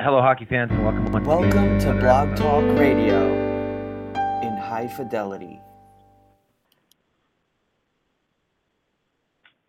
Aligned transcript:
Hello, 0.00 0.20
hockey 0.20 0.44
fans, 0.44 0.72
and 0.72 0.82
welcome 0.82 1.04
Welcome 1.24 1.78
to 1.78 1.94
Blog 1.94 2.36
Talk 2.36 2.64
Radio 2.76 3.32
in 4.42 4.56
high 4.56 4.88
fidelity. 4.88 5.60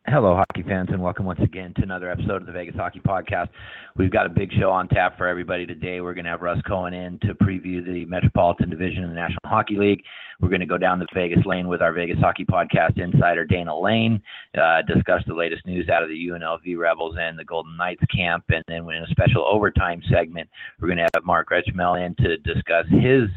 Hello, 0.07 0.35
hockey 0.35 0.61
fans, 0.61 0.89
and 0.91 1.01
welcome 1.01 1.25
once 1.25 1.39
again 1.41 1.73
to 1.77 1.81
another 1.81 2.11
episode 2.11 2.39
of 2.39 2.45
the 2.45 2.51
Vegas 2.51 2.75
Hockey 2.75 2.99
Podcast. 2.99 3.49
We've 3.97 4.11
got 4.11 4.27
a 4.27 4.29
big 4.29 4.51
show 4.53 4.69
on 4.69 4.87
tap 4.87 5.17
for 5.17 5.27
everybody 5.27 5.65
today. 5.65 5.99
We're 5.99 6.13
going 6.13 6.25
to 6.25 6.29
have 6.29 6.43
Russ 6.43 6.61
Cohen 6.67 6.93
in 6.93 7.17
to 7.21 7.33
preview 7.33 7.83
the 7.83 8.05
Metropolitan 8.05 8.69
Division 8.69 9.03
in 9.03 9.09
the 9.09 9.15
National 9.15 9.39
Hockey 9.45 9.77
League. 9.77 10.03
We're 10.39 10.49
going 10.49 10.59
to 10.59 10.67
go 10.67 10.77
down 10.77 10.99
the 10.99 11.07
Vegas 11.11 11.43
lane 11.43 11.67
with 11.67 11.81
our 11.81 11.91
Vegas 11.91 12.19
Hockey 12.19 12.45
Podcast 12.45 13.01
insider 13.01 13.45
Dana 13.45 13.75
Lane, 13.75 14.21
uh, 14.55 14.83
discuss 14.83 15.23
the 15.25 15.33
latest 15.33 15.65
news 15.65 15.89
out 15.89 16.03
of 16.03 16.09
the 16.09 16.27
UNLV 16.27 16.77
Rebels 16.77 17.15
and 17.19 17.39
the 17.39 17.43
Golden 17.43 17.75
Knights 17.75 18.03
camp, 18.15 18.43
and 18.49 18.63
then 18.67 18.87
in 18.87 19.03
a 19.03 19.07
special 19.07 19.43
overtime 19.43 20.03
segment, 20.11 20.47
we're 20.79 20.87
going 20.87 20.99
to 20.99 21.09
have 21.15 21.25
Mark 21.25 21.49
Greczmiel 21.49 22.05
in 22.05 22.13
to 22.23 22.37
discuss 22.37 22.85
his 22.91 23.27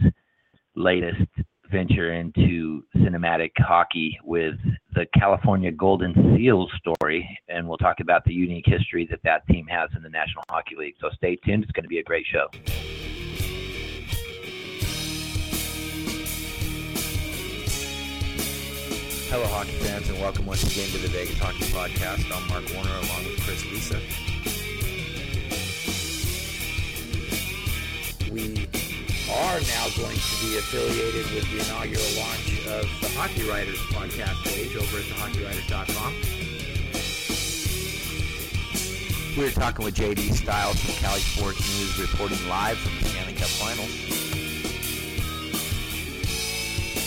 latest 0.74 1.22
venture 1.70 2.12
into 2.14 2.82
cinematic 2.96 3.50
hockey 3.58 4.18
with 4.24 4.54
the 4.94 5.06
California 5.18 5.70
Golden 5.70 6.14
Seals 6.36 6.70
story, 6.78 7.38
and 7.48 7.68
we'll 7.68 7.78
talk 7.78 8.00
about 8.00 8.24
the 8.24 8.32
unique 8.32 8.66
history 8.66 9.06
that 9.10 9.22
that 9.24 9.46
team 9.48 9.66
has 9.66 9.90
in 9.96 10.02
the 10.02 10.08
National 10.08 10.44
Hockey 10.48 10.76
League. 10.76 10.94
So 11.00 11.10
stay 11.16 11.36
tuned; 11.36 11.64
it's 11.64 11.72
going 11.72 11.84
to 11.84 11.88
be 11.88 11.98
a 11.98 12.04
great 12.04 12.26
show. 12.26 12.48
Hello, 19.30 19.46
hockey 19.48 19.72
fans, 19.72 20.08
and 20.08 20.18
welcome 20.20 20.46
once 20.46 20.62
again 20.62 20.88
to 20.90 20.98
the 20.98 21.08
Vegas 21.08 21.38
Hockey 21.38 21.64
Podcast. 21.64 22.24
I'm 22.34 22.48
Mark 22.48 22.64
Warner, 22.74 22.90
along 22.90 23.24
with 23.26 23.40
Chris 23.42 23.64
Lisa. 23.66 24.00
we 28.30 28.87
are 29.30 29.60
now 29.60 29.86
going 29.96 30.16
to 30.16 30.34
be 30.40 30.56
affiliated 30.56 31.30
with 31.34 31.44
the 31.50 31.60
inaugural 31.60 32.08
launch 32.16 32.64
of 32.66 32.88
the 33.00 33.08
Hockey 33.14 33.48
Writers 33.48 33.78
podcast 33.92 34.42
page 34.44 34.74
over 34.76 34.98
at 34.98 35.04
thehockeywriters.com. 35.04 36.14
We're 39.36 39.50
talking 39.52 39.84
with 39.84 39.94
JD 39.94 40.32
Styles 40.34 40.80
from 40.80 40.94
Cali 40.94 41.20
Sports 41.20 41.60
News, 41.78 41.98
reporting 41.98 42.48
live 42.48 42.78
from 42.78 42.98
the 42.98 43.04
Stanley 43.10 43.34
Cup 43.34 43.48
Finals. 43.48 43.92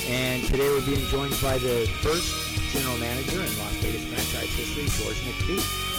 And 0.09 0.43
today 0.43 0.69
we're 0.69 0.85
being 0.85 1.05
joined 1.07 1.35
by 1.41 1.57
the 1.57 1.87
first 2.01 2.33
general 2.71 2.97
manager 2.97 3.41
in 3.41 3.57
Las 3.57 3.73
Vegas 3.81 4.05
franchise 4.05 4.53
history, 4.55 4.87
George 5.03 5.17
McPhee. 5.25 5.89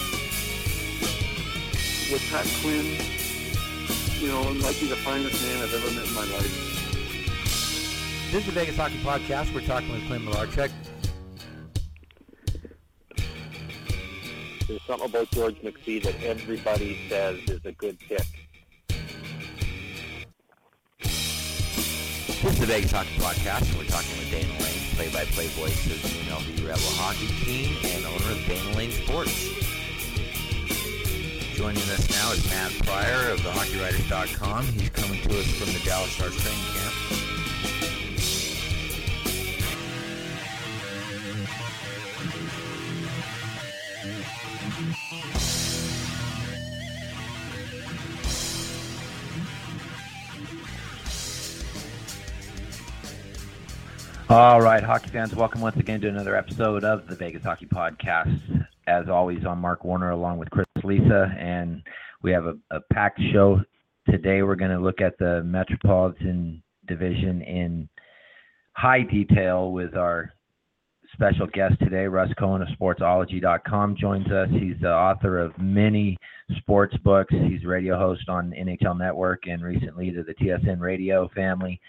with 2.11 2.21
Pat 2.29 2.45
Quinn, 2.61 2.97
you 4.23 4.29
know, 4.29 4.41
might 4.53 4.79
be 4.79 4.87
the 4.87 4.95
finest 4.95 5.43
man 5.43 5.61
I've 5.61 5.73
ever 5.73 5.91
met 5.95 6.07
in 6.07 6.13
my 6.13 6.21
life. 6.21 6.71
This 8.31 8.35
is 8.35 8.45
the 8.45 8.51
Vegas 8.53 8.77
Hockey 8.77 8.97
Podcast. 8.99 9.53
We're 9.53 9.67
talking 9.67 9.91
with 9.91 10.07
Clint 10.07 10.23
Malarchuk. 10.23 10.71
There's 14.65 14.81
something 14.83 15.09
about 15.09 15.29
George 15.31 15.55
McPhee 15.55 16.01
that 16.03 16.23
everybody 16.23 16.97
says 17.09 17.37
is 17.49 17.65
a 17.65 17.73
good 17.73 17.99
pick. 17.99 18.25
This 20.99 22.45
is 22.45 22.59
the 22.59 22.65
Vegas 22.65 22.91
Hockey 22.91 23.17
Podcast, 23.17 23.69
and 23.71 23.77
we're 23.77 23.87
talking 23.87 24.17
with 24.19 24.31
Dana 24.31 24.53
Lane, 24.53 24.79
play-by-play 24.95 25.47
voice 25.47 25.85
of 25.87 26.01
the 26.01 26.07
UNLV 26.07 26.65
Rebel 26.65 26.81
hockey 26.95 27.27
team 27.43 27.75
and 27.83 28.05
owner 28.05 28.31
of 28.31 28.45
Dana 28.47 28.77
Lane 28.77 28.91
Sports. 28.91 29.72
Joining 31.53 31.83
us 31.83 32.09
now 32.09 32.31
is 32.31 32.43
Matt 32.49 32.71
Pryor 32.83 33.29
of 33.29 33.39
thehockeywriters.com. 33.41 34.65
He's 34.65 34.89
coming 34.89 35.21
to 35.21 35.39
us 35.39 35.45
from 35.51 35.71
the 35.71 35.79
Dallas 35.85 36.09
Stars 36.09 36.35
training 36.41 36.59
camp. 36.59 36.93
All 54.27 54.59
right, 54.59 54.83
hockey 54.83 55.09
fans, 55.09 55.35
welcome 55.35 55.61
once 55.61 55.77
again 55.77 56.01
to 56.01 56.07
another 56.07 56.35
episode 56.35 56.83
of 56.83 57.05
the 57.05 57.15
Vegas 57.15 57.43
Hockey 57.43 57.67
Podcast. 57.67 58.65
As 58.87 59.07
always, 59.07 59.45
I'm 59.45 59.61
Mark 59.61 59.85
Warner 59.85 60.09
along 60.09 60.39
with 60.39 60.49
Chris 60.49 60.62
Lisa, 60.83 61.33
and 61.37 61.81
we 62.21 62.31
have 62.31 62.45
a, 62.45 62.55
a 62.71 62.79
packed 62.91 63.21
show 63.31 63.61
today. 64.09 64.41
We're 64.41 64.55
going 64.55 64.71
to 64.71 64.79
look 64.79 65.01
at 65.01 65.17
the 65.17 65.43
Metropolitan 65.43 66.63
Division 66.87 67.41
in 67.41 67.89
high 68.73 69.01
detail 69.01 69.71
with 69.71 69.95
our 69.95 70.33
special 71.13 71.47
guest 71.47 71.75
today, 71.79 72.05
Russ 72.05 72.31
Cohen 72.37 72.61
of 72.61 72.67
Sportsology.com, 72.79 73.95
joins 73.99 74.27
us. 74.31 74.49
He's 74.51 74.75
the 74.81 74.91
author 74.91 75.39
of 75.39 75.57
many 75.57 76.17
sports 76.57 76.95
books. 77.03 77.33
He's 77.33 77.63
radio 77.65 77.97
host 77.97 78.27
on 78.27 78.51
NHL 78.51 78.97
Network 78.97 79.43
and 79.47 79.63
recently 79.63 80.11
to 80.11 80.23
the 80.23 80.33
TSN 80.33 80.79
Radio 80.79 81.29
family. 81.35 81.79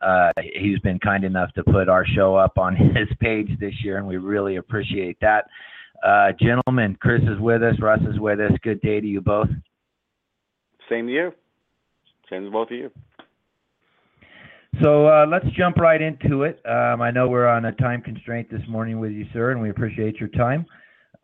Uh, 0.00 0.30
he's 0.54 0.78
been 0.80 0.98
kind 1.00 1.24
enough 1.24 1.52
to 1.54 1.64
put 1.64 1.88
our 1.88 2.06
show 2.06 2.36
up 2.36 2.56
on 2.56 2.76
his 2.94 3.08
page 3.20 3.48
this 3.58 3.74
year, 3.82 3.98
and 3.98 4.06
we 4.06 4.16
really 4.16 4.56
appreciate 4.56 5.18
that. 5.20 5.46
Uh, 6.04 6.32
gentlemen, 6.40 6.96
Chris 7.00 7.22
is 7.22 7.38
with 7.40 7.62
us, 7.62 7.74
Russ 7.80 8.00
is 8.08 8.18
with 8.20 8.40
us. 8.40 8.52
Good 8.62 8.80
day 8.80 9.00
to 9.00 9.06
you 9.06 9.20
both. 9.20 9.48
Same 10.88 11.06
to 11.06 11.12
you. 11.12 11.32
Same 12.30 12.44
to 12.44 12.50
both 12.50 12.70
of 12.70 12.76
you. 12.76 12.90
So 14.82 15.08
uh, 15.08 15.26
let's 15.26 15.46
jump 15.56 15.76
right 15.76 16.00
into 16.00 16.44
it. 16.44 16.60
Um, 16.64 17.02
I 17.02 17.10
know 17.10 17.26
we're 17.26 17.48
on 17.48 17.64
a 17.64 17.72
time 17.72 18.00
constraint 18.00 18.48
this 18.50 18.60
morning 18.68 19.00
with 19.00 19.12
you, 19.12 19.26
sir, 19.32 19.50
and 19.50 19.60
we 19.60 19.70
appreciate 19.70 20.16
your 20.16 20.28
time. 20.28 20.66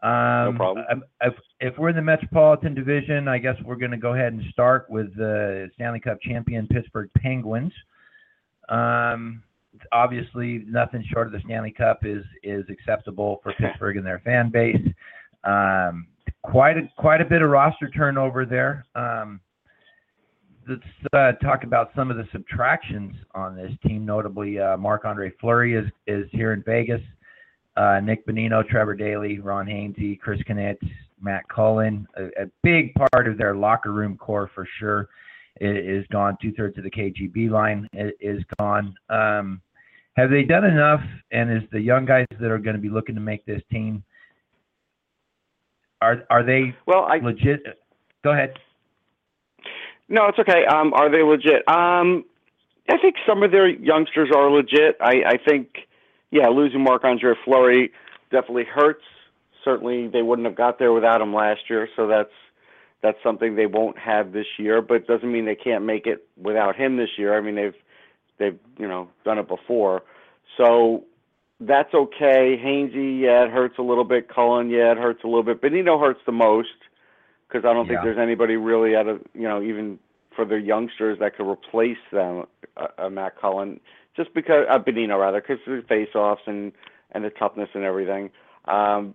Um, 0.02 0.52
No 0.52 0.52
problem. 0.56 1.02
If, 1.20 1.34
if 1.60 1.78
we're 1.78 1.90
in 1.90 1.96
the 1.96 2.02
Metropolitan 2.02 2.74
Division, 2.74 3.28
I 3.28 3.38
guess 3.38 3.56
we're 3.64 3.76
going 3.76 3.92
to 3.92 3.96
go 3.96 4.14
ahead 4.14 4.32
and 4.32 4.42
start 4.50 4.86
with 4.90 5.14
the 5.16 5.70
Stanley 5.74 6.00
Cup 6.00 6.18
champion 6.20 6.66
Pittsburgh 6.66 7.10
Penguins. 7.16 7.72
Um, 8.68 9.42
obviously, 9.92 10.64
nothing 10.66 11.04
short 11.12 11.26
of 11.26 11.32
the 11.32 11.40
Stanley 11.44 11.72
Cup 11.72 12.00
is 12.04 12.24
is 12.42 12.64
acceptable 12.68 13.40
for 13.42 13.52
Pittsburgh 13.54 13.96
and 13.96 14.06
their 14.06 14.20
fan 14.20 14.50
base. 14.50 14.76
Um, 15.44 16.06
quite 16.42 16.76
a 16.76 16.88
quite 16.96 17.20
a 17.20 17.24
bit 17.24 17.42
of 17.42 17.50
roster 17.50 17.88
turnover 17.90 18.44
there. 18.44 18.86
Um, 18.94 19.40
let's 20.68 20.82
uh, 21.12 21.32
talk 21.44 21.64
about 21.64 21.90
some 21.94 22.10
of 22.10 22.16
the 22.16 22.26
subtractions 22.32 23.14
on 23.34 23.56
this 23.56 23.72
team. 23.86 24.04
Notably, 24.04 24.58
uh, 24.58 24.76
Marc 24.76 25.04
Andre 25.04 25.32
Fleury 25.40 25.74
is 25.74 25.86
is 26.06 26.26
here 26.32 26.52
in 26.52 26.62
Vegas. 26.62 27.02
Uh, 27.76 28.00
Nick 28.00 28.24
Bonino, 28.26 28.66
Trevor 28.66 28.94
Daley, 28.94 29.40
Ron 29.40 29.66
Hainsey, 29.66 30.18
Chris 30.20 30.40
Kunitz, 30.48 30.78
Matt 31.20 31.42
Cullen. 31.48 32.06
A, 32.16 32.44
a 32.44 32.46
big 32.62 32.94
part 32.94 33.26
of 33.26 33.36
their 33.36 33.56
locker 33.56 33.92
room 33.92 34.16
core 34.16 34.48
for 34.54 34.66
sure 34.78 35.08
is 35.60 36.06
gone. 36.08 36.36
Two 36.40 36.52
thirds 36.52 36.78
of 36.78 36.84
the 36.84 36.90
KGB 36.90 37.50
line 37.50 37.88
is 37.92 38.42
gone. 38.58 38.94
Um, 39.08 39.60
have 40.16 40.30
they 40.30 40.42
done 40.42 40.64
enough? 40.64 41.00
And 41.32 41.50
is 41.50 41.68
the 41.70 41.80
young 41.80 42.04
guys 42.04 42.26
that 42.40 42.50
are 42.50 42.58
going 42.58 42.76
to 42.76 42.82
be 42.82 42.88
looking 42.88 43.14
to 43.14 43.20
make 43.20 43.44
this 43.46 43.62
team 43.70 44.04
are 46.00 46.22
are 46.30 46.42
they 46.42 46.74
Well, 46.86 47.04
I 47.04 47.16
legit? 47.16 47.62
Go 48.22 48.32
ahead. 48.32 48.54
no, 50.08 50.26
it's 50.26 50.38
okay. 50.38 50.64
Um, 50.66 50.92
are 50.94 51.10
they 51.10 51.22
legit? 51.22 51.66
Um, 51.68 52.24
I 52.88 52.98
think 52.98 53.16
some 53.26 53.42
of 53.42 53.50
their 53.50 53.68
youngsters 53.68 54.30
are 54.34 54.50
legit. 54.50 54.96
I, 55.00 55.22
I 55.26 55.36
think, 55.38 55.88
yeah, 56.30 56.48
losing 56.48 56.82
Marc 56.82 57.04
Andre 57.04 57.34
Fleury 57.44 57.90
definitely 58.30 58.64
hurts. 58.64 59.04
Certainly, 59.64 60.08
they 60.08 60.20
wouldn't 60.20 60.46
have 60.46 60.56
got 60.56 60.78
there 60.78 60.92
without 60.92 61.22
him 61.22 61.32
last 61.34 61.70
year. 61.70 61.88
So 61.96 62.06
that's 62.06 62.32
that's 63.02 63.18
something 63.22 63.54
they 63.56 63.66
won't 63.66 63.98
have 63.98 64.32
this 64.32 64.46
year. 64.58 64.82
But 64.82 64.94
it 64.94 65.06
doesn't 65.06 65.30
mean 65.30 65.46
they 65.46 65.54
can't 65.54 65.84
make 65.84 66.06
it 66.06 66.28
without 66.36 66.76
him 66.76 66.98
this 66.98 67.10
year. 67.16 67.36
I 67.36 67.40
mean, 67.40 67.54
they've 67.54 67.74
they've 68.38 68.58
you 68.78 68.88
know 68.88 69.08
done 69.24 69.38
it 69.38 69.48
before. 69.48 70.02
So 70.56 71.04
that's 71.60 71.92
okay. 71.94 72.60
Hainsey, 72.62 73.20
yeah, 73.20 73.44
it 73.44 73.50
hurts 73.50 73.78
a 73.78 73.82
little 73.82 74.04
bit. 74.04 74.28
Cullen, 74.28 74.70
yeah, 74.70 74.92
it 74.92 74.98
hurts 74.98 75.24
a 75.24 75.26
little 75.26 75.42
bit. 75.42 75.60
Bonino 75.60 76.00
hurts 76.00 76.20
the 76.26 76.32
most 76.32 76.68
because 77.48 77.64
I 77.64 77.72
don't 77.72 77.86
think 77.86 78.00
there's 78.02 78.18
anybody 78.18 78.56
really 78.56 78.96
out 78.96 79.06
of 79.06 79.20
you 79.34 79.48
know 79.48 79.62
even 79.62 79.98
for 80.34 80.44
the 80.44 80.56
youngsters 80.56 81.18
that 81.20 81.36
could 81.36 81.48
replace 81.48 81.98
them, 82.12 82.44
uh, 82.76 82.88
uh, 82.98 83.08
Matt 83.08 83.40
Cullen, 83.40 83.78
just 84.16 84.34
because 84.34 84.66
uh, 84.68 84.78
Bonino 84.78 85.20
rather, 85.20 85.40
because 85.40 85.58
of 85.66 85.76
the 85.76 85.82
face-offs 85.82 86.42
and 86.46 86.72
and 87.12 87.24
the 87.24 87.30
toughness 87.30 87.68
and 87.74 87.84
everything. 87.84 88.30
Um, 88.64 89.14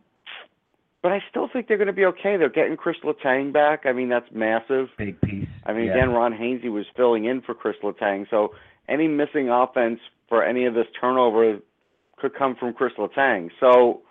but 1.02 1.12
I 1.12 1.24
still 1.30 1.50
think 1.52 1.68
they're 1.68 1.78
going 1.78 1.88
to 1.88 1.94
be 1.94 2.06
okay. 2.06 2.36
They're 2.38 2.50
getting 2.50 2.76
Chris 2.76 2.98
Letang 3.04 3.54
back. 3.54 3.86
I 3.86 3.94
mean, 3.94 4.10
that's 4.10 4.30
massive. 4.34 4.90
Big 4.98 5.20
piece. 5.22 5.48
I 5.66 5.74
mean, 5.74 5.86
yeah. 5.86 5.94
again, 5.94 6.10
Ron 6.10 6.34
Hainsey 6.34 6.70
was 6.70 6.86
filling 6.96 7.26
in 7.26 7.42
for 7.42 7.54
Chris 7.54 7.76
Letang, 7.84 8.30
so 8.30 8.54
any 8.90 9.08
missing 9.08 9.50
offense 9.50 10.00
for 10.28 10.44
any 10.44 10.66
of 10.66 10.74
this 10.74 10.88
turnover 11.00 11.60
could 12.18 12.36
come 12.36 12.56
from 12.56 12.74
Chris 12.74 12.94
Letang. 12.98 13.50
So, 13.60 14.02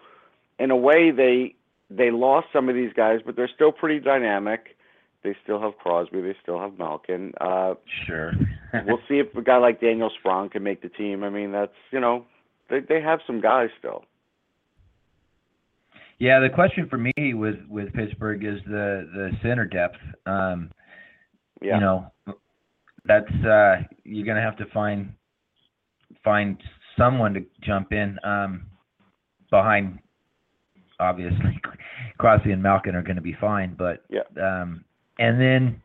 in 0.58 0.70
a 0.70 0.76
way, 0.76 1.10
they 1.10 1.54
they 1.90 2.10
lost 2.10 2.48
some 2.52 2.68
of 2.68 2.74
these 2.74 2.92
guys, 2.92 3.20
but 3.24 3.36
they're 3.36 3.50
still 3.54 3.72
pretty 3.72 4.00
dynamic. 4.00 4.76
They 5.24 5.34
still 5.42 5.60
have 5.60 5.76
Crosby. 5.78 6.20
They 6.20 6.36
still 6.42 6.60
have 6.60 6.78
Malkin. 6.78 7.32
Uh, 7.40 7.74
Sure. 8.06 8.32
we'll 8.86 9.00
see 9.08 9.18
if 9.18 9.34
a 9.34 9.42
guy 9.42 9.56
like 9.56 9.80
Daniel 9.80 10.10
Sprong 10.18 10.48
can 10.50 10.62
make 10.62 10.82
the 10.82 10.88
team. 10.88 11.24
I 11.24 11.30
mean, 11.30 11.52
that's 11.52 11.72
you 11.90 12.00
know, 12.00 12.24
they 12.70 12.80
they 12.80 13.00
have 13.00 13.20
some 13.26 13.40
guys 13.40 13.70
still. 13.78 14.04
Yeah, 16.18 16.40
the 16.40 16.48
question 16.48 16.88
for 16.88 16.98
me 16.98 17.12
with 17.34 17.56
with 17.68 17.92
Pittsburgh 17.92 18.44
is 18.44 18.60
the 18.66 19.08
the 19.12 19.30
center 19.42 19.64
depth. 19.64 19.98
Um, 20.26 20.70
Yeah. 21.60 21.74
You 21.74 21.80
know, 21.80 22.12
that's 23.08 23.44
uh, 23.44 23.82
you're 24.04 24.26
gonna 24.26 24.42
have 24.42 24.56
to 24.58 24.66
find 24.66 25.12
find 26.22 26.62
someone 26.96 27.34
to 27.34 27.44
jump 27.62 27.92
in 27.92 28.18
um, 28.22 28.66
behind. 29.50 29.98
Obviously, 31.00 31.60
Crosby 32.18 32.52
and 32.52 32.62
Malkin 32.62 32.94
are 32.96 33.02
going 33.02 33.16
to 33.16 33.22
be 33.22 33.36
fine, 33.40 33.74
but 33.78 34.04
Yeah. 34.10 34.22
um, 34.40 34.84
and 35.18 35.40
then 35.40 35.80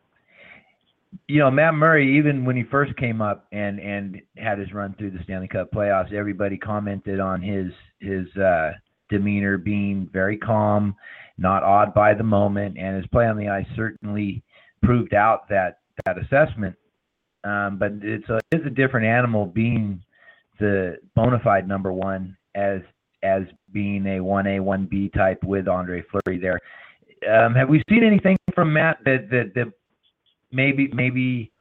you 1.27 1.39
know 1.39 1.51
Matt 1.51 1.75
Murray, 1.75 2.17
even 2.17 2.45
when 2.45 2.55
he 2.55 2.63
first 2.63 2.95
came 2.97 3.21
up 3.21 3.45
and 3.51 3.79
and 3.79 4.19
had 4.37 4.57
his 4.59 4.73
run 4.73 4.95
through 4.97 5.11
the 5.11 5.23
Stanley 5.23 5.47
Cup 5.47 5.71
playoffs, 5.71 6.11
everybody 6.13 6.57
commented 6.57 7.19
on 7.19 7.41
his 7.41 7.71
his 7.99 8.25
uh, 8.37 8.71
demeanor 9.09 9.57
being 9.57 10.09
very 10.11 10.37
calm, 10.37 10.95
not 11.37 11.61
awed 11.63 11.93
by 11.93 12.13
the 12.15 12.23
moment, 12.23 12.77
and 12.77 12.97
his 12.97 13.05
play 13.07 13.27
on 13.27 13.37
the 13.37 13.47
ice 13.47 13.67
certainly 13.75 14.41
proved 14.81 15.13
out 15.13 15.47
that 15.49 15.79
that 16.05 16.17
assessment. 16.17 16.75
Um, 17.43 17.77
but 17.77 17.91
it's 18.01 18.27
a 18.29 18.39
it's 18.51 18.65
a 18.65 18.69
different 18.69 19.05
animal 19.05 19.45
being 19.45 20.01
the 20.59 20.97
bona 21.15 21.39
fide 21.43 21.67
number 21.67 21.91
one 21.91 22.37
as 22.55 22.81
as 23.21 23.43
being 23.71 24.05
a 24.07 24.19
one 24.21 24.47
A 24.47 24.59
one 24.59 24.85
B 24.85 25.09
type 25.09 25.43
with 25.43 25.67
Andre 25.67 26.03
Fleury 26.11 26.39
there. 26.39 26.59
Um, 27.29 27.53
have 27.55 27.69
we 27.69 27.83
seen 27.89 28.03
anything 28.03 28.37
from 28.53 28.73
Matt 28.73 28.99
that 29.05 29.29
that, 29.29 29.53
that 29.55 29.67
maybe 30.51 30.89
maybe 30.93 31.51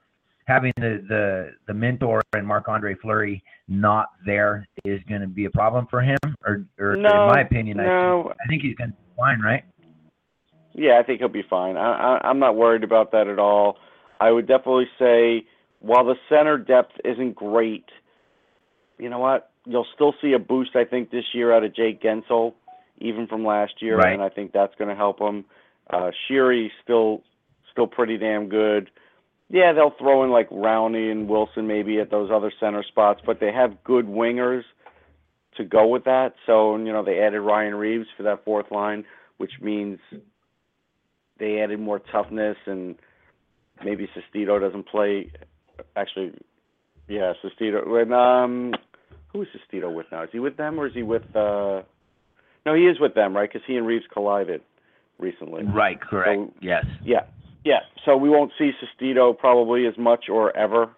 having 0.47 0.73
the, 0.77 1.05
the 1.09 1.51
the 1.67 1.75
mentor 1.75 2.23
and 2.35 2.47
Marc 2.47 2.69
Andre 2.69 2.95
Fleury 2.95 3.43
not 3.69 4.11
there 4.27 4.67
is 4.85 5.01
going 5.09 5.21
to 5.21 5.27
be 5.27 5.47
a 5.47 5.51
problem 5.51 5.87
for 5.89 6.01
him, 6.01 6.19
or, 6.45 6.65
or 6.79 6.97
No, 6.97 7.09
in 7.09 7.33
my 7.33 7.41
opinion, 7.41 7.81
I, 7.81 7.87
no. 7.87 8.23
think, 8.25 8.37
I 8.45 8.49
think 8.49 8.63
he's 8.63 8.75
going 8.75 8.91
to 8.91 8.97
be 8.97 9.17
fine, 9.17 9.41
right? 9.41 9.65
Yeah, 10.75 10.99
I 10.99 11.03
think 11.03 11.21
he'll 11.21 11.29
be 11.29 11.45
fine. 11.49 11.77
I, 11.77 12.17
I, 12.17 12.29
I'm 12.29 12.39
not 12.39 12.57
worried 12.57 12.85
about 12.85 13.13
that 13.13 13.29
at 13.29 13.39
all. 13.39 13.77
I 14.21 14.31
would 14.31 14.47
definitely 14.47 14.89
say 14.99 15.45
while 15.83 16.05
the 16.05 16.15
center 16.29 16.57
depth 16.57 16.93
isn't 17.05 17.35
great, 17.35 17.85
you 18.99 19.11
know 19.11 19.19
what? 19.19 19.51
You'll 19.67 19.87
still 19.95 20.15
see 20.21 20.33
a 20.33 20.39
boost, 20.39 20.75
I 20.77 20.85
think, 20.85 21.11
this 21.11 21.25
year 21.35 21.53
out 21.53 21.65
of 21.65 21.75
Jake 21.75 22.01
Guentzel, 22.01 22.55
even 22.99 23.27
from 23.27 23.45
last 23.45 23.83
year, 23.83 23.97
Right. 23.99 24.13
and 24.13 24.23
I 24.23 24.29
think 24.29 24.53
that's 24.53 24.75
going 24.77 24.89
to 24.89 24.97
help 24.97 25.21
him. 25.21 25.45
Uh, 25.91 26.11
still 26.85 27.23
still 27.71 27.87
pretty 27.87 28.17
damn 28.17 28.49
good. 28.49 28.91
Yeah, 29.51 29.73
they'll 29.73 29.91
throw 29.99 30.25
in 30.25 30.31
like 30.31 30.49
Rowney 30.51 31.11
and 31.11 31.29
Wilson 31.29 31.67
maybe 31.67 31.99
at 32.01 32.11
those 32.11 32.31
other 32.31 32.53
center 32.59 32.83
spots, 32.83 33.21
but 33.27 33.41
they 33.41 33.53
have 33.53 33.83
good 33.85 34.07
wingers 34.07 34.63
to 35.57 35.65
go 35.65 35.87
with 35.89 36.05
that. 36.05 36.35
So 36.47 36.77
you 36.77 36.93
know 36.93 37.03
they 37.03 37.21
added 37.21 37.41
Ryan 37.41 37.75
Reaves 37.75 38.07
for 38.17 38.23
that 38.23 38.45
fourth 38.45 38.71
line, 38.71 39.05
which 39.39 39.53
means 39.61 39.99
they 41.39 41.61
added 41.61 41.81
more 41.81 41.99
toughness 41.99 42.57
and 42.67 42.95
maybe 43.85 44.09
Sestito 44.15 44.61
doesn't 44.61 44.87
play. 44.87 45.31
Actually, 45.97 46.33
yeah, 47.09 47.33
Sestito. 47.43 47.87
When 47.87 48.13
um, 48.13 48.73
who 49.33 49.43
is 49.43 49.49
Sestito 49.49 49.93
with 49.93 50.07
now? 50.13 50.23
Is 50.25 50.31
he 50.33 50.39
with 50.39 50.57
them 50.57 50.79
or 50.79 50.87
is 50.87 50.95
he 50.95 51.03
with? 51.03 51.23
uh 51.35 51.83
No, 52.67 52.75
he 52.75 52.83
is 52.87 53.01
with 53.01 53.15
them, 53.15 53.35
right? 53.35 53.51
Because 53.51 53.67
he 53.67 53.77
and 53.77 53.87
Reaves 53.87 54.05
collided 54.13 54.61
recently. 55.19 55.65
Right, 55.65 56.01
correct. 56.01 56.29
So- 56.29 56.55
yes. 56.61 56.85
Yeah, 57.05 57.21
yeah. 57.65 57.81
So 58.05 58.17
we 58.17 58.29
won't 58.31 58.53
see 58.59 58.73
Sestito 58.81 59.37
probably 59.37 59.87
as 59.87 59.97
much 59.99 60.29
or 60.29 60.57
ever 60.57 60.91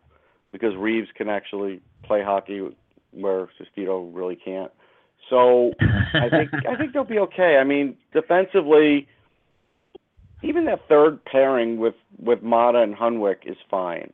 because 0.52 0.74
Reaves 0.76 1.08
can 1.16 1.28
actually 1.28 1.80
play 2.04 2.22
hockey 2.22 2.60
where 3.12 3.48
Sestito 3.60 4.08
really 4.12 4.36
can't. 4.36 4.70
So 5.30 5.72
I 5.80 6.28
think 6.28 6.50
I 6.68 6.76
think 6.76 6.92
they'll 6.92 7.04
be 7.04 7.18
okay. 7.18 7.56
I 7.60 7.64
mean, 7.64 7.96
defensively, 8.12 9.08
even 10.42 10.66
that 10.66 10.80
third 10.88 11.24
pairing 11.24 11.78
with 11.78 11.94
with 12.18 12.42
Maatta 12.42 12.82
and 12.82 12.94
Hunwick 12.94 13.46
is 13.46 13.56
fine. 13.70 14.12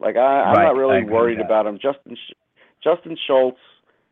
Like 0.00 0.16
I, 0.16 0.42
I'm 0.42 0.54
not 0.64 0.76
really 0.76 1.04
worried 1.04 1.38
about 1.40 1.66
him. 1.66 1.78
Justin 1.80 2.16
Justin 2.82 3.16
Schultz 3.26 3.58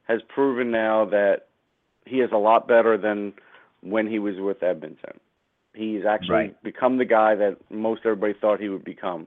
has 0.07 0.21
proven 0.29 0.71
now 0.71 1.05
that 1.07 1.47
he 2.05 2.17
is 2.21 2.31
a 2.33 2.37
lot 2.39 2.69
better 2.69 2.97
than 2.97 3.33
when 3.83 4.07
he 4.07 4.19
was 4.19 4.37
with 4.39 4.63
Edmonton. 4.63 5.19
He's 5.75 6.05
actually 6.05 6.35
Right. 6.35 6.63
become 6.63 6.99
the 6.99 7.05
guy 7.05 7.35
that 7.37 7.57
most 7.71 8.01
everybody 8.05 8.35
thought 8.35 8.61
he 8.61 8.69
would 8.69 8.85
become. 8.85 9.27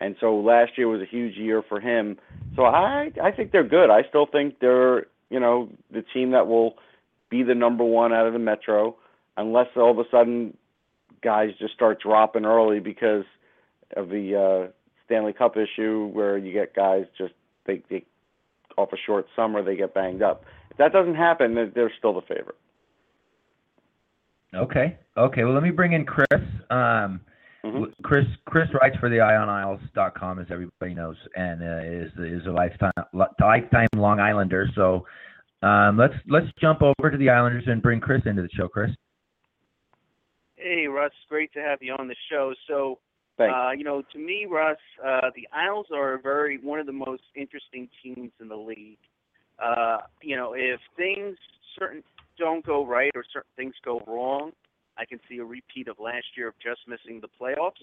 And 0.00 0.14
so 0.20 0.36
last 0.38 0.78
year 0.78 0.86
was 0.88 1.00
a 1.02 1.06
huge 1.06 1.36
year 1.36 1.62
for 1.62 1.80
him. 1.80 2.18
So 2.56 2.64
I 2.64 3.10
I 3.22 3.30
think 3.32 3.52
they're 3.52 3.64
good. 3.64 3.90
I 3.90 4.02
still 4.08 4.26
think 4.26 4.60
they're, 4.60 5.06
you 5.30 5.40
know, 5.40 5.68
the 5.90 6.02
team 6.02 6.30
that 6.30 6.46
will 6.46 6.76
be 7.30 7.42
the 7.42 7.54
number 7.54 7.84
1 7.84 8.12
out 8.12 8.26
of 8.26 8.32
the 8.32 8.38
Metro 8.38 8.96
unless 9.36 9.68
all 9.76 9.90
of 9.90 9.98
a 9.98 10.08
sudden 10.10 10.56
guys 11.22 11.50
just 11.58 11.74
start 11.74 12.00
dropping 12.00 12.44
early 12.44 12.80
because 12.80 13.24
of 13.96 14.08
the 14.08 14.36
uh 14.36 14.70
Stanley 15.08 15.32
Cup 15.32 15.56
issue 15.56 16.10
where 16.12 16.36
you 16.38 16.52
get 16.52 16.74
guys 16.76 17.06
just 17.16 17.32
they 17.66 17.82
they 17.90 18.04
off 18.76 18.92
a 18.92 18.96
short 19.06 19.26
summer 19.34 19.62
they 19.62 19.74
get 19.74 19.94
banged 19.94 20.22
up. 20.22 20.44
If 20.70 20.76
that 20.76 20.92
doesn't 20.92 21.16
happen, 21.16 21.54
then 21.54 21.72
they're 21.74 21.92
still 21.98 22.14
the 22.14 22.20
favorite. 22.22 22.56
Okay. 24.54 24.96
Okay. 25.16 25.44
Well, 25.44 25.54
let 25.54 25.62
me 25.62 25.70
bring 25.70 25.92
in 25.92 26.04
Chris. 26.04 26.42
Um, 26.70 27.20
Mhm. 27.64 27.92
Chris 28.02 28.24
Chris 28.46 28.68
writes 28.80 28.96
for 28.98 29.08
the 29.08 29.16
IonIsles.com, 29.16 30.38
as 30.38 30.46
everybody 30.48 30.94
knows, 30.94 31.16
and 31.34 31.60
uh, 31.60 31.80
is 31.82 32.12
is 32.16 32.46
a 32.46 32.50
lifetime 32.50 32.92
lifetime 33.12 33.88
Long 33.96 34.20
Islander. 34.20 34.68
So 34.76 35.04
um, 35.62 35.96
let's 35.98 36.14
let's 36.28 36.46
jump 36.60 36.82
over 36.82 37.10
to 37.10 37.16
the 37.16 37.28
Islanders 37.28 37.64
and 37.66 37.82
bring 37.82 38.00
Chris 38.00 38.22
into 38.26 38.42
the 38.42 38.48
show. 38.50 38.68
Chris. 38.68 38.90
Hey, 40.54 40.86
Russ, 40.86 41.12
great 41.28 41.52
to 41.54 41.60
have 41.60 41.78
you 41.82 41.94
on 41.98 42.08
the 42.08 42.16
show. 42.30 42.54
So, 42.66 42.98
Thanks. 43.38 43.54
uh, 43.56 43.70
you 43.70 43.84
know, 43.84 44.02
to 44.12 44.18
me, 44.18 44.46
Russ, 44.50 44.76
uh, 45.04 45.30
the 45.34 45.48
Isles 45.52 45.86
are 45.94 46.14
a 46.14 46.20
very 46.20 46.58
one 46.58 46.80
of 46.80 46.86
the 46.86 46.92
most 46.92 47.22
interesting 47.34 47.88
teams 48.02 48.32
in 48.40 48.48
the 48.48 48.56
league. 48.56 48.98
Uh, 49.58 49.98
you 50.20 50.36
know, 50.36 50.54
if 50.54 50.80
things 50.96 51.36
certain 51.78 52.02
don't 52.36 52.66
go 52.66 52.84
right 52.84 53.12
or 53.14 53.24
certain 53.32 53.50
things 53.56 53.74
go 53.84 54.02
wrong, 54.06 54.52
I 54.98 55.04
can 55.04 55.20
see 55.28 55.38
a 55.38 55.44
repeat 55.44 55.88
of 55.88 55.98
last 56.00 56.26
year 56.36 56.48
of 56.48 56.54
just 56.58 56.80
missing 56.88 57.20
the 57.20 57.28
playoffs. 57.40 57.82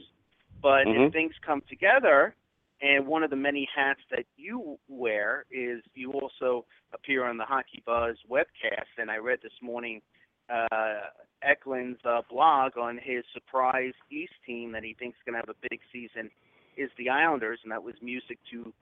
But 0.62 0.86
Mhm. 0.86 1.08
if 1.08 1.14
things 1.14 1.34
come 1.40 1.62
together, 1.62 2.36
and 2.82 3.08
one 3.08 3.24
of 3.24 3.30
the 3.30 3.36
many 3.38 3.66
hats 3.74 4.02
that 4.10 4.26
you 4.36 4.78
wear 4.90 5.46
is 5.50 5.82
you 5.94 6.12
also 6.12 6.66
appear 6.92 7.26
on 7.26 7.38
the 7.38 7.46
Hockey 7.46 7.82
Buzz 7.86 8.18
webcast, 8.30 8.98
and 8.98 9.10
I 9.10 9.18
read 9.18 9.42
this 9.42 9.62
morning 9.62 10.02
uh, 10.50 11.10
Eklund's 11.44 12.00
uh, 12.06 12.22
blog 12.30 12.78
on 12.78 13.00
his 13.02 13.24
surprise 13.34 13.94
East 14.12 14.34
team 14.46 14.72
that 14.72 14.84
he 14.84 14.94
thinks 14.94 15.18
is 15.18 15.24
going 15.26 15.34
to 15.34 15.46
have 15.46 15.50
a 15.50 15.68
big 15.70 15.80
season 15.92 16.30
is 16.78 16.90
the 16.98 17.10
Islanders, 17.10 17.60
and 17.64 17.72
that 17.72 17.84
was 17.84 17.96
music 18.02 18.38
to 18.52 18.74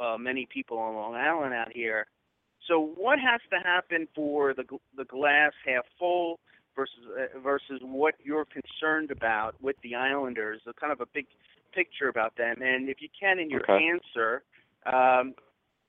uh, 0.00 0.16
many 0.18 0.46
people 0.52 0.78
on 0.78 0.94
Long 0.94 1.14
Island 1.14 1.54
out 1.54 1.72
here. 1.72 2.06
So, 2.68 2.92
what 2.96 3.18
has 3.18 3.40
to 3.50 3.58
happen 3.58 4.08
for 4.14 4.54
the 4.54 4.64
the 4.96 5.04
glass 5.04 5.52
half 5.64 5.84
full 5.98 6.38
versus 6.74 6.94
uh, 7.16 7.38
versus 7.40 7.80
what 7.82 8.14
you're 8.22 8.46
concerned 8.46 9.10
about 9.10 9.54
with 9.60 9.76
the 9.82 9.94
Islanders? 9.94 10.60
A 10.66 10.72
kind 10.72 10.92
of 10.92 11.00
a 11.00 11.06
big 11.14 11.26
picture 11.72 12.08
about 12.08 12.36
them, 12.36 12.56
and 12.62 12.88
if 12.88 13.00
you 13.00 13.08
can, 13.18 13.38
in 13.38 13.50
your 13.50 13.62
Okay. 13.62 13.86
answer, 13.86 14.42
um, 14.86 15.34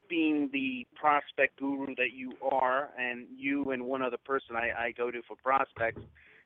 being 0.09 0.49
the 0.51 0.85
prospect 0.95 1.59
guru 1.59 1.95
that 1.95 2.13
you 2.13 2.33
are, 2.41 2.89
and 2.97 3.25
you 3.35 3.71
and 3.71 3.85
one 3.85 4.01
other 4.01 4.17
person 4.25 4.55
I, 4.55 4.87
I 4.87 4.91
go 4.91 5.11
to 5.11 5.21
for 5.27 5.35
prospects, 5.43 6.01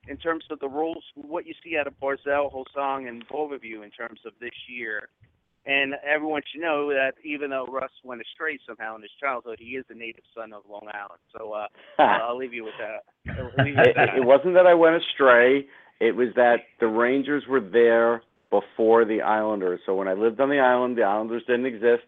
in 0.08 0.18
terms 0.18 0.44
of 0.50 0.60
the 0.60 0.68
roles, 0.68 1.04
what 1.16 1.46
you 1.46 1.54
see 1.64 1.78
out 1.78 1.88
of 1.88 1.94
Barzal, 2.00 2.52
Ho-Sang, 2.52 3.08
and 3.08 3.24
both 3.30 3.52
of 3.52 3.64
you 3.64 3.84
in 3.84 3.92
terms 3.92 4.20
of 4.26 4.34
this 4.40 4.52
year. 4.68 5.10
And 5.66 5.94
everyone 6.04 6.42
should 6.52 6.62
know 6.62 6.90
that 6.90 7.14
even 7.24 7.52
though 7.52 7.68
Russ 7.68 7.92
went 8.04 8.20
astray 8.22 8.58
somehow 8.68 8.96
in 8.96 9.04
his 9.04 9.12
childhood, 9.20 9.58
he 9.60 9.76
is 9.76 9.86
a 9.90 9.94
native 9.94 10.24
son 10.36 10.54
of 10.54 10.64
Long 10.68 10.88
Island. 10.92 11.22
So 11.38 11.54
uh, 11.54 11.68
I'll 12.02 12.38
leave 12.38 12.54
you 12.54 12.64
with 12.64 12.74
that. 12.80 13.04
You 13.26 13.44
with 13.44 13.88
it, 13.88 13.96
that. 13.96 14.18
it 14.18 14.26
wasn't 14.26 14.56
that 14.56 14.66
I 14.66 14.74
went 14.74 14.96
astray. 14.96 15.68
It 16.00 16.16
was 16.16 16.30
that 16.36 16.62
the 16.80 16.88
Rangers 16.88 17.44
were 17.48 17.62
there 17.62 18.24
before 18.50 19.06
the 19.06 19.22
Islanders. 19.22 19.80
So 19.86 19.94
when 19.94 20.08
I 20.08 20.14
lived 20.14 20.40
on 20.40 20.50
the 20.50 20.60
island, 20.60 20.98
the 20.98 21.04
Islanders 21.04 21.44
didn't 21.46 21.68
exist, 21.68 22.04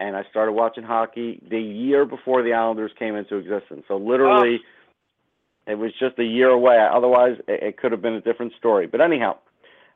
and 0.00 0.16
I 0.16 0.24
started 0.30 0.52
watching 0.52 0.82
hockey 0.82 1.40
the 1.48 1.60
year 1.60 2.06
before 2.06 2.42
the 2.42 2.54
Islanders 2.54 2.90
came 2.98 3.14
into 3.14 3.36
existence. 3.36 3.84
So 3.86 3.98
literally, 3.98 4.60
it 5.66 5.74
was 5.74 5.92
just 6.00 6.18
a 6.18 6.24
year 6.24 6.48
away. 6.48 6.78
Otherwise, 6.90 7.36
it, 7.46 7.62
it 7.62 7.76
could 7.76 7.92
have 7.92 8.00
been 8.00 8.14
a 8.14 8.20
different 8.20 8.54
story. 8.58 8.86
But 8.86 9.02
anyhow, 9.02 9.36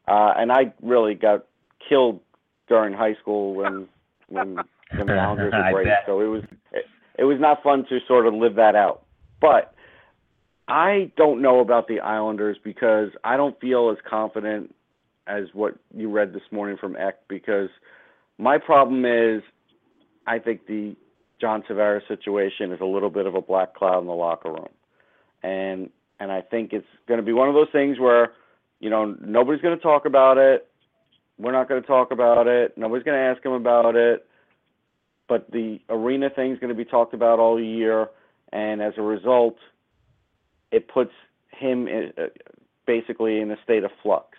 uh, 0.06 0.34
and 0.36 0.52
I 0.52 0.74
really 0.82 1.14
got 1.14 1.46
killed 1.88 2.20
during 2.68 2.92
high 2.92 3.14
school 3.20 3.54
when 3.54 3.88
when, 4.28 4.56
when 4.94 5.06
the 5.06 5.14
Islanders 5.14 5.52
were 5.52 5.72
great. 5.72 5.88
So 6.06 6.20
it 6.20 6.26
was 6.26 6.42
it, 6.72 6.84
it 7.18 7.24
was 7.24 7.38
not 7.40 7.62
fun 7.62 7.86
to 7.88 7.98
sort 8.06 8.26
of 8.26 8.34
live 8.34 8.56
that 8.56 8.76
out. 8.76 9.04
But 9.40 9.74
I 10.68 11.10
don't 11.16 11.40
know 11.40 11.60
about 11.60 11.88
the 11.88 12.00
Islanders 12.00 12.58
because 12.62 13.08
I 13.24 13.38
don't 13.38 13.58
feel 13.58 13.90
as 13.90 13.96
confident 14.08 14.74
as 15.26 15.44
what 15.54 15.76
you 15.96 16.10
read 16.10 16.34
this 16.34 16.42
morning 16.50 16.76
from 16.78 16.94
Eck 16.94 17.26
because 17.26 17.70
my 18.36 18.58
problem 18.58 19.06
is 19.06 19.42
I 20.26 20.38
think 20.38 20.66
the 20.66 20.96
John 21.40 21.62
Tavares 21.62 22.06
situation 22.08 22.72
is 22.72 22.80
a 22.80 22.86
little 22.86 23.10
bit 23.10 23.26
of 23.26 23.34
a 23.34 23.40
black 23.40 23.74
cloud 23.74 24.00
in 24.00 24.06
the 24.06 24.12
locker 24.12 24.50
room. 24.50 24.68
And 25.42 25.90
and 26.20 26.30
I 26.30 26.40
think 26.40 26.72
it's 26.72 26.86
going 27.06 27.18
to 27.18 27.26
be 27.26 27.32
one 27.32 27.48
of 27.48 27.54
those 27.54 27.70
things 27.72 27.98
where 27.98 28.32
you 28.80 28.90
know 28.90 29.16
nobody's 29.20 29.60
going 29.60 29.76
to 29.76 29.82
talk 29.82 30.06
about 30.06 30.38
it. 30.38 30.68
We're 31.38 31.52
not 31.52 31.68
going 31.68 31.82
to 31.82 31.86
talk 31.86 32.12
about 32.12 32.46
it. 32.46 32.78
Nobody's 32.78 33.04
going 33.04 33.18
to 33.18 33.24
ask 33.24 33.44
him 33.44 33.52
about 33.52 33.96
it. 33.96 34.26
But 35.28 35.50
the 35.50 35.80
arena 35.88 36.30
thing's 36.30 36.58
going 36.58 36.68
to 36.68 36.76
be 36.76 36.84
talked 36.84 37.14
about 37.14 37.40
all 37.40 37.60
year 37.60 38.08
and 38.52 38.80
as 38.80 38.92
a 38.96 39.02
result 39.02 39.56
it 40.70 40.88
puts 40.88 41.12
him 41.50 41.86
in, 41.88 42.12
uh, 42.18 42.26
basically 42.86 43.40
in 43.40 43.50
a 43.50 43.56
state 43.62 43.84
of 43.84 43.90
flux. 44.02 44.38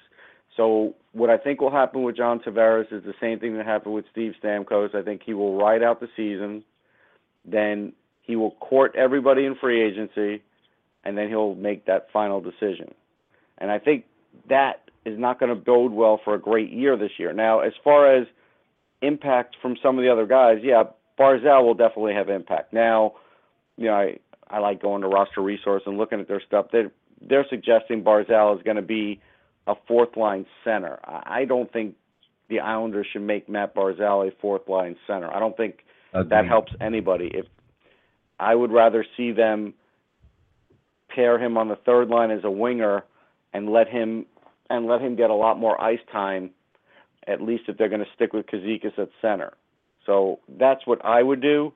So 0.55 0.95
what 1.11 1.29
I 1.29 1.37
think 1.37 1.61
will 1.61 1.71
happen 1.71 2.03
with 2.03 2.15
John 2.15 2.39
Tavares 2.39 2.91
is 2.91 3.03
the 3.03 3.13
same 3.19 3.39
thing 3.39 3.57
that 3.57 3.65
happened 3.65 3.93
with 3.93 4.05
Steve 4.11 4.33
Stamkos. 4.41 4.95
I 4.95 5.01
think 5.01 5.21
he 5.25 5.33
will 5.33 5.57
ride 5.57 5.83
out 5.83 5.99
the 5.99 6.09
season, 6.15 6.63
then 7.43 7.93
he 8.21 8.35
will 8.35 8.51
court 8.51 8.95
everybody 8.95 9.45
in 9.45 9.55
free 9.55 9.81
agency, 9.83 10.41
and 11.03 11.17
then 11.17 11.29
he'll 11.29 11.55
make 11.55 11.85
that 11.85 12.07
final 12.11 12.41
decision. 12.41 12.93
And 13.57 13.71
I 13.71 13.79
think 13.79 14.05
that 14.49 14.89
is 15.05 15.19
not 15.19 15.39
going 15.39 15.49
to 15.49 15.55
bode 15.55 15.91
well 15.91 16.19
for 16.23 16.33
a 16.33 16.39
great 16.39 16.71
year 16.71 16.97
this 16.97 17.11
year. 17.19 17.33
Now, 17.33 17.59
as 17.59 17.73
far 17.83 18.15
as 18.15 18.27
impact 19.01 19.57
from 19.61 19.77
some 19.83 19.99
of 19.99 20.03
the 20.03 20.11
other 20.11 20.25
guys, 20.25 20.59
yeah, 20.63 20.83
Barzal 21.19 21.63
will 21.63 21.75
definitely 21.75 22.13
have 22.13 22.29
impact. 22.29 22.73
Now, 22.73 23.13
you 23.77 23.85
know, 23.85 23.93
I 23.93 24.19
I 24.49 24.59
like 24.59 24.81
going 24.81 25.01
to 25.01 25.07
roster 25.07 25.41
resource 25.41 25.83
and 25.85 25.97
looking 25.97 26.19
at 26.19 26.27
their 26.27 26.41
stuff. 26.41 26.67
They're, 26.71 26.91
they're 27.21 27.45
suggesting 27.49 28.03
Barzal 28.03 28.55
is 28.57 28.63
going 28.63 28.75
to 28.75 28.83
be 28.83 29.19
a 29.67 29.75
fourth 29.87 30.15
line 30.15 30.45
center. 30.63 30.99
I 31.03 31.45
don't 31.45 31.71
think 31.71 31.95
the 32.49 32.59
Islanders 32.59 33.07
should 33.11 33.23
make 33.23 33.49
Matt 33.49 33.73
Barzal 33.75 34.27
a 34.27 34.31
fourth 34.39 34.67
line 34.67 34.95
center. 35.07 35.33
I 35.33 35.39
don't 35.39 35.57
think 35.57 35.79
that 36.13 36.45
helps 36.47 36.71
anybody. 36.79 37.31
If 37.33 37.45
I 38.39 38.53
would 38.53 38.71
rather 38.71 39.05
see 39.17 39.31
them 39.31 39.73
pair 41.09 41.39
him 41.39 41.57
on 41.57 41.67
the 41.69 41.75
third 41.75 42.09
line 42.09 42.31
as 42.31 42.43
a 42.43 42.51
winger 42.51 43.03
and 43.53 43.69
let 43.69 43.87
him 43.87 44.25
and 44.69 44.87
let 44.87 45.01
him 45.01 45.15
get 45.15 45.29
a 45.29 45.33
lot 45.33 45.59
more 45.59 45.79
ice 45.81 45.99
time, 46.11 46.49
at 47.27 47.41
least 47.41 47.63
if 47.67 47.77
they're 47.77 47.89
going 47.89 48.03
to 48.03 48.11
stick 48.15 48.33
with 48.33 48.45
Cizikas 48.47 48.97
at 48.97 49.09
center. 49.21 49.53
So 50.05 50.39
that's 50.47 50.85
what 50.85 51.03
I 51.03 51.23
would 51.23 51.41
do, 51.41 51.73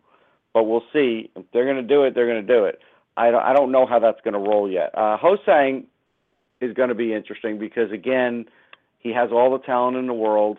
but 0.54 0.64
we'll 0.64 0.84
see. 0.94 1.30
If 1.36 1.46
they're 1.54 1.66
going 1.66 1.78
to 1.78 1.84
do 1.84 2.04
it, 2.04 2.14
they're 2.16 2.28
going 2.28 2.46
to 2.46 2.54
do 2.54 2.66
it. 2.66 2.80
I 3.18 3.32
don't, 3.32 3.44
I 3.44 3.54
don't 3.54 3.72
know 3.72 3.86
how 3.86 4.00
that's 4.00 4.22
going 4.24 4.34
to 4.34 4.40
roll 4.40 4.70
yet. 4.70 4.96
Uh, 4.98 5.18
Ho-Sang 5.18 5.86
is 6.62 6.74
going 6.74 6.90
to 6.90 6.96
be 6.96 7.14
interesting 7.14 7.58
because 7.58 7.92
again, 7.92 8.46
he 9.00 9.14
has 9.14 9.30
all 9.32 9.52
the 9.52 9.64
talent 9.66 9.98
in 9.98 10.08
the 10.08 10.14
world. 10.14 10.58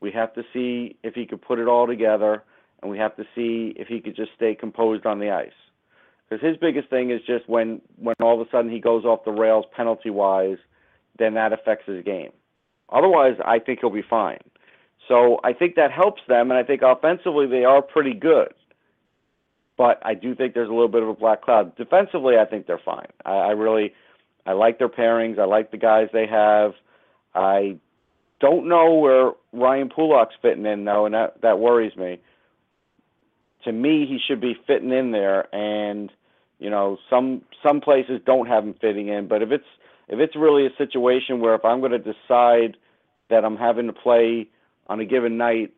We 0.00 0.10
have 0.12 0.32
to 0.34 0.42
see 0.52 0.96
if 1.02 1.14
he 1.14 1.26
could 1.26 1.42
put 1.42 1.58
it 1.58 1.68
all 1.68 1.86
together, 1.86 2.42
and 2.82 2.90
we 2.90 2.98
have 2.98 3.16
to 3.16 3.24
see 3.34 3.74
if 3.76 3.88
he 3.88 4.00
could 4.00 4.16
just 4.16 4.32
stay 4.36 4.54
composed 4.54 5.06
on 5.06 5.18
the 5.18 5.30
ice. 5.30 5.50
Because 6.28 6.46
his 6.46 6.56
biggest 6.56 6.88
thing 6.88 7.10
is 7.10 7.20
just 7.26 7.48
when 7.48 7.80
when 7.96 8.14
all 8.20 8.40
of 8.40 8.46
a 8.46 8.50
sudden 8.50 8.70
he 8.70 8.80
goes 8.80 9.04
off 9.04 9.24
the 9.24 9.32
rails 9.32 9.64
penalty 9.76 10.10
wise, 10.10 10.58
then 11.18 11.34
that 11.34 11.52
affects 11.52 11.86
his 11.86 12.04
game. 12.04 12.30
Otherwise, 12.90 13.36
I 13.44 13.58
think 13.58 13.80
he'll 13.80 13.90
be 13.90 14.02
fine. 14.08 14.38
So 15.08 15.40
I 15.42 15.52
think 15.52 15.74
that 15.74 15.90
helps 15.90 16.22
them, 16.28 16.50
and 16.50 16.58
I 16.58 16.62
think 16.62 16.82
offensively 16.82 17.46
they 17.46 17.64
are 17.64 17.82
pretty 17.82 18.14
good. 18.14 18.52
But 19.76 19.98
I 20.04 20.14
do 20.14 20.34
think 20.34 20.54
there's 20.54 20.68
a 20.68 20.72
little 20.72 20.88
bit 20.88 21.02
of 21.02 21.08
a 21.08 21.14
black 21.14 21.42
cloud. 21.42 21.74
Defensively, 21.76 22.36
I 22.36 22.44
think 22.44 22.66
they're 22.66 22.80
fine. 22.84 23.08
I, 23.24 23.32
I 23.32 23.50
really, 23.50 23.92
I 24.46 24.52
like 24.52 24.78
their 24.78 24.88
pairings. 24.88 25.38
I 25.38 25.44
like 25.44 25.70
the 25.70 25.76
guys 25.76 26.08
they 26.12 26.26
have. 26.26 26.72
I 27.34 27.76
don't 28.40 28.68
know 28.68 28.94
where 28.94 29.32
Ryan 29.52 29.88
Pulock's 29.88 30.34
fitting 30.40 30.66
in 30.66 30.84
though, 30.84 31.06
and 31.06 31.14
that 31.14 31.40
that 31.42 31.58
worries 31.58 31.96
me. 31.96 32.20
To 33.64 33.72
me, 33.72 34.06
he 34.06 34.18
should 34.26 34.40
be 34.40 34.56
fitting 34.66 34.92
in 34.92 35.12
there, 35.12 35.54
and 35.54 36.10
you 36.58 36.70
know, 36.70 36.98
some 37.08 37.42
some 37.62 37.80
places 37.80 38.20
don't 38.24 38.46
have 38.46 38.64
him 38.64 38.74
fitting 38.80 39.08
in. 39.08 39.28
But 39.28 39.42
if 39.42 39.50
it's 39.50 39.64
if 40.08 40.18
it's 40.18 40.34
really 40.34 40.66
a 40.66 40.76
situation 40.76 41.40
where 41.40 41.54
if 41.54 41.64
I'm 41.64 41.80
going 41.80 41.92
to 41.92 41.98
decide 41.98 42.76
that 43.28 43.44
I'm 43.44 43.56
having 43.56 43.86
to 43.86 43.92
play 43.92 44.48
on 44.88 44.98
a 45.00 45.04
given 45.04 45.36
night, 45.36 45.72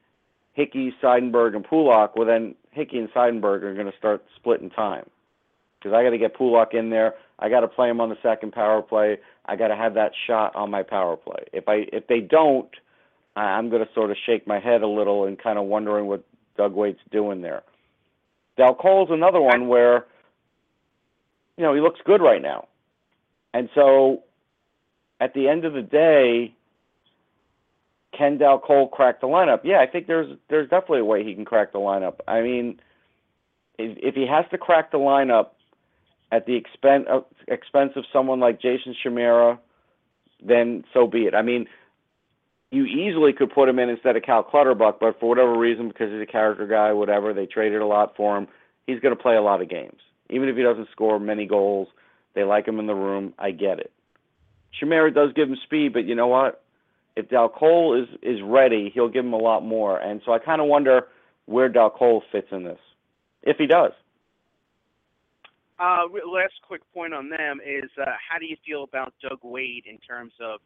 Hickey, 0.54 0.95
Seidenberg, 1.02 1.54
and 1.54 1.66
Pulak, 1.66 2.16
well 2.16 2.26
then 2.26 2.54
Hickey 2.71 2.99
and 2.99 3.12
Seidenberg 3.12 3.62
are 3.62 3.75
going 3.75 3.90
to 3.90 3.99
start 3.99 4.25
splitting 4.37 4.71
time 4.71 5.09
because 5.82 5.94
I 5.96 6.02
got 6.02 6.10
to 6.10 6.18
get 6.18 6.36
Pulock 6.36 6.74
in 6.74 6.90
there. 6.90 7.14
I 7.38 7.48
got 7.48 7.60
to 7.60 7.68
play 7.68 7.88
him 7.88 8.00
on 8.00 8.08
the 8.08 8.18
second 8.22 8.52
power 8.52 8.82
play. 8.82 9.18
I 9.46 9.56
got 9.56 9.68
to 9.68 9.76
have 9.76 9.94
that 9.94 10.12
shot 10.26 10.54
on 10.54 10.70
my 10.70 10.82
power 10.82 11.16
play. 11.16 11.44
If 11.52 11.68
I 11.68 11.86
if 11.92 12.06
they 12.06 12.20
don't, 12.20 12.68
I'm 13.34 13.70
going 13.70 13.84
to 13.84 13.92
sort 13.94 14.10
of 14.10 14.16
shake 14.24 14.46
my 14.46 14.60
head 14.60 14.82
a 14.82 14.86
little 14.86 15.24
and 15.24 15.38
kind 15.38 15.58
of 15.58 15.64
wondering 15.64 16.06
what 16.06 16.24
Doug 16.56 16.74
Weight's 16.74 17.00
doing 17.10 17.40
there. 17.40 17.62
Dal 18.56 18.74
Colle's 18.74 19.08
another 19.10 19.40
one 19.40 19.66
where, 19.66 20.06
you 21.56 21.64
know, 21.64 21.74
he 21.74 21.80
looks 21.80 22.00
good 22.04 22.20
right 22.20 22.42
now, 22.42 22.68
and 23.54 23.68
so 23.74 24.22
at 25.20 25.34
the 25.34 25.48
end 25.48 25.64
of 25.64 25.72
the 25.72 25.82
day, 25.82 26.54
can 28.16 28.38
Dal 28.38 28.58
Cole 28.58 28.88
crack 28.88 29.20
the 29.20 29.26
lineup? 29.26 29.60
Yeah, 29.64 29.80
I 29.80 29.86
think 29.86 30.06
there's 30.06 30.36
there's 30.48 30.68
definitely 30.68 31.00
a 31.00 31.04
way 31.04 31.24
he 31.24 31.34
can 31.34 31.44
crack 31.44 31.72
the 31.72 31.78
lineup. 31.78 32.16
I 32.28 32.42
mean, 32.42 32.78
if, 33.78 33.96
if 33.98 34.14
he 34.14 34.26
has 34.26 34.44
to 34.50 34.58
crack 34.58 34.92
the 34.92 34.98
lineup 34.98 35.50
at 36.32 36.46
the 36.46 36.56
expense 36.56 37.04
of, 37.08 37.22
uh, 37.22 37.52
expense 37.52 37.92
of 37.94 38.04
someone 38.12 38.40
like 38.40 38.60
Jason 38.60 38.96
Chimera, 39.00 39.60
then 40.44 40.82
so 40.92 41.06
be 41.06 41.26
it. 41.26 41.34
I 41.34 41.42
mean, 41.42 41.66
you 42.70 42.86
easily 42.86 43.34
could 43.34 43.52
put 43.52 43.68
him 43.68 43.78
in 43.78 43.90
instead 43.90 44.16
of 44.16 44.22
Cal 44.22 44.42
Clutterbuck, 44.42 44.98
but 44.98 45.20
for 45.20 45.28
whatever 45.28 45.56
reason, 45.56 45.88
because 45.88 46.10
he's 46.10 46.22
a 46.22 46.26
character 46.26 46.66
guy, 46.66 46.92
whatever, 46.94 47.34
they 47.34 47.44
traded 47.44 47.82
a 47.82 47.86
lot 47.86 48.16
for 48.16 48.36
him. 48.36 48.48
He's 48.86 48.98
going 48.98 49.14
to 49.14 49.22
play 49.22 49.36
a 49.36 49.42
lot 49.42 49.60
of 49.60 49.68
games, 49.68 50.00
even 50.30 50.48
if 50.48 50.56
he 50.56 50.62
doesn't 50.62 50.88
score 50.90 51.20
many 51.20 51.46
goals. 51.46 51.88
They 52.34 52.44
like 52.44 52.66
him 52.66 52.80
in 52.80 52.86
the 52.86 52.94
room. 52.94 53.34
I 53.38 53.50
get 53.50 53.78
it. 53.78 53.92
Chimera 54.72 55.12
does 55.12 55.34
give 55.34 55.50
him 55.50 55.58
speed, 55.62 55.92
but 55.92 56.06
you 56.06 56.14
know 56.14 56.28
what? 56.28 56.64
If 57.14 57.28
Dal 57.28 57.50
Colle 57.50 58.02
is 58.02 58.08
is 58.22 58.40
ready, 58.42 58.90
he'll 58.92 59.10
give 59.10 59.24
him 59.24 59.34
a 59.34 59.38
lot 59.38 59.62
more. 59.62 59.98
And 59.98 60.22
so 60.24 60.32
I 60.32 60.38
kind 60.38 60.62
of 60.62 60.66
wonder 60.66 61.08
where 61.44 61.68
Dal 61.68 61.90
Colle 61.90 62.22
fits 62.32 62.48
in 62.50 62.64
this, 62.64 62.78
if 63.42 63.58
he 63.58 63.66
does. 63.66 63.92
Uh, 65.78 66.04
last 66.30 66.54
quick 66.66 66.82
point 66.94 67.14
on 67.14 67.28
them 67.28 67.60
is 67.64 67.90
uh, 67.98 68.04
how 68.30 68.38
do 68.38 68.46
you 68.46 68.56
feel 68.64 68.84
about 68.84 69.14
Doug 69.22 69.38
Weight 69.42 69.84
in 69.88 69.98
terms 69.98 70.32
of 70.40 70.60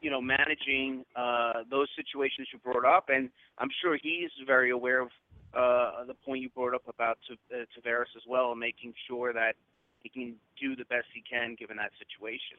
you 0.00 0.10
know 0.10 0.20
managing 0.20 1.04
uh, 1.16 1.64
those 1.70 1.88
situations 1.96 2.48
you 2.52 2.58
brought 2.58 2.84
up, 2.84 3.08
and 3.08 3.28
I'm 3.58 3.68
sure 3.82 3.98
he's 4.00 4.30
very 4.46 4.70
aware 4.70 5.00
of 5.00 5.08
uh, 5.54 6.04
the 6.06 6.14
point 6.14 6.42
you 6.42 6.48
brought 6.50 6.74
up 6.74 6.82
about 6.88 7.18
T- 7.28 7.38
uh, 7.52 7.64
Tavares 7.74 8.12
as 8.16 8.22
well, 8.28 8.52
and 8.52 8.60
making 8.60 8.94
sure 9.08 9.32
that 9.32 9.54
he 10.02 10.08
can 10.08 10.34
do 10.60 10.76
the 10.76 10.84
best 10.84 11.06
he 11.12 11.22
can 11.28 11.56
given 11.58 11.76
that 11.76 11.90
situation. 11.98 12.58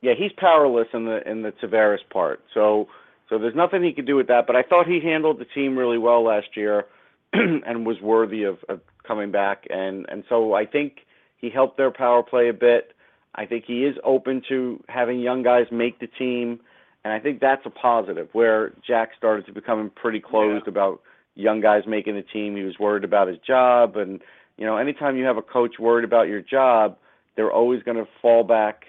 Yeah, 0.00 0.12
he's 0.16 0.32
powerless 0.36 0.88
in 0.92 1.04
the 1.04 1.28
in 1.28 1.42
the 1.42 1.52
Tavares 1.52 1.98
part. 2.10 2.40
So 2.52 2.88
so 3.28 3.38
there's 3.38 3.54
nothing 3.54 3.82
he 3.82 3.92
could 3.92 4.06
do 4.06 4.16
with 4.16 4.28
that. 4.28 4.46
But 4.46 4.56
I 4.56 4.62
thought 4.62 4.86
he 4.86 5.00
handled 5.00 5.38
the 5.38 5.46
team 5.46 5.76
really 5.76 5.98
well 5.98 6.22
last 6.22 6.56
year, 6.56 6.86
and 7.66 7.86
was 7.86 8.00
worthy 8.00 8.44
of, 8.44 8.58
of 8.68 8.80
coming 9.06 9.30
back. 9.30 9.64
And 9.70 10.06
and 10.08 10.24
so 10.28 10.54
I 10.54 10.66
think 10.66 10.98
he 11.36 11.50
helped 11.50 11.76
their 11.76 11.90
power 11.90 12.22
play 12.22 12.48
a 12.48 12.52
bit. 12.52 12.92
I 13.34 13.46
think 13.46 13.64
he 13.66 13.84
is 13.84 13.96
open 14.04 14.42
to 14.48 14.82
having 14.88 15.18
young 15.18 15.42
guys 15.42 15.66
make 15.72 15.98
the 15.98 16.06
team, 16.06 16.60
and 17.02 17.12
I 17.12 17.18
think 17.18 17.40
that's 17.40 17.66
a 17.66 17.70
positive. 17.70 18.28
Where 18.32 18.72
Jack 18.86 19.10
started 19.16 19.46
to 19.46 19.52
become 19.52 19.90
pretty 19.94 20.20
closed 20.20 20.68
about 20.68 21.00
young 21.34 21.60
guys 21.60 21.82
making 21.86 22.14
the 22.14 22.22
team. 22.22 22.56
He 22.56 22.62
was 22.62 22.78
worried 22.78 23.04
about 23.04 23.26
his 23.26 23.38
job, 23.38 23.96
and 23.96 24.20
you 24.56 24.64
know, 24.64 24.76
anytime 24.76 25.16
you 25.16 25.24
have 25.24 25.36
a 25.36 25.42
coach 25.42 25.78
worried 25.80 26.04
about 26.04 26.28
your 26.28 26.40
job, 26.40 26.96
they're 27.36 27.52
always 27.52 27.82
going 27.82 27.96
to 27.96 28.06
fall 28.22 28.44
back 28.44 28.84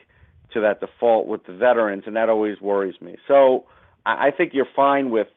to 0.54 0.62
that 0.62 0.80
default 0.80 1.25
with 1.28 1.46
the 1.48 1.54
veterans, 1.54 2.04
and 2.06 2.16
that 2.16 2.30
always 2.30 2.62
worries 2.62 2.96
me. 3.02 3.16
So 3.28 3.66
I, 4.06 4.28
I 4.28 4.32
think 4.32 4.54
you're 4.54 4.68
fine 4.75 5.10
with 5.10 5.28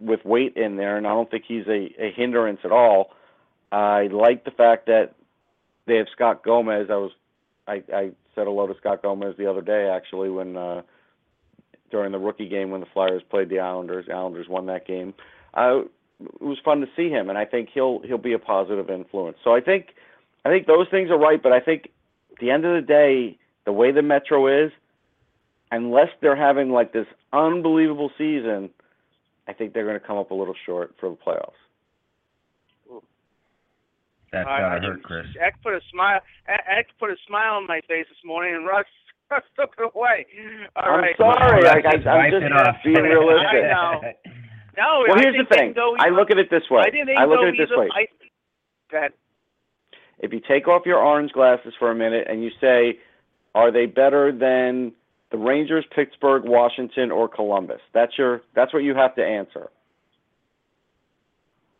with 0.00 0.24
weight 0.24 0.56
in 0.56 0.76
there, 0.76 0.96
and 0.96 1.06
I 1.06 1.10
don't 1.10 1.30
think 1.30 1.44
he's 1.46 1.66
a, 1.66 1.94
a 1.98 2.12
hindrance 2.14 2.60
at 2.64 2.72
all. 2.72 3.10
I 3.70 4.08
like 4.08 4.44
the 4.44 4.50
fact 4.50 4.86
that 4.86 5.14
they 5.86 5.96
have 5.96 6.06
Scott 6.12 6.42
Gomez. 6.42 6.88
I 6.90 6.96
was 6.96 7.12
I, 7.66 7.82
I 7.92 8.10
said 8.34 8.46
hello 8.46 8.66
to 8.66 8.74
Scott 8.78 9.02
Gomez 9.02 9.36
the 9.36 9.48
other 9.48 9.60
day 9.60 9.88
actually 9.94 10.30
when 10.30 10.56
uh, 10.56 10.82
during 11.90 12.12
the 12.12 12.18
rookie 12.18 12.48
game 12.48 12.70
when 12.70 12.80
the 12.80 12.86
Flyers 12.92 13.22
played 13.28 13.48
the 13.48 13.60
Islanders. 13.60 14.06
Islanders 14.12 14.48
won 14.48 14.66
that 14.66 14.86
game. 14.86 15.14
Uh, 15.54 15.82
it 16.20 16.42
was 16.42 16.58
fun 16.64 16.80
to 16.80 16.86
see 16.96 17.08
him, 17.08 17.28
and 17.28 17.38
I 17.38 17.44
think 17.44 17.70
he'll 17.72 18.00
he'll 18.00 18.18
be 18.18 18.32
a 18.32 18.38
positive 18.38 18.90
influence. 18.90 19.38
So 19.44 19.54
I 19.54 19.60
think 19.60 19.94
I 20.44 20.48
think 20.48 20.66
those 20.66 20.88
things 20.90 21.10
are 21.10 21.18
right, 21.18 21.42
but 21.42 21.52
I 21.52 21.60
think 21.60 21.90
at 22.32 22.38
the 22.40 22.50
end 22.50 22.64
of 22.64 22.74
the 22.74 22.86
day, 22.86 23.38
the 23.64 23.72
way 23.72 23.92
the 23.92 24.02
Metro 24.02 24.46
is, 24.46 24.72
unless 25.70 26.08
they're 26.20 26.36
having 26.36 26.70
like 26.70 26.92
this 26.92 27.06
unbelievable 27.32 28.10
season, 28.16 28.70
I 29.48 29.52
think 29.52 29.72
they're 29.72 29.86
going 29.86 29.98
to 29.98 30.06
come 30.06 30.16
up 30.18 30.30
a 30.30 30.34
little 30.34 30.54
short 30.66 30.94
for 31.00 31.10
the 31.10 31.16
playoffs. 31.16 31.52
That's 34.32 34.48
I- 34.48 34.60
gotta 34.60 34.76
I 34.76 34.78
hurt, 34.86 35.02
Chris. 35.02 35.26
Eck 35.40 35.60
put 35.62 35.74
a 35.74 35.80
smile. 35.92 36.20
Eck 36.48 36.64
Eck 36.68 36.86
put 37.00 37.10
a 37.10 37.16
smile 37.26 37.54
on 37.54 37.66
my 37.66 37.80
face 37.88 38.06
this 38.08 38.22
morning, 38.24 38.54
and 38.54 38.66
Russ, 38.66 38.86
Russ 39.30 39.42
took 39.58 39.74
it 39.78 39.90
away. 39.94 40.26
All 40.76 40.84
I'm 40.84 41.00
right. 41.00 41.16
sorry, 41.18 41.62
Russ 41.62 41.82
I, 41.84 42.08
I, 42.08 42.12
I'm 42.14 42.30
just 42.30 42.52
off. 42.52 42.76
being 42.84 43.02
realistic. 43.02 43.64
I 43.64 43.74
know. 43.74 44.00
No, 44.78 45.04
Well, 45.08 45.18
I 45.18 45.22
here's 45.22 45.36
the 45.36 45.52
thing. 45.54 45.74
can 45.74 45.96
I 45.98 46.10
look 46.10 46.30
at 46.30 46.38
it 46.38 46.48
this 46.48 46.62
way. 46.70 46.82
I, 46.86 46.90
think 46.90 47.06
they 47.06 47.16
I 47.16 47.24
look 47.24 47.40
at 47.42 47.48
it 47.48 47.56
this 47.58 47.76
way. 47.76 47.88
I, 47.92 48.06
go 48.90 48.98
ahead. 48.98 49.12
if 50.20 50.32
you 50.32 50.40
take 50.48 50.68
off 50.68 50.86
your 50.86 50.98
orange 50.98 51.32
glasses 51.32 51.74
for 51.78 51.90
a 51.90 51.94
minute 51.94 52.28
and 52.30 52.42
you 52.44 52.50
say, 52.60 52.98
are 53.56 53.72
they 53.72 53.86
better 53.86 54.30
than 54.30 54.92
the 55.30 55.38
Rangers, 55.38 55.84
Pittsburgh, 55.94 56.42
Washington, 56.44 57.10
or 57.10 57.28
Columbus? 57.28 57.80
That's 57.94 58.16
your 58.18 58.42
that's 58.54 58.72
what 58.72 58.82
you 58.82 58.94
have 58.94 59.14
to 59.16 59.24
answer. 59.24 59.70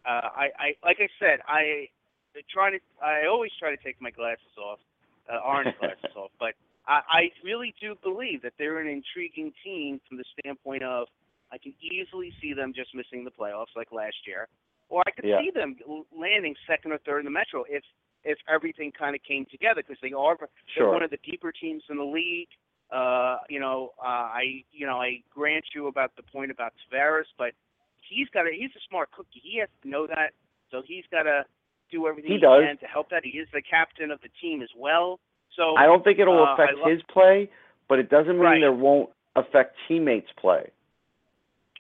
Uh, 0.07 0.29
I, 0.35 0.47
I, 0.59 0.69
like 0.85 0.97
I 1.01 1.09
said, 1.19 1.41
I 1.47 1.89
they 2.35 2.45
try 2.53 2.71
to. 2.71 2.79
I 3.05 3.27
always 3.27 3.51
try 3.59 3.71
to 3.75 3.83
take 3.83 4.01
my 4.01 4.11
glasses 4.11 4.55
off, 4.59 4.79
uh, 5.31 5.39
orange 5.47 5.77
glasses 5.79 6.11
off. 6.17 6.31
But 6.39 6.55
I, 6.87 7.01
I 7.11 7.21
really 7.45 7.75
do 7.81 7.95
believe 8.03 8.43
that 8.43 8.55
they're 8.59 8.81
an 8.81 8.89
intriguing 8.89 9.53
team 9.63 10.01
from 10.09 10.17
the 10.17 10.25
standpoint 10.39 10.83
of 10.83 11.09
I 11.53 11.59
can 11.59 11.75
easily 11.83 12.33
see 12.41 12.55
them 12.55 12.73
just 12.75 12.95
missing 12.95 13.25
the 13.25 13.31
playoffs 13.31 13.75
like 13.77 13.93
last 13.93 14.17
year, 14.27 14.49
or 14.89 15.03
I 15.07 15.11
could 15.11 15.25
Yeah. 15.25 15.41
see 15.43 15.51
them 15.51 15.77
landing 16.17 16.55
second 16.67 16.93
or 16.93 16.99
third 16.99 17.19
in 17.21 17.25
the 17.25 17.31
Metro 17.31 17.65
if 17.69 17.83
if 18.25 18.39
everything 18.49 18.93
kind 18.93 19.15
of 19.15 19.23
came 19.23 19.47
together 19.51 19.83
because 19.83 20.01
they 20.03 20.13
are 20.13 20.37
they're 20.39 20.49
Sure. 20.85 20.93
one 20.93 21.03
of 21.03 21.11
the 21.11 21.19
deeper 21.25 21.53
teams 21.53 21.83
in 21.91 21.97
the 21.99 22.05
league. 22.05 22.49
Uh, 22.93 23.39
you 23.49 23.61
know, 23.61 23.93
uh, 24.03 24.07
I 24.43 24.65
you 24.73 24.87
know 24.87 25.01
I 25.01 25.23
grant 25.33 25.65
you 25.75 25.87
about 25.87 26.17
the 26.17 26.23
point 26.23 26.51
about 26.51 26.73
Tavares, 26.93 27.25
but 27.39 27.53
he's 28.01 28.29
got 28.31 28.43
to 28.43 28.51
he's 28.53 28.71
a 28.77 28.81
smart 28.89 29.11
cookie. 29.13 29.41
He 29.43 29.59
has 29.61 29.69
to 29.83 29.89
know 29.89 30.07
that, 30.07 30.33
so 30.71 30.83
he's 30.85 31.05
got 31.11 31.23
to 31.25 31.45
do 31.91 32.07
everything 32.09 32.33
He 32.33 32.39
does. 32.39 32.63
can 32.65 32.79
to 32.79 32.87
help 32.87 33.11
that. 33.11 33.25
He 33.25 33.39
is 33.39 33.49
the 33.53 33.63
captain 33.63 34.11
of 34.11 34.21
the 34.23 34.29
team 34.41 34.61
as 34.63 34.71
well. 34.77 35.21
So 35.57 35.77
I 35.77 35.87
don't 35.87 36.03
think 36.03 36.19
it'll 36.19 36.43
uh, 36.43 36.55
affect 36.55 36.73
I 36.79 36.81
lo- 36.81 36.91
his 36.93 37.03
play, 37.13 37.51
but 37.89 37.99
it 37.99 38.09
doesn't 38.11 38.35
mean 38.37 38.41
Right. 38.41 38.61
there 38.61 38.73
won't 38.73 39.11
affect 39.37 39.77
teammates' 39.87 40.31
play. 40.37 40.71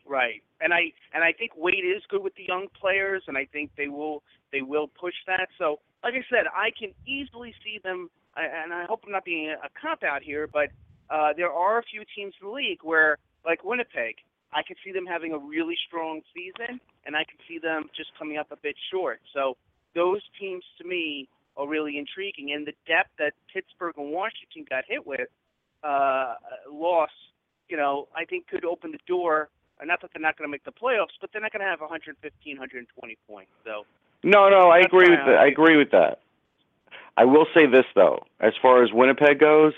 Right, 0.06 0.42
and 0.60 0.72
I 0.74 0.92
and 1.14 1.22
I 1.22 1.32
think 1.32 1.52
Weight 1.56 1.84
is 1.84 2.02
good 2.08 2.22
with 2.22 2.34
the 2.34 2.44
young 2.46 2.66
players, 2.80 3.22
and 3.28 3.36
I 3.38 3.44
think 3.52 3.70
they 3.76 3.86
will 3.88 4.22
they 4.52 4.62
will 4.62 4.88
push 4.88 5.14
that. 5.26 5.48
So, 5.58 5.78
like 6.02 6.14
I 6.14 6.24
said, 6.28 6.46
I 6.54 6.70
can 6.76 6.90
easily 7.06 7.54
see 7.62 7.78
them, 7.82 8.10
I- 8.36 8.46
and 8.46 8.72
I 8.72 8.84
hope 8.86 9.02
I'm 9.06 9.12
not 9.12 9.24
being 9.24 9.50
a 9.50 9.68
cop 9.80 10.02
out 10.02 10.22
here, 10.22 10.48
but 10.52 10.70
uh, 11.10 11.32
there 11.36 11.50
are 11.52 11.78
a 11.78 11.82
few 11.82 12.02
teams 12.14 12.34
in 12.40 12.46
the 12.48 12.52
league 12.52 12.80
where, 12.82 13.18
like 13.44 13.64
Winnipeg, 13.64 14.16
I 14.52 14.62
could 14.62 14.76
see 14.84 14.92
them 14.92 15.06
having 15.06 15.32
a 15.32 15.38
really 15.38 15.76
strong 15.86 16.22
season, 16.34 16.80
and 17.06 17.16
I 17.16 17.24
could 17.24 17.40
see 17.46 17.58
them 17.58 17.90
just 17.96 18.10
coming 18.18 18.36
up 18.38 18.50
a 18.50 18.56
bit 18.56 18.76
short. 18.90 19.20
So, 19.32 19.56
those 19.94 20.22
teams 20.38 20.64
to 20.78 20.84
me 20.86 21.28
are 21.56 21.66
really 21.66 21.98
intriguing, 21.98 22.52
and 22.52 22.66
the 22.66 22.74
depth 22.86 23.10
that 23.18 23.32
Pittsburgh 23.52 23.94
and 23.98 24.10
Washington 24.12 24.64
got 24.68 24.84
hit 24.86 25.06
with, 25.06 25.28
uh, 25.82 26.34
loss, 26.70 27.10
you 27.68 27.76
know, 27.76 28.08
I 28.14 28.24
think 28.24 28.46
could 28.48 28.64
open 28.64 28.92
the 28.92 29.00
door. 29.06 29.48
uh, 29.80 29.84
Not 29.84 30.00
that 30.02 30.10
they're 30.12 30.22
not 30.22 30.36
going 30.36 30.46
to 30.48 30.50
make 30.52 30.64
the 30.64 30.72
playoffs, 30.72 31.16
but 31.20 31.30
they're 31.32 31.42
not 31.42 31.52
going 31.52 31.64
to 31.64 31.66
have 31.70 31.80
115, 31.80 32.56
120 32.56 33.16
points. 33.28 33.50
So, 33.64 33.84
No, 34.22 34.48
no, 34.48 34.68
I 34.70 34.78
agree 34.80 35.10
with 35.10 35.18
that. 35.20 35.38
I- 35.38 35.44
I 35.44 35.46
agree 35.46 35.76
with 35.76 35.90
that. 35.90 36.20
I 37.16 37.24
will 37.24 37.46
say 37.54 37.66
this 37.66 37.86
though, 37.94 38.24
as 38.40 38.52
far 38.62 38.82
as 38.82 38.92
Winnipeg 38.92 39.38
goes, 39.38 39.74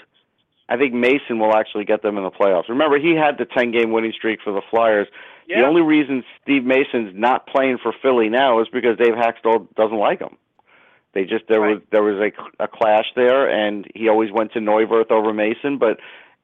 I 0.68 0.76
think 0.76 0.94
Mason 0.94 1.38
will 1.38 1.54
actually 1.54 1.84
get 1.84 2.02
them 2.02 2.16
in 2.16 2.22
the 2.24 2.30
playoffs. 2.30 2.68
Remember, 2.68 2.98
he 2.98 3.14
had 3.14 3.36
the 3.38 3.44
10-game 3.46 3.90
winning 3.92 4.12
streak 4.12 4.40
for 4.42 4.52
the 4.52 4.62
Flyers. 4.70 5.08
yeah, 5.46 5.60
The 5.60 5.66
only 5.66 5.82
reason 5.82 6.24
Steve 6.42 6.64
Mason's 6.64 7.12
not 7.14 7.46
playing 7.46 7.78
for 7.82 7.92
Philly 8.00 8.28
now 8.28 8.60
is 8.60 8.68
because 8.72 8.96
Dave 8.96 9.14
Hakstol 9.14 9.66
doesn't 9.74 9.98
like 9.98 10.20
him. 10.20 10.36
They 11.14 11.24
just 11.24 11.44
there 11.48 11.60
Right. 11.60 11.74
was 11.74 11.82
there 11.90 12.02
was 12.02 12.16
a, 12.58 12.62
a 12.64 12.68
clash 12.68 13.04
there, 13.14 13.46
and 13.46 13.86
he 13.94 14.08
always 14.08 14.30
went 14.32 14.52
to 14.54 14.60
Neuwirth 14.60 15.10
over 15.10 15.34
Mason. 15.34 15.76
But 15.76 15.98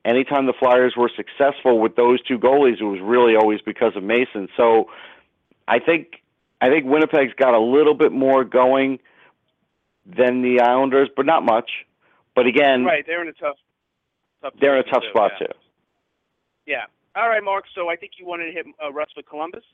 anytime 0.04 0.44
the 0.44 0.52
Flyers 0.52 0.94
were 0.94 1.10
successful 1.16 1.78
with 1.80 1.96
those 1.96 2.20
two 2.22 2.38
goalies, 2.38 2.78
it 2.78 2.84
was 2.84 3.00
really 3.00 3.34
always 3.34 3.62
because 3.62 3.96
of 3.96 4.02
Mason. 4.02 4.48
So 4.58 4.90
I 5.66 5.78
think 5.78 6.20
I 6.60 6.68
think 6.68 6.84
Winnipeg's 6.84 7.32
got 7.32 7.54
a 7.54 7.58
little 7.58 7.94
bit 7.94 8.12
more 8.12 8.44
going 8.44 8.98
than 10.04 10.42
the 10.42 10.60
Islanders, 10.60 11.08
but 11.16 11.24
not 11.24 11.44
much. 11.44 11.70
But 12.34 12.46
again, 12.46 12.84
right. 12.84 13.04
They're 13.06 13.22
in 13.22 13.28
a 13.28 13.32
tough, 13.32 13.56
tough. 14.42 14.52
they're 14.60 14.76
in 14.76 14.80
a 14.86 14.90
tough 14.90 15.02
too, 15.02 15.08
spot 15.10 15.32
yeah. 15.40 15.46
too. 15.46 15.52
Yeah. 16.66 16.84
All 17.16 17.28
right, 17.28 17.42
Mark. 17.42 17.64
So 17.74 17.88
I 17.88 17.96
think 17.96 18.12
you 18.18 18.26
wanted 18.26 18.46
to 18.46 18.52
hit 18.52 18.66
uh, 18.84 18.92
Russ 18.92 19.08
with 19.16 19.26
Columbus. 19.28 19.64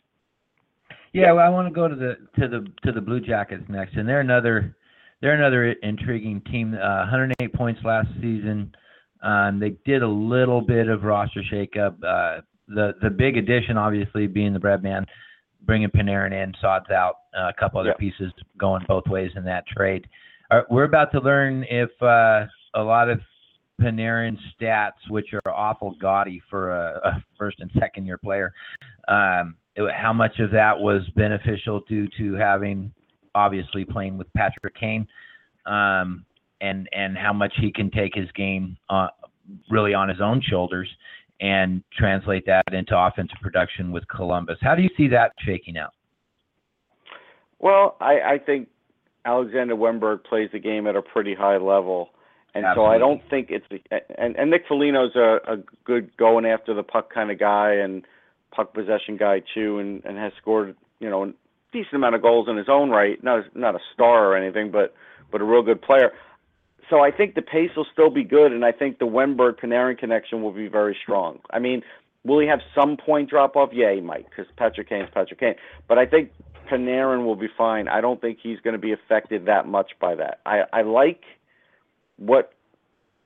Yeah, 1.13 1.33
well, 1.33 1.47
I 1.47 1.49
want 1.49 1.69
to 1.69 1.75
go 1.75 1.87
to 1.89 1.95
the 1.95 2.17
to 2.41 2.49
the 2.49 2.67
to 2.85 2.93
the 2.93 3.01
Blue 3.01 3.21
Jackets 3.21 3.65
next, 3.69 3.97
and 3.97 4.09
they're 4.09 4.21
another 4.21 4.77
they're 5.21 5.35
another 5.35 5.73
intriguing 5.83 6.41
team. 6.51 6.75
Uh, 6.75 6.99
108 7.01 7.53
points 7.55 7.81
last 7.85 8.09
season. 8.21 8.75
Um, 9.23 9.59
they 9.59 9.71
did 9.87 10.03
a 10.03 10.09
little 10.09 10.61
bit 10.61 10.89
of 10.89 11.03
roster 11.05 11.43
shakeup. 11.53 11.95
Uh, 12.03 12.43
the 12.69 12.95
the 13.01 13.11
big 13.11 13.37
addition, 13.37 13.77
obviously, 13.79 14.27
being 14.27 14.53
the 14.53 14.59
bread 14.59 14.83
man, 14.83 15.07
bringing 15.63 15.89
Panarin 15.89 16.33
in, 16.33 16.53
Sods 16.61 16.91
out, 16.91 17.17
uh, 17.39 17.49
a 17.49 17.53
couple 17.59 17.81
other 17.81 17.91
Yeah. 17.91 18.11
pieces 18.11 18.33
going 18.59 18.85
both 18.89 19.07
ways 19.07 19.31
in 19.37 19.45
that 19.45 19.67
trade. 19.67 20.07
Uh, 20.51 20.63
we're 20.69 20.85
about 20.85 21.11
to 21.13 21.21
learn 21.21 21.65
if 21.71 21.91
uh, 22.03 22.47
a 22.75 22.83
lot 22.83 23.09
of 23.09 23.21
Panarin 23.81 24.37
stats, 24.61 24.93
which 25.09 25.27
are 25.35 25.53
awful 25.53 25.95
gaudy 26.01 26.43
for 26.49 26.73
a, 26.73 27.01
a 27.05 27.25
first 27.39 27.61
and 27.61 27.71
second 27.79 28.07
year 28.07 28.19
player, 28.19 28.53
um, 29.09 29.57
it- 29.77 29.93
how 29.93 30.13
much 30.13 30.39
of 30.39 30.51
that 30.51 30.79
was 30.79 31.03
beneficial 31.17 31.81
due 31.89 32.09
to 32.19 32.35
having 32.35 32.93
obviously 33.35 33.85
playing 33.85 34.17
with 34.17 34.33
Patrick 34.35 34.75
Kane, 34.79 35.07
um, 35.67 36.25
and 36.61 36.89
and 36.93 37.19
how 37.19 37.33
much 37.33 37.53
he 37.61 37.73
can 37.73 37.91
take 37.91 38.15
his 38.15 38.31
game 38.33 38.77
uh, 38.91 39.09
really 39.71 39.93
on 39.93 40.09
his 40.09 40.21
own 40.21 40.41
shoulders 40.41 40.89
and 41.41 41.83
translate 41.99 42.47
that 42.47 42.63
into 42.73 42.97
offensive 42.97 43.37
production 43.43 43.91
with 43.91 44.07
Columbus. 44.09 44.57
How 44.61 44.75
do 44.75 44.83
you 44.83 44.91
see 44.97 45.09
that 45.09 45.33
shaking 45.45 45.77
out? 45.77 45.93
Well, 47.59 47.97
I, 48.01 48.21
I 48.21 48.39
think 48.45 48.69
Alexander 49.25 49.75
Wennberg 49.75 50.25
plays 50.25 50.51
the 50.53 50.59
game 50.59 50.87
at 50.87 50.97
a 50.97 51.03
pretty 51.03 51.35
high 51.35 51.57
level, 51.57 52.11
and 52.55 52.65
so 52.75 52.85
I 52.85 52.99
don't 52.99 53.21
think 53.29 53.51
it's 53.51 53.67
and 54.17 54.37
and 54.37 54.51
Nick 54.51 54.67
Foligno's 54.69 55.17
a, 55.17 55.55
a 55.55 55.57
good 55.85 56.17
going 56.17 56.47
after 56.47 56.73
the 56.73 56.83
puck 56.83 57.13
kind 57.13 57.31
of 57.31 57.39
guy 57.39 57.73
and 57.75 58.05
puck 58.53 58.73
possession 58.73 59.17
guy 59.17 59.43
too, 59.55 59.79
and 59.79 60.05
and 60.05 60.17
has 60.17 60.33
scored 60.41 60.77
you 61.01 61.11
know 61.11 61.25
a 61.25 61.33
decent 61.73 61.95
amount 61.95 62.15
of 62.15 62.23
goals 62.23 62.49
in 62.49 62.57
his 62.57 62.69
own 62.69 62.91
right. 62.91 63.23
Not 63.23 63.57
not 63.57 63.75
a 63.75 63.81
star 63.93 64.27
or 64.27 64.37
anything, 64.37 64.71
but 64.71 64.95
but 65.33 65.41
a 65.41 65.45
real 65.45 65.63
good 65.63 65.83
player. 65.83 66.13
So 66.91 67.01
I 67.01 67.11
think 67.11 67.35
the 67.35 67.43
pace 67.43 67.71
will 67.77 67.87
still 67.93 68.11
be 68.11 68.25
good, 68.25 68.53
and 68.53 68.65
I 68.65 68.73
think 68.73 68.99
the 68.99 69.07
Wennberg 69.07 69.59
Panarin 69.59 69.99
connection 69.99 70.43
will 70.43 70.53
be 70.53 70.69
very 70.69 70.97
strong. 71.03 71.41
I 71.51 71.59
mean, 71.59 71.83
will 72.25 72.39
he 72.39 72.47
have 72.47 72.61
some 72.75 72.97
point 72.97 73.31
drop 73.31 73.57
off? 73.57 73.71
Yeah, 73.73 73.93
he 73.95 74.01
might, 74.01 74.29
because 74.29 74.47
Patrick 74.57 74.89
Kane's 74.89 75.09
Patrick 75.13 75.41
Kane. 75.41 75.55
But 75.89 75.99
I 75.99 76.07
think 76.07 76.31
Panarin 76.71 77.25
will 77.25 77.37
be 77.37 77.49
fine. 77.57 77.89
I 77.89 78.01
don't 78.01 78.21
think 78.21 78.39
he's 78.43 78.61
going 78.61 78.75
to 78.75 78.79
be 78.79 78.93
affected 78.93 79.47
that 79.47 79.67
much 79.67 79.93
by 80.01 80.15
that. 80.15 80.41
I, 80.47 80.65
I 80.73 80.83
like 80.83 81.23
what 82.17 82.53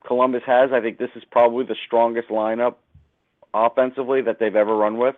Columbus 0.05 0.43
has. 0.45 0.71
I 0.73 0.81
think 0.81 0.97
this 0.97 1.09
is 1.15 1.23
probably 1.29 1.65
the 1.65 1.75
strongest 1.85 2.29
lineup 2.29 2.75
offensively 3.53 4.21
that 4.21 4.39
they've 4.39 4.55
ever 4.55 4.75
run 4.75 4.97
with, 4.97 5.15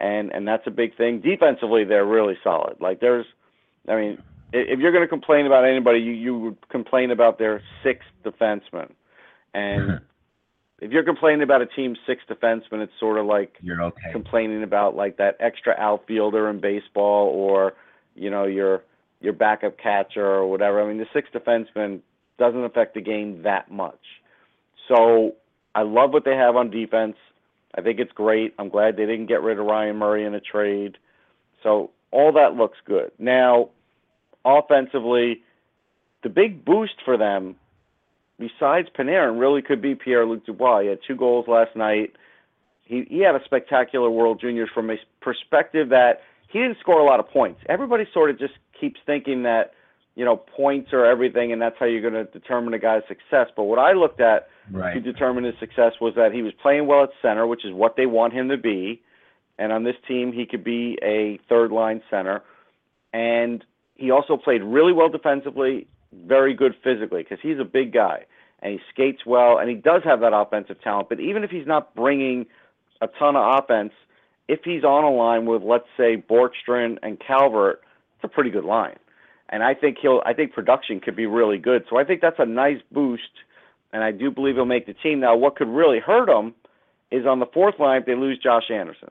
and 0.00 0.32
and 0.32 0.46
that's 0.46 0.66
a 0.66 0.70
big 0.70 0.96
thing. 0.96 1.20
Defensively, 1.20 1.84
they're 1.84 2.06
really 2.06 2.38
solid. 2.42 2.76
Like 2.80 3.00
there's, 3.00 3.26
I 3.88 3.96
mean, 3.96 4.22
if 4.52 4.78
you're 4.78 4.92
going 4.92 5.04
to 5.04 5.08
complain 5.08 5.46
about 5.46 5.64
anybody, 5.64 6.00
you 6.00 6.12
you 6.12 6.38
would 6.38 6.68
complain 6.68 7.10
about 7.10 7.38
their 7.38 7.62
sixth 7.82 8.08
defenseman, 8.24 8.92
and 9.54 10.00
if 10.80 10.92
you're 10.92 11.04
complaining 11.04 11.42
about 11.42 11.62
a 11.62 11.66
team's 11.66 11.98
sixth 12.06 12.28
defenseman, 12.28 12.80
it's 12.82 12.92
sort 12.98 13.18
of 13.18 13.26
like 13.26 13.56
You're 13.60 13.82
okay. 13.82 14.12
complaining 14.12 14.62
about 14.62 14.96
like 14.96 15.16
that 15.18 15.36
extra 15.40 15.74
outfielder 15.78 16.48
in 16.48 16.60
baseball 16.60 17.28
or 17.28 17.74
you 18.14 18.30
know 18.30 18.44
your 18.44 18.84
your 19.20 19.32
backup 19.32 19.78
catcher 19.78 20.24
or 20.24 20.48
whatever. 20.48 20.82
I 20.82 20.86
mean, 20.86 20.98
the 20.98 21.08
sixth 21.12 21.32
defenseman 21.32 22.00
doesn't 22.38 22.64
affect 22.64 22.94
the 22.94 23.00
game 23.00 23.42
that 23.42 23.70
much. 23.70 24.00
So 24.88 25.34
I 25.74 25.82
love 25.82 26.12
what 26.12 26.24
they 26.24 26.36
have 26.36 26.56
on 26.56 26.70
defense. 26.70 27.16
I 27.76 27.82
think 27.82 28.00
it's 28.00 28.12
great. 28.12 28.54
I'm 28.58 28.68
glad 28.68 28.96
they 28.96 29.06
didn't 29.06 29.26
get 29.26 29.42
rid 29.42 29.58
of 29.58 29.66
Ryan 29.66 29.96
Murray 29.96 30.24
in 30.24 30.34
a 30.34 30.40
trade. 30.40 30.96
So 31.62 31.90
all 32.10 32.32
that 32.32 32.54
looks 32.54 32.78
good. 32.84 33.12
Now, 33.18 33.68
offensively, 34.44 35.42
the 36.22 36.28
big 36.30 36.64
boost 36.64 36.94
for 37.04 37.16
them, 37.16 37.56
besides 38.38 38.88
Panarin, 38.96 39.38
really 39.38 39.62
could 39.62 39.82
be 39.82 39.94
Pierre 39.94 40.24
Luc 40.24 40.46
Dubois. 40.46 40.80
He 40.80 40.88
had 40.88 41.00
two 41.06 41.16
goals 41.16 41.46
last 41.46 41.76
night 41.76 42.14
he 42.88 43.06
he 43.08 43.20
had 43.20 43.34
a 43.34 43.44
spectacular 43.44 44.10
World 44.10 44.40
Juniors 44.40 44.70
from 44.74 44.90
a 44.90 44.96
perspective 45.20 45.90
that 45.90 46.22
he 46.48 46.58
didn't 46.58 46.78
score 46.80 46.98
a 46.98 47.04
lot 47.04 47.20
of 47.20 47.28
points. 47.28 47.60
Everybody 47.68 48.08
sort 48.12 48.30
of 48.30 48.38
just 48.38 48.54
keeps 48.80 48.98
thinking 49.04 49.42
that 49.42 49.74
you 50.18 50.24
know 50.24 50.36
points 50.36 50.92
are 50.92 51.06
everything, 51.06 51.52
and 51.52 51.62
that's 51.62 51.76
how 51.78 51.86
you're 51.86 52.02
going 52.02 52.12
to 52.12 52.24
determine 52.24 52.74
a 52.74 52.78
guy's 52.78 53.02
success. 53.06 53.46
But 53.56 53.64
what 53.64 53.78
I 53.78 53.92
looked 53.92 54.20
at 54.20 54.48
Right. 54.70 54.92
to 54.92 55.00
determine 55.00 55.44
his 55.44 55.54
success 55.58 55.94
was 55.98 56.14
that 56.16 56.32
he 56.32 56.42
was 56.42 56.52
playing 56.60 56.86
well 56.86 57.04
at 57.04 57.10
center, 57.22 57.46
which 57.46 57.64
is 57.64 57.72
what 57.72 57.96
they 57.96 58.04
want 58.04 58.34
him 58.34 58.50
to 58.50 58.58
be. 58.58 59.00
And 59.58 59.72
on 59.72 59.84
this 59.84 59.96
team, 60.06 60.30
he 60.30 60.44
could 60.44 60.62
be 60.62 60.98
a 61.02 61.38
third 61.48 61.72
line 61.72 62.02
center. 62.10 62.42
And 63.14 63.64
he 63.94 64.10
also 64.10 64.36
played 64.36 64.62
really 64.62 64.92
well 64.92 65.08
defensively, 65.08 65.86
very 66.12 66.52
good 66.52 66.74
physically, 66.84 67.22
because 67.22 67.38
he's 67.40 67.58
a 67.58 67.64
big 67.64 67.94
guy 67.94 68.26
and 68.60 68.74
he 68.74 68.80
skates 68.92 69.24
well 69.24 69.56
and 69.56 69.70
he 69.70 69.74
does 69.74 70.02
have 70.04 70.20
that 70.20 70.34
offensive 70.34 70.82
talent. 70.82 71.08
But 71.08 71.20
even 71.20 71.44
if 71.44 71.50
he's 71.50 71.66
not 71.66 71.94
bringing 71.94 72.44
a 73.00 73.06
ton 73.06 73.36
of 73.36 73.62
offense, 73.62 73.92
if 74.48 74.60
he's 74.64 74.84
on 74.84 75.04
a 75.04 75.10
line 75.10 75.46
with, 75.46 75.62
let's 75.62 75.88
say, 75.96 76.16
Bjorkstrand 76.16 76.98
and 77.02 77.18
Calvert, 77.18 77.80
it's 78.16 78.24
a 78.24 78.28
pretty 78.28 78.50
good 78.50 78.64
line. 78.64 78.96
And 79.50 79.62
I 79.62 79.74
think 79.74 79.98
he'll, 80.00 80.22
I 80.26 80.34
think 80.34 80.52
production 80.52 81.00
could 81.00 81.16
be 81.16 81.26
really 81.26 81.58
good. 81.58 81.84
So 81.88 81.96
I 81.98 82.04
think 82.04 82.20
that's 82.20 82.38
a 82.38 82.46
nice 82.46 82.80
boost 82.92 83.22
and 83.92 84.04
I 84.04 84.12
do 84.12 84.30
believe 84.30 84.56
he'll 84.56 84.64
make 84.66 84.86
the 84.86 84.94
team. 84.94 85.20
Now, 85.20 85.36
what 85.36 85.56
could 85.56 85.68
really 85.68 85.98
hurt 85.98 86.28
him 86.28 86.54
is 87.10 87.24
on 87.26 87.40
the 87.40 87.46
fourth 87.46 87.76
line 87.78 88.00
if 88.00 88.06
they 88.06 88.14
lose 88.14 88.38
Josh 88.38 88.70
Anderson, 88.70 89.08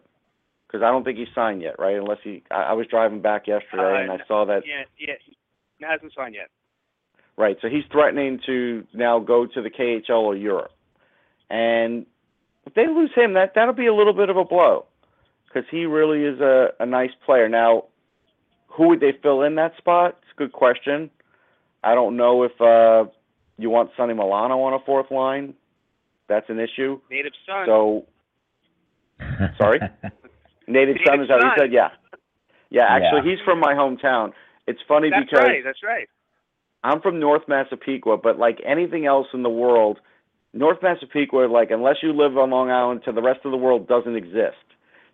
because 0.67 0.83
I 0.83 0.91
don't 0.91 1.03
think 1.03 1.17
he's 1.17 1.27
signed 1.33 1.61
yet, 1.63 1.79
right? 1.79 1.95
Unless 1.95 2.19
he, 2.23 2.43
I, 2.51 2.55
I 2.55 2.73
was 2.73 2.85
driving 2.87 3.21
back 3.21 3.47
yesterday 3.47 4.03
and 4.03 4.11
I 4.11 4.19
saw 4.27 4.45
that, 4.45 4.63
Yeah, 4.67 4.83
yeah, 4.99 5.15
he 5.79 5.85
hasn't 5.85 6.13
signed 6.15 6.35
yet. 6.35 6.49
right? 7.37 7.57
So 7.61 7.69
he's 7.69 7.83
threatening 7.91 8.39
to 8.45 8.85
now 8.93 9.17
go 9.19 9.47
to 9.47 9.61
the 9.61 9.69
KHL 9.71 10.21
or 10.21 10.35
Europe, 10.35 10.71
and 11.49 12.05
if 12.67 12.73
they 12.75 12.85
lose 12.87 13.11
him, 13.15 13.33
that 13.33 13.53
that'll 13.55 13.73
be 13.73 13.87
a 13.87 13.95
little 13.95 14.13
bit 14.13 14.29
of 14.29 14.37
a 14.37 14.43
blow, 14.43 14.85
because 15.47 15.67
he 15.71 15.85
really 15.85 16.23
is 16.23 16.39
a, 16.39 16.67
a 16.79 16.85
nice 16.85 17.11
player. 17.25 17.49
Now, 17.49 17.85
who 18.67 18.89
would 18.89 18.99
they 18.99 19.13
fill 19.23 19.41
in 19.41 19.55
that 19.55 19.75
spot? 19.77 20.19
It's 20.37 20.43
a 20.43 20.43
good 20.43 20.53
question. 20.53 21.09
I 21.83 21.95
don't 21.95 22.15
know 22.15 22.43
if 22.43 22.51
uh, 22.61 23.09
you 23.57 23.69
want 23.69 23.89
Sonny 23.97 24.13
Milano 24.13 24.59
on 24.61 24.73
a 24.73 24.79
fourth 24.85 25.09
line. 25.09 25.53
That's 26.29 26.47
an 26.49 26.59
issue. 26.59 26.99
Native 27.09 27.31
son. 27.45 27.65
So, 27.65 28.05
sorry, 29.57 29.79
native 29.79 29.87
Native 30.67 30.97
son 31.05 31.21
is 31.21 31.27
that 31.29 31.37
what 31.37 31.45
you 31.45 31.51
said? 31.57 31.73
Yeah, 31.73 31.89
yeah. 32.69 32.85
Actually, 32.89 33.29
Yeah. 33.29 33.35
he's 33.37 33.45
from 33.45 33.59
my 33.59 33.73
hometown. 33.73 34.33
It's 34.67 34.79
funny 34.87 35.09
that's 35.09 35.25
because 35.25 35.45
right. 35.47 35.63
That's 35.63 35.81
right. 35.83 36.07
I'm 36.83 37.01
from 37.01 37.19
North 37.19 37.43
Massapequa, 37.47 38.17
but 38.17 38.37
like 38.37 38.59
anything 38.65 39.05
else 39.05 39.27
in 39.33 39.41
the 39.43 39.49
world, 39.49 39.99
North 40.53 40.77
Massapequa, 40.83 41.47
like 41.47 41.71
unless 41.71 41.95
you 42.03 42.11
live 42.13 42.37
on 42.37 42.51
Long 42.51 42.69
Island, 42.69 43.01
to 43.05 43.11
the 43.11 43.21
rest 43.21 43.39
of 43.45 43.51
the 43.51 43.57
world 43.57 43.87
doesn't 43.87 44.15
exist. 44.15 44.57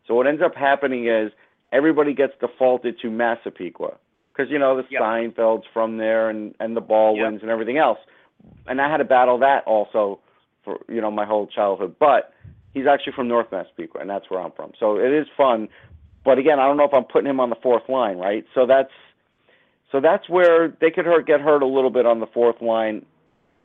So 0.07 0.15
what 0.15 0.27
ends 0.27 0.41
up 0.43 0.55
happening 0.55 1.07
is 1.07 1.31
everybody 1.71 2.13
gets 2.13 2.33
defaulted 2.41 2.99
to 3.01 3.09
Massapequa 3.09 3.97
because 4.35 4.51
you 4.51 4.59
know 4.59 4.75
the 4.77 4.85
Yep. 4.89 5.01
Seinfelds 5.01 5.63
from 5.73 5.97
there 5.97 6.29
and 6.29 6.55
and 6.59 6.75
the 6.75 6.81
Baldwins 6.81 7.35
Yep. 7.35 7.41
and 7.43 7.51
everything 7.51 7.77
else. 7.77 7.99
And 8.67 8.81
I 8.81 8.89
had 8.89 8.97
to 8.97 9.05
battle 9.05 9.37
that 9.39 9.63
also 9.65 10.19
for 10.63 10.79
you 10.89 11.01
know 11.01 11.11
my 11.11 11.25
whole 11.25 11.47
childhood. 11.47 11.95
But 11.99 12.33
he's 12.73 12.87
actually 12.87 13.13
from 13.13 13.27
North 13.27 13.51
Massapequa, 13.51 14.01
and 14.01 14.09
that's 14.09 14.29
where 14.29 14.39
I'm 14.41 14.51
from. 14.51 14.71
So 14.79 14.97
it 14.97 15.11
is 15.11 15.27
fun. 15.37 15.69
But 16.25 16.37
again, 16.37 16.59
I 16.59 16.65
don't 16.67 16.77
know 16.77 16.85
if 16.85 16.93
I'm 16.93 17.03
putting 17.03 17.29
him 17.29 17.39
on 17.39 17.49
the 17.49 17.57
fourth 17.61 17.87
line, 17.89 18.17
right? 18.17 18.45
So 18.55 18.65
that's 18.65 18.91
so 19.91 19.99
that's 19.99 20.27
where 20.27 20.69
they 20.81 20.89
could 20.89 21.05
hurt 21.05 21.27
get 21.27 21.41
hurt 21.41 21.61
a 21.61 21.67
little 21.67 21.89
bit 21.91 22.05
on 22.05 22.19
the 22.19 22.27
fourth 22.27 22.61
line. 22.61 23.05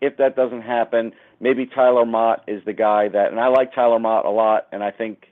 If 0.00 0.16
that 0.18 0.36
doesn't 0.36 0.62
happen, 0.62 1.12
maybe 1.40 1.66
Tyler 1.66 2.04
Motte 2.04 2.42
is 2.46 2.64
the 2.64 2.72
guy 2.72 3.08
that 3.08 3.30
and 3.30 3.40
I 3.40 3.48
like 3.48 3.74
Tyler 3.74 3.98
Motte 3.98 4.26
a 4.26 4.30
lot 4.30 4.66
and 4.70 4.82
I 4.82 4.90
think 4.90 5.26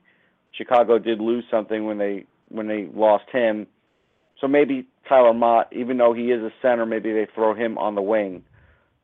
Chicago 0.52 0.98
did 0.98 1.20
lose 1.20 1.44
something 1.50 1.84
when 1.84 1.98
they 1.98 2.24
when 2.48 2.66
they 2.66 2.88
lost 2.94 3.24
him. 3.30 3.66
So 4.40 4.46
maybe 4.46 4.86
Tyler 5.08 5.32
Motte, 5.32 5.68
even 5.72 5.96
though 5.96 6.12
he 6.12 6.30
is 6.30 6.42
a 6.42 6.50
center, 6.60 6.84
maybe 6.84 7.12
they 7.12 7.26
throw 7.34 7.54
him 7.54 7.78
on 7.78 7.94
the 7.94 8.02
wing. 8.02 8.44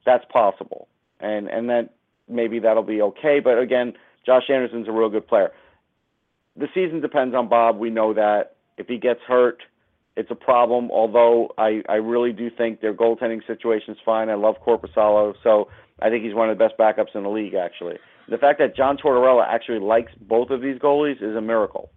That's 0.04 0.24
possible. 0.32 0.88
And 1.20 1.48
and 1.48 1.68
then 1.68 1.88
maybe 2.28 2.58
that'll 2.58 2.82
be 2.82 3.00
okay. 3.02 3.40
But 3.40 3.58
again, 3.58 3.94
Josh 4.26 4.44
Anderson's 4.48 4.88
a 4.88 4.92
real 4.92 5.08
good 5.08 5.26
player. 5.26 5.52
The 6.56 6.66
season 6.74 7.00
depends 7.00 7.34
on 7.34 7.48
Bob. 7.48 7.78
We 7.78 7.90
know 7.90 8.12
that. 8.14 8.56
If 8.76 8.88
he 8.88 8.98
gets 8.98 9.20
hurt, 9.26 9.62
it's 10.16 10.30
a 10.30 10.34
problem. 10.34 10.90
Although 10.90 11.54
I, 11.56 11.82
I 11.88 11.94
really 11.96 12.32
do 12.32 12.50
think 12.50 12.80
their 12.80 12.94
goaltending 12.94 13.46
situation 13.46 13.94
is 13.94 14.00
fine. 14.04 14.28
I 14.28 14.34
love 14.34 14.56
Korpisalo, 14.66 15.34
so 15.42 15.68
I 16.00 16.10
think 16.10 16.24
he's 16.24 16.34
one 16.34 16.50
of 16.50 16.58
the 16.58 16.64
best 16.64 16.78
backups 16.78 17.14
in 17.14 17.22
the 17.22 17.30
league. 17.30 17.54
Actually, 17.54 17.96
the 18.28 18.38
fact 18.38 18.58
that 18.58 18.76
John 18.76 18.96
Tortorella 18.96 19.46
actually 19.46 19.78
likes 19.78 20.12
both 20.20 20.50
of 20.50 20.60
these 20.60 20.78
goalies 20.78 21.22
is 21.22 21.36
a 21.36 21.40
miracle. 21.40 21.90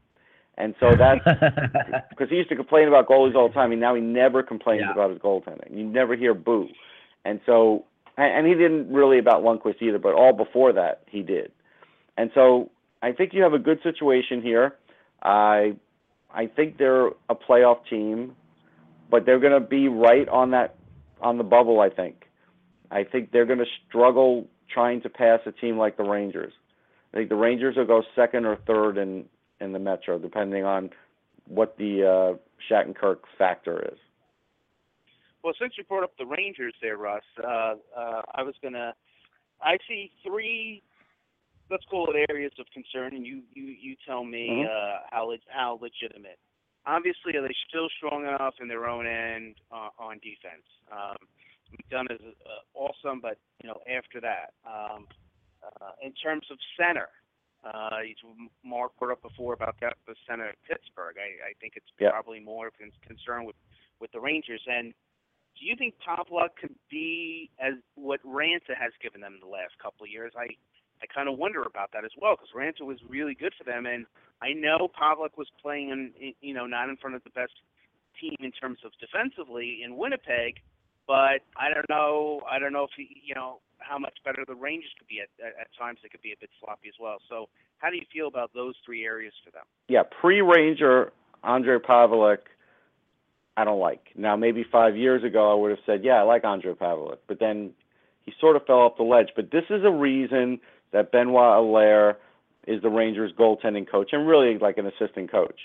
And 0.58 0.74
so 0.80 0.96
that's 0.96 1.24
because 2.10 2.30
he 2.30 2.36
used 2.38 2.50
to 2.50 2.56
complain 2.56 2.88
about 2.88 3.08
goalies 3.08 3.36
all 3.36 3.48
the 3.50 3.54
time, 3.54 3.72
and 3.72 3.82
now 3.82 3.94
he 3.96 4.02
never 4.02 4.41
complains 4.44 4.82
Yeah. 4.86 4.94
about 4.94 5.10
his 5.12 5.20
goaltending. 5.20 5.76
You 5.76 5.84
never 5.84 6.15
hear 6.15 6.34
boo. 6.34 6.70
And 7.26 7.41
so, 7.46 7.86
and, 8.18 8.48
he 8.48 8.54
didn't 8.54 8.91
really 8.94 9.20
about 9.20 9.44
Lundqvist 9.44 9.82
either, 9.82 10.00
but 10.00 10.13
all 10.13 10.32
before 10.32 10.72
that 10.74 11.02
he 11.08 11.22
did. 11.22 11.52
And 12.18 12.32
so, 12.34 12.72
I 13.02 13.12
think 13.12 13.34
you 13.34 13.44
have 13.44 13.54
a 13.54 13.60
good 13.60 13.80
situation 13.84 14.41
here. 14.41 14.76
I, 15.22 15.76
I 16.34 16.48
think 16.48 16.78
they're 16.78 17.08
a 17.08 17.36
playoff 17.36 17.80
team, 17.89 18.36
but 19.12 19.26
they're 19.26 19.39
going 19.39 19.60
to 19.60 19.68
be 19.68 19.88
right 19.89 20.28
on 20.30 20.52
that 20.52 20.76
on 21.22 21.38
the 21.38 21.44
bubble. 21.44 21.82
I 21.82 21.89
think. 21.89 22.26
I 22.91 23.04
think 23.04 23.32
they're 23.32 23.46
going 23.46 23.60
to 23.60 23.65
struggle 23.88 24.48
trying 24.74 25.02
to 25.02 25.10
pass 25.10 25.39
a 25.46 25.52
team 25.52 25.78
like 25.78 25.98
the 25.98 26.04
Rangers. 26.04 26.54
I 27.13 27.18
think 27.18 27.30
the 27.30 27.36
Rangers 27.36 27.76
will 27.76 27.86
go 27.86 28.04
second 28.15 28.46
or 28.46 28.58
third 28.68 28.98
in 28.98 29.26
in 29.65 29.73
the 29.73 29.80
Metro, 29.80 30.17
depending 30.17 30.63
on 30.63 30.89
what 31.47 31.78
the 31.78 32.04
uh, 32.06 32.38
Shattenkirk 32.69 33.17
factor 33.38 33.89
is. 33.91 33.99
Well, 35.43 35.54
since 35.60 35.73
you 35.78 35.84
brought 35.84 36.04
up 36.04 36.13
the 36.17 36.25
Rangers 36.25 36.73
there, 36.82 36.97
Russ, 36.97 37.21
uh, 37.43 37.75
uh, 37.95 38.21
I 38.34 38.43
was 38.43 38.56
gonna. 38.63 38.93
I 39.62 39.78
see 39.88 40.12
three, 40.25 40.82
let's 41.69 41.86
call 41.86 42.10
it 42.10 42.25
areas 42.30 42.51
of 42.60 42.65
concern, 42.73 43.15
and 43.15 43.25
you 43.25 43.41
you 43.54 43.63
you 43.65 43.95
tell 44.08 44.23
me 44.23 44.47
Mhm. 44.49 44.65
uh, 44.65 44.99
how 45.12 45.32
how 45.47 45.80
legitimate. 45.82 46.39
Obviously, 46.88 47.36
are 47.36 47.41
they 47.41 47.56
still 47.67 47.89
strong 47.97 48.23
enough 48.28 48.56
in 48.60 48.67
their 48.67 48.88
own 48.88 49.06
end 49.08 49.56
uh, 49.71 49.89
on 49.99 50.19
defense? 50.19 50.65
Um, 50.91 51.17
McDonagh 51.71 52.13
is 52.13 52.21
uh, 52.45 52.62
awesome, 52.73 53.19
but 53.19 53.38
you 53.62 53.69
know 53.69 53.80
after 53.88 54.19
that, 54.21 54.54
um, 54.65 55.08
uh, 55.63 55.91
in 56.01 56.12
terms 56.13 56.45
of 56.49 56.58
center, 56.78 57.10
uh, 57.65 57.97
he's 58.06 58.17
Mark 58.63 58.91
brought 58.99 59.12
up 59.12 59.21
before 59.21 59.54
about 59.54 59.75
that 59.82 59.97
the 60.08 60.15
center 60.30 60.45
at 60.49 60.56
Pittsburgh. 60.67 61.15
I, 61.17 61.49
I 61.49 61.54
think 61.60 61.73
it's 61.75 61.89
Yeah. 61.99 62.12
probably 62.12 62.39
more 62.39 62.67
of 62.67 62.73
a 62.80 63.08
concern 63.08 63.45
with 63.45 63.56
with 63.99 64.12
the 64.12 64.19
Rangers. 64.19 64.62
And 64.67 64.93
do 65.60 65.65
you 65.65 65.75
think 65.75 65.95
Pavelec 66.06 66.56
could 66.60 66.75
be 66.89 67.49
as 67.60 67.73
what 67.95 68.21
Raanta 68.23 68.75
has 68.78 68.91
given 69.01 69.21
them 69.21 69.39
the 69.41 69.47
last 69.47 69.78
couple 69.82 70.04
of 70.06 70.12
years? 70.12 70.34
I 70.38 70.47
I 71.01 71.08
kind 71.13 71.28
of 71.28 71.38
wonder 71.38 71.63
about 71.63 71.91
that 71.93 72.06
as 72.06 72.12
well 72.17 72.36
because 72.36 72.49
Raanta 72.56 72.86
was 72.86 72.99
really 73.08 73.34
good 73.36 73.54
for 73.58 73.63
them, 73.63 73.86
and 73.86 74.06
I 74.41 74.54
know 74.54 74.88
Pavelec 74.88 75.38
was 75.38 75.47
playing 75.62 75.89
in, 75.89 76.12
in 76.19 76.34
you 76.41 76.54
know 76.54 76.67
not 76.67 76.89
in 76.89 76.97
front 76.97 77.15
of 77.15 77.23
the 77.23 77.32
best 77.32 77.54
team 78.21 78.36
in 78.39 78.51
terms 78.51 78.80
of 78.86 78.91
defensively 78.99 79.82
in 79.84 79.97
Winnipeg, 79.97 80.62
but 81.08 81.41
I 81.58 81.73
don't 81.73 81.89
know 81.89 82.41
I 82.49 82.60
don't 82.60 82.73
know 82.73 82.84
if 82.84 82.91
he, 82.95 83.21
you 83.25 83.36
know 83.36 83.60
how 83.80 83.98
much 83.98 84.14
better 84.24 84.44
the 84.48 84.56
Rangers 84.56 84.92
could 84.98 85.08
be 85.08 85.20
at, 85.22 85.30
at 85.46 85.68
times. 85.78 86.00
They 86.02 86.10
could 86.10 86.22
be 86.22 86.32
a 86.32 86.40
bit 86.40 86.50
sloppy 86.60 86.88
as 86.88 86.96
well. 87.00 87.18
So 87.30 87.50
how 87.78 87.90
do 87.90 87.96
you 87.96 88.06
feel 88.12 88.28
about 88.28 88.52
those 88.54 88.76
three 88.86 89.06
areas 89.06 89.34
for 89.44 89.52
them? 89.52 89.64
Yeah, 89.88 90.04
pre-Ranger 90.22 91.12
Andre 91.44 91.78
Pavelec, 91.78 92.40
I 93.58 93.64
don't 93.64 93.80
like. 93.80 94.08
Now, 94.16 94.36
maybe 94.36 94.66
five 94.70 94.98
years 94.98 95.24
ago, 95.24 95.52
I 95.52 95.56
would 95.56 95.72
have 95.72 95.80
said, 95.86 96.04
yeah, 96.04 96.16
I 96.16 96.24
like 96.24 96.44
Andre 96.44 96.74
Pavelec, 96.74 97.18
but 97.28 97.40
then 97.40 97.72
he 98.24 98.34
sort 98.42 98.56
of 98.56 98.66
fell 98.66 98.78
off 98.78 98.98
the 98.98 99.04
ledge. 99.04 99.30
But 99.36 99.52
this 99.52 99.64
is 99.70 99.84
a 99.86 99.92
reason 99.92 100.60
that 100.92 101.12
Benoit 101.12 101.58
Allaire 101.58 102.18
is 102.68 102.82
the 102.82 102.90
Rangers' 102.90 103.32
goaltending 103.38 103.90
coach 103.90 104.10
and 104.12 104.28
really 104.28 104.58
like 104.58 104.78
an 104.78 104.88
assistant 104.88 105.32
coach, 105.32 105.60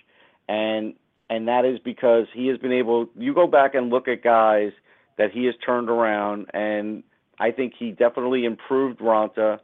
and 0.49 0.94
and 1.31 1.49
that 1.49 1.64
is 1.64 1.79
because 1.85 2.27
he 2.35 2.49
has 2.49 2.59
been 2.59 2.73
able. 2.73 3.09
You 3.16 3.35
go 3.35 3.46
back 3.46 3.75
and 3.75 3.88
look 3.88 4.09
at 4.09 4.23
guys 4.23 4.73
that 5.16 5.31
he 5.33 5.46
has 5.46 5.55
turned 5.64 5.88
around, 5.88 6.46
and 6.53 7.03
I 7.40 7.50
think 7.50 7.72
he 7.76 7.90
definitely 7.90 8.44
improved 8.44 9.00
Raanta. 9.00 9.59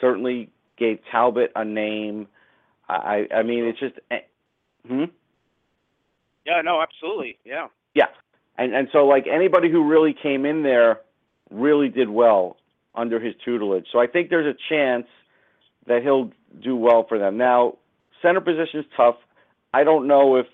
Certainly 0.00 0.50
gave 0.76 0.98
Talbot 1.12 1.52
a 1.54 1.64
name. 1.64 2.26
I 2.88 3.26
I 3.34 3.42
mean, 3.44 3.64
it's 3.66 3.78
just. 3.78 3.94
eh, 4.10 4.20
Hmm. 4.88 5.04
Yeah, 6.46 6.62
no, 6.62 6.80
absolutely, 6.80 7.38
yeah. 7.44 7.68
Yeah, 7.94 8.06
and 8.56 8.74
and 8.74 8.88
so 8.92 9.06
like 9.06 9.26
anybody 9.32 9.70
who 9.70 9.86
really 9.86 10.14
came 10.14 10.46
in 10.46 10.62
there 10.62 11.00
really 11.50 11.88
did 11.88 12.08
well 12.08 12.56
under 12.94 13.20
his 13.20 13.34
tutelage. 13.44 13.86
So 13.92 14.00
I 14.00 14.06
think 14.06 14.30
there's 14.30 14.46
a 14.46 14.58
chance 14.74 15.06
that 15.86 16.02
he'll 16.02 16.30
do 16.62 16.74
well 16.76 17.04
for 17.08 17.18
them. 17.18 17.36
Now, 17.36 17.76
center 18.22 18.40
position 18.40 18.80
is 18.80 18.86
tough. 18.96 19.16
I 19.74 19.84
don't 19.84 20.06
know 20.08 20.36
if 20.36 20.46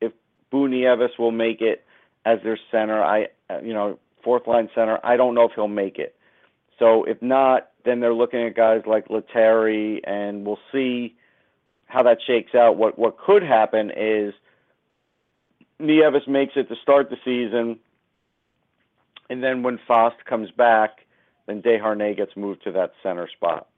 if 0.00 0.12
Boo 0.50 0.68
Nieves 0.68 1.18
will 1.18 1.32
make 1.32 1.60
it 1.60 1.84
as 2.24 2.38
their 2.44 2.58
center. 2.70 3.02
I 3.02 3.26
you 3.62 3.74
know 3.74 3.98
fourth 4.22 4.46
line 4.46 4.68
center. 4.74 4.98
I 5.04 5.16
don't 5.16 5.34
know 5.34 5.44
if 5.44 5.52
he'll 5.54 5.68
make 5.68 5.98
it. 5.98 6.16
So 6.78 7.04
if 7.04 7.20
not, 7.22 7.70
then 7.84 8.00
they're 8.00 8.14
looking 8.14 8.42
at 8.42 8.54
guys 8.54 8.82
like 8.86 9.08
Lettieri, 9.08 10.00
and 10.04 10.46
we'll 10.46 10.58
see 10.70 11.16
how 11.86 12.02
that 12.04 12.18
shakes 12.26 12.54
out. 12.54 12.76
What 12.76 12.98
what 12.98 13.18
could 13.18 13.42
happen 13.42 13.90
is 13.94 14.34
Nieves 15.78 16.26
makes 16.26 16.54
it 16.56 16.68
to 16.68 16.76
start 16.82 17.10
the 17.10 17.16
season, 17.24 17.78
and 19.28 19.42
then 19.42 19.62
when 19.62 19.78
Fast 19.86 20.24
comes 20.24 20.50
back, 20.50 21.06
then 21.46 21.62
Desharnais 21.62 22.16
gets 22.16 22.36
moved 22.36 22.62
to 22.64 22.72
that 22.72 22.92
center 23.02 23.28
spot. 23.28 23.68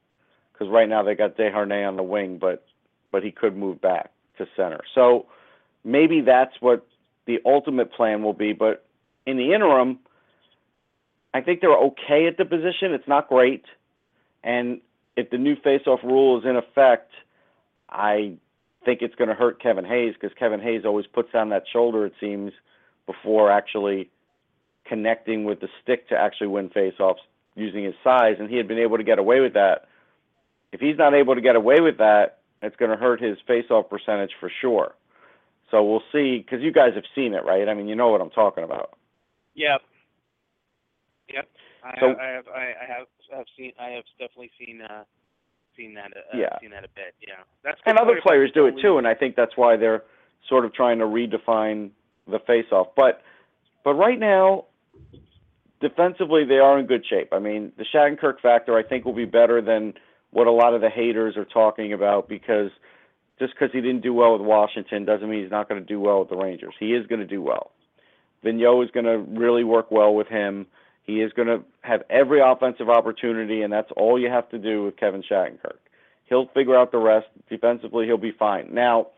Because 0.53 0.69
right 0.69 0.89
now 0.89 1.03
they 1.03 1.15
got 1.15 1.37
Desharnais 1.37 1.87
on 1.87 1.97
the 1.97 2.03
wing, 2.03 2.39
but 2.39 2.65
but 3.11 3.23
he 3.23 3.31
could 3.31 3.57
move 3.57 3.81
back 3.81 4.11
to 4.39 4.47
center. 4.57 4.81
So 4.95 5.27
maybe 5.85 6.21
that's 6.21 6.55
what 6.61 6.87
the 7.27 7.41
ultimate 7.45 7.93
plan 7.93 8.23
will 8.23 8.33
be. 8.33 8.53
But 8.53 8.85
in 9.27 9.37
the 9.37 9.53
interim, 9.55 9.99
I 11.35 11.41
think 11.41 11.61
they're 11.61 11.77
okay 11.77 12.27
at 12.29 12.39
the 12.39 12.45
position. 12.45 12.95
It's 12.95 13.09
not 13.09 13.29
great, 13.29 13.65
and 14.43 14.81
if 15.17 15.31
the 15.31 15.39
new 15.39 15.57
face-off 15.57 16.01
rule 16.03 16.39
is 16.39 16.45
in 16.45 16.57
effect, 16.57 17.13
I 17.91 18.35
think 18.85 19.01
it's 19.03 19.15
going 19.15 19.29
to 19.29 19.35
hurt 19.35 19.61
Kevin 19.63 19.85
Hayes 19.85 20.15
because 20.15 20.37
Kevin 20.39 20.61
Hayes 20.61 20.83
always 20.85 21.07
puts 21.07 21.33
down 21.33 21.51
that 21.51 21.65
shoulder. 21.73 22.07
It 22.07 22.15
seems 22.21 22.53
before 23.07 23.51
actually 23.51 24.11
connecting 24.87 25.45
with 25.45 25.61
the 25.61 25.69
stick 25.83 26.09
to 26.09 26.17
actually 26.17 26.47
win 26.49 26.69
face-offs 26.69 27.21
using 27.55 27.85
his 27.85 27.95
size, 28.03 28.37
and 28.39 28.49
he 28.49 28.57
had 28.57 28.69
been 28.69 28.79
able 28.79 28.97
to 28.97 29.05
get 29.05 29.19
away 29.19 29.41
with 29.41 29.55
that. 29.55 29.89
If 30.73 30.81
he's 30.81 30.99
not 30.99 31.15
able 31.15 31.35
to 31.35 31.41
get 31.41 31.57
away 31.57 31.81
with 31.81 31.99
that, 31.99 32.39
it's 32.63 32.77
going 32.77 32.91
to 32.91 32.97
hurt 32.97 33.21
his 33.21 33.39
face-off 33.47 33.89
percentage 33.89 34.33
for 34.41 34.51
sure. 34.61 34.95
So 35.71 35.83
we'll 35.83 36.03
see, 36.13 36.39
because 36.39 36.63
you 36.63 36.73
guys 36.73 36.95
have 36.95 37.05
seen 37.15 37.35
it, 37.35 37.45
right? 37.45 37.69
I 37.69 37.75
mean, 37.75 37.89
you 37.89 37.95
know 37.95 38.09
what 38.09 38.21
I'm 38.21 38.31
talking 38.31 38.65
about. 38.65 38.97
Yep. 39.55 39.83
Yep. 41.33 41.49
I, 41.83 42.01
So- 42.01 42.09
have, 42.09 42.19
I 42.19 42.27
have. 42.29 42.49
I 42.49 42.61
I 42.61 42.87
have. 42.99 43.07
Have 43.33 43.47
seen. 43.57 43.73
I 43.81 43.91
have 43.91 44.05
definitely 44.19 44.51
seen. 44.59 44.81
Uh, 44.83 45.05
seen 45.77 45.95
that. 45.95 46.13
Uh, 46.17 46.37
Yeah. 46.37 46.59
Seen 46.61 46.71
that 46.71 46.85
a 46.85 46.89
bit. 46.95 47.15
Yeah. 47.21 47.35
That's 47.63 47.81
and 47.87 47.99
other 47.99 48.21
players 48.23 48.51
do 48.53 48.67
it 48.67 48.75
too, 48.81 48.99
and 48.99 49.07
I 49.07 49.15
think 49.15 49.35
that's 49.37 49.57
why 49.57 49.77
they're 49.77 50.05
sort 50.49 50.65
of 50.65 50.73
trying 50.75 50.99
to 50.99 51.05
redefine 51.05 51.91
the 52.29 52.39
face-off. 52.39 52.89
But 52.97 53.23
but 53.83 53.95
right 53.95 54.19
now, 54.19 54.67
defensively, 55.81 56.45
they 56.45 56.59
are 56.59 56.79
in 56.79 56.87
good 56.87 57.05
shape. 57.07 57.29
I 57.33 57.39
mean, 57.39 57.73
the 57.77 57.85
Shattenkirk 57.85 58.41
factor 58.41 58.77
I 58.79 58.83
think 58.83 59.05
will 59.05 59.15
be 59.15 59.25
better 59.25 59.61
than 59.61 59.95
what 60.31 60.47
a 60.47 60.53
lot 60.53 60.75
of 60.75 60.81
the 60.81 60.91
haters 60.91 61.37
are 61.37 61.45
talking 61.45 61.93
about 61.93 62.29
because 62.29 62.71
just 63.39 63.53
because 63.55 63.71
he 63.73 63.81
didn't 63.81 64.03
do 64.03 64.13
well 64.15 64.33
with 64.33 64.43
Washington 64.43 65.05
doesn't 65.05 65.29
mean 65.29 65.43
he's 65.43 65.51
not 65.51 65.69
going 65.69 65.81
to 65.81 65.87
do 65.87 66.01
well 66.01 66.21
with 66.21 66.29
the 66.29 66.37
Rangers. 66.37 66.75
He 66.79 66.95
is 66.95 67.07
going 67.07 67.21
to 67.21 67.27
do 67.27 67.43
well. 67.43 67.73
Vigneault 68.45 68.85
is 68.85 68.91
going 68.91 69.07
to 69.07 69.19
really 69.41 69.65
work 69.65 69.91
well 69.91 70.15
with 70.15 70.29
him. 70.29 70.67
He 71.05 71.21
is 71.21 71.33
going 71.33 71.49
to 71.49 71.63
have 71.83 72.03
every 72.09 72.41
offensive 72.41 72.89
opportunity, 72.89 73.63
and 73.63 73.73
that's 73.73 73.91
all 73.97 74.19
you 74.19 74.31
have 74.31 74.49
to 74.51 74.59
do 74.59 74.85
with 74.85 74.97
Kevin 74.97 75.23
Shattenkirk. 75.23 75.79
He'll 76.27 76.49
figure 76.55 76.77
out 76.77 76.93
the 76.93 76.99
rest. 76.99 77.27
Defensively, 77.51 78.07
he'll 78.07 78.17
be 78.17 78.33
fine. 78.33 78.73
Now, 78.73 79.09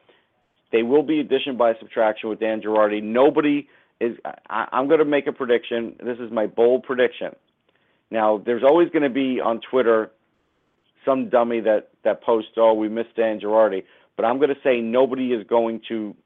they 0.72 0.82
will 0.82 1.04
be 1.04 1.20
addition 1.20 1.56
by 1.56 1.74
subtraction 1.78 2.28
with 2.28 2.40
Dan 2.40 2.60
Girardi. 2.60 3.02
Nobody 3.02 3.68
is. 4.00 4.16
I, 4.50 4.66
I'm 4.72 4.88
going 4.88 4.98
to 4.98 5.04
make 5.04 5.28
a 5.28 5.32
prediction. 5.32 5.94
This 6.04 6.18
is 6.18 6.32
my 6.32 6.46
bold 6.46 6.82
prediction. 6.82 7.36
Now, 8.10 8.42
there's 8.44 8.64
always 8.64 8.90
going 8.90 9.04
to 9.04 9.10
be 9.10 9.40
on 9.40 9.60
Twitter 9.60 10.10
some 11.04 11.28
dummy 11.28 11.60
that 11.60 11.90
that 12.04 12.22
posts, 12.22 12.50
"Oh, 12.56 12.74
we 12.74 12.88
missed 12.88 13.14
Dan 13.14 13.38
Girardi," 13.38 13.84
but 14.16 14.24
I'm 14.24 14.38
going 14.38 14.50
to 14.50 14.60
say 14.64 14.80
nobody 14.80 15.32
is 15.32 15.46
going 15.46 15.82
to. 15.88 16.16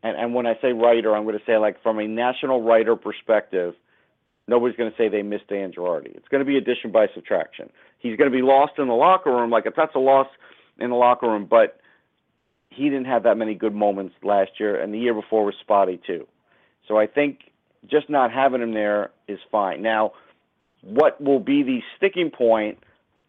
And, 0.00 0.16
and 0.16 0.32
when 0.32 0.46
I 0.46 0.54
say 0.62 0.72
writer, 0.72 1.16
I'm 1.16 1.24
going 1.24 1.36
to 1.36 1.44
say 1.44 1.58
like 1.58 1.82
from 1.82 1.98
a 1.98 2.06
national 2.06 2.62
writer 2.62 2.94
perspective, 2.94 3.74
nobody's 4.48 4.76
going 4.76 4.90
to 4.90 4.96
say 4.96 5.08
they 5.08 5.22
missed 5.22 5.46
Dan 5.48 5.72
Girardi. 5.72 6.16
It's 6.16 6.28
going 6.28 6.40
to 6.40 6.44
be 6.44 6.56
addition 6.56 6.90
by 6.90 7.06
subtraction. 7.14 7.70
He's 7.98 8.16
going 8.16 8.30
to 8.30 8.36
be 8.36 8.42
lost 8.42 8.72
in 8.78 8.88
the 8.88 8.94
locker 8.94 9.30
room. 9.30 9.50
Like 9.50 9.66
if 9.66 9.74
that's 9.76 9.94
a 9.94 10.00
loss 10.00 10.26
in 10.80 10.90
the 10.90 10.96
locker 10.96 11.28
room, 11.28 11.46
but 11.48 11.80
he 12.70 12.84
didn't 12.84 13.06
have 13.06 13.24
that 13.24 13.36
many 13.36 13.54
good 13.54 13.74
moments 13.74 14.14
last 14.22 14.52
year, 14.58 14.80
and 14.80 14.92
the 14.92 14.98
year 14.98 15.14
before 15.14 15.44
was 15.44 15.54
spotty 15.60 16.00
too. 16.06 16.26
So 16.86 16.96
I 16.96 17.06
think 17.06 17.40
just 17.88 18.08
not 18.08 18.32
having 18.32 18.62
him 18.62 18.72
there 18.72 19.10
is 19.26 19.38
fine. 19.50 19.82
Now, 19.82 20.12
what 20.82 21.20
will 21.20 21.40
be 21.40 21.62
the 21.62 21.80
sticking 21.96 22.30
point 22.30 22.78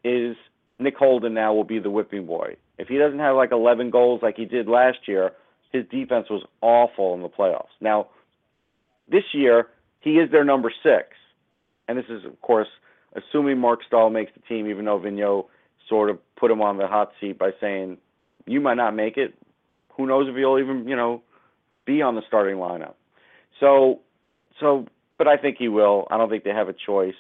is 0.03 0.35
Nick 0.79 0.95
Holden 0.95 1.33
now 1.33 1.53
will 1.53 1.63
be 1.63 1.79
the 1.79 1.89
whipping 1.89 2.25
boy. 2.25 2.55
If 2.77 2.87
he 2.87 2.97
doesn't 2.97 3.19
have 3.19 3.35
like 3.35 3.51
11 3.51 3.89
goals 3.89 4.21
like 4.21 4.37
he 4.37 4.45
did 4.45 4.67
last 4.67 4.99
year, 5.07 5.31
his 5.71 5.85
defense 5.91 6.27
was 6.29 6.43
awful 6.61 7.13
in 7.13 7.21
the 7.21 7.29
playoffs. 7.29 7.67
Now, 7.81 8.07
this 9.09 9.23
year, 9.33 9.67
he 9.99 10.11
is 10.11 10.31
their 10.31 10.43
number 10.43 10.71
six. 10.83 11.09
And 11.87 11.97
this 11.97 12.05
is, 12.09 12.23
of 12.25 12.39
course, 12.41 12.67
assuming 13.15 13.57
Marc 13.57 13.81
Staal 13.87 14.09
makes 14.09 14.31
the 14.33 14.41
team, 14.41 14.67
even 14.67 14.85
though 14.85 14.99
Vigneault 14.99 15.45
sort 15.87 16.09
of 16.09 16.19
put 16.35 16.51
him 16.51 16.61
on 16.61 16.77
the 16.77 16.87
hot 16.87 17.11
seat 17.19 17.39
by 17.39 17.51
saying, 17.59 17.97
you 18.45 18.61
might 18.61 18.75
not 18.75 18.95
make 18.95 19.17
it. 19.17 19.33
Who 19.97 20.05
knows 20.05 20.27
if 20.29 20.35
he'll 20.35 20.59
even, 20.59 20.87
you 20.87 20.95
know, 20.95 21.21
be 21.85 22.01
on 22.01 22.15
the 22.15 22.21
starting 22.27 22.57
lineup. 22.57 22.93
So, 23.59 23.99
so, 24.59 24.87
but 25.17 25.27
I 25.27 25.37
think 25.37 25.57
he 25.57 25.67
will. 25.67 26.07
I 26.11 26.17
don't 26.17 26.29
think 26.29 26.43
they 26.43 26.51
have 26.51 26.69
a 26.69 26.73
choice. 26.73 27.15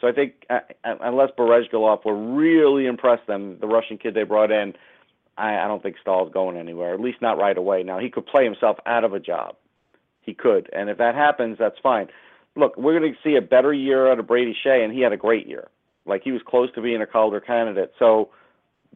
So 0.00 0.08
I 0.08 0.12
think 0.12 0.44
uh, 0.50 0.60
unless 0.84 1.30
Bereglazov 1.38 2.04
will 2.04 2.34
really 2.34 2.86
impress 2.86 3.20
them, 3.26 3.58
the 3.60 3.66
Russian 3.66 3.98
kid 3.98 4.14
they 4.14 4.24
brought 4.24 4.50
in, 4.50 4.74
I, 5.38 5.58
I 5.58 5.66
don't 5.66 5.82
think 5.82 5.96
Staal's 6.00 6.32
going 6.32 6.56
anywhere. 6.56 6.92
At 6.94 7.00
least 7.00 7.22
not 7.22 7.38
right 7.38 7.56
away. 7.56 7.82
Now 7.82 7.98
he 7.98 8.10
could 8.10 8.26
play 8.26 8.44
himself 8.44 8.78
out 8.86 9.04
of 9.04 9.12
a 9.12 9.20
job. 9.20 9.56
He 10.26 10.34
could, 10.34 10.68
and 10.72 10.90
if 10.90 10.98
that 10.98 11.14
happens, 11.14 11.56
that's 11.58 11.78
fine. 11.82 12.08
Look, 12.56 12.76
we're 12.76 12.98
going 12.98 13.12
to 13.12 13.18
see 13.22 13.36
a 13.36 13.42
better 13.42 13.72
year 13.72 14.10
out 14.10 14.18
of 14.18 14.26
Brady 14.26 14.56
Skjei, 14.64 14.84
and 14.84 14.92
he 14.92 15.00
had 15.00 15.12
a 15.12 15.16
great 15.16 15.46
year. 15.46 15.68
Like 16.04 16.22
he 16.22 16.32
was 16.32 16.42
close 16.46 16.68
to 16.74 16.82
being 16.82 17.00
a 17.00 17.06
Calder 17.06 17.40
candidate. 17.40 17.92
So 17.98 18.30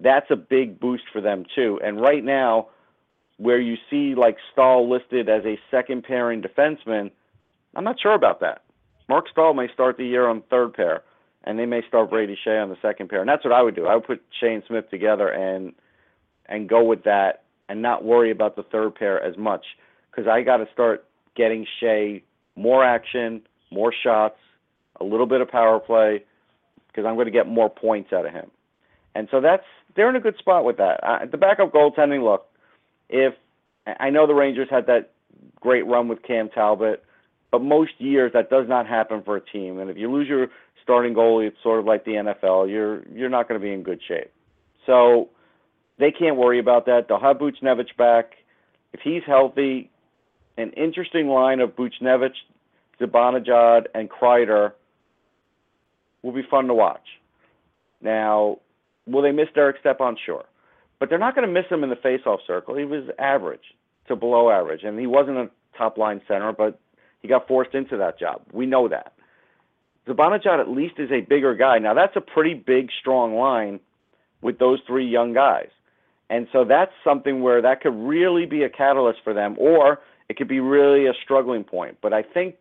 that's 0.00 0.30
a 0.30 0.36
big 0.36 0.80
boost 0.80 1.04
for 1.12 1.20
them 1.20 1.44
too. 1.54 1.80
And 1.84 2.00
right 2.00 2.24
now, 2.24 2.68
where 3.36 3.60
you 3.60 3.76
see 3.88 4.14
like 4.14 4.36
Staal 4.52 4.90
listed 4.90 5.28
as 5.28 5.44
a 5.44 5.58
second 5.70 6.04
pairing 6.04 6.42
defenseman, 6.42 7.10
I'm 7.74 7.84
not 7.84 8.00
sure 8.00 8.14
about 8.14 8.40
that. 8.40 8.62
Marc 9.08 9.28
Staal 9.28 9.54
may 9.54 9.68
start 9.72 9.96
the 9.96 10.06
year 10.06 10.28
on 10.28 10.42
third 10.50 10.74
pair, 10.74 11.02
and 11.44 11.58
they 11.58 11.66
may 11.66 11.82
start 11.86 12.10
Brady 12.10 12.36
Skjei 12.44 12.62
on 12.62 12.68
the 12.68 12.76
second 12.82 13.08
pair. 13.08 13.20
And 13.20 13.28
that's 13.28 13.44
what 13.44 13.52
I 13.52 13.62
would 13.62 13.76
do. 13.76 13.86
I 13.86 13.94
would 13.94 14.04
put 14.04 14.22
Shane 14.40 14.62
Smith 14.66 14.90
together 14.90 15.28
and 15.28 15.72
and 16.46 16.68
go 16.68 16.82
with 16.82 17.04
that, 17.04 17.44
and 17.68 17.82
not 17.82 18.04
worry 18.04 18.30
about 18.30 18.56
the 18.56 18.64
third 18.64 18.96
pair 18.96 19.22
as 19.22 19.36
much, 19.36 19.64
because 20.10 20.26
I 20.26 20.42
got 20.42 20.56
to 20.58 20.68
start 20.72 21.04
getting 21.36 21.66
Skjei 21.80 22.22
more 22.56 22.84
action, 22.84 23.42
more 23.70 23.92
shots, 23.92 24.38
a 25.00 25.04
little 25.04 25.26
bit 25.26 25.40
of 25.40 25.48
power 25.48 25.78
play, 25.78 26.24
because 26.88 27.06
I'm 27.06 27.14
going 27.14 27.26
to 27.26 27.32
get 27.32 27.46
more 27.46 27.70
points 27.70 28.12
out 28.12 28.26
of 28.26 28.32
him. 28.32 28.50
And 29.14 29.28
so 29.30 29.40
that's 29.40 29.64
they're 29.96 30.08
in 30.08 30.16
a 30.16 30.20
good 30.20 30.36
spot 30.38 30.64
with 30.64 30.76
that. 30.76 31.00
Uh, 31.02 31.26
the 31.30 31.36
backup 31.36 31.72
goaltending, 31.72 32.22
look, 32.22 32.46
if 33.08 33.34
I 33.86 34.10
know 34.10 34.26
the 34.26 34.34
Rangers 34.34 34.68
had 34.70 34.86
that 34.86 35.10
great 35.60 35.86
run 35.86 36.08
with 36.08 36.22
Cam 36.22 36.48
Talbot, 36.48 37.04
but 37.50 37.60
most 37.60 37.92
years 37.98 38.32
that 38.34 38.50
does 38.50 38.68
not 38.68 38.86
happen 38.86 39.22
for 39.24 39.36
a 39.36 39.40
team. 39.40 39.78
And 39.78 39.90
if 39.90 39.96
you 39.96 40.10
lose 40.10 40.28
your 40.28 40.48
starting 40.82 41.14
goalie, 41.14 41.48
it's 41.48 41.56
sort 41.62 41.80
of 41.80 41.86
like 41.86 42.04
the 42.04 42.12
NFL. 42.12 42.70
You're 42.70 43.06
you're 43.08 43.28
not 43.28 43.48
going 43.48 43.60
to 43.60 43.64
be 43.64 43.72
in 43.72 43.82
good 43.82 44.00
shape. 44.06 44.30
So 44.86 45.30
they 45.98 46.10
can't 46.10 46.36
worry 46.36 46.58
about 46.58 46.86
that. 46.86 47.06
They'll 47.08 47.20
have 47.20 47.38
Buchnevich 47.38 47.96
back. 47.96 48.34
If 48.92 49.00
he's 49.02 49.22
healthy, 49.26 49.90
an 50.60 50.72
interesting 50.72 51.28
line 51.28 51.60
of 51.60 51.70
Buchnevich, 51.70 52.34
Zibanejad, 53.00 53.86
and 53.94 54.08
Kreider 54.10 54.72
will 56.22 56.32
be 56.32 56.42
fun 56.50 56.66
to 56.66 56.74
watch. 56.74 57.06
Now, 58.00 58.58
will 59.06 59.22
they 59.22 59.32
miss 59.32 59.48
Derek 59.54 59.76
Stepan? 59.80 60.16
Sure. 60.24 60.44
But 60.98 61.08
they're 61.08 61.18
not 61.18 61.34
going 61.34 61.46
to 61.46 61.52
miss 61.52 61.70
him 61.70 61.82
in 61.82 61.90
the 61.90 61.96
faceoff 61.96 62.38
circle. 62.46 62.76
He 62.76 62.84
was 62.84 63.04
average 63.18 63.74
to 64.08 64.16
below 64.16 64.50
average, 64.50 64.82
and 64.84 64.98
he 64.98 65.06
wasn't 65.06 65.38
a 65.38 65.50
top 65.76 65.96
line 65.96 66.20
center, 66.28 66.52
but 66.52 66.78
he 67.20 67.28
got 67.28 67.48
forced 67.48 67.74
into 67.74 67.96
that 67.96 68.18
job. 68.18 68.42
We 68.52 68.66
know 68.66 68.88
that. 68.88 69.14
Zibanejad 70.06 70.60
at 70.60 70.68
least 70.68 70.94
is 70.98 71.10
a 71.10 71.20
bigger 71.20 71.54
guy. 71.54 71.78
Now, 71.78 71.94
that's 71.94 72.16
a 72.16 72.20
pretty 72.20 72.54
big, 72.54 72.90
strong 73.00 73.34
line 73.36 73.80
with 74.42 74.58
those 74.58 74.80
three 74.86 75.06
young 75.06 75.32
guys. 75.32 75.68
And 76.28 76.46
so 76.52 76.64
that's 76.64 76.92
something 77.02 77.42
where 77.42 77.60
that 77.62 77.80
could 77.80 77.94
really 77.94 78.46
be 78.46 78.62
a 78.62 78.68
catalyst 78.68 79.20
for 79.24 79.34
them, 79.34 79.56
or 79.58 80.00
it 80.30 80.36
could 80.36 80.46
be 80.46 80.60
really 80.60 81.06
a 81.06 81.12
struggling 81.24 81.64
point. 81.64 81.98
But 82.00 82.12
I 82.12 82.22
think 82.22 82.54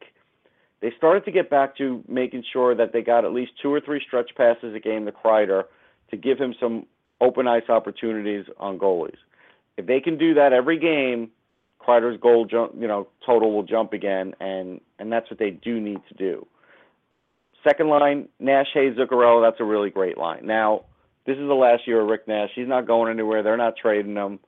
they 0.82 0.92
started 0.98 1.24
to 1.26 1.32
get 1.32 1.52
back 1.52 1.78
to 1.78 2.04
making 2.08 2.44
sure 2.52 2.74
that 2.74 2.94
they 2.94 3.04
got 3.04 3.26
at 3.26 3.32
least 3.32 3.52
two 3.62 3.72
or 3.72 3.80
three 3.80 4.02
stretch 4.06 4.32
passes 4.36 4.74
a 4.74 4.80
game 4.80 5.06
to 5.06 5.12
Kreider 5.12 5.66
to 6.10 6.18
give 6.18 6.40
him 6.40 6.56
some 6.60 6.88
open 7.22 7.48
ice 7.48 7.70
opportunities 7.70 8.46
on 8.58 8.80
goalies. 8.80 9.18
If 9.78 9.86
they 9.86 10.00
can 10.00 10.18
do 10.18 10.34
that 10.34 10.52
every 10.52 10.80
game, 10.80 11.30
Kreider's 11.80 12.20
goal 12.20 12.46
jump, 12.46 12.74
you 12.76 12.88
know, 12.88 13.08
total 13.24 13.54
will 13.54 13.64
jump 13.64 13.94
again, 13.94 14.34
and 14.40 14.82
and 14.98 15.12
that's 15.12 15.30
what 15.30 15.38
they 15.38 15.52
do 15.52 15.80
need 15.80 16.00
to 16.08 16.16
do. 16.16 16.48
Second 17.64 17.90
line, 17.90 18.30
Nash, 18.40 18.70
Hayes, 18.74 18.96
Zuccarello. 18.98 19.46
That's 19.46 19.60
a 19.60 19.64
really 19.64 19.92
great 19.92 20.18
line. 20.18 20.48
Now, 20.48 20.86
this 21.28 21.36
is 21.36 21.48
the 21.48 21.54
last 21.54 21.86
year 21.86 22.02
of 22.02 22.08
Rick 22.08 22.28
Nash. 22.28 22.50
He's 22.56 22.68
not 22.68 22.88
going 22.88 23.12
anywhere. 23.12 23.44
They're 23.44 23.58
not 23.58 23.76
trading 23.78 24.16
him. 24.16 24.40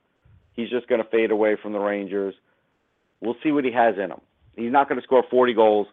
He's 0.54 0.70
just 0.70 0.88
going 0.88 1.00
to 1.00 1.08
fade 1.08 1.30
away 1.30 1.56
from 1.62 1.72
the 1.72 1.78
Rangers. 1.78 2.34
We'll 3.22 3.36
see 3.42 3.52
what 3.52 3.64
he 3.64 3.72
has 3.72 3.94
in 3.94 4.10
him. 4.10 4.20
He's 4.56 4.72
not 4.72 4.88
going 4.88 5.00
to 5.00 5.04
score 5.04 5.24
40 5.30 5.54
goals, 5.54 5.86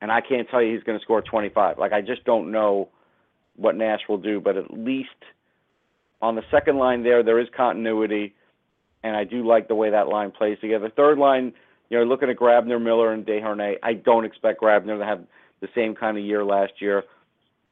and 0.00 0.10
I 0.10 0.20
can't 0.20 0.48
tell 0.48 0.60
you 0.62 0.74
he's 0.74 0.82
going 0.82 0.98
to 0.98 1.02
score 1.02 1.22
25. 1.22 1.78
Like 1.78 1.92
I 1.92 2.00
just 2.00 2.24
don't 2.24 2.50
know 2.50 2.88
what 3.56 3.76
Nash 3.76 4.00
will 4.08 4.18
do, 4.18 4.40
but 4.40 4.56
at 4.56 4.72
least 4.72 5.10
on 6.20 6.34
the 6.34 6.42
second 6.50 6.78
line 6.78 7.02
there, 7.02 7.22
there 7.22 7.38
is 7.38 7.48
continuity. 7.56 8.34
and 9.04 9.16
I 9.16 9.24
do 9.24 9.46
like 9.46 9.68
the 9.68 9.74
way 9.74 9.90
that 9.90 10.08
line 10.08 10.30
plays 10.30 10.58
together. 10.60 10.88
Third 10.88 11.18
line, 11.18 11.52
you 11.90 11.98
know, 11.98 12.04
looking 12.04 12.30
at 12.30 12.36
Grabner, 12.36 12.80
Miller, 12.80 13.12
and 13.12 13.26
Desharnais, 13.26 13.76
I 13.82 13.92
don't 13.94 14.24
expect 14.24 14.62
Grabner 14.62 14.98
to 14.98 15.04
have 15.04 15.24
the 15.60 15.68
same 15.74 15.94
kind 15.94 16.16
of 16.16 16.24
year 16.24 16.44
last 16.44 16.80
year. 16.80 17.04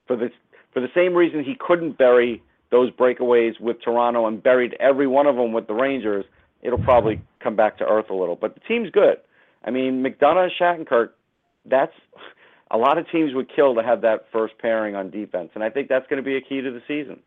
For 0.07 0.17
the 0.17 0.31
for 0.73 0.81
the 0.81 0.91
same 0.95 1.15
reason 1.15 1.43
he 1.43 1.57
couldn't 1.59 1.99
bury 1.99 2.43
those 2.71 2.91
breakaways 2.93 3.59
with 3.61 3.83
Toronto 3.83 4.27
and 4.27 4.43
buried 4.43 4.77
every 4.79 5.07
one 5.07 5.27
of 5.27 5.37
them 5.37 5.53
with 5.53 5.67
the 5.67 5.75
Rangers, 5.75 6.25
it'll 6.63 6.79
probably 6.79 7.21
come 7.43 7.57
back 7.57 7.79
to 7.79 7.85
earth 7.85 8.11
a 8.11 8.15
little. 8.15 8.37
But 8.37 8.55
the 8.55 8.61
team's 8.61 8.91
good. 8.91 9.19
I 9.65 9.71
mean, 9.71 10.03
McDonagh 10.03 10.49
and 10.61 10.87
Shattenkirk, 10.89 11.11
that's 11.65 11.93
a 12.71 12.79
lot 12.79 12.99
of 12.99 13.07
teams 13.11 13.35
would 13.35 13.51
kill 13.55 13.75
to 13.75 13.83
have 13.83 14.01
that 14.03 14.27
first 14.33 14.55
pairing 14.59 14.95
on 14.95 15.11
defense, 15.11 15.51
and 15.55 15.65
I 15.65 15.71
think 15.71 15.89
that's 15.89 16.07
going 16.09 16.23
to 16.23 16.27
be 16.27 16.37
a 16.37 16.41
key 16.41 16.61
to 16.61 16.71
the 16.71 16.83
season. 16.87 17.21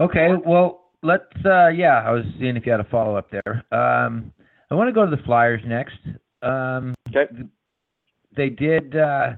Okay, 0.00 0.28
well, 0.46 0.92
let's. 1.02 1.24
Uh, 1.44 1.68
yeah, 1.68 2.02
I 2.06 2.12
was 2.12 2.24
seeing 2.38 2.56
if 2.56 2.64
you 2.64 2.70
had 2.70 2.80
a 2.80 2.84
follow 2.84 3.16
up 3.16 3.30
there. 3.30 3.64
Um, 3.72 4.32
I 4.70 4.74
want 4.74 4.88
to 4.88 4.92
go 4.92 5.04
to 5.04 5.10
the 5.10 5.22
Flyers 5.24 5.60
next. 5.66 5.98
Um, 6.42 6.94
okay. 7.08 7.26
They 8.36 8.48
did. 8.48 8.96
Uh, 8.96 9.32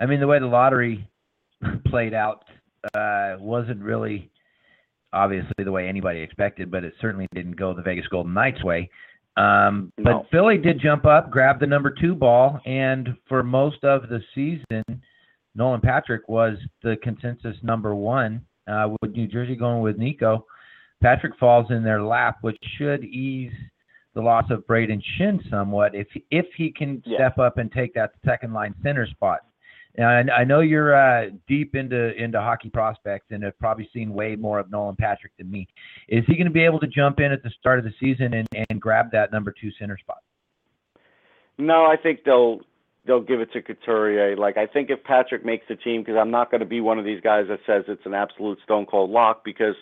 I 0.00 0.06
mean, 0.06 0.20
the 0.20 0.26
way 0.26 0.38
the 0.38 0.46
lottery 0.46 1.08
played 1.86 2.12
out 2.12 2.44
uh, 2.94 3.36
wasn't 3.38 3.80
really 3.82 4.30
obviously 5.12 5.64
the 5.64 5.70
way 5.72 5.88
anybody 5.88 6.20
expected, 6.20 6.70
but 6.70 6.84
it 6.84 6.92
certainly 7.00 7.26
didn't 7.34 7.56
go 7.56 7.72
the 7.72 7.82
Vegas 7.82 8.06
Golden 8.08 8.34
Knights 8.34 8.62
way. 8.64 8.90
Um, 9.36 9.92
No. 9.98 10.04
But 10.22 10.30
Philly 10.30 10.58
did 10.58 10.80
jump 10.80 11.06
up, 11.06 11.30
grab 11.30 11.60
the 11.60 11.66
number 11.66 11.90
two 11.90 12.14
ball, 12.14 12.60
and 12.66 13.16
for 13.28 13.42
most 13.42 13.82
of 13.84 14.08
the 14.08 14.20
season, 14.34 14.84
Nolan 15.54 15.80
Patrick 15.80 16.28
was 16.28 16.56
the 16.82 16.96
consensus 17.02 17.56
number 17.62 17.94
one. 17.94 18.44
Uh, 18.66 18.88
with 19.02 19.12
New 19.12 19.26
Jersey 19.26 19.54
going 19.56 19.82
with 19.82 19.98
Nico, 19.98 20.46
Patrick 21.02 21.36
falls 21.38 21.70
in 21.70 21.84
their 21.84 22.02
lap, 22.02 22.38
which 22.40 22.56
should 22.78 23.04
ease 23.04 23.52
the 24.14 24.22
loss 24.22 24.50
of 24.50 24.66
Brayden 24.66 25.02
Schenn 25.18 25.38
somewhat 25.50 25.94
if 25.94 26.06
if 26.30 26.46
he 26.56 26.70
can 26.72 27.02
Yeah. 27.04 27.18
step 27.18 27.38
up 27.38 27.58
and 27.58 27.70
take 27.70 27.92
that 27.94 28.12
second 28.24 28.52
line 28.54 28.74
center 28.82 29.06
spot. 29.06 29.40
And 29.96 30.30
I 30.30 30.42
know 30.42 30.60
you're 30.60 30.94
uh, 30.94 31.30
deep 31.46 31.76
into 31.76 32.12
into 32.20 32.40
hockey 32.40 32.68
prospects 32.68 33.26
and 33.30 33.44
have 33.44 33.58
probably 33.58 33.88
seen 33.92 34.12
way 34.12 34.34
more 34.34 34.58
of 34.58 34.70
Nolan 34.70 34.96
Patrick 34.96 35.32
than 35.38 35.50
me. 35.50 35.68
Is 36.08 36.24
he 36.26 36.34
going 36.34 36.46
to 36.46 36.52
be 36.52 36.64
able 36.64 36.80
to 36.80 36.88
jump 36.88 37.20
in 37.20 37.30
at 37.30 37.42
the 37.42 37.50
start 37.60 37.78
of 37.78 37.84
the 37.84 37.92
season 38.00 38.34
and, 38.34 38.48
and 38.68 38.80
grab 38.80 39.12
that 39.12 39.30
number 39.32 39.54
two 39.60 39.70
center 39.78 39.96
spot? 39.96 40.18
No, 41.58 41.84
I 41.84 41.96
think 41.96 42.24
they'll 42.24 42.60
they'll 43.06 43.22
give 43.22 43.40
it 43.40 43.52
to 43.52 43.62
Couturier. 43.62 44.36
Like 44.36 44.56
I 44.56 44.66
think 44.66 44.90
if 44.90 45.04
Patrick 45.04 45.44
makes 45.44 45.66
the 45.68 45.76
team, 45.76 46.02
because 46.02 46.16
I'm 46.20 46.30
not 46.30 46.50
going 46.50 46.60
to 46.60 46.66
be 46.66 46.80
one 46.80 46.98
of 46.98 47.04
these 47.04 47.20
guys 47.20 47.46
that 47.48 47.60
says 47.64 47.84
it's 47.86 48.04
an 48.04 48.14
absolute 48.14 48.58
stone 48.64 48.86
cold 48.86 49.10
lock. 49.10 49.44
Because 49.44 49.76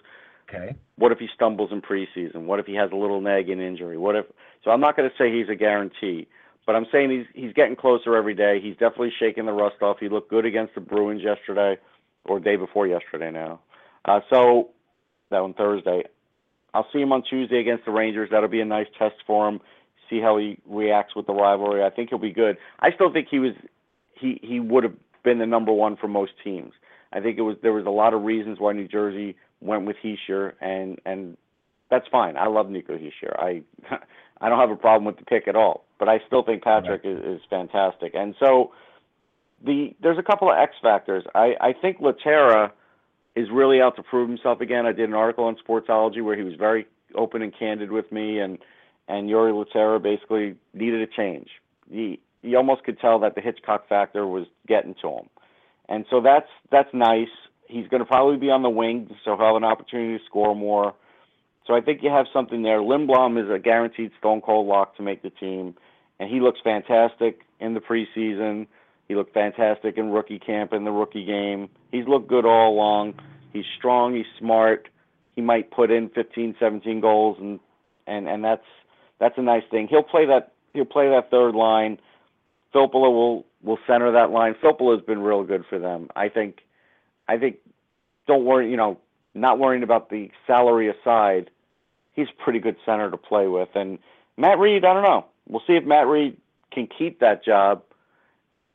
Okay. 0.48 0.74
what 0.96 1.12
if 1.12 1.18
he 1.18 1.28
stumbles 1.34 1.70
in 1.72 1.80
preseason? 1.80 2.44
What 2.44 2.58
if 2.60 2.66
he 2.66 2.74
has 2.74 2.90
a 2.92 2.96
little 2.96 3.20
nagging 3.20 3.60
injury? 3.60 3.96
What 3.96 4.16
if? 4.16 4.26
So 4.64 4.70
I'm 4.70 4.80
not 4.80 4.96
going 4.96 5.08
to 5.08 5.16
say 5.16 5.32
he's 5.32 5.48
a 5.48 5.54
guarantee, 5.54 6.28
but 6.72 6.78
I'm 6.78 6.86
saying 6.90 7.10
he's 7.10 7.26
he's 7.34 7.52
getting 7.52 7.76
closer 7.76 8.16
every 8.16 8.32
day. 8.32 8.58
He's 8.58 8.72
definitely 8.72 9.12
shaking 9.18 9.44
the 9.44 9.52
rust 9.52 9.82
off. 9.82 9.98
He 10.00 10.08
looked 10.08 10.30
good 10.30 10.46
against 10.46 10.74
the 10.74 10.80
Bruins 10.80 11.20
yesterday, 11.22 11.76
or 12.24 12.40
day 12.40 12.56
before 12.56 12.86
yesterday 12.86 13.30
now. 13.30 13.60
Uh, 14.06 14.20
so 14.30 14.70
that 15.30 15.42
on 15.42 15.52
Thursday. 15.52 16.04
I'll 16.72 16.86
see 16.90 17.00
him 17.00 17.12
on 17.12 17.22
Tuesday 17.28 17.60
against 17.60 17.84
the 17.84 17.90
Rangers. 17.90 18.30
That'll 18.32 18.48
be 18.48 18.62
a 18.62 18.64
nice 18.64 18.86
test 18.98 19.16
for 19.26 19.46
him. 19.46 19.60
See 20.08 20.18
how 20.18 20.38
he 20.38 20.56
reacts 20.66 21.14
with 21.14 21.26
the 21.26 21.34
rivalry. 21.34 21.84
I 21.84 21.90
think 21.90 22.08
he'll 22.08 22.18
be 22.18 22.32
good. 22.32 22.56
I 22.80 22.90
still 22.92 23.12
think 23.12 23.28
he 23.30 23.38
was 23.38 23.52
he 24.14 24.40
he 24.42 24.58
would 24.58 24.82
have 24.82 24.94
been 25.22 25.38
the 25.40 25.46
number 25.46 25.72
one 25.72 25.98
for 25.98 26.08
most 26.08 26.32
teams. 26.42 26.72
I 27.12 27.20
think 27.20 27.36
it 27.36 27.42
was 27.42 27.58
there 27.62 27.74
was 27.74 27.84
a 27.84 27.90
lot 27.90 28.14
of 28.14 28.22
reasons 28.22 28.58
why 28.58 28.72
New 28.72 28.88
Jersey 28.88 29.36
went 29.60 29.84
with 29.84 29.96
Hischier 30.02 30.54
and 30.62 30.98
and 31.04 31.36
that's 31.90 32.08
fine. 32.10 32.38
I 32.38 32.46
love 32.46 32.70
Nico 32.70 32.96
Hischier. 32.96 33.38
I 33.38 33.60
I 34.42 34.48
don't 34.48 34.58
have 34.58 34.70
a 34.70 34.76
problem 34.76 35.04
with 35.04 35.16
the 35.16 35.24
pick 35.24 35.46
at 35.48 35.56
all. 35.56 35.84
But 35.98 36.08
I 36.08 36.18
still 36.26 36.42
think 36.42 36.64
Patrick 36.64 37.02
is, 37.04 37.18
is 37.24 37.40
fantastic. 37.48 38.12
And 38.14 38.34
so 38.40 38.72
the 39.64 39.94
there's 40.02 40.18
a 40.18 40.22
couple 40.22 40.50
of 40.50 40.58
X 40.58 40.74
factors. 40.82 41.24
I 41.34 41.54
I 41.60 41.72
think 41.80 42.00
Lehtera 42.00 42.72
is 43.36 43.48
really 43.52 43.80
out 43.80 43.96
to 43.96 44.02
prove 44.02 44.28
himself 44.28 44.60
again. 44.60 44.84
I 44.84 44.92
did 44.92 45.08
an 45.08 45.14
article 45.14 45.44
on 45.44 45.56
Sportsology 45.56 46.22
where 46.22 46.36
he 46.36 46.42
was 46.42 46.54
very 46.54 46.86
open 47.14 47.40
and 47.42 47.56
candid 47.56 47.92
with 47.92 48.10
me, 48.10 48.40
and 48.40 48.58
and 49.08 49.30
Jori 49.30 49.52
Lehtera 49.52 50.02
basically 50.02 50.56
needed 50.74 51.00
a 51.00 51.06
change. 51.06 51.48
He 51.90 52.20
he 52.42 52.56
almost 52.56 52.82
could 52.84 52.98
tell 52.98 53.20
that 53.20 53.36
the 53.36 53.40
Hitchcock 53.40 53.88
factor 53.88 54.26
was 54.26 54.46
getting 54.66 54.94
to 55.02 55.08
him, 55.08 55.28
and 55.88 56.04
so 56.10 56.20
that's 56.20 56.48
that's 56.70 56.92
nice. 56.92 57.28
He's 57.68 57.86
going 57.88 58.00
to 58.00 58.06
probably 58.06 58.36
be 58.36 58.50
on 58.50 58.62
the 58.62 58.70
wing, 58.70 59.08
so 59.24 59.36
he'll 59.36 59.46
have 59.46 59.56
an 59.56 59.64
opportunity 59.64 60.18
to 60.18 60.24
score 60.24 60.54
more. 60.54 60.94
So 61.66 61.74
I 61.74 61.80
think 61.80 62.02
you 62.02 62.10
have 62.10 62.26
something 62.32 62.62
there. 62.62 62.78
Lindblom 62.78 63.42
is 63.42 63.50
a 63.50 63.58
guaranteed 63.58 64.10
stone 64.18 64.40
cold 64.40 64.66
lock 64.66 64.96
to 64.96 65.02
make 65.02 65.22
the 65.22 65.30
team, 65.30 65.74
and 66.18 66.28
he 66.28 66.40
looks 66.40 66.60
fantastic 66.62 67.40
in 67.60 67.74
the 67.74 67.80
preseason. 67.80 68.66
He 69.08 69.14
looked 69.14 69.34
fantastic 69.34 69.96
in 69.96 70.10
rookie 70.10 70.38
camp 70.38 70.72
in 70.72 70.84
the 70.84 70.90
rookie 70.90 71.24
game. 71.24 71.68
He's 71.90 72.06
looked 72.06 72.28
good 72.28 72.44
all 72.44 72.72
along. 72.72 73.14
He's 73.52 73.64
strong. 73.76 74.14
He's 74.14 74.26
smart. 74.38 74.88
He 75.36 75.42
might 75.42 75.70
put 75.70 75.90
in 75.90 76.08
15, 76.10 76.56
17 76.58 77.00
goals, 77.00 77.36
and 77.40 77.60
and 78.06 78.28
and 78.28 78.44
that's 78.44 78.64
that's 79.18 79.38
a 79.38 79.42
nice 79.42 79.62
thing. 79.70 79.88
He'll 79.88 80.02
play 80.02 80.26
that 80.26 80.52
he'll 80.72 80.84
play 80.84 81.08
that 81.10 81.30
third 81.30 81.54
line. 81.54 81.98
Filppula 82.74 83.12
will 83.12 83.46
will 83.62 83.78
center 83.86 84.10
that 84.12 84.30
line. 84.30 84.54
Filppula 84.62 84.96
has 84.96 85.04
been 85.04 85.20
real 85.20 85.44
good 85.44 85.64
for 85.68 85.78
them. 85.78 86.08
I 86.16 86.28
think 86.28 86.60
I 87.28 87.38
think 87.38 87.56
don't 88.26 88.44
worry, 88.44 88.70
you 88.70 88.76
know, 88.76 88.98
not 89.34 89.58
worrying 89.58 89.82
about 89.82 90.10
the 90.10 90.30
salary 90.46 90.88
aside, 90.88 91.50
he's 92.14 92.28
a 92.28 92.42
pretty 92.42 92.58
good 92.58 92.76
center 92.84 93.10
to 93.10 93.16
play 93.16 93.46
with. 93.46 93.68
And 93.74 93.98
Matt 94.36 94.58
Read, 94.58 94.84
I 94.84 94.92
don't 94.94 95.02
know. 95.02 95.26
We'll 95.48 95.62
see 95.66 95.74
if 95.74 95.84
Matt 95.84 96.06
Read 96.06 96.36
can 96.70 96.86
keep 96.86 97.20
that 97.20 97.44
job. 97.44 97.82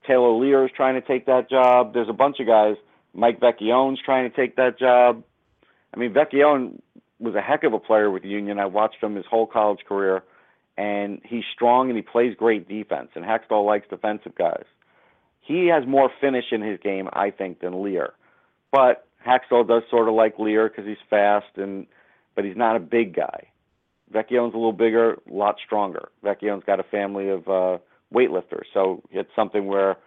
Taylor 0.06 0.30
Leier 0.30 0.66
is 0.66 0.72
trying 0.76 0.96
to 0.96 1.06
take 1.06 1.26
that 1.26 1.50
job. 1.50 1.94
There's 1.94 2.10
a 2.10 2.14
bunch 2.14 2.40
of 2.40 2.48
guys. 2.48 2.76
Mike 3.14 3.40
Vecchione's 3.40 4.00
trying 4.04 4.30
to 4.30 4.36
take 4.36 4.56
that 4.56 4.80
job. 4.80 5.24
I 5.94 6.00
mean, 6.00 6.14
Vecchione 6.14 6.80
was 7.20 7.36
a 7.36 7.42
heck 7.42 7.64
of 7.64 7.74
a 7.74 7.80
player 7.80 8.12
with 8.12 8.24
Union. 8.24 8.60
I 8.60 8.66
watched 8.66 9.02
him 9.02 9.16
his 9.16 9.26
whole 9.26 9.48
college 9.48 9.80
career, 9.88 10.24
and 10.78 11.20
he's 11.24 11.44
strong 11.54 11.90
and 11.90 11.98
he 11.98 12.04
plays 12.04 12.36
great 12.38 12.68
defense. 12.68 13.10
And 13.16 13.26
Hextall 13.26 13.66
likes 13.66 13.88
defensive 13.90 14.36
guys. 14.36 14.66
He 15.42 15.68
has 15.68 15.88
more 15.88 16.12
finish 16.22 16.46
in 16.52 16.62
his 16.62 16.80
game, 16.80 17.10
I 17.14 17.32
think, 17.32 17.62
than 17.62 17.74
Leier. 17.74 18.12
But 18.72 19.07
Hextall 19.26 19.68
does 19.68 19.84
sort 19.90 20.08
of 20.08 20.16
like 20.16 20.38
Leier 20.38 20.70
because 20.70 20.86
he's 20.86 20.98
fast 21.10 21.58
and 21.58 21.88
but 22.36 22.46
he's 22.46 22.56
not 22.56 22.76
a 22.76 22.80
big 22.80 23.16
guy. 23.16 23.48
Vecchione's 24.14 24.54
a 24.54 24.58
little 24.58 24.74
bigger, 24.74 25.14
a 25.14 25.34
lot 25.34 25.58
stronger. 25.66 26.10
Vecchione's 26.24 26.64
got 26.66 26.80
a 26.80 26.84
family 26.84 27.30
of 27.30 27.48
uh 27.48 27.78
weightlifters, 28.14 28.66
so 28.74 29.02
it's 29.12 29.30
something 29.36 29.66
where 29.68 29.98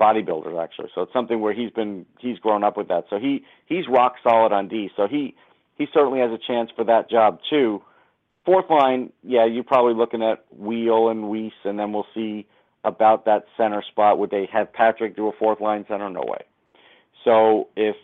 bodybuilders 0.00 0.62
actually. 0.62 0.88
So 0.94 1.02
it's 1.02 1.12
something 1.12 1.40
where 1.40 1.52
he's 1.52 1.70
been 1.70 2.06
he's 2.18 2.38
grown 2.38 2.64
up 2.64 2.76
with 2.76 2.88
that. 2.88 3.04
So 3.10 3.18
he 3.18 3.44
he's 3.66 3.88
rock 3.88 4.14
solid 4.22 4.52
on 4.52 4.68
D. 4.68 4.90
So 4.96 5.06
he 5.08 5.34
he 5.76 5.86
certainly 5.92 6.20
has 6.20 6.30
a 6.30 6.38
chance 6.38 6.70
for 6.74 6.84
that 6.84 7.10
job 7.10 7.40
too. 7.48 7.82
Fourth 8.46 8.70
line, 8.70 9.12
yeah, 9.22 9.44
you're 9.44 9.64
probably 9.64 9.94
looking 9.94 10.22
at 10.22 10.44
Weal 10.56 11.08
and 11.10 11.24
Weise, 11.24 11.52
and 11.64 11.78
then 11.78 11.92
we'll 11.92 12.06
see 12.14 12.46
about 12.84 13.26
that 13.26 13.44
center 13.56 13.82
spot. 13.82 14.18
Would 14.18 14.30
they 14.30 14.48
have 14.50 14.72
Patrick 14.72 15.14
do 15.14 15.28
a 15.28 15.32
fourth 15.32 15.60
line 15.60 15.84
center? 15.88 16.08
No 16.08 16.22
way. 16.26 16.44
So 17.24 17.68
if 17.76 17.96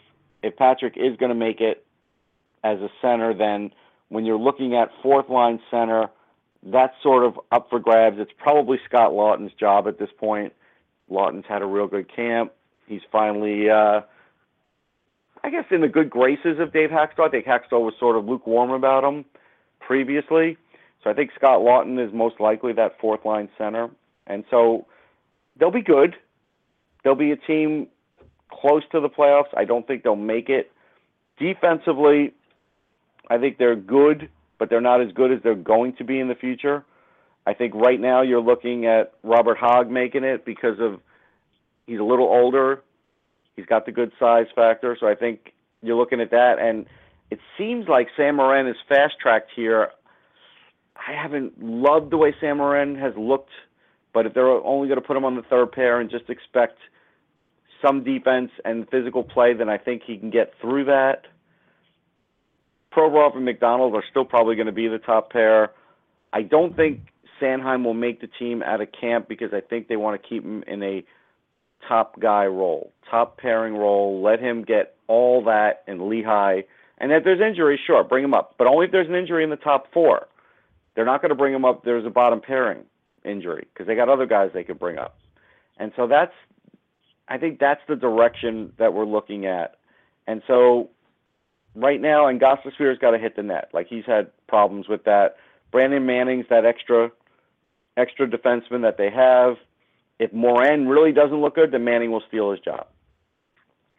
if 0.46 0.56
Patrick 0.56 0.96
is 0.96 1.16
going 1.16 1.30
to 1.30 1.34
make 1.34 1.60
it 1.60 1.84
as 2.64 2.78
a 2.80 2.88
center, 3.00 3.34
then 3.34 3.70
when 4.08 4.24
you're 4.24 4.38
looking 4.38 4.74
at 4.74 4.90
fourth 5.02 5.28
line 5.28 5.60
center, 5.70 6.08
that's 6.62 6.94
sort 7.02 7.24
of 7.24 7.38
up 7.52 7.68
for 7.70 7.78
grabs. 7.78 8.16
It's 8.18 8.32
probably 8.38 8.78
Scott 8.88 9.12
Lawton's 9.12 9.52
job 9.58 9.86
at 9.86 9.98
this 9.98 10.10
point. 10.18 10.52
Lawton's 11.08 11.44
had 11.48 11.62
a 11.62 11.66
real 11.66 11.86
good 11.86 12.14
camp. 12.14 12.52
He's 12.86 13.02
finally, 13.10 13.70
uh, 13.70 14.00
I 15.44 15.50
guess, 15.50 15.64
in 15.70 15.80
the 15.80 15.88
good 15.88 16.10
graces 16.10 16.58
of 16.58 16.72
Dave 16.72 16.90
Hakstol. 16.90 17.26
I 17.26 17.30
think 17.30 17.46
Hakstol 17.46 17.82
was 17.82 17.94
sort 17.98 18.16
of 18.16 18.24
lukewarm 18.24 18.70
about 18.70 19.04
him 19.04 19.24
previously. 19.80 20.56
So 21.04 21.10
I 21.10 21.14
think 21.14 21.30
Scott 21.36 21.62
Lawton 21.62 21.98
is 21.98 22.12
most 22.12 22.40
likely 22.40 22.72
that 22.72 22.98
fourth 23.00 23.24
line 23.24 23.48
center. 23.56 23.90
And 24.26 24.44
so 24.50 24.86
they'll 25.56 25.70
be 25.70 25.82
good. 25.82 26.16
They'll 27.04 27.14
be 27.14 27.30
a 27.30 27.36
team 27.36 27.86
close 28.50 28.82
to 28.92 29.00
the 29.00 29.08
playoffs. 29.08 29.56
I 29.56 29.64
don't 29.64 29.86
think 29.86 30.02
they'll 30.02 30.16
make 30.16 30.48
it. 30.48 30.72
Defensively, 31.38 32.32
I 33.28 33.38
think 33.38 33.58
they're 33.58 33.76
good, 33.76 34.28
but 34.58 34.70
they're 34.70 34.80
not 34.80 35.00
as 35.00 35.12
good 35.12 35.32
as 35.32 35.38
they're 35.42 35.54
going 35.54 35.94
to 35.96 36.04
be 36.04 36.18
in 36.18 36.28
the 36.28 36.34
future. 36.34 36.84
I 37.46 37.54
think 37.54 37.74
right 37.74 38.00
now 38.00 38.22
you're 38.22 38.40
looking 38.40 38.86
at 38.86 39.12
Robert 39.22 39.58
Hagg 39.58 39.90
making 39.90 40.24
it 40.24 40.44
because 40.44 40.80
of 40.80 41.00
he's 41.86 42.00
a 42.00 42.04
little 42.04 42.26
older. 42.26 42.82
He's 43.54 43.66
got 43.66 43.86
the 43.86 43.92
good 43.92 44.12
size 44.18 44.46
factor, 44.54 44.96
so 44.98 45.06
I 45.06 45.14
think 45.14 45.52
you're 45.82 45.96
looking 45.96 46.20
at 46.20 46.30
that. 46.30 46.58
And 46.58 46.86
it 47.30 47.38
seems 47.56 47.88
like 47.88 48.08
Sam 48.16 48.36
Morin 48.36 48.66
is 48.66 48.76
fast 48.88 49.14
tracked 49.20 49.50
here. 49.54 49.90
I 50.96 51.12
haven't 51.12 51.62
loved 51.62 52.10
the 52.10 52.16
way 52.16 52.34
Sam 52.40 52.58
Morin 52.58 52.96
has 52.96 53.12
looked, 53.16 53.50
but 54.12 54.26
if 54.26 54.34
they're 54.34 54.48
only 54.48 54.88
going 54.88 55.00
to 55.00 55.06
put 55.06 55.16
him 55.16 55.24
on 55.24 55.36
the 55.36 55.42
third 55.42 55.72
pair 55.72 56.00
and 56.00 56.10
just 56.10 56.28
expect 56.28 56.78
some 57.82 58.04
defense 58.04 58.50
and 58.64 58.88
physical 58.90 59.22
play, 59.22 59.54
then 59.54 59.68
I 59.68 59.78
think 59.78 60.02
he 60.06 60.16
can 60.16 60.30
get 60.30 60.54
through 60.60 60.86
that. 60.86 61.26
Provorov 62.92 63.36
and 63.36 63.44
MacDonald 63.44 63.94
are 63.94 64.04
still 64.10 64.24
probably 64.24 64.56
going 64.56 64.66
to 64.66 64.72
be 64.72 64.88
the 64.88 64.98
top 64.98 65.30
pair. 65.30 65.72
I 66.32 66.42
don't 66.42 66.74
think 66.74 67.00
Sanheim 67.40 67.84
will 67.84 67.94
make 67.94 68.20
the 68.20 68.28
team 68.38 68.62
out 68.62 68.80
of 68.80 68.88
camp 68.98 69.28
because 69.28 69.52
I 69.52 69.60
think 69.60 69.88
they 69.88 69.96
want 69.96 70.20
to 70.20 70.28
keep 70.28 70.42
him 70.42 70.64
in 70.66 70.82
a 70.82 71.04
top 71.88 72.18
guy 72.18 72.46
role, 72.46 72.92
top 73.10 73.38
pairing 73.38 73.74
role. 73.74 74.22
Let 74.22 74.40
him 74.40 74.62
get 74.62 74.94
all 75.06 75.44
that 75.44 75.84
in 75.86 76.08
Lehigh. 76.08 76.62
And 76.98 77.12
if 77.12 77.24
there's 77.24 77.40
injury, 77.40 77.78
sure, 77.86 78.02
bring 78.02 78.24
him 78.24 78.34
up. 78.34 78.54
But 78.56 78.66
only 78.66 78.86
if 78.86 78.92
there's 78.92 79.08
an 79.08 79.14
injury 79.14 79.44
in 79.44 79.50
the 79.50 79.56
top 79.56 79.92
four. 79.92 80.28
They're 80.94 81.04
not 81.04 81.20
going 81.20 81.28
to 81.28 81.36
bring 81.36 81.54
him 81.54 81.66
up. 81.66 81.84
There's 81.84 82.06
a 82.06 82.10
bottom 82.10 82.40
pairing 82.40 82.84
injury 83.22 83.66
because 83.72 83.86
they 83.86 83.94
got 83.94 84.08
other 84.08 84.24
guys 84.24 84.50
they 84.54 84.64
could 84.64 84.78
bring 84.78 84.96
up. 84.96 85.18
And 85.76 85.92
so 85.94 86.06
that's, 86.06 86.32
I 87.28 87.38
think 87.38 87.58
that's 87.58 87.80
the 87.88 87.96
direction 87.96 88.72
that 88.78 88.94
we're 88.94 89.04
looking 89.04 89.46
at. 89.46 89.76
And 90.26 90.42
so 90.46 90.90
right 91.74 92.00
now, 92.00 92.26
and 92.26 92.40
Gostisbehere's 92.40 92.98
got 92.98 93.10
to 93.12 93.18
hit 93.18 93.36
the 93.36 93.42
net. 93.42 93.70
Like 93.72 93.86
he's 93.88 94.04
had 94.06 94.30
problems 94.46 94.88
with 94.88 95.04
that. 95.04 95.36
Brandon 95.72 96.06
Manning's 96.06 96.46
that 96.50 96.64
extra, 96.64 97.10
extra 97.96 98.28
defenseman 98.28 98.82
that 98.82 98.96
they 98.96 99.10
have. 99.10 99.56
If 100.18 100.32
Morin 100.32 100.88
really 100.88 101.12
doesn't 101.12 101.40
look 101.40 101.56
good, 101.56 101.72
then 101.72 101.84
Manning 101.84 102.10
will 102.10 102.22
steal 102.26 102.50
his 102.50 102.60
job, 102.60 102.86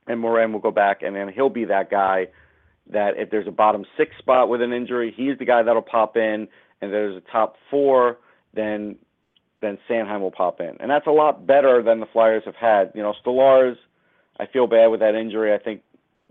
and 0.08 0.20
Morin 0.20 0.52
will 0.52 0.60
go 0.60 0.72
back, 0.72 1.04
and 1.04 1.16
then 1.16 1.30
he'll 1.30 1.50
be 1.50 1.66
that 1.66 1.92
guy 1.92 2.28
that 2.90 3.18
if 3.18 3.30
there's 3.30 3.48
a 3.48 3.52
bottom 3.52 3.86
six 3.98 4.18
spot 4.18 4.50
with 4.50 4.62
an 4.62 4.74
injury, 4.74 5.14
he's 5.16 5.38
the 5.38 5.46
guy 5.46 5.62
that'll 5.62 5.82
pop 5.84 6.18
in, 6.18 6.48
and 6.82 6.92
there's 6.94 7.16
a 7.16 7.32
top 7.32 7.58
four, 7.70 8.18
then 8.54 8.96
then 9.62 9.78
Sanheim 9.90 10.22
will 10.22 10.32
pop 10.32 10.60
in, 10.60 10.78
and 10.80 10.90
that's 10.90 11.08
a 11.08 11.12
lot 11.12 11.48
better 11.48 11.82
than 11.82 12.00
the 12.00 12.06
Flyers 12.06 12.44
have 12.46 12.56
had. 12.56 12.92
You 12.94 13.02
know, 13.02 13.14
Stolarz, 13.26 13.76
I 14.40 14.46
feel 14.46 14.68
bad 14.68 14.88
with 14.88 15.00
that 15.00 15.16
injury. 15.16 15.54
I 15.54 15.58
think 15.58 15.82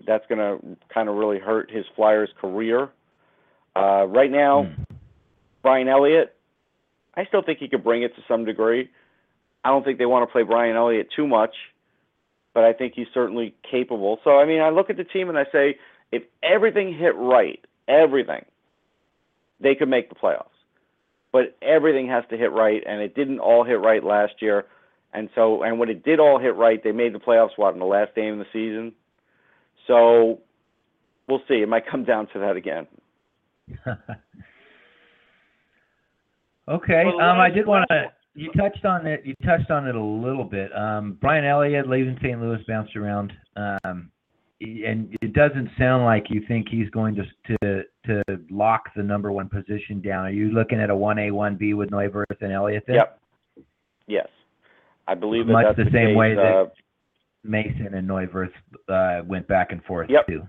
that's 0.07 0.25
going 0.29 0.39
to 0.39 0.77
kind 0.93 1.09
of 1.09 1.17
really 1.17 1.39
hurt 1.39 1.71
his 1.71 1.85
Flyers 1.97 2.31
career. 2.41 2.89
Uh, 3.75 4.07
right 4.07 4.31
now, 4.31 4.65
mm. 4.65 4.85
Brian 5.63 5.89
Elliott, 5.89 6.35
I 7.17 7.25
still 7.25 7.43
think 7.43 7.59
he 7.59 7.69
could 7.69 7.83
bring 7.83 8.03
it 8.03 8.15
to 8.17 8.23
some 8.29 8.45
degree. 8.45 8.91
I 9.65 9.71
don't 9.71 9.85
think 9.85 9.99
they 9.99 10.07
want 10.07 10.29
to 10.29 10.33
play 10.33 10.43
Brian 10.43 10.77
Elliott 10.77 11.09
too 11.15 11.27
much, 11.27 11.55
but 12.55 12.63
I 12.63 12.73
think 12.73 12.93
he's 12.95 13.09
certainly 13.13 13.55
capable. 13.69 14.21
So, 14.23 14.39
I 14.39 14.47
mean, 14.47 14.61
I 14.61 14.71
look 14.71 14.91
at 14.91 14.97
the 14.97 15.05
team 15.05 15.29
and 15.29 15.37
I 15.37 15.45
say, 15.51 15.79
if 16.13 16.23
everything 16.43 16.97
hit 16.97 17.17
right, 17.17 17.59
everything, 17.89 18.45
they 19.61 19.75
could 19.75 19.89
make 19.89 20.09
the 20.09 20.15
playoffs. 20.15 20.56
But 21.37 21.55
everything 21.61 22.09
has 22.09 22.25
to 22.31 22.37
hit 22.39 22.51
right, 22.51 22.83
and 22.87 23.03
it 23.03 23.15
didn't 23.15 23.41
all 23.41 23.63
hit 23.63 23.79
right 23.79 24.03
last 24.03 24.41
year. 24.41 24.65
And 25.13 25.29
so, 25.35 25.63
and 25.63 25.79
when 25.79 25.91
it 25.91 26.03
did 26.03 26.19
all 26.19 26.39
hit 26.39 26.57
right, 26.57 26.83
they 26.83 26.93
made 26.93 27.13
the 27.13 27.19
playoffs. 27.19 27.51
What 27.57 27.75
in 27.75 27.79
the 27.79 27.85
last 27.85 28.15
game 28.15 28.33
of 28.33 28.39
the 28.39 28.47
season? 28.55 28.93
So, 29.87 30.41
we'll 31.29 31.43
see. 31.47 31.57
It 31.57 31.69
might 31.69 31.87
come 31.87 32.05
down 32.05 32.29
to 32.33 32.39
that 32.39 32.57
again. 32.57 32.87
okay. 36.69 37.03
Um, 37.05 37.39
I 37.39 37.51
did 37.51 37.67
want 37.67 37.87
to 37.91 38.13
you 38.35 38.51
touched 38.53 38.85
on 38.87 39.07
it. 39.07 39.23
You 39.25 39.35
touched 39.45 39.71
on 39.71 39.87
it 39.87 39.95
a 39.95 40.03
little 40.03 40.45
bit. 40.45 40.71
Um, 40.77 41.19
Brian 41.21 41.45
Elliott 41.45 41.89
leaving 41.89 42.17
St. 42.23 42.41
Louis 42.41 42.63
bounced 42.69 42.95
around, 42.97 43.33
um, 43.57 44.11
and 44.61 45.17
it 45.21 45.33
doesn't 45.33 45.69
sound 45.79 46.05
like 46.05 46.27
you 46.31 46.43
think 46.49 46.69
he's 46.71 46.89
going 46.91 47.15
to 47.17 47.25
to 47.59 47.83
to 48.07 48.23
lock 48.51 48.85
the 48.97 49.03
number 49.03 49.31
one 49.33 49.49
position 49.49 50.01
down. 50.01 50.25
Are 50.25 50.31
you 50.31 50.51
looking 50.51 50.81
at 50.81 50.91
a 50.91 50.97
one 50.97 51.19
A 51.19 51.31
one 51.31 51.57
B 51.57 51.75
with 51.75 51.91
Neuwirth 51.91 52.41
and 52.41 52.53
Elliott? 52.53 52.85
Then? 52.87 52.97
Yep. 52.97 53.21
Yes, 54.07 54.29
I 55.07 55.15
believe 55.15 55.47
that 55.47 55.53
much 55.53 55.77
the, 55.77 55.85
the 55.85 55.91
same 55.91 56.09
case, 56.09 56.17
way 56.17 56.35
that 56.35 56.43
uh, 56.43 56.67
Mason 57.45 57.95
and 57.95 58.09
Neuwirth 58.09 58.53
uh, 58.89 59.23
went 59.27 59.47
back 59.49 59.73
and 59.73 59.83
forth 59.85 60.09
Yep. 60.09 60.27
too. 60.27 60.43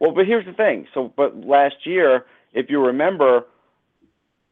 Well, 0.00 0.12
but 0.12 0.26
here's 0.26 0.46
the 0.46 0.52
thing. 0.52 0.86
So, 0.94 1.12
but 1.16 1.36
last 1.36 1.76
year, 1.84 2.24
if 2.52 2.66
you 2.68 2.84
remember, 2.84 3.42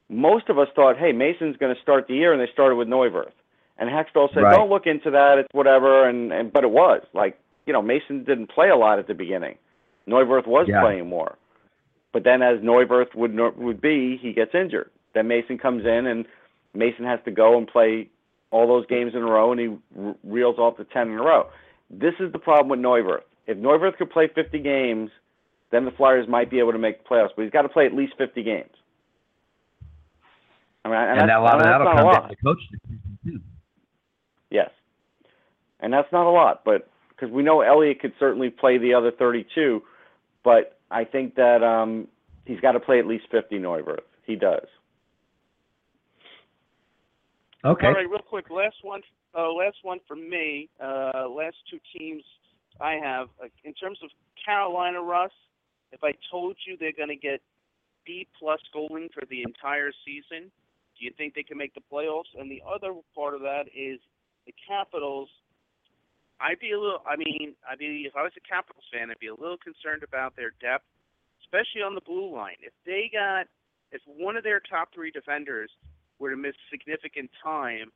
most 0.09 0.49
of 0.49 0.59
us 0.59 0.68
thought, 0.76 0.97
hey, 0.97 1.11
Mason's 1.11 1.57
going 1.57 1.74
to 1.74 1.81
start 1.83 2.07
the 2.07 2.14
year, 2.14 2.33
and 2.33 2.41
they 2.41 2.53
started 2.53 2.76
with 2.76 2.87
Neuwirth. 2.87 3.33
And 3.78 3.89
Hextall 3.91 4.33
said, 4.35 4.43
Right. 4.43 4.55
don't 4.55 4.68
look 4.68 4.87
into 4.87 5.11
that. 5.11 5.39
It's 5.39 5.49
whatever. 5.53 6.09
And, 6.09 6.33
and 6.33 6.53
but 6.53 6.64
it 6.64 6.70
was 6.70 7.03
like, 7.14 7.41
you 7.71 7.73
know, 7.73 7.83
Mason 7.83 8.25
didn't 8.25 8.49
play 8.49 8.68
a 8.68 8.75
lot 8.75 8.99
at 8.99 9.07
the 9.07 9.14
beginning. 9.14 9.55
Neuwirth 10.09 10.45
was 10.45 10.66
Yeah. 10.66 10.81
playing 10.81 11.09
more. 11.09 11.37
But 12.12 12.25
then, 12.25 12.43
as 12.43 12.59
Neuwirth 12.59 13.14
would 13.14 13.39
would 13.39 13.81
be, 13.81 14.16
he 14.16 14.33
gets 14.33 14.57
injured. 14.57 14.91
Then 15.12 15.29
Mason 15.29 15.57
comes 15.57 15.87
in, 15.87 16.09
and 16.09 16.27
Mason 16.75 17.05
has 17.05 17.21
to 17.27 17.31
go 17.31 17.57
and 17.57 17.68
play 17.68 18.09
all 18.51 18.66
those 18.66 18.87
games 18.87 19.14
in 19.14 19.23
a 19.23 19.31
row, 19.31 19.53
and 19.53 19.61
he 19.61 19.68
reels 20.25 20.59
off 20.59 20.79
the 20.79 20.85
ten 20.85 21.11
in 21.12 21.18
a 21.18 21.23
row. 21.23 21.47
This 21.91 22.14
is 22.18 22.33
the 22.33 22.41
problem 22.41 22.71
with 22.71 22.81
Neuwirth. 22.81 23.23
If 23.47 23.57
Neuwirth 23.57 23.97
could 23.99 24.11
play 24.11 24.27
50 24.27 24.59
games, 24.59 25.12
then 25.71 25.85
the 25.85 25.93
Flyers 25.93 26.27
might 26.27 26.51
be 26.51 26.59
able 26.59 26.73
to 26.73 26.79
make 26.79 27.05
the 27.05 27.09
playoffs. 27.09 27.31
But 27.37 27.43
he's 27.43 27.53
got 27.53 27.62
to 27.62 27.68
play 27.68 27.87
at 27.87 27.95
least 27.95 28.14
50 28.18 28.43
games. 28.43 28.75
I 30.85 30.89
mean, 30.89 30.99
and, 30.99 31.21
And, 31.21 31.29
that's, 31.31 31.39
a 31.39 31.41
lot 31.41 31.55
of 31.55 31.62
that'll 31.62 31.87
come 31.87 32.12
down 32.12 32.29
to 32.31 32.37
coach. 32.37 32.59
Yes, 34.51 34.71
and 35.79 35.93
that's 35.93 36.11
not 36.11 36.27
a 36.27 36.31
lot, 36.31 36.62
but 36.64 36.89
because 37.21 37.33
we 37.33 37.43
know 37.43 37.61
Elliott 37.61 38.01
could 38.01 38.12
certainly 38.18 38.51
play 38.51 38.79
the 38.79 38.95
other 38.95 39.11
32, 39.11 39.83
but 40.43 40.79
I 40.91 41.05
think 41.05 41.35
that 41.35 41.62
um, 41.62 42.09
he's 42.47 42.61
got 42.61 42.73
to 42.73 42.81
play 42.81 42.99
at 42.99 43.07
least 43.07 43.25
50 43.31 43.59
Neuwirth. 43.59 43.99
He 44.27 44.37
does. 44.37 44.66
Okay. 47.64 47.87
All 47.87 47.93
right, 47.93 48.09
real 48.09 48.21
quick, 48.27 48.47
last 48.51 48.77
one. 48.83 49.03
Uh, 49.37 49.53
last 49.53 49.77
one 49.83 49.99
for 50.09 50.16
me. 50.16 50.68
Uh, 50.83 51.29
last 51.29 51.57
two 51.71 51.79
teams 51.97 52.23
I 52.81 52.95
have 52.95 53.29
uh, 53.43 53.49
in 53.64 53.75
terms 53.75 53.99
of 54.03 54.11
Carolina, 54.45 55.01
Russ. 55.03 55.31
If 55.93 56.03
I 56.03 56.12
told 56.31 56.57
you 56.66 56.77
they're 56.79 56.93
going 56.97 57.11
to 57.11 57.16
get 57.16 57.41
B 58.07 58.27
plus 58.39 58.61
goaling 58.75 59.12
for 59.12 59.23
the 59.29 59.43
entire 59.43 59.93
season, 60.07 60.51
do 60.99 61.05
you 61.05 61.12
think 61.18 61.35
they 61.35 61.43
can 61.43 61.59
make 61.59 61.75
the 61.75 61.83
playoffs? 61.93 62.33
And 62.39 62.51
the 62.51 62.62
other 62.66 62.95
part 63.14 63.35
of 63.35 63.43
that 63.43 63.64
is 63.77 64.01
the 64.47 64.55
Capitals. 64.66 65.29
I'd 66.41 66.59
be 66.59 66.72
a 66.72 66.80
little. 66.80 67.03
I 67.07 67.16
mean, 67.16 67.55
I'd 67.70 67.78
be 67.78 68.05
if 68.09 68.16
I 68.16 68.22
was 68.22 68.32
a 68.36 68.49
Capitals 68.49 68.84
fan, 68.93 69.11
I'd 69.11 69.18
be 69.18 69.28
a 69.28 69.34
little 69.34 69.59
concerned 69.59 70.03
about 70.03 70.36
their 70.36 70.53
depth, 70.61 70.84
especially 71.45 71.82
on 71.82 71.95
the 71.95 72.01
blue 72.01 72.34
line. 72.34 72.57
If 72.62 72.72
they 72.86 73.11
got, 73.12 73.47
if 73.93 74.01
one 74.07 74.36
of 74.36 74.45
their 74.45 74.61
top 74.61 74.88
three 74.95 75.11
defenders 75.11 75.70
were 76.18 76.30
to 76.30 76.36
miss 76.36 76.55
significant 76.70 77.30
time, 77.43 77.93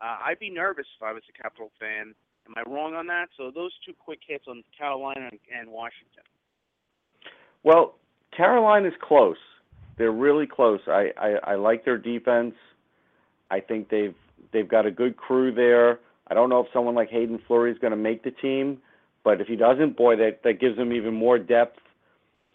uh, 0.00 0.18
I'd 0.24 0.38
be 0.38 0.50
nervous 0.50 0.86
if 0.96 1.02
I 1.02 1.12
was 1.12 1.22
a 1.28 1.42
Capital 1.42 1.70
fan. 1.80 2.14
Am 2.46 2.54
I 2.56 2.68
wrong 2.70 2.94
on 2.94 3.06
that? 3.08 3.28
So 3.36 3.50
those 3.50 3.72
two 3.84 3.92
quick 3.92 4.20
hits 4.26 4.44
on 4.48 4.62
Carolina 4.76 5.30
and, 5.54 5.68
Washington. 5.68 6.24
Well, 7.62 7.96
Carolina's 8.34 8.94
close. 9.02 9.36
They're 9.98 10.12
really 10.12 10.46
close. 10.46 10.80
I, 10.86 11.10
I, 11.18 11.52
I 11.52 11.54
like 11.56 11.84
their 11.84 11.98
defense. 11.98 12.54
I 13.50 13.60
think 13.60 13.88
they've 13.90 14.14
they've 14.52 14.68
got 14.68 14.86
a 14.86 14.90
good 14.90 15.16
crew 15.16 15.52
there. 15.52 15.98
I 16.30 16.34
don't 16.34 16.50
know 16.50 16.60
if 16.60 16.66
someone 16.72 16.94
like 16.94 17.10
Hayden 17.10 17.40
Fleury 17.46 17.72
is 17.72 17.78
going 17.78 17.92
to 17.92 17.96
make 17.96 18.22
the 18.22 18.30
team, 18.30 18.78
but 19.24 19.40
if 19.40 19.46
he 19.46 19.56
doesn't, 19.56 19.96
boy, 19.96 20.16
that 20.16 20.42
that 20.44 20.60
gives 20.60 20.76
them 20.76 20.92
even 20.92 21.14
more 21.14 21.38
depth. 21.38 21.78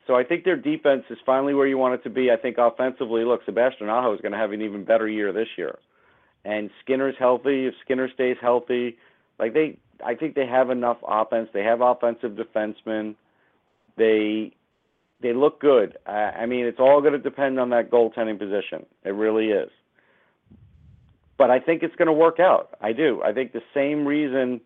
So 0.06 0.16
I 0.16 0.24
think 0.24 0.44
their 0.44 0.58
defense 0.58 1.04
is 1.10 1.18
finally 1.26 1.54
where 1.54 1.68
you 1.68 1.78
want 1.78 1.96
it 1.96 2.04
to 2.04 2.10
be. 2.10 2.30
I 2.30 2.36
think 2.36 2.58
offensively, 2.58 3.24
look, 3.24 3.42
Sebastian 3.46 3.90
Aho 3.90 4.14
is 4.14 4.22
going 4.22 4.34
to 4.34 4.38
have 4.38 4.52
an 4.52 4.62
even 4.62 4.84
better 4.84 5.08
year 5.08 5.32
this 5.32 5.48
year, 5.58 5.78
and 6.44 6.70
Skinner's 6.84 7.16
healthy. 7.18 7.68
If 7.68 7.74
Skinner 7.84 8.10
stays 8.14 8.38
healthy, 8.42 8.98
like 9.40 9.54
they, 9.54 9.78
I 10.06 10.16
think 10.16 10.36
they 10.36 10.46
have 10.46 10.70
enough 10.70 10.98
offense. 11.08 11.50
They 11.54 11.64
have 11.64 11.82
offensive 11.82 12.34
defensemen. 12.34 13.16
They 13.98 14.52
they 15.22 15.34
look 15.34 15.60
good. 15.60 15.98
I, 16.06 16.12
I 16.12 16.46
mean, 16.46 16.66
it's 16.66 16.80
all 16.80 17.02
going 17.02 17.14
to 17.14 17.20
depend 17.20 17.60
on 17.60 17.70
that 17.70 17.90
goaltending 17.90 18.38
position. 18.38 18.86
It 19.04 19.12
really 19.12 19.48
is. 19.48 19.70
But 21.44 21.52
I 21.52 21.60
think 21.60 21.84
it's 21.84 21.96
going 21.98 22.06
to 22.06 22.14
work 22.14 22.40
out. 22.40 22.70
I 22.80 22.94
do. 22.94 23.22
I 23.22 23.34
think 23.34 23.52
the 23.52 23.62
same 23.74 24.06
reason 24.08 24.62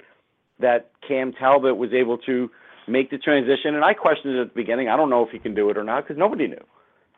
that 0.59 0.91
Cam 1.07 1.33
Talbot 1.33 1.75
was 1.75 1.91
able 1.91 2.19
to 2.19 2.51
make 2.87 3.09
the 3.09 3.17
transition, 3.17 3.73
and 3.73 3.83
I 3.83 3.95
questioned 3.95 4.35
it 4.35 4.41
at 4.41 4.49
the 4.49 4.53
beginning. 4.53 4.87
I 4.87 4.95
don't 4.95 5.09
know 5.09 5.25
if 5.25 5.31
he 5.31 5.39
can 5.39 5.55
do 5.55 5.71
it 5.71 5.77
or 5.79 5.83
not 5.83 6.03
because 6.03 6.19
nobody 6.19 6.45
knew. 6.45 6.63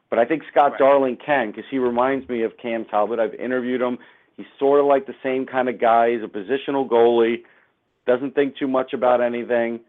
But 0.09 0.17
I 0.17 0.23
think 0.23 0.43
Scott 0.49 0.77
Darling 0.79 1.17
can 1.17 1.51
because 1.51 1.65
he 1.69 1.77
reminds 1.77 2.29
me 2.29 2.43
of 2.43 2.53
Cam 2.55 2.85
Talbot. 2.85 3.19
I've 3.19 3.33
interviewed 3.33 3.81
him. 3.81 3.97
He's 4.37 4.45
sort 4.57 4.79
of 4.79 4.85
like 4.85 5.07
the 5.07 5.15
same 5.21 5.45
kind 5.45 5.67
of 5.67 5.77
guy. 5.77 6.11
He's 6.13 6.23
a 6.23 6.27
positional 6.27 6.89
goalie, 6.89 7.43
doesn't 8.07 8.35
think 8.35 8.55
too 8.55 8.69
much 8.69 8.93
about 8.93 9.19
anything. 9.19 9.81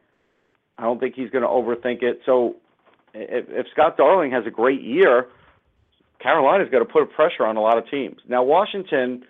I 0.79 0.83
don't 0.83 0.99
think 0.99 1.15
he's 1.15 1.31
going 1.31 1.45
to 1.45 1.49
overthink 1.49 2.03
it. 2.03 2.23
So 2.27 2.57
if, 3.15 3.45
if 3.49 3.67
Scott 3.73 3.97
Darling 3.97 4.33
has 4.33 4.45
a 4.49 4.51
great 4.51 4.83
year, 4.83 5.29
Carolina's 6.21 6.71
got 6.73 6.81
to 6.81 6.85
put 6.85 7.05
a 7.05 7.07
pressure 7.07 7.47
on 7.47 7.57
a 7.57 7.61
lot 7.61 7.79
of 7.79 7.89
teams. 7.89 8.19
Now 8.29 8.43
Washington, 8.43 9.23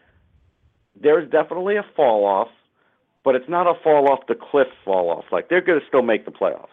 there's 1.00 1.30
definitely 1.30 1.76
a 1.76 1.84
fall 1.96 2.24
off, 2.24 2.48
but 3.24 3.34
it's 3.34 3.48
not 3.48 3.66
a 3.66 3.74
fall 3.82 4.10
off 4.10 4.20
the 4.28 4.34
cliff 4.34 4.68
fall 4.84 5.10
off. 5.10 5.24
Like 5.30 5.48
they're 5.48 5.60
going 5.60 5.80
to 5.80 5.86
still 5.86 6.02
make 6.02 6.24
the 6.24 6.30
playoffs. 6.30 6.68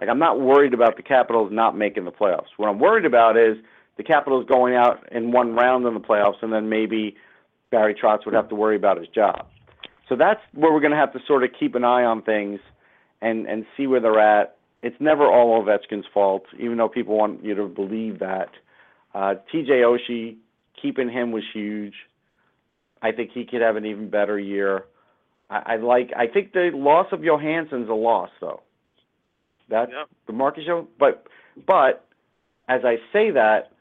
Like 0.00 0.08
I'm 0.08 0.18
not 0.18 0.40
worried 0.40 0.74
about 0.74 0.96
the 0.96 1.02
Capitals 1.02 1.50
not 1.52 1.76
making 1.76 2.04
the 2.04 2.12
playoffs. 2.12 2.48
What 2.56 2.68
I'm 2.68 2.78
worried 2.78 3.04
about 3.04 3.36
is 3.36 3.56
the 3.96 4.02
Capitals 4.02 4.46
going 4.48 4.74
out 4.74 5.06
in 5.12 5.30
one 5.30 5.54
round 5.54 5.86
in 5.86 5.94
the 5.94 6.00
playoffs, 6.00 6.42
and 6.42 6.52
then 6.52 6.68
maybe 6.68 7.16
Barry 7.70 7.94
Trotz 7.94 8.24
would 8.24 8.34
have 8.34 8.48
to 8.48 8.54
worry 8.54 8.76
about 8.76 8.98
his 8.98 9.08
job. 9.08 9.46
So 10.08 10.16
that's 10.16 10.40
where 10.52 10.72
we're 10.72 10.80
going 10.80 10.92
to 10.92 10.98
have 10.98 11.12
to 11.12 11.20
sort 11.26 11.44
of 11.44 11.50
keep 11.58 11.74
an 11.74 11.84
eye 11.84 12.04
on 12.04 12.22
things 12.22 12.60
and 13.22 13.46
and 13.46 13.64
see 13.76 13.86
where 13.86 14.00
they're 14.00 14.20
at. 14.20 14.56
it's 14.82 15.00
never 15.00 15.26
all 15.26 15.62
Ovechkin's 15.62 16.06
fault, 16.12 16.44
even 16.58 16.76
though 16.76 16.88
people 16.88 17.16
want 17.16 17.42
you 17.44 17.54
to 17.54 17.66
believe 17.66 18.18
that. 18.18 18.50
Uh, 19.14 19.36
TJ 19.52 19.70
Oshie, 19.82 20.36
keeping 20.80 21.08
him 21.08 21.32
was 21.32 21.44
huge. 21.52 21.94
I 23.04 23.12
think 23.12 23.32
he 23.32 23.44
could 23.44 23.60
have 23.60 23.76
an 23.76 23.84
even 23.84 24.08
better 24.08 24.38
year. 24.38 24.86
I, 25.50 25.74
I 25.74 25.76
like. 25.76 26.10
I 26.16 26.26
think 26.26 26.54
the 26.54 26.70
loss 26.72 27.06
of 27.12 27.22
Johansson's 27.22 27.90
a 27.90 27.94
loss, 27.94 28.30
though. 28.40 28.62
Yeah. 29.90 30.04
the 30.26 30.32
Marcus 30.32 30.64
Joe. 30.64 30.88
But 30.98 31.26
but 31.66 32.06
as 32.66 32.80
I 32.82 32.96
say 33.12 33.30
that, 33.30 33.72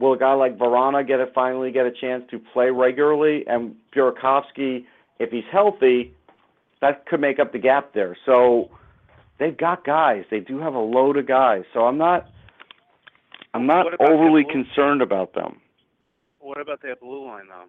will 0.00 0.14
a 0.14 0.18
guy 0.18 0.34
like 0.34 0.58
Vrana 0.58 1.06
get 1.06 1.20
a 1.20 1.26
finally 1.32 1.70
get 1.70 1.86
a 1.86 1.92
chance 1.92 2.24
to 2.32 2.40
play 2.40 2.70
regularly? 2.70 3.44
And 3.46 3.76
Burakovsky, 3.94 4.84
if 5.20 5.30
he's 5.30 5.44
healthy, 5.52 6.12
that 6.80 7.06
could 7.06 7.20
make 7.20 7.38
up 7.38 7.52
the 7.52 7.58
gap 7.58 7.94
there. 7.94 8.16
So 8.26 8.70
they've 9.38 9.56
got 9.56 9.84
guys. 9.84 10.24
They 10.28 10.40
do 10.40 10.58
have 10.58 10.74
a 10.74 10.80
load 10.80 11.16
of 11.16 11.26
guys. 11.28 11.62
So 11.72 11.86
I'm 11.86 11.98
not 11.98 12.28
I'm 13.54 13.66
not 13.66 13.86
overly 14.00 14.42
Blue- 14.42 14.64
concerned 14.64 15.02
about 15.02 15.34
them. 15.34 15.60
What 16.40 16.60
about 16.60 16.82
that 16.82 17.00
blue 17.00 17.26
line 17.26 17.46
though? 17.48 17.66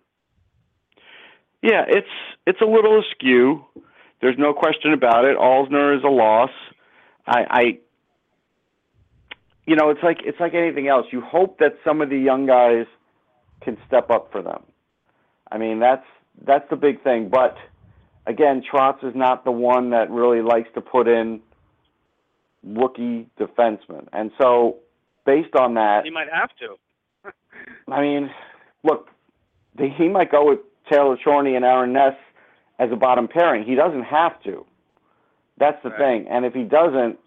Yeah, 1.61 1.83
it's 1.87 2.07
it's 2.45 2.61
a 2.61 2.65
little 2.65 3.01
askew. 3.01 3.65
There's 4.21 4.37
no 4.37 4.53
question 4.53 4.93
about 4.93 5.25
it. 5.25 5.37
Alzner 5.37 5.95
is 5.97 6.03
a 6.03 6.09
loss. 6.09 6.51
I, 7.25 7.45
I 7.49 7.79
you 9.65 9.75
know, 9.75 9.89
it's 9.89 10.01
like 10.01 10.19
it's 10.23 10.39
like 10.39 10.53
anything 10.53 10.87
else. 10.87 11.07
You 11.11 11.21
hope 11.21 11.59
that 11.59 11.77
some 11.83 12.01
of 12.01 12.09
the 12.09 12.17
young 12.17 12.45
guys 12.45 12.85
can 13.61 13.77
step 13.87 14.09
up 14.09 14.31
for 14.31 14.41
them. 14.41 14.63
I 15.51 15.57
mean, 15.57 15.79
that's 15.79 16.05
that's 16.45 16.67
the 16.69 16.75
big 16.75 17.03
thing. 17.03 17.29
But 17.29 17.57
again, 18.25 18.63
Trotz 18.71 19.03
is 19.03 19.15
not 19.15 19.43
the 19.43 19.51
one 19.51 19.89
that 19.91 20.09
really 20.09 20.41
likes 20.41 20.69
to 20.75 20.81
put 20.81 21.07
in 21.07 21.41
rookie 22.63 23.27
defensemen. 23.39 24.07
And 24.13 24.31
so 24.39 24.77
based 25.25 25.55
on 25.55 25.75
that, 25.75 26.05
he 26.05 26.11
might 26.11 26.31
have 26.31 26.49
to. 26.59 27.31
I 27.91 28.01
mean, 28.01 28.29
look, 28.83 29.09
he 29.77 30.07
might 30.07 30.31
go 30.31 30.47
with 30.47 30.59
Taylor 30.89 31.17
Chorney 31.23 31.55
and 31.55 31.65
Aaron 31.65 31.93
Ness 31.93 32.15
as 32.79 32.91
a 32.91 32.95
bottom 32.95 33.27
pairing. 33.27 33.63
He 33.63 33.75
doesn't 33.75 34.03
have 34.03 34.41
to. 34.43 34.65
That's 35.57 35.81
the 35.83 35.89
Right. 35.89 35.97
thing. 35.97 36.27
And 36.29 36.45
if 36.45 36.53
he 36.53 36.63
doesn't, 36.63 37.19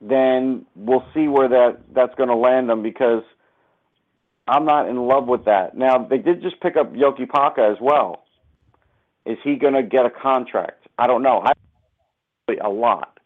then 0.00 0.66
we'll 0.74 1.04
see 1.14 1.28
where 1.28 1.48
that 1.48 1.78
that's 1.94 2.14
going 2.16 2.28
to 2.28 2.36
land 2.36 2.70
him 2.70 2.82
because 2.82 3.22
I'm 4.48 4.64
not 4.64 4.88
in 4.88 4.96
love 5.06 5.28
with 5.28 5.44
that. 5.44 5.76
Now 5.76 5.98
they 5.98 6.18
did 6.18 6.42
just 6.42 6.60
pick 6.60 6.76
up 6.76 6.92
Jokipakka 6.92 7.58
as 7.58 7.80
well. 7.80 8.24
Is 9.24 9.38
he 9.44 9.54
going 9.54 9.74
to 9.74 9.82
get 9.82 10.04
a 10.04 10.10
contract? 10.10 10.86
I 10.98 11.06
don't 11.06 11.22
know. 11.22 11.40
I 11.44 11.52
a 12.60 12.68
lot. 12.68 13.18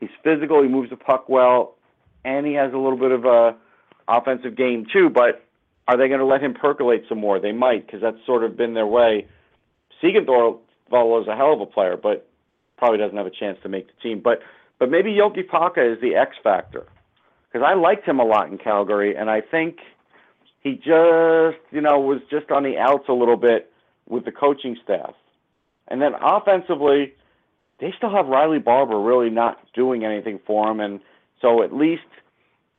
He's 0.00 0.10
physical. 0.22 0.62
He 0.62 0.68
moves 0.68 0.90
the 0.90 0.96
puck 0.96 1.28
well, 1.28 1.76
and 2.24 2.46
he 2.46 2.54
has 2.54 2.72
a 2.72 2.76
little 2.76 2.98
bit 2.98 3.12
of 3.12 3.24
a 3.24 3.54
offensive 4.08 4.56
game 4.56 4.86
too. 4.92 5.08
But 5.08 5.44
are 5.90 5.96
they 5.96 6.06
going 6.06 6.20
to 6.20 6.26
let 6.26 6.40
him 6.40 6.54
percolate 6.54 7.04
some 7.08 7.18
more? 7.18 7.40
They 7.40 7.50
might, 7.50 7.84
because 7.84 8.00
that's 8.00 8.24
sort 8.24 8.44
of 8.44 8.56
been 8.56 8.74
their 8.74 8.86
way. 8.86 9.26
Siegenthaler 10.00 10.56
is 11.20 11.28
a 11.28 11.34
hell 11.34 11.52
of 11.52 11.60
a 11.60 11.66
player, 11.66 11.96
but 11.96 12.28
probably 12.78 12.98
doesn't 12.98 13.16
have 13.16 13.26
a 13.26 13.30
chance 13.30 13.58
to 13.64 13.68
make 13.68 13.88
the 13.88 14.00
team. 14.00 14.20
But 14.20 14.40
but 14.78 14.88
maybe 14.88 15.10
Jokipakka 15.10 15.94
is 15.94 16.00
the 16.00 16.14
X 16.14 16.36
factor, 16.44 16.86
because 17.48 17.66
I 17.66 17.74
liked 17.74 18.06
him 18.06 18.20
a 18.20 18.24
lot 18.24 18.48
in 18.48 18.56
Calgary, 18.56 19.16
and 19.16 19.28
I 19.28 19.40
think 19.40 19.78
he 20.60 20.74
just 20.74 21.58
you 21.72 21.80
know 21.80 21.98
was 21.98 22.20
just 22.30 22.52
on 22.52 22.62
the 22.62 22.78
outs 22.78 23.08
a 23.08 23.12
little 23.12 23.36
bit 23.36 23.72
with 24.08 24.24
the 24.24 24.32
coaching 24.32 24.76
staff. 24.84 25.14
And 25.88 26.00
then 26.00 26.12
offensively, 26.22 27.14
they 27.80 27.92
still 27.96 28.14
have 28.14 28.28
Riley 28.28 28.60
Barber 28.60 29.00
really 29.00 29.30
not 29.30 29.58
doing 29.74 30.04
anything 30.04 30.38
for 30.46 30.70
him, 30.70 30.78
and 30.78 31.00
so 31.42 31.64
at 31.64 31.74
least 31.74 32.02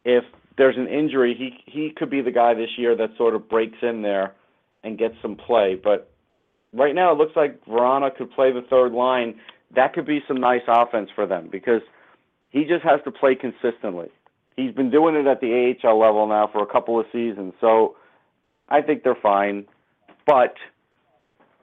if 0.06 0.24
there's 0.62 0.78
an 0.78 0.88
injury, 0.88 1.34
he 1.36 1.64
he 1.66 1.90
could 1.90 2.12
be 2.12 2.22
the 2.22 2.30
guy 2.30 2.54
this 2.54 2.70
year 2.78 2.96
that 2.96 3.18
sort 3.18 3.34
of 3.34 3.50
breaks 3.50 3.80
in 3.82 4.04
there 4.04 4.36
and 4.84 4.96
gets 4.96 5.16
some 5.20 5.36
play. 5.36 5.74
But 5.74 6.12
right 6.72 6.94
now, 6.94 7.12
it 7.12 7.18
looks 7.18 7.36
like 7.36 7.66
Vrana 7.66 8.16
could 8.16 8.30
play 8.30 8.52
the 8.52 8.62
third 8.70 8.92
line. 8.92 9.40
That 9.74 9.94
could 9.94 10.06
be 10.06 10.20
some 10.28 10.40
nice 10.40 10.62
offense 10.68 11.10
for 11.16 11.26
them 11.26 11.50
because 11.52 11.82
he 12.52 12.66
just 12.66 12.84
has 12.84 13.00
to 13.06 13.12
play 13.12 13.34
consistently. 13.34 14.10
He's 14.56 14.72
been 14.72 14.92
doing 14.92 15.16
it 15.16 15.26
at 15.26 15.42
the 15.42 15.76
AHL 15.84 15.98
level 16.00 16.28
now 16.28 16.48
for 16.54 16.62
a 16.62 16.68
couple 16.68 17.00
of 17.00 17.08
seasons, 17.12 17.54
so 17.60 17.96
I 18.70 18.84
think 18.84 19.02
they're 19.02 19.16
fine. 19.16 19.66
But 20.28 20.54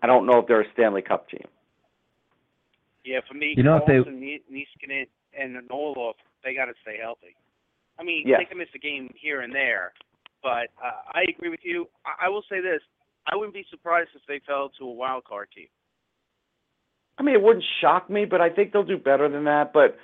I 0.03 0.09
don't 0.09 0.27
know 0.27 0.41
if 0.41 0.49
they're 0.49 0.63
a 0.63 0.73
Stanley 0.73 1.03
Cup 1.03 1.29
team. 1.29 1.47
Yeah, 3.05 3.21
for 3.29 3.35
me, 3.35 3.55
You 3.57 3.63
know, 3.63 3.77
if 3.77 3.87
they- 3.87 4.01
Niskanen, 4.01 5.07
and 5.39 5.57
Noloff, 5.69 6.15
they 6.43 6.53
got 6.53 6.65
to 6.65 6.75
stay 6.83 6.99
healthy. 7.01 7.37
I 7.99 8.05
mean, 8.05 8.27
Yes. 8.27 8.41
they 8.41 8.45
can 8.45 8.59
miss 8.59 8.69
a 8.75 8.79
game 8.79 9.13
here 9.21 9.41
and 9.41 9.55
there, 9.55 9.93
but 10.43 10.69
uh, 10.83 11.03
I 11.13 11.25
agree 11.29 11.51
with 11.51 11.61
you. 11.63 11.89
I, 12.05 12.27
I 12.27 12.29
will 12.29 12.45
say 12.49 12.61
this: 12.61 12.81
I 13.27 13.37
wouldn't 13.37 13.55
be 13.55 13.67
surprised 13.71 14.11
if 14.15 14.23
they 14.29 14.41
fell 14.47 14.71
to 14.79 14.85
a 14.85 14.93
wild 14.93 15.25
card 15.25 15.49
team. 15.55 15.69
I 17.19 17.23
mean, 17.23 17.35
it 17.35 17.43
wouldn't 17.43 17.65
shock 17.81 18.09
me, 18.09 18.25
but 18.25 18.41
I 18.41 18.49
think 18.49 18.73
they'll 18.73 18.85
do 18.85 18.99
better 18.99 19.29
than 19.29 19.45
that. 19.45 19.73
But 19.73 19.99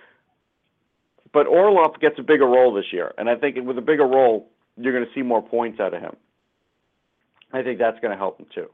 but 1.32 1.46
Orlov 1.46 2.00
gets 2.00 2.18
a 2.18 2.22
bigger 2.22 2.46
role 2.46 2.72
this 2.72 2.92
year, 2.92 3.12
and 3.18 3.28
I 3.28 3.36
think 3.36 3.56
with 3.64 3.78
a 3.78 3.82
bigger 3.82 4.06
role, 4.06 4.50
you're 4.76 4.92
going 4.92 5.04
to 5.04 5.14
see 5.14 5.22
more 5.22 5.42
points 5.42 5.80
out 5.80 5.94
of 5.94 6.00
him. 6.00 6.16
I 7.52 7.62
think 7.62 7.78
that's 7.78 7.98
going 8.00 8.10
to 8.10 8.16
help 8.16 8.40
him 8.40 8.46
too. 8.54 8.66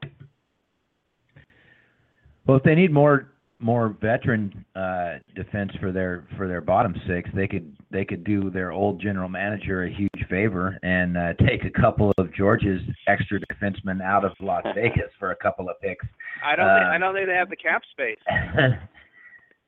Well, 2.47 2.57
if 2.57 2.63
they 2.63 2.75
need 2.75 2.91
more 2.91 3.27
more 3.59 3.95
veteran 4.01 4.65
uh, 4.75 5.19
defense 5.35 5.71
for 5.79 5.91
their 5.91 6.25
for 6.35 6.47
their 6.47 6.61
bottom 6.61 6.95
six, 7.07 7.29
they 7.35 7.47
could 7.47 7.77
they 7.91 8.05
could 8.05 8.23
do 8.23 8.49
their 8.49 8.71
old 8.71 9.01
general 9.01 9.27
manager 9.29 9.83
a 9.83 9.89
huge 9.93 10.25
favor 10.29 10.77
and 10.83 11.17
uh, 11.17 11.33
take 11.45 11.63
a 11.65 11.69
couple 11.81 12.11
of 12.17 12.33
Georgia's 12.33 12.81
extra 13.07 13.39
defensemen 13.39 14.01
out 14.01 14.23
of 14.25 14.31
Las 14.39 14.63
Vegas 14.75 15.11
for 15.19 15.31
a 15.31 15.35
couple 15.35 15.69
of 15.69 15.79
picks. 15.81 16.05
I 16.45 16.55
don't. 16.55 16.65
think, 16.67 16.85
Uh, 16.87 16.89
I 16.89 16.97
don't 16.97 17.13
think 17.13 17.27
they 17.27 17.33
have 17.35 17.49
the 17.49 17.55
cap 17.55 17.81
space. 17.91 18.17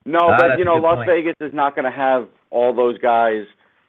No, 0.06 0.20
Ah, 0.32 0.38
but 0.38 0.60
you 0.60 0.66
know, 0.66 0.76
Las 0.76 0.96
point. 0.98 1.10
Vegas 1.10 1.36
is 1.40 1.54
not 1.54 1.76
going 1.76 1.86
to 1.86 1.98
have 1.98 2.28
all 2.50 2.76
those 2.76 2.98
guys 2.98 3.46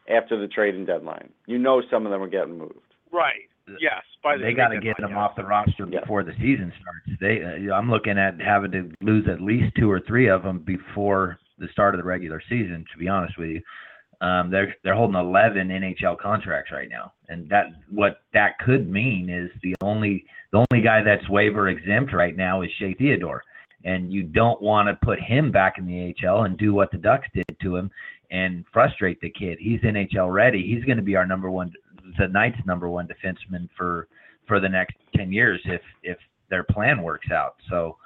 after 0.08 0.40
the 0.40 0.46
trading 0.46 0.84
deadline. 0.86 1.28
You 1.46 1.58
know, 1.58 1.82
some 1.90 2.06
of 2.06 2.12
them 2.12 2.22
are 2.22 2.28
getting 2.28 2.56
moved. 2.56 2.78
Right. 3.12 3.48
Yes. 3.80 4.02
By 4.22 4.36
the 4.36 4.42
they 4.44 4.52
trade 4.52 4.56
got 4.56 4.68
to 4.68 4.80
get 4.80 4.96
them 4.98 5.10
yes. 5.10 5.18
off 5.18 5.36
the 5.36 5.42
roster 5.44 5.88
Yeah. 5.90 6.00
before 6.00 6.22
the 6.22 6.32
season 6.38 6.72
starts. 6.80 7.18
They, 7.20 7.42
uh, 7.68 7.74
I'm 7.74 7.90
looking 7.90 8.16
at 8.18 8.40
having 8.40 8.70
to 8.72 8.90
lose 9.00 9.26
at 9.28 9.40
least 9.40 9.74
two 9.76 9.90
or 9.90 10.00
three 10.06 10.28
of 10.28 10.42
them 10.44 10.60
before 10.60 11.38
the 11.58 11.66
start 11.72 11.94
of 11.94 12.00
the 12.00 12.04
regular 12.06 12.40
season. 12.48 12.84
To 12.92 12.98
be 12.98 13.08
honest 13.08 13.36
with 13.38 13.48
you, 13.48 13.60
um, 14.20 14.50
they're 14.50 14.74
they're 14.84 14.94
holding 14.94 15.16
11 15.16 15.68
NHL 15.68 16.18
contracts 16.18 16.70
right 16.72 16.88
now, 16.88 17.12
and 17.28 17.48
that 17.50 17.66
what 17.90 18.20
that 18.32 18.58
could 18.58 18.88
mean 18.90 19.28
is 19.30 19.50
the 19.62 19.74
only 19.82 20.24
the 20.52 20.64
only 20.70 20.82
guy 20.84 21.02
that's 21.02 21.28
waiver 21.28 21.68
exempt 21.68 22.12
right 22.12 22.36
now 22.36 22.62
is 22.62 22.70
Shea 22.78 22.94
Theodore, 22.94 23.42
and 23.84 24.12
you 24.12 24.22
don't 24.22 24.60
want 24.62 24.88
to 24.88 25.06
put 25.06 25.20
him 25.20 25.50
back 25.50 25.78
in 25.78 25.86
the 25.86 26.14
AHL 26.26 26.44
and 26.44 26.56
do 26.56 26.72
what 26.74 26.90
the 26.90 26.98
Ducks 26.98 27.28
did 27.34 27.44
to 27.62 27.76
him 27.76 27.90
and 28.30 28.64
frustrate 28.72 29.20
the 29.20 29.30
kid. 29.30 29.58
He's 29.60 29.80
NHL 29.80 30.32
ready. 30.32 30.62
He's 30.66 30.84
going 30.84 30.96
to 30.96 31.02
be 31.02 31.16
our 31.16 31.26
number 31.26 31.50
one, 31.50 31.72
the 32.18 32.28
Knights' 32.28 32.58
number 32.66 32.88
one 32.88 33.06
defenseman 33.08 33.68
for 33.76 34.08
for 34.46 34.60
the 34.60 34.68
next 34.68 34.94
10 35.16 35.32
years 35.32 35.60
if 35.64 35.80
if 36.02 36.18
their 36.50 36.64
plan 36.64 37.02
works 37.02 37.30
out. 37.30 37.56
So 37.70 37.96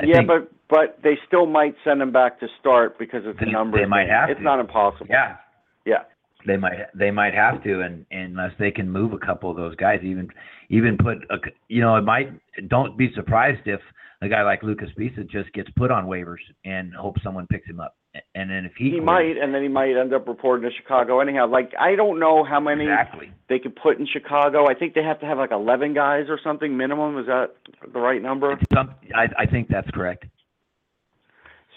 I 0.00 0.04
yeah, 0.06 0.22
but 0.26 0.50
but 0.68 0.98
they 1.04 1.16
still 1.26 1.46
might 1.46 1.74
send 1.84 2.02
him 2.02 2.10
back 2.12 2.40
to 2.40 2.48
start 2.60 2.98
because 2.98 3.24
of 3.26 3.36
the 3.38 3.46
numbers. 3.46 3.80
they 3.80 3.86
might 3.86 4.08
have 4.08 4.28
It's 4.30 4.38
to. 4.38 4.44
not 4.44 4.58
impossible. 4.58 5.06
yeah, 5.08 5.36
Yeah. 5.84 6.04
they 6.46 6.56
might 6.56 6.78
they 6.94 7.10
might 7.10 7.34
have 7.34 7.62
to 7.64 7.80
and, 7.82 8.06
and 8.10 8.32
unless 8.38 8.52
they 8.58 8.70
can 8.70 8.90
move 8.90 9.12
a 9.12 9.18
couple 9.18 9.50
of 9.50 9.56
those 9.56 9.74
guys 9.76 10.00
even 10.02 10.28
even 10.68 10.96
put 10.96 11.18
a, 11.30 11.36
you 11.68 11.80
know 11.80 11.96
it 11.96 12.02
might 12.04 12.30
don't 12.68 12.96
be 12.96 13.12
surprised 13.14 13.66
if 13.66 13.80
a 14.22 14.28
guy 14.28 14.42
like 14.42 14.62
Luca 14.62 14.86
Sbisa 14.96 15.28
just 15.28 15.52
gets 15.52 15.68
put 15.76 15.90
on 15.90 16.06
waivers 16.06 16.42
and 16.64 16.94
hope 16.94 17.16
someone 17.22 17.46
picks 17.48 17.66
him 17.68 17.80
up 17.80 17.96
and 18.34 18.48
then 18.48 18.64
if 18.64 18.72
he 18.78 18.84
He 18.84 18.90
quits- 18.92 19.04
might, 19.04 19.36
and 19.42 19.52
then 19.52 19.60
he 19.62 19.68
might 19.68 19.96
end 19.96 20.14
up 20.14 20.28
reporting 20.28 20.70
to 20.70 20.74
Chicago 20.76 21.18
anyhow. 21.20 21.48
Like 21.48 21.72
I 21.78 21.96
don't 21.96 22.20
know 22.20 22.44
how 22.44 22.60
many 22.60 22.84
exactly 22.84 23.32
they 23.48 23.58
could 23.58 23.74
put 23.74 23.98
in 23.98 24.06
Chicago. 24.06 24.66
I 24.68 24.74
think 24.74 24.94
they 24.94 25.02
have 25.02 25.18
to 25.20 25.26
have 25.26 25.36
like 25.38 25.50
11 25.50 25.94
guys 25.94 26.26
or 26.28 26.38
something 26.42 26.76
minimum. 26.76 27.18
Is 27.18 27.26
that 27.26 27.56
the 27.92 27.98
right 27.98 28.22
number? 28.22 28.56
Some, 28.72 28.94
I, 29.14 29.26
I 29.36 29.46
think 29.46 29.68
that's 29.68 29.90
correct 29.90 30.26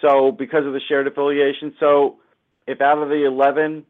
So 0.01 0.31
because 0.31 0.65
of 0.65 0.73
the 0.73 0.81
shared 0.87 1.07
affiliation, 1.07 1.73
so 1.79 2.17
if 2.67 2.81
out 2.81 3.01
of 3.01 3.09
the 3.09 3.25
11 3.25 3.83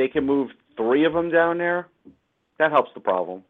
they 0.00 0.08
can 0.08 0.24
move 0.24 0.48
three 0.78 1.04
of 1.04 1.12
them 1.12 1.30
down 1.30 1.58
there, 1.58 1.86
that 2.58 2.70
helps 2.72 2.90
the 2.94 3.00
problem. 3.00 3.44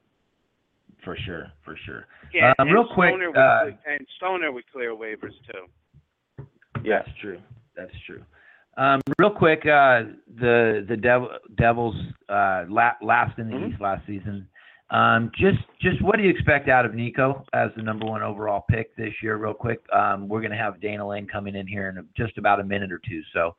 for 1.05 1.17
sure 1.25 1.47
for 1.65 1.75
sure 1.87 2.05
Yeah, 2.35 2.51
Um, 2.59 2.67
and 2.69 2.73
real 2.75 2.87
quick, 2.93 3.11
Stoner 3.11 3.29
would, 3.31 3.39
uh, 3.39 3.61
cle- 3.63 3.79
and 3.87 4.07
Stoner 4.17 4.53
would 4.53 4.65
clear 4.73 4.91
waivers 4.95 5.33
too. 5.51 6.45
Yeah. 6.83 6.99
That's 7.03 7.17
true. 7.21 7.39
That's 7.77 7.99
true. 8.07 8.23
Um, 8.77 9.01
real 9.19 9.31
quick, 9.31 9.65
uh, 9.65 10.05
the 10.37 10.85
the 10.89 10.97
Dev- 10.97 11.39
Devils 11.55 11.97
uh, 12.29 12.65
la- 12.69 12.99
last 13.01 13.39
in 13.39 13.49
the 13.49 13.57
Mhm. 13.57 13.71
East 13.73 13.81
last 13.81 14.05
season. 14.07 14.47
Um, 14.91 15.31
just 15.37 15.61
just 15.81 16.03
what 16.03 16.17
do 16.17 16.23
you 16.25 16.31
expect 16.31 16.69
out 16.69 16.85
of 16.85 16.95
Nico 16.95 17.45
as 17.53 17.71
the 17.77 17.83
number 17.83 18.07
one 18.07 18.23
overall 18.23 18.63
pick 18.69 18.95
this 18.97 19.15
year? 19.23 19.37
Real 19.37 19.55
quick, 19.55 19.81
um, 19.93 20.29
we're 20.29 20.41
going 20.41 20.51
to 20.51 20.57
have 20.67 20.81
Dana 20.81 21.07
Lane 21.07 21.27
coming 21.29 21.55
in 21.55 21.67
here 21.67 21.89
in 21.89 22.07
just 22.17 22.37
about 22.39 22.59
a 22.61 22.65
minute 22.65 22.91
or 22.93 22.99
two. 22.99 23.23
So, 23.33 23.55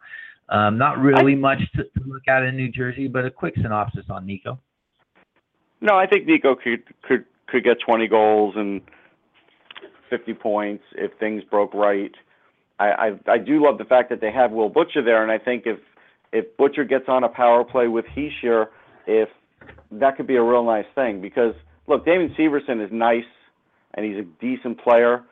Um, 0.51 0.77
not 0.77 0.99
really 0.99 1.33
much 1.33 1.59
to, 1.77 1.83
to 1.83 2.05
look 2.05 2.27
at 2.27 2.43
in 2.43 2.57
New 2.57 2.69
Jersey, 2.69 3.07
but 3.07 3.25
a 3.25 3.31
quick 3.31 3.53
synopsis 3.55 4.05
on 4.09 4.25
Nico. 4.25 4.59
No, 5.79 5.95
I 5.95 6.05
think 6.05 6.27
Nico 6.27 6.55
could 6.55 6.83
could 7.01 7.23
could 7.47 7.63
get 7.63 7.77
20 7.85 8.07
goals 8.07 8.55
and 8.57 8.81
50 10.09 10.33
points 10.33 10.83
if 10.95 11.11
things 11.19 11.41
broke 11.49 11.73
right. 11.73 12.11
I, 12.79 12.85
I 12.85 13.31
I 13.31 13.37
do 13.37 13.63
love 13.63 13.77
the 13.77 13.85
fact 13.85 14.09
that 14.09 14.19
they 14.19 14.31
have 14.31 14.51
Will 14.51 14.67
Butcher 14.67 15.01
there, 15.01 15.23
and 15.23 15.31
I 15.31 15.37
think 15.37 15.63
if 15.65 15.79
if 16.33 16.57
Butcher 16.57 16.83
gets 16.83 17.05
on 17.07 17.23
a 17.23 17.29
power 17.29 17.63
play 17.63 17.87
with 17.87 18.05
Hischier, 18.05 18.67
if 19.07 19.29
that 19.91 20.17
could 20.17 20.27
be 20.27 20.35
a 20.35 20.43
real 20.43 20.65
nice 20.65 20.85
thing 20.95 21.21
because 21.21 21.55
look, 21.87 22.05
Damon 22.05 22.35
Severson 22.37 22.83
is 22.83 22.91
nice 22.91 23.23
and 23.93 24.05
he's 24.05 24.17
a 24.17 24.27
decent 24.41 24.81
player, 24.81 25.23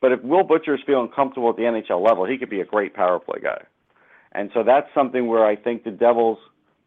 but 0.00 0.12
if 0.12 0.22
Will 0.22 0.44
Butcher 0.44 0.74
is 0.74 0.80
feeling 0.86 1.08
comfortable 1.08 1.50
at 1.50 1.56
the 1.56 1.62
NHL 1.62 2.04
level, 2.06 2.24
he 2.24 2.38
could 2.38 2.50
be 2.50 2.60
a 2.60 2.64
great 2.64 2.94
power 2.94 3.18
play 3.18 3.40
guy. 3.42 3.62
And 4.32 4.50
so 4.54 4.62
that's 4.62 4.88
something 4.94 5.26
where 5.26 5.44
I 5.44 5.56
think 5.56 5.84
the 5.84 5.90
Devils 5.90 6.38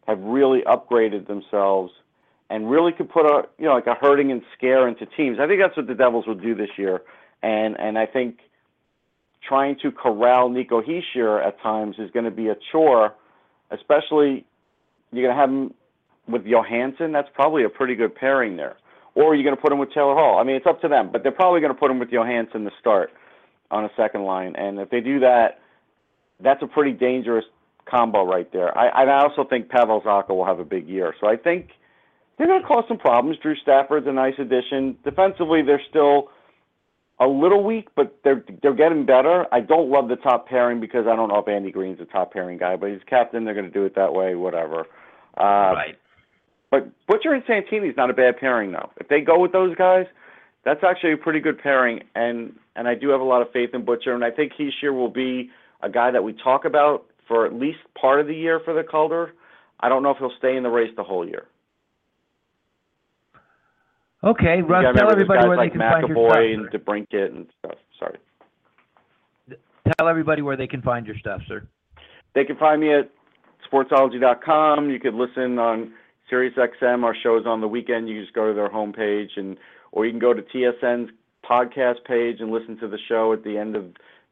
have 0.06 0.20
really 0.20 0.62
upgraded 0.62 1.26
themselves 1.26 1.92
and 2.50 2.70
really 2.70 2.92
could 2.92 3.08
put 3.08 3.26
a 3.26 3.42
you 3.58 3.64
know 3.66 3.74
like 3.74 3.86
a 3.86 3.94
hurting 3.94 4.30
and 4.30 4.42
scare 4.56 4.86
into 4.88 5.06
teams. 5.06 5.38
I 5.40 5.46
think 5.46 5.60
that's 5.60 5.76
what 5.76 5.86
the 5.86 5.94
Devils 5.94 6.26
will 6.26 6.34
do 6.34 6.54
this 6.54 6.70
year. 6.76 7.02
And 7.42 7.78
and 7.78 7.98
I 7.98 8.06
think 8.06 8.38
trying 9.46 9.76
to 9.82 9.90
corral 9.90 10.48
Nico 10.48 10.80
Hischier 10.80 11.44
at 11.46 11.60
times 11.60 11.96
is 11.98 12.10
going 12.10 12.24
to 12.24 12.30
be 12.30 12.48
a 12.48 12.56
chore, 12.72 13.14
especially 13.70 14.44
you're 15.12 15.24
going 15.24 15.34
to 15.34 15.40
have 15.40 15.50
him 15.50 15.74
with 16.28 16.44
Johansson. 16.46 17.12
That's 17.12 17.28
probably 17.34 17.64
a 17.64 17.68
pretty 17.68 17.94
good 17.94 18.14
pairing 18.14 18.56
there. 18.56 18.76
Or 19.14 19.34
you're 19.34 19.44
going 19.44 19.54
to 19.54 19.60
put 19.60 19.70
him 19.70 19.78
with 19.78 19.92
Taylor 19.92 20.14
Hall. 20.14 20.38
I 20.38 20.44
mean, 20.44 20.56
it's 20.56 20.66
up 20.66 20.80
to 20.80 20.88
them, 20.88 21.10
but 21.12 21.22
they're 21.22 21.30
probably 21.30 21.60
going 21.60 21.72
to 21.72 21.78
put 21.78 21.90
him 21.90 21.98
with 21.98 22.10
Johansson 22.10 22.64
to 22.64 22.70
start 22.80 23.10
on 23.70 23.84
a 23.84 23.90
second 23.96 24.24
line. 24.24 24.56
And 24.56 24.80
if 24.80 24.90
they 24.90 25.00
do 25.00 25.20
that, 25.20 25.60
that's 26.40 26.62
a 26.62 26.66
pretty 26.66 26.92
dangerous 26.92 27.44
combo 27.86 28.24
right 28.24 28.50
there. 28.52 28.76
I, 28.76 29.04
I 29.04 29.22
also 29.22 29.44
think 29.44 29.68
Pavel 29.68 30.00
Zacha 30.00 30.30
will 30.30 30.46
have 30.46 30.58
a 30.58 30.64
big 30.64 30.88
year. 30.88 31.14
So 31.20 31.28
I 31.28 31.36
think 31.36 31.70
they're 32.38 32.46
going 32.46 32.62
to 32.62 32.66
cause 32.66 32.84
some 32.88 32.98
problems. 32.98 33.38
Drew 33.38 33.56
Stafford's 33.56 34.06
a 34.06 34.12
nice 34.12 34.34
addition. 34.38 34.96
Defensively, 35.04 35.62
they're 35.62 35.82
still 35.88 36.30
a 37.20 37.26
little 37.26 37.62
weak, 37.62 37.88
but 37.94 38.18
they're 38.24 38.44
they're 38.62 38.74
getting 38.74 39.06
better. 39.06 39.46
I 39.52 39.60
don't 39.60 39.88
love 39.90 40.08
the 40.08 40.16
top 40.16 40.48
pairing 40.48 40.80
because 40.80 41.06
I 41.06 41.14
don't 41.14 41.28
know 41.28 41.38
if 41.38 41.48
Andy 41.48 41.70
Greene's 41.70 42.00
a 42.00 42.06
top 42.06 42.32
pairing 42.32 42.58
guy, 42.58 42.76
but 42.76 42.90
he's 42.90 43.00
captain. 43.08 43.44
They're 43.44 43.54
going 43.54 43.66
to 43.66 43.72
do 43.72 43.84
it 43.84 43.94
that 43.94 44.12
way, 44.12 44.34
whatever. 44.34 44.86
Uh, 45.38 45.74
right. 45.74 45.98
But 46.70 46.88
Butcher 47.06 47.32
and 47.32 47.44
Santini's 47.46 47.96
not 47.96 48.10
a 48.10 48.14
bad 48.14 48.36
pairing 48.38 48.72
though. 48.72 48.90
If 48.96 49.08
they 49.08 49.20
go 49.20 49.38
with 49.38 49.52
those 49.52 49.76
guys, 49.76 50.06
that's 50.64 50.82
actually 50.82 51.12
a 51.12 51.16
pretty 51.16 51.38
good 51.38 51.60
pairing. 51.60 52.00
And 52.16 52.56
and 52.74 52.88
I 52.88 52.96
do 52.96 53.10
have 53.10 53.20
a 53.20 53.24
lot 53.24 53.42
of 53.42 53.52
faith 53.52 53.70
in 53.74 53.84
Butcher, 53.84 54.12
and 54.12 54.24
I 54.24 54.32
think 54.32 54.52
Hischier 54.54 54.92
will 54.92 55.10
be 55.10 55.50
a 55.84 55.90
guy 55.90 56.10
that 56.10 56.24
we 56.24 56.32
talk 56.32 56.64
about 56.64 57.06
for 57.28 57.46
at 57.46 57.52
least 57.52 57.78
part 58.00 58.20
of 58.20 58.26
the 58.26 58.34
year 58.34 58.60
for 58.64 58.74
the 58.74 58.82
Calder. 58.82 59.32
I 59.80 59.88
don't 59.88 60.02
know 60.02 60.10
if 60.10 60.18
he'll 60.18 60.32
stay 60.38 60.56
in 60.56 60.62
the 60.62 60.70
race 60.70 60.90
the 60.96 61.04
whole 61.04 61.26
year. 61.26 61.46
Okay, 64.22 64.62
Russ, 64.62 64.96
tell 64.96 65.12
everybody 65.12 65.46
where 65.46 65.56
like 65.56 65.72
they 65.72 65.78
can 65.78 65.90
find 65.92 66.08
your 66.08 66.16
McAvoy 66.16 66.70
stuff. 66.70 66.72
and 66.72 66.84
DeBrinket 66.84 67.36
and 67.36 67.46
stuff. 67.58 67.78
Sorry. 67.98 68.18
Tell 69.98 70.08
everybody 70.08 70.40
where 70.40 70.56
they 70.56 70.66
can 70.66 70.80
find 70.80 71.06
your 71.06 71.16
stuff, 71.18 71.42
sir. 71.46 71.66
They 72.34 72.44
can 72.44 72.56
find 72.56 72.80
me 72.80 72.94
at 72.94 73.10
sportsology.com. 73.70 74.88
You 74.88 74.98
could 74.98 75.12
listen 75.12 75.58
on 75.58 75.92
SiriusXM. 76.32 77.04
Our 77.04 77.14
shows 77.22 77.44
on 77.46 77.60
the 77.60 77.68
weekend. 77.68 78.08
You 78.08 78.14
can 78.14 78.24
just 78.24 78.34
go 78.34 78.48
to 78.48 78.54
their 78.54 78.70
homepage, 78.70 79.36
and 79.36 79.58
or 79.92 80.06
you 80.06 80.12
can 80.12 80.20
go 80.20 80.32
to 80.32 80.40
TSN's 80.40 81.10
podcast 81.48 82.02
page 82.06 82.40
and 82.40 82.50
listen 82.50 82.78
to 82.78 82.88
the 82.88 82.98
show 83.08 83.34
at 83.34 83.44
the 83.44 83.58
end 83.58 83.76
of 83.76 83.84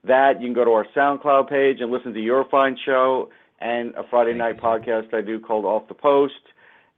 that. 0.05 0.41
You 0.41 0.49
can 0.49 0.55
go 0.55 0.65
to 0.65 0.71
our 0.73 0.87
SoundCloud 0.97 1.49
page 1.49 1.81
and 1.81 1.91
listen 1.91 2.13
to 2.15 2.21
your 2.21 2.45
fine 2.51 2.77
show 2.85 3.31
and 3.61 3.95
a 3.95 4.03
Friday 4.11 4.35
night 4.35 4.61
podcast 4.61 5.15
I 5.15 5.21
do 5.21 5.39
called 5.39 5.65
Off 5.65 5.89
the 5.89 5.95
Post. 5.95 6.35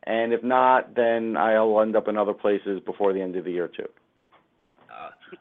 And 0.04 0.32
if 0.32 0.42
not, 0.42 0.94
then 0.94 1.36
I'll 1.36 1.80
end 1.80 1.96
up 1.96 2.08
in 2.08 2.16
other 2.16 2.34
places 2.34 2.80
before 2.84 3.12
the 3.12 3.20
end 3.20 3.36
of 3.36 3.44
the 3.44 3.52
year 3.52 3.68
too. 3.68 3.88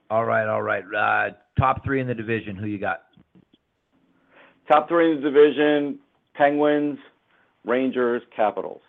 All 0.09 0.25
right, 0.25 0.47
all 0.47 0.61
right. 0.61 0.83
Uh, 0.83 1.35
top 1.59 1.83
three 1.83 2.01
in 2.01 2.07
the 2.07 2.15
division. 2.15 2.55
Who 2.55 2.67
you 2.67 2.77
got? 2.77 3.03
Top 4.67 4.87
three 4.87 5.11
in 5.11 5.21
the 5.21 5.29
division: 5.29 5.99
Penguins, 6.33 6.97
Rangers, 7.65 8.21
Capitals. 8.35 8.81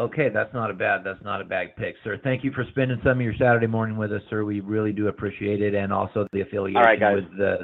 Okay, 0.00 0.30
that's 0.32 0.52
not 0.54 0.70
a 0.70 0.74
bad 0.74 1.02
that's 1.04 1.22
not 1.22 1.40
a 1.42 1.44
bad 1.44 1.76
pick, 1.76 1.94
sir. 2.02 2.18
Thank 2.24 2.42
you 2.42 2.52
for 2.52 2.64
spending 2.70 2.98
some 3.04 3.18
of 3.18 3.20
your 3.20 3.34
Saturday 3.38 3.66
morning 3.66 3.98
with 3.98 4.10
us, 4.12 4.22
sir. 4.30 4.44
We 4.44 4.60
really 4.60 4.92
do 4.92 5.08
appreciate 5.08 5.60
it, 5.60 5.74
and 5.74 5.92
also 5.92 6.26
the 6.32 6.40
affiliation 6.40 6.78
All 6.78 6.84
right, 6.84 6.98
guys. 6.98 7.16
with 7.16 7.36
the 7.36 7.56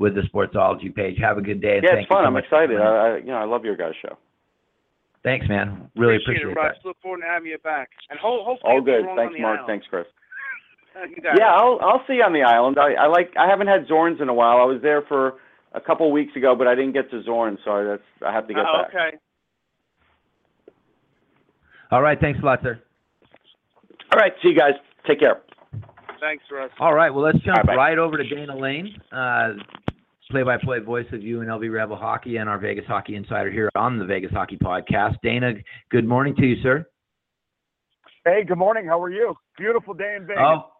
with 0.00 0.14
the 0.16 0.22
Sportsology 0.22 0.92
page. 0.92 1.16
Have 1.20 1.38
a 1.38 1.40
good 1.40 1.62
day. 1.62 1.76
And 1.76 1.84
Yeah, 1.84 1.90
thank 1.94 2.06
it's 2.06 2.08
fun. 2.08 2.22
You 2.22 2.24
so 2.24 2.28
I'm 2.28 2.36
excited. 2.36 2.80
I, 2.80 2.84
I, 2.84 3.16
you 3.18 3.26
know, 3.26 3.36
I 3.36 3.44
love 3.44 3.64
your 3.64 3.76
guys' 3.76 3.92
show. 4.02 4.18
Thanks, 5.22 5.46
man. 5.48 5.88
Really 5.94 6.16
appreciate, 6.16 6.48
it, 6.50 6.54
Russ. 6.54 6.74
that. 6.82 6.86
Look 6.88 6.96
forward 7.00 7.20
to 7.20 7.26
having 7.26 7.48
you 7.48 7.58
back. 7.58 7.90
And 8.10 8.18
ho- 8.18 8.42
hopefully 8.44 8.68
All 8.70 8.74
you'll 8.76 8.84
be 8.84 8.90
good. 8.90 9.06
Thanks, 9.16 9.30
on 9.30 9.32
the 9.34 9.40
Mark. 9.40 9.60
island. 9.60 9.68
Thanks, 9.70 9.86
Chris. 9.88 10.06
You 11.16 11.22
got 11.22 11.38
Yeah, 11.38 11.50
it. 11.50 11.58
I'll 11.58 11.78
I'll 11.80 12.02
see 12.06 12.14
you 12.14 12.22
on 12.22 12.32
the 12.32 12.42
island. 12.42 12.76
I, 12.78 12.94
I 12.94 13.06
like. 13.06 13.30
I 13.38 13.48
haven't 13.48 13.66
had 13.68 13.86
Zorns 13.86 14.20
in 14.22 14.28
a 14.28 14.34
while. 14.34 14.58
I 14.58 14.64
was 14.64 14.80
there 14.82 15.02
for 15.08 15.34
a 15.72 15.80
couple 15.80 16.10
weeks 16.12 16.34
ago, 16.36 16.54
but 16.56 16.66
I 16.68 16.74
didn't 16.76 16.92
get 16.92 17.10
to 17.10 17.22
Zorn, 17.24 17.58
so 17.64 17.84
that's 17.84 18.02
I 18.24 18.32
have 18.32 18.46
to 18.48 18.54
get 18.54 18.62
Oh, 18.66 18.82
back. 18.82 18.90
okay. 18.94 19.16
All 21.90 22.02
right, 22.02 22.18
thanks 22.20 22.40
a 22.42 22.46
lot, 22.46 22.60
sir. 22.62 22.80
All 24.12 24.20
right, 24.20 24.32
see 24.42 24.48
you 24.48 24.58
guys. 24.58 24.74
Take 25.06 25.20
care. 25.20 25.42
Thanks, 26.20 26.44
Russ. 26.50 26.70
All 26.80 26.94
right, 26.94 27.10
well, 27.10 27.24
let's 27.24 27.38
jump 27.38 27.58
All 27.58 27.62
right, 27.64 27.66
bye. 27.66 27.74
right 27.76 27.98
over 27.98 28.16
to 28.16 28.24
Dana 28.24 28.56
Lane, 28.56 28.94
uh, 29.12 29.54
play-by-play 30.30 30.78
voice 30.80 31.06
of 31.12 31.20
UNLV 31.20 31.70
Rebel 31.72 31.96
Hockey 31.96 32.38
and 32.38 32.48
our 32.48 32.58
Vegas 32.58 32.86
Hockey 32.86 33.14
Insider 33.14 33.50
here 33.50 33.70
on 33.76 33.98
the 33.98 34.04
Vegas 34.06 34.30
Hockey 34.30 34.56
Podcast. 34.56 35.16
Dana, 35.22 35.52
good 35.90 36.06
morning 36.06 36.34
to 36.36 36.46
you, 36.46 36.62
sir. 36.62 36.86
Hey, 38.24 38.42
good 38.46 38.56
morning. 38.56 38.86
How 38.86 39.02
are 39.02 39.10
you? 39.10 39.34
Beautiful 39.58 39.92
day 39.92 40.14
in 40.16 40.26
Vegas. 40.26 40.42
Oh, 40.42 40.70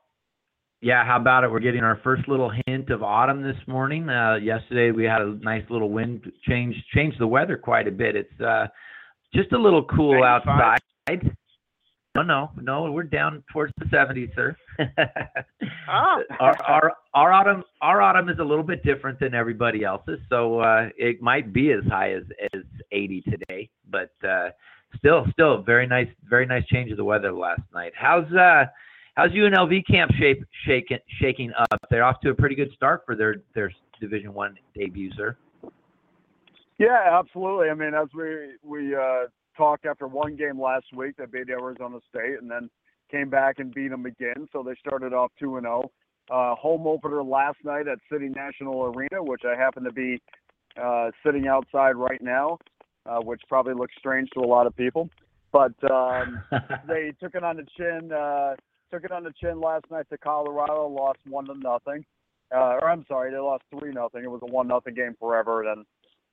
yeah. 0.80 1.04
How 1.04 1.20
about 1.20 1.44
it? 1.44 1.50
We're 1.50 1.60
getting 1.60 1.84
our 1.84 2.00
first 2.02 2.26
little 2.26 2.50
hint 2.66 2.88
of 2.88 3.02
autumn 3.02 3.42
this 3.42 3.56
morning. 3.66 4.08
Uh, 4.08 4.36
yesterday 4.36 4.92
we 4.92 5.04
had 5.04 5.20
a 5.20 5.34
nice 5.42 5.64
little 5.68 5.90
wind 5.90 6.30
change, 6.48 6.74
changed 6.94 7.20
the 7.20 7.26
weather 7.26 7.58
quite 7.58 7.86
a 7.86 7.90
bit. 7.90 8.16
It's 8.16 8.40
uh, 8.40 8.66
just 9.34 9.52
a 9.52 9.58
little 9.58 9.84
cool 9.84 10.20
95? 10.20 10.24
outside. 10.48 10.80
No, 11.06 12.22
no, 12.22 12.50
no. 12.60 12.92
We're 12.92 13.02
down 13.02 13.42
towards 13.52 13.72
the 13.78 13.86
70s, 13.86 14.34
sir. 14.34 14.56
Oh. 15.86 16.22
our, 16.40 16.56
our 16.62 16.92
our 17.12 17.32
autumn 17.32 17.62
our 17.82 18.00
autumn 18.00 18.30
is 18.30 18.38
a 18.38 18.42
little 18.42 18.64
bit 18.64 18.82
different 18.84 19.20
than 19.20 19.34
everybody 19.34 19.84
else's, 19.84 20.18
so 20.30 20.60
uh, 20.60 20.88
it 20.96 21.20
might 21.20 21.52
be 21.52 21.72
as 21.72 21.84
high 21.90 22.12
as 22.12 22.22
as 22.54 22.62
80 22.90 23.20
today, 23.20 23.68
but 23.90 24.10
uh, 24.26 24.48
still 24.96 25.26
still 25.32 25.62
very 25.62 25.86
nice 25.86 26.08
very 26.28 26.46
nice 26.46 26.64
change 26.66 26.90
of 26.90 26.96
the 26.96 27.04
weather 27.04 27.32
last 27.32 27.60
night. 27.74 27.92
How's 27.94 28.30
uh 28.32 28.64
how's 29.14 29.30
UNLV 29.32 29.86
camp 29.86 30.10
shape 30.18 30.42
shaking 30.66 30.98
shaking 31.20 31.52
up? 31.58 31.78
They're 31.90 32.04
off 32.04 32.20
to 32.22 32.30
a 32.30 32.34
pretty 32.34 32.54
good 32.54 32.72
start 32.74 33.02
for 33.04 33.14
their 33.14 33.36
their 33.54 33.70
Division 34.00 34.32
One 34.32 34.56
debut, 34.74 35.12
sir. 35.16 35.36
Yeah, 36.78 37.18
absolutely. 37.20 37.68
I 37.68 37.74
mean, 37.74 37.94
as 37.94 38.08
we 38.14 38.54
we 38.62 38.94
uh, 38.94 39.24
talked 39.56 39.86
after 39.86 40.06
one 40.06 40.36
game 40.36 40.60
last 40.60 40.86
week, 40.94 41.16
that 41.18 41.32
beat 41.32 41.48
Arizona 41.48 41.98
State, 42.08 42.40
and 42.40 42.50
then 42.50 42.70
came 43.10 43.30
back 43.30 43.58
and 43.58 43.72
beat 43.72 43.88
them 43.88 44.06
again. 44.06 44.48
So 44.52 44.62
they 44.62 44.74
started 44.80 45.12
off 45.12 45.32
two 45.38 45.56
and 45.56 45.64
zero. 45.64 45.90
Uh, 46.30 46.54
home 46.54 46.86
opener 46.86 47.22
last 47.22 47.58
night 47.64 47.86
at 47.86 47.98
City 48.10 48.30
National 48.30 48.84
Arena, 48.84 49.22
which 49.22 49.42
I 49.44 49.54
happen 49.54 49.84
to 49.84 49.92
be 49.92 50.22
uh, 50.82 51.10
sitting 51.24 51.46
outside 51.46 51.96
right 51.96 52.22
now, 52.22 52.58
uh, 53.04 53.20
which 53.20 53.42
probably 53.46 53.74
looks 53.74 53.94
strange 53.98 54.30
to 54.30 54.40
a 54.40 54.46
lot 54.46 54.66
of 54.66 54.74
people. 54.74 55.10
But 55.52 55.72
um, 55.90 56.42
they 56.88 57.12
took 57.20 57.34
it 57.34 57.44
on 57.44 57.56
the 57.56 57.66
chin. 57.76 58.10
Uh, 58.10 58.54
took 58.90 59.04
it 59.04 59.12
on 59.12 59.22
the 59.22 59.32
chin 59.40 59.60
last 59.60 59.84
night 59.90 60.06
to 60.10 60.18
Colorado. 60.18 60.88
Lost 60.88 61.18
one 61.28 61.46
to 61.46 61.54
nothing. 61.54 62.04
Uh, 62.54 62.78
or 62.80 62.90
I'm 62.90 63.04
sorry, 63.06 63.30
they 63.30 63.38
lost 63.38 63.64
three 63.78 63.92
nothing. 63.92 64.24
It 64.24 64.30
was 64.30 64.40
a 64.42 64.50
one 64.50 64.68
nothing 64.68 64.94
game 64.94 65.14
forever. 65.18 65.64
Then 65.66 65.84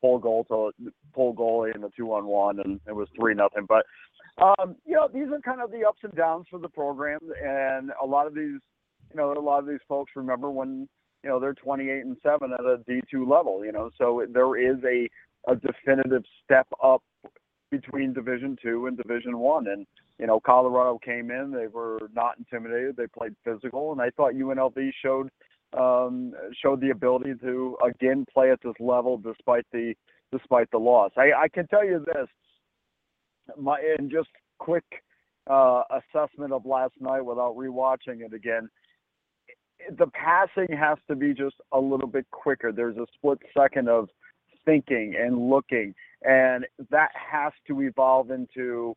full 0.01 0.19
goal 0.19 0.43
to 0.45 0.71
full 1.13 1.33
goalie 1.33 1.73
in 1.75 1.81
the 1.81 1.91
two 1.95 2.11
on 2.13 2.25
one, 2.25 2.59
and 2.59 2.79
it 2.87 2.95
was 2.95 3.07
three 3.17 3.33
nothing. 3.33 3.65
But 3.67 3.85
um, 4.41 4.75
you 4.85 4.95
know, 4.95 5.07
these 5.13 5.27
are 5.31 5.39
kind 5.39 5.61
of 5.61 5.71
the 5.71 5.85
ups 5.87 5.99
and 6.03 6.15
downs 6.15 6.47
for 6.49 6.59
the 6.59 6.69
program, 6.69 7.19
and 7.43 7.91
a 8.01 8.05
lot 8.05 8.27
of 8.27 8.33
these, 8.33 8.59
you 9.09 9.15
know, 9.15 9.33
a 9.33 9.39
lot 9.39 9.59
of 9.59 9.67
these 9.67 9.79
folks 9.87 10.11
remember 10.15 10.49
when 10.49 10.87
you 11.23 11.29
know 11.29 11.39
they're 11.39 11.53
28 11.53 12.05
and 12.05 12.17
seven 12.23 12.51
at 12.53 12.65
a 12.65 12.77
D2 12.89 13.27
level. 13.27 13.63
You 13.63 13.71
know, 13.71 13.89
so 13.97 14.25
there 14.33 14.57
is 14.57 14.77
a 14.83 15.09
a 15.51 15.55
definitive 15.55 16.23
step 16.43 16.67
up 16.83 17.03
between 17.69 18.13
Division 18.13 18.57
Two 18.61 18.87
and 18.87 18.97
Division 18.97 19.37
One, 19.39 19.67
and 19.67 19.85
you 20.21 20.27
know, 20.27 20.39
Colorado 20.39 20.99
came 21.03 21.31
in, 21.31 21.51
they 21.51 21.65
were 21.65 21.99
not 22.13 22.37
intimidated, 22.37 22.95
they 22.95 23.07
played 23.07 23.35
physical, 23.43 23.91
and 23.91 23.99
I 23.99 24.11
thought 24.11 24.33
UNLV 24.33 24.91
showed 25.03 25.31
um, 25.77 26.33
showed 26.61 26.81
the 26.81 26.89
ability 26.89 27.33
to 27.41 27.77
again 27.85 28.25
play 28.33 28.51
at 28.51 28.59
this 28.63 28.73
level 28.79 29.17
despite 29.17 29.65
the 29.71 29.93
despite 30.31 30.69
the 30.71 30.77
loss. 30.77 31.11
I, 31.17 31.31
I 31.43 31.47
can 31.47 31.67
tell 31.67 31.85
you 31.85 32.03
this, 32.05 32.27
my 33.57 33.79
and 33.97 34.09
just 34.09 34.29
quick 34.59 34.85
uh, 35.49 35.83
assessment 35.91 36.53
of 36.53 36.65
last 36.65 36.93
night 36.99 37.21
without 37.21 37.55
rewatching 37.55 38.21
it 38.21 38.33
again. 38.33 38.69
The 39.97 40.07
passing 40.07 40.75
has 40.77 40.97
to 41.07 41.15
be 41.15 41.33
just 41.33 41.55
a 41.71 41.79
little 41.79 42.07
bit 42.07 42.29
quicker. 42.31 42.71
There's 42.71 42.97
a 42.97 43.07
split 43.15 43.39
second 43.57 43.89
of 43.89 44.09
thinking 44.63 45.15
and 45.19 45.49
looking, 45.49 45.95
and 46.21 46.65
that 46.91 47.09
has 47.15 47.51
to 47.67 47.81
evolve 47.81 48.29
into 48.29 48.95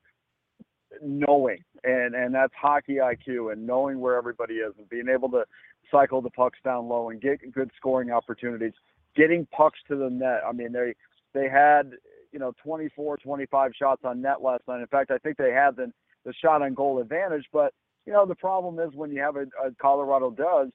knowing, 1.03 1.63
and 1.83 2.15
and 2.15 2.35
that's 2.35 2.53
hockey 2.61 2.97
IQ 2.97 3.53
and 3.53 3.67
knowing 3.67 4.01
where 4.01 4.17
everybody 4.17 4.55
is 4.55 4.73
and 4.79 4.89
being 4.89 5.09
able 5.09 5.29
to 5.31 5.45
cycle 5.91 6.21
the 6.21 6.31
pucks 6.31 6.59
down 6.65 6.89
low 6.89 7.11
and 7.11 7.21
get 7.21 7.53
good 7.53 7.71
scoring 7.77 8.11
opportunities, 8.11 8.73
getting 9.17 9.47
pucks 9.47 9.79
to 9.89 9.97
the 9.97 10.11
net. 10.11 10.41
I 10.47 10.53
mean, 10.53 10.73
they 10.73 10.95
they 11.33 11.49
had 11.49 11.93
you 12.33 12.39
know 12.39 12.53
24, 12.63 13.19
25 13.19 13.73
shots 13.79 14.03
on 14.05 14.21
net 14.21 14.43
last 14.43 14.63
night. 14.67 14.81
In 14.81 14.87
fact, 14.87 15.11
I 15.11 15.19
think 15.19 15.37
they 15.37 15.53
had 15.53 15.77
the 15.77 15.93
the 16.25 16.33
shot 16.33 16.63
on 16.63 16.75
goal 16.75 17.01
advantage, 17.01 17.47
but 17.53 17.73
you 18.07 18.13
know 18.13 18.27
the 18.27 18.35
problem 18.35 18.79
is 18.79 18.95
when 18.95 19.11
you 19.11 19.21
have 19.21 19.37
a, 19.37 19.43
a 19.65 19.71
Colorado 19.81 20.31
does, 20.31 20.69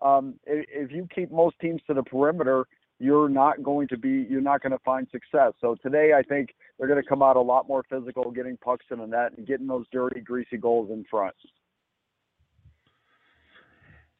um, 0.00 0.34
if, 0.46 0.66
if 0.68 0.92
you 0.92 1.08
keep 1.14 1.30
most 1.30 1.58
teams 1.60 1.80
to 1.86 1.94
the 1.94 2.02
perimeter, 2.02 2.66
you're 3.02 3.28
not 3.28 3.62
going 3.64 3.88
to 3.88 3.98
be 3.98 4.26
you're 4.30 4.40
not 4.40 4.62
going 4.62 4.70
to 4.70 4.78
find 4.84 5.08
success. 5.10 5.52
So 5.60 5.76
today 5.82 6.12
I 6.16 6.22
think 6.22 6.54
they're 6.78 6.86
going 6.86 7.02
to 7.02 7.08
come 7.08 7.20
out 7.20 7.36
a 7.36 7.40
lot 7.40 7.66
more 7.66 7.82
physical, 7.90 8.30
getting 8.30 8.56
pucks 8.56 8.86
in 8.92 8.98
the 8.98 9.06
net 9.06 9.32
and 9.36 9.44
getting 9.46 9.66
those 9.66 9.86
dirty, 9.90 10.20
greasy 10.20 10.56
goals 10.56 10.88
in 10.90 11.04
front. 11.10 11.34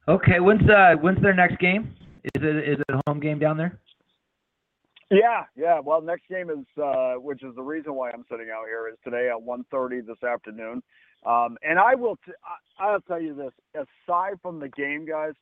Okay, 0.09 0.41
when's 0.41 0.69
uh 0.69 0.95
when's 1.01 1.23
their 1.23 1.35
next 1.35 1.61
game? 1.61 1.95
Is 2.25 2.43
it 2.43 2.69
is 2.69 2.79
it 2.81 2.95
a 2.95 3.01
home 3.07 3.21
game 3.21 3.39
down 3.39 3.57
there? 3.57 3.79
Yeah, 5.11 5.45
yeah. 5.55 5.79
Well, 5.79 6.01
next 6.01 6.27
game 6.29 6.49
is, 6.51 6.83
uh, 6.83 7.15
which 7.15 7.43
is 7.43 7.55
the 7.55 7.63
reason 7.63 7.95
why 7.95 8.11
I'm 8.11 8.25
sitting 8.31 8.49
out 8.51 8.65
here, 8.67 8.89
is 8.89 8.99
today 9.05 9.29
at 9.29 9.41
1:30 9.41 10.07
this 10.07 10.23
afternoon. 10.25 10.83
Um, 11.25 11.57
and 11.63 11.79
I 11.79 11.95
will, 11.95 12.17
t- 12.27 12.33
I, 12.81 12.85
I'll 12.85 13.01
tell 13.03 13.21
you 13.21 13.35
this. 13.35 13.87
Aside 14.09 14.41
from 14.41 14.59
the 14.59 14.71
game, 14.71 15.07
guys, 15.07 15.35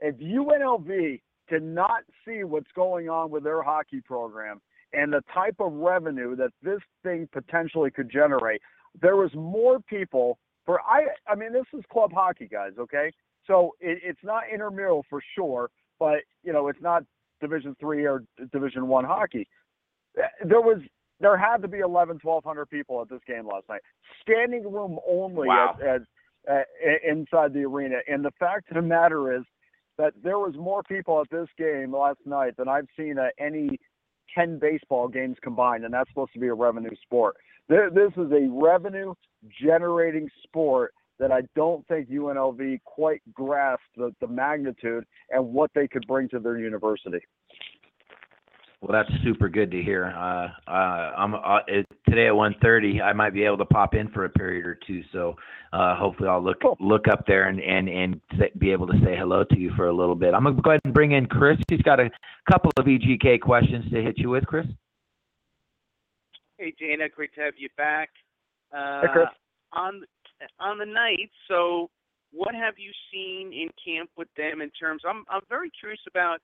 if 0.00 0.16
UNLV 0.16 1.20
cannot 1.48 2.02
see 2.26 2.44
what's 2.44 2.70
going 2.74 3.08
on 3.08 3.30
with 3.30 3.44
their 3.44 3.62
hockey 3.62 4.00
program 4.00 4.60
and 4.92 5.12
the 5.12 5.22
type 5.32 5.56
of 5.58 5.72
revenue 5.72 6.36
that 6.36 6.50
this 6.62 6.80
thing 7.02 7.28
potentially 7.32 7.90
could 7.90 8.10
generate, 8.10 8.60
there 9.00 9.16
was 9.16 9.30
more 9.34 9.80
people 9.80 10.38
for 10.66 10.80
I. 10.82 11.06
I 11.26 11.34
mean, 11.34 11.52
this 11.52 11.64
is 11.72 11.82
club 11.90 12.12
hockey, 12.12 12.46
guys. 12.46 12.72
Okay, 12.78 13.10
so 13.46 13.72
it, 13.80 13.98
it's 14.04 14.20
not 14.22 14.44
intramural 14.52 15.04
for 15.08 15.22
sure, 15.34 15.70
but 15.98 16.18
you 16.42 16.52
know, 16.52 16.68
it's 16.68 16.82
not 16.82 17.04
Division 17.40 17.74
three 17.80 18.06
or 18.06 18.22
Division 18.52 18.86
one 18.86 19.04
hockey. 19.04 19.48
There 20.44 20.60
was 20.60 20.78
there 21.20 21.36
had 21.38 21.62
to 21.62 21.68
be 21.68 21.78
11, 21.78 22.18
1,200 22.20 22.66
people 22.68 23.00
at 23.00 23.08
this 23.08 23.20
game 23.28 23.46
last 23.46 23.68
night, 23.68 23.80
standing 24.20 24.70
room 24.70 24.98
only 25.08 25.46
Wow. 25.46 25.76
at, 25.80 26.00
at, 26.48 26.66
at, 26.84 27.04
inside 27.08 27.54
the 27.54 27.62
arena. 27.62 27.98
And 28.08 28.24
the 28.24 28.32
fact 28.40 28.70
of 28.70 28.74
the 28.74 28.82
matter 28.82 29.32
is 29.32 29.42
that 29.98 30.14
there 30.22 30.38
was 30.38 30.54
more 30.56 30.82
people 30.82 31.20
at 31.20 31.30
this 31.30 31.48
game 31.58 31.94
last 31.94 32.18
night 32.24 32.56
than 32.56 32.68
I've 32.68 32.88
seen 32.96 33.18
at 33.18 33.34
any 33.38 33.78
10 34.34 34.58
baseball 34.58 35.08
games 35.08 35.36
combined, 35.42 35.84
and 35.84 35.92
that's 35.92 36.08
supposed 36.10 36.32
to 36.32 36.40
be 36.40 36.48
a 36.48 36.54
revenue 36.54 36.94
sport. 37.02 37.36
This 37.68 38.12
is 38.16 38.32
a 38.32 38.48
revenue 38.50 39.14
generating 39.60 40.28
sport 40.42 40.92
that 41.18 41.30
I 41.30 41.42
don't 41.54 41.86
think 41.86 42.10
UNLV 42.10 42.80
quite 42.84 43.22
grasped 43.32 43.84
the, 43.96 44.12
the 44.20 44.26
magnitude 44.26 45.04
and 45.30 45.52
what 45.52 45.70
they 45.74 45.86
could 45.86 46.06
bring 46.06 46.28
to 46.30 46.40
their 46.40 46.58
university. 46.58 47.20
Well, 48.82 49.00
that's 49.00 49.22
super 49.22 49.48
good 49.48 49.70
to 49.70 49.80
hear. 49.80 50.06
Uh, 50.06 50.48
uh, 50.68 51.12
I'm 51.16 51.36
uh, 51.36 51.60
it, 51.68 51.86
today 52.08 52.26
at 52.26 52.32
1:30. 52.32 53.00
I 53.00 53.12
might 53.12 53.32
be 53.32 53.44
able 53.44 53.58
to 53.58 53.64
pop 53.64 53.94
in 53.94 54.08
for 54.08 54.24
a 54.24 54.28
period 54.28 54.66
or 54.66 54.76
two. 54.84 55.04
So 55.12 55.36
uh, 55.72 55.94
hopefully, 55.94 56.28
I'll 56.28 56.42
look 56.42 56.58
look 56.80 57.06
up 57.06 57.24
there 57.24 57.44
and 57.48 57.60
and 57.60 57.88
and 57.88 58.20
say, 58.36 58.50
be 58.58 58.72
able 58.72 58.88
to 58.88 58.94
say 59.04 59.16
hello 59.16 59.44
to 59.44 59.56
you 59.56 59.70
for 59.76 59.86
a 59.86 59.92
little 59.92 60.16
bit. 60.16 60.34
I'm 60.34 60.42
gonna 60.42 60.60
go 60.60 60.70
ahead 60.70 60.80
and 60.84 60.92
bring 60.92 61.12
in 61.12 61.26
Chris. 61.26 61.58
He's 61.70 61.82
got 61.82 62.00
a 62.00 62.10
couple 62.50 62.72
of 62.76 62.86
EGK 62.86 63.40
questions 63.40 63.88
to 63.92 64.02
hit 64.02 64.18
you 64.18 64.30
with, 64.30 64.44
Chris. 64.46 64.66
Hey, 66.58 66.74
Dana, 66.76 67.08
great 67.08 67.32
to 67.34 67.40
have 67.40 67.54
you 67.56 67.68
back. 67.76 68.10
Uh, 68.76 69.02
Hey, 69.02 69.08
Chris. 69.12 69.28
On 69.74 70.02
on 70.58 70.78
the 70.78 70.86
night, 70.86 71.30
so 71.46 71.88
what 72.32 72.52
have 72.52 72.74
you 72.78 72.90
seen 73.12 73.52
in 73.52 73.68
camp 73.84 74.10
with 74.16 74.28
them 74.36 74.60
in 74.60 74.70
terms? 74.70 75.02
I'm 75.08 75.24
I'm 75.30 75.42
very 75.48 75.70
curious 75.70 76.00
about 76.08 76.40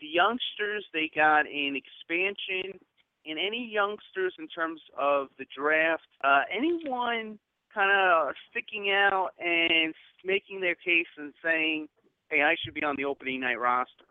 the 0.00 0.06
youngsters 0.06 0.84
they 0.92 1.10
got 1.14 1.46
in 1.46 1.76
expansion, 1.76 2.78
and 3.26 3.38
any 3.38 3.68
youngsters 3.72 4.34
in 4.38 4.48
terms 4.48 4.80
of 4.98 5.28
the 5.38 5.46
draft. 5.56 6.06
Uh, 6.22 6.42
anyone 6.54 7.38
kind 7.72 7.90
of 7.90 8.34
sticking 8.50 8.90
out 8.90 9.30
and 9.38 9.94
making 10.24 10.60
their 10.60 10.74
case 10.74 11.10
and 11.16 11.32
saying, 11.42 11.88
"Hey, 12.28 12.42
I 12.42 12.54
should 12.62 12.74
be 12.74 12.84
on 12.84 12.96
the 12.96 13.04
opening 13.04 13.40
night 13.40 13.58
roster." 13.58 14.04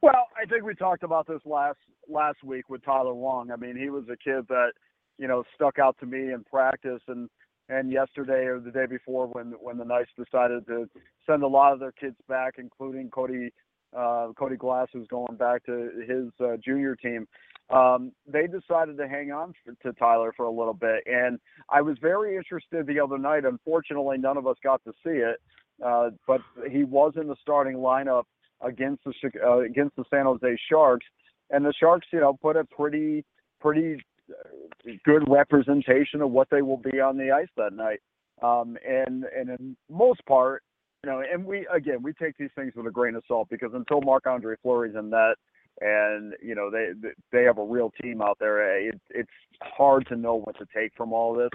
Well, 0.00 0.26
I 0.36 0.46
think 0.46 0.64
we 0.64 0.74
talked 0.74 1.04
about 1.04 1.26
this 1.26 1.40
last 1.44 1.78
last 2.08 2.42
week 2.42 2.68
with 2.68 2.84
Tyler 2.84 3.14
Wong. 3.14 3.50
I 3.50 3.56
mean, 3.56 3.76
he 3.76 3.88
was 3.88 4.04
a 4.08 4.16
kid 4.16 4.46
that 4.48 4.72
you 5.18 5.28
know 5.28 5.44
stuck 5.54 5.78
out 5.78 5.96
to 6.00 6.06
me 6.06 6.32
in 6.32 6.44
practice, 6.44 7.00
and 7.06 7.30
and 7.68 7.90
yesterday 7.90 8.44
or 8.44 8.58
the 8.58 8.70
day 8.70 8.86
before 8.86 9.28
when 9.28 9.52
when 9.60 9.78
the 9.78 9.84
Knights 9.84 10.10
decided 10.16 10.66
to 10.66 10.88
send 11.26 11.42
a 11.42 11.48
lot 11.48 11.72
of 11.72 11.80
their 11.80 11.92
kids 11.92 12.16
back, 12.28 12.54
including 12.58 13.10
Cody 13.10 13.52
uh, 13.96 14.28
Cody 14.38 14.56
Glass, 14.56 14.88
who's 14.92 15.06
going 15.08 15.36
back 15.36 15.64
to 15.66 15.90
his 16.08 16.28
uh, 16.44 16.56
junior 16.64 16.96
team. 16.96 17.26
Um, 17.70 18.12
they 18.26 18.46
decided 18.46 18.98
to 18.98 19.08
hang 19.08 19.32
on 19.32 19.54
for, 19.64 19.74
to 19.82 19.98
Tyler 19.98 20.32
for 20.36 20.44
a 20.44 20.50
little 20.50 20.74
bit, 20.74 21.02
and 21.06 21.38
I 21.70 21.80
was 21.80 21.96
very 22.00 22.36
interested 22.36 22.86
the 22.86 23.00
other 23.00 23.18
night. 23.18 23.44
Unfortunately, 23.44 24.18
none 24.18 24.36
of 24.36 24.46
us 24.46 24.56
got 24.62 24.82
to 24.84 24.92
see 25.04 25.20
it, 25.20 25.40
uh, 25.84 26.10
but 26.26 26.40
he 26.70 26.84
was 26.84 27.14
in 27.16 27.28
the 27.28 27.36
starting 27.40 27.76
lineup 27.76 28.24
against 28.60 29.04
the 29.04 29.12
uh, 29.44 29.60
against 29.60 29.96
the 29.96 30.04
San 30.10 30.26
Jose 30.26 30.58
Sharks, 30.70 31.06
and 31.50 31.64
the 31.64 31.72
Sharks, 31.78 32.06
you 32.12 32.20
know, 32.20 32.34
put 32.34 32.56
a 32.56 32.64
pretty 32.64 33.24
pretty 33.60 34.02
uh, 34.28 34.90
good 35.04 35.24
representation 35.28 36.20
of 36.20 36.30
what 36.30 36.48
they 36.50 36.62
will 36.62 36.76
be 36.76 37.00
on 37.00 37.16
the 37.16 37.30
ice 37.30 37.48
that 37.56 37.72
night. 37.72 38.00
Um, 38.42 38.76
and 38.86 39.24
and 39.34 39.48
in 39.48 39.76
most 39.88 40.24
part, 40.26 40.62
you 41.04 41.10
know, 41.10 41.22
and 41.32 41.44
we 41.44 41.66
again 41.72 42.02
we 42.02 42.12
take 42.12 42.36
these 42.38 42.50
things 42.54 42.72
with 42.76 42.86
a 42.86 42.90
grain 42.90 43.14
of 43.16 43.24
salt 43.26 43.48
because 43.50 43.70
until 43.74 44.00
Marc 44.00 44.26
Andre 44.26 44.54
Fleury's 44.62 44.94
in 44.96 45.10
that, 45.10 45.34
and 45.80 46.34
you 46.42 46.54
know 46.54 46.70
they 46.70 46.90
they 47.32 47.44
have 47.44 47.58
a 47.58 47.64
real 47.64 47.92
team 48.02 48.22
out 48.22 48.38
there. 48.38 48.76
eh, 48.76 48.90
It, 48.90 49.00
it's 49.10 49.30
hard 49.62 50.06
to 50.08 50.16
know 50.16 50.36
what 50.36 50.56
to 50.58 50.66
take 50.74 50.92
from 50.96 51.12
all 51.12 51.34
this, 51.34 51.50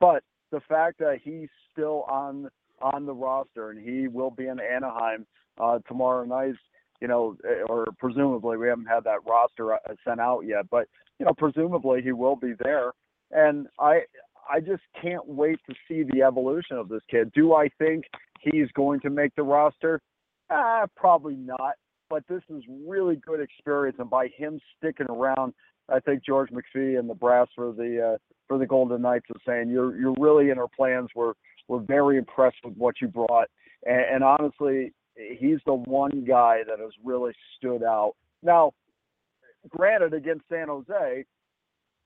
but 0.00 0.22
the 0.50 0.60
fact 0.60 0.98
that 0.98 1.18
he's 1.22 1.48
still 1.72 2.04
on 2.08 2.48
on 2.80 3.06
the 3.06 3.14
roster 3.14 3.70
and 3.70 3.80
he 3.86 4.08
will 4.08 4.30
be 4.30 4.46
in 4.46 4.60
Anaheim 4.60 5.26
uh, 5.58 5.78
tomorrow 5.88 6.24
night, 6.24 6.54
you 7.00 7.08
know, 7.08 7.36
eh, 7.48 7.62
or 7.68 7.86
presumably 7.98 8.56
we 8.56 8.68
haven't 8.68 8.86
had 8.86 9.04
that 9.04 9.26
roster 9.26 9.74
uh, 9.74 9.78
sent 10.06 10.20
out 10.20 10.40
yet, 10.46 10.68
but 10.70 10.86
you 11.18 11.26
know, 11.26 11.32
presumably 11.36 12.02
he 12.02 12.12
will 12.12 12.36
be 12.36 12.52
there. 12.60 12.92
And 13.30 13.66
I 13.78 14.02
I 14.48 14.60
just 14.60 14.82
can't 15.02 15.26
wait 15.26 15.58
to 15.68 15.74
see 15.88 16.02
the 16.04 16.22
evolution 16.22 16.76
of 16.76 16.88
this 16.88 17.02
kid. 17.10 17.32
Do 17.34 17.54
I 17.54 17.68
think 17.78 18.04
he's 18.40 18.70
going 18.74 19.00
to 19.00 19.10
make 19.10 19.34
the 19.34 19.42
roster? 19.42 20.00
Ah, 20.50 20.86
probably 20.96 21.36
not. 21.36 21.74
But 22.08 22.24
this 22.28 22.42
is 22.48 22.62
really 22.86 23.16
good 23.16 23.40
experience, 23.40 23.96
and 23.98 24.08
by 24.08 24.28
him 24.36 24.60
sticking 24.78 25.08
around, 25.10 25.52
I 25.88 25.98
think 26.00 26.24
George 26.24 26.50
McPhee 26.50 26.98
and 26.98 27.10
the 27.10 27.14
brass 27.14 27.48
for 27.54 27.72
the 27.72 28.14
uh, 28.14 28.18
for 28.46 28.58
the 28.58 28.66
Golden 28.66 29.02
Knights 29.02 29.26
are 29.30 29.40
saying 29.44 29.70
you're 29.70 29.98
you're 29.98 30.14
really 30.18 30.50
in 30.50 30.58
our 30.58 30.68
plans. 30.68 31.08
We're 31.14 31.34
we're 31.68 31.80
very 31.80 32.16
impressed 32.16 32.58
with 32.64 32.76
what 32.76 32.96
you 33.00 33.08
brought, 33.08 33.48
and, 33.84 34.00
and 34.00 34.24
honestly, 34.24 34.92
he's 35.16 35.58
the 35.66 35.74
one 35.74 36.24
guy 36.24 36.58
that 36.68 36.78
has 36.78 36.92
really 37.04 37.32
stood 37.56 37.82
out. 37.82 38.12
Now, 38.42 38.72
granted, 39.68 40.14
against 40.14 40.48
San 40.48 40.68
Jose, 40.68 41.24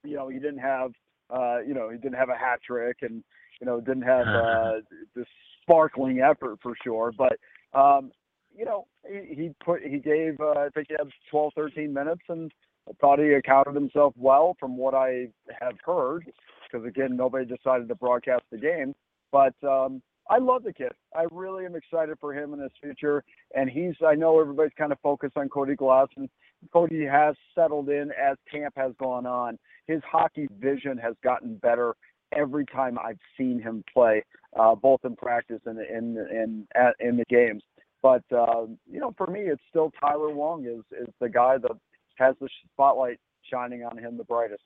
you 0.05 0.17
know 0.17 0.29
he 0.29 0.39
didn't 0.39 0.59
have 0.59 0.93
uh, 1.29 1.59
you 1.61 1.75
know 1.75 1.91
he 1.91 1.99
didn't 1.99 2.19
have 2.19 2.31
a 2.31 2.37
hat 2.37 2.61
trick, 2.67 2.99
and 3.03 3.23
you 3.61 3.67
know 3.67 3.81
didn't 3.81 4.03
have 4.03 4.27
uh, 4.29 4.73
this 5.15 5.27
sparkling 5.71 6.21
effort 6.21 6.59
for 6.63 6.75
sure, 6.83 7.13
but 7.17 7.37
um, 7.79 8.11
you 8.57 8.65
know 8.65 8.87
he, 9.09 9.35
he 9.35 9.51
put 9.65 9.83
he 9.83 9.99
gave 9.99 10.41
uh, 10.41 10.59
I 10.59 10.69
think 10.75 10.89
he 10.89 10.95
had 10.99 11.09
12, 11.31 11.53
13 11.55 11.93
minutes, 11.93 12.23
and 12.29 12.53
I 12.89 12.93
thought 13.01 13.19
he 13.19 13.33
accounted 13.33 13.75
himself 13.75 14.15
well 14.17 14.57
from 14.59 14.77
what 14.77 14.95
I 14.95 15.29
have 15.61 15.77
heard, 15.85 16.31
because 16.71 16.87
again 16.87 17.17
nobody 17.17 17.45
decided 17.45 17.89
to 17.89 17.95
broadcast 17.95 18.43
the 18.51 18.59
game, 18.59 18.95
but 19.31 19.55
um, 19.63 20.03
I 20.29 20.39
love 20.39 20.63
the 20.63 20.73
kid. 20.73 20.93
I 21.15 21.25
really 21.33 21.67
am 21.67 21.75
excited 21.75 22.17
for 22.21 22.33
him 22.33 22.53
and 22.53 22.63
his 22.63 22.71
future. 22.81 23.25
And 23.57 23.69
he's, 23.69 23.95
I 24.07 24.15
know 24.15 24.41
everybody's 24.41 24.73
kind 24.79 24.93
of 24.93 25.01
focused 25.01 25.37
on 25.37 25.49
Cody 25.49 25.75
Glass, 25.75 26.07
and 26.17 26.29
Cody 26.73 27.05
has 27.05 27.35
settled 27.53 27.89
in 27.89 28.13
as 28.13 28.37
camp 28.51 28.75
has 28.77 28.93
gone 29.01 29.27
on. 29.27 29.59
His 29.89 30.01
hockey 30.09 30.47
vision 30.61 30.99
has 30.99 31.15
gotten 31.25 31.57
better 31.57 31.97
every 32.33 32.65
time 32.67 32.97
I've 32.97 33.19
seen 33.37 33.61
him 33.61 33.83
play, 33.93 34.23
uh, 34.59 34.75
both 34.75 35.01
in 35.05 35.17
practice 35.17 35.61
and 35.67 35.79
in 35.79 36.17
in 36.17 36.67
in 37.01 37.17
the 37.17 37.25
games. 37.29 37.63
But 38.03 38.25
uh, 38.33 38.67
you 38.91 39.01
know, 39.01 39.15
for 39.17 39.27
me, 39.27 39.41
it's 39.41 39.63
still 39.69 39.93
Tyler 40.01 40.31
Wong 40.31 40.65
is 40.65 40.85
is 40.99 41.09
the 41.21 41.29
guy 41.29 41.59
that 41.59 41.77
has 42.17 42.35
the 42.41 42.49
spotlight 42.73 43.19
shining 43.51 43.85
on 43.85 43.99
him 43.99 44.17
the 44.17 44.25
brightest. 44.25 44.63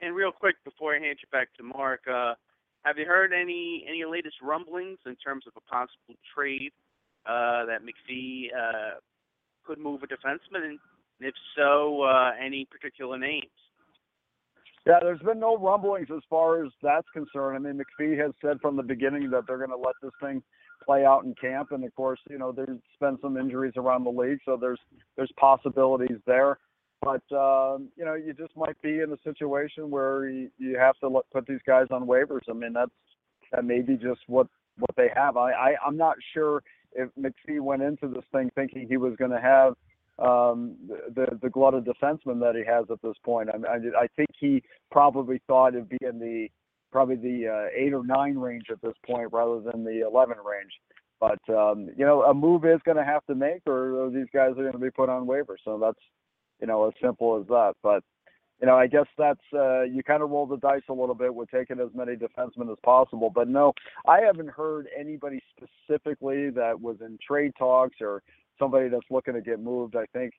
And 0.00 0.14
real 0.14 0.32
quick 0.32 0.56
before 0.64 0.94
I 0.94 1.00
hand 1.00 1.18
you 1.20 1.28
back 1.32 1.48
to 1.56 1.64
Mark, 1.64 2.02
uh, 2.08 2.34
have 2.84 2.98
you 2.98 3.04
heard 3.04 3.32
any 3.32 3.84
any 3.88 4.04
latest 4.04 4.36
rumblings 4.42 4.98
in 5.06 5.16
terms 5.16 5.44
of 5.46 5.52
a 5.56 5.60
possible 5.60 6.14
trade 6.34 6.72
uh, 7.26 7.66
that 7.66 7.80
McPhee 7.82 8.46
uh, 8.54 9.00
could 9.66 9.78
move 9.78 10.02
a 10.02 10.06
defenseman, 10.06 10.64
and 10.64 10.78
if 11.20 11.34
so, 11.56 12.02
uh, 12.02 12.30
any 12.40 12.64
particular 12.64 13.18
names? 13.18 13.46
Yeah, 14.86 14.98
there's 15.02 15.20
been 15.20 15.40
no 15.40 15.56
rumblings 15.56 16.08
as 16.14 16.22
far 16.30 16.64
as 16.64 16.72
that's 16.82 17.08
concerned. 17.12 17.56
I 17.56 17.58
mean, 17.58 17.80
McPhee 17.80 18.18
has 18.18 18.32
said 18.42 18.58
from 18.60 18.76
the 18.76 18.82
beginning 18.82 19.30
that 19.30 19.44
they're 19.46 19.58
going 19.58 19.70
to 19.70 19.76
let 19.76 19.96
this 20.02 20.12
thing 20.22 20.42
play 20.84 21.04
out 21.04 21.24
in 21.24 21.34
camp, 21.34 21.72
and 21.72 21.84
of 21.84 21.94
course, 21.94 22.20
you 22.30 22.38
know, 22.38 22.52
there's 22.52 22.78
been 23.00 23.18
some 23.20 23.36
injuries 23.36 23.74
around 23.76 24.04
the 24.04 24.10
league, 24.10 24.38
so 24.44 24.56
there's 24.56 24.80
there's 25.16 25.32
possibilities 25.36 26.18
there. 26.26 26.58
But 27.02 27.22
um, 27.36 27.88
you 27.96 28.04
know, 28.04 28.14
you 28.14 28.32
just 28.32 28.56
might 28.56 28.80
be 28.82 29.00
in 29.00 29.12
a 29.12 29.18
situation 29.22 29.90
where 29.90 30.28
you, 30.28 30.50
you 30.58 30.78
have 30.78 30.96
to 31.00 31.08
let, 31.08 31.30
put 31.32 31.46
these 31.46 31.60
guys 31.66 31.86
on 31.90 32.06
waivers. 32.06 32.40
I 32.48 32.54
mean, 32.54 32.72
that's 32.72 32.90
that 33.52 33.64
may 33.64 33.82
be 33.82 33.96
just 33.96 34.20
what 34.26 34.46
what 34.78 34.90
they 34.96 35.08
have. 35.14 35.36
I, 35.36 35.52
I 35.52 35.74
I'm 35.86 35.96
not 35.96 36.16
sure 36.32 36.62
if 36.92 37.10
McPhee 37.20 37.60
went 37.60 37.82
into 37.82 38.08
this 38.08 38.24
thing 38.32 38.50
thinking 38.54 38.86
he 38.88 38.96
was 38.96 39.14
going 39.16 39.30
to 39.30 39.40
have 39.40 39.74
um, 40.18 40.76
the 41.14 41.38
the 41.40 41.50
glut 41.50 41.74
of 41.74 41.84
defensemen 41.84 42.40
that 42.40 42.54
he 42.56 42.64
has 42.66 42.86
at 42.90 43.00
this 43.02 43.16
point. 43.24 43.48
I, 43.50 43.56
I, 43.68 44.02
I 44.02 44.06
think 44.16 44.30
he 44.38 44.62
probably 44.90 45.40
thought 45.46 45.74
it'd 45.74 45.88
be 45.88 45.98
in 46.00 46.18
the 46.18 46.48
probably 46.90 47.16
the 47.16 47.48
uh, 47.48 47.66
eight 47.76 47.92
or 47.92 48.04
nine 48.04 48.36
range 48.36 48.66
at 48.70 48.80
this 48.82 48.94
point 49.06 49.28
rather 49.32 49.60
than 49.60 49.84
the 49.84 50.06
11 50.06 50.36
range. 50.38 50.72
But 51.20 51.40
um, 51.52 51.88
you 51.96 52.04
know, 52.04 52.22
a 52.22 52.34
move 52.34 52.64
is 52.64 52.80
going 52.84 52.96
to 52.96 53.04
have 53.04 53.24
to 53.26 53.34
make, 53.34 53.62
or 53.66 54.10
these 54.12 54.28
guys 54.32 54.52
are 54.52 54.62
going 54.62 54.72
to 54.72 54.78
be 54.78 54.90
put 54.90 55.08
on 55.08 55.26
waivers. 55.26 55.58
So 55.64 55.78
that's 55.78 55.98
you 56.60 56.66
know 56.66 56.86
as 56.86 56.94
simple 57.02 57.40
as 57.40 57.46
that. 57.48 57.74
But 57.82 58.04
you 58.60 58.66
know, 58.66 58.76
I 58.76 58.86
guess 58.86 59.06
that's 59.16 59.40
uh, 59.52 59.82
you 59.82 60.02
kind 60.04 60.22
of 60.22 60.30
roll 60.30 60.46
the 60.46 60.58
dice 60.58 60.82
a 60.88 60.92
little 60.92 61.16
bit 61.16 61.34
with 61.34 61.50
taking 61.50 61.80
as 61.80 61.88
many 61.94 62.14
defensemen 62.14 62.70
as 62.70 62.78
possible. 62.84 63.30
But 63.34 63.48
no, 63.48 63.72
I 64.06 64.20
haven't 64.20 64.50
heard 64.50 64.86
anybody 64.98 65.40
specifically 65.56 66.50
that 66.50 66.80
was 66.80 66.96
in 67.00 67.18
trade 67.26 67.52
talks 67.58 67.96
or 68.00 68.22
somebody 68.58 68.88
that's 68.88 69.06
looking 69.10 69.34
to 69.34 69.40
get 69.40 69.60
moved. 69.60 69.96
I 69.96 70.06
think, 70.12 70.32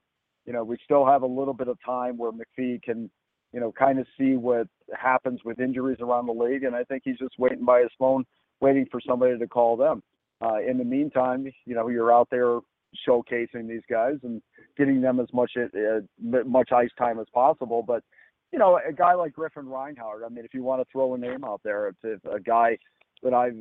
you 0.45 0.53
know, 0.53 0.63
we 0.63 0.78
still 0.84 1.05
have 1.05 1.22
a 1.22 1.28
little 1.28 1.53
bit 1.53 1.67
of 1.67 1.78
time 1.86 2.17
where 2.17 2.32
McPhee 2.32 2.82
can, 2.82 3.09
you 3.53 3.59
know, 3.59 3.72
kind 3.72 3.99
of 3.99 4.07
see 4.17 4.36
what 4.36 4.67
happens 4.97 5.41
with 5.43 5.59
injuries 5.59 5.99
around 6.01 6.28
the 6.28 6.34
league, 6.34 6.63
and 6.63 6.76
I 6.76 6.84
think 6.84 7.03
he's 7.05 7.17
just 7.17 7.38
waiting 7.38 7.65
by 7.65 7.82
his 7.82 7.91
phone, 7.97 8.26
waiting 8.61 8.86
for 8.91 9.01
somebody 9.05 9.38
to 9.38 9.47
call 9.47 9.78
them. 9.78 10.01
Uh, 10.41 10.59
in 10.59 10.78
the 10.78 10.86
meantime, 10.86 11.45
you 11.65 11.76
know, 11.76 11.89
you're 11.89 12.13
out 12.13 12.30
there 12.32 12.59
showcasing 13.07 13.67
these 13.67 13.82
guys 13.89 14.15
and 14.24 14.41
getting 14.78 15.01
them 15.01 15.20
as 15.20 15.28
much 15.34 15.51
uh, 15.57 15.99
much 16.20 16.72
ice 16.72 16.89
time 16.97 17.20
as 17.20 17.28
possible. 17.34 17.84
But 17.84 18.03
you 18.51 18.57
know, 18.57 18.80
a 18.88 18.93
guy 18.93 19.13
like 19.13 19.34
Griffin 19.34 19.67
Reinhart, 19.67 20.24
I 20.26 20.30
mean, 20.30 20.45
if 20.45 20.53
you 20.53 20.63
want 20.63 20.82
to 20.82 20.88
throw 20.91 21.13
a 21.13 21.17
name 21.17 21.43
out 21.43 21.61
there, 21.63 21.89
it's 21.89 22.24
a 22.32 22.39
guy 22.39 22.78
that 23.22 23.34
I've 23.34 23.57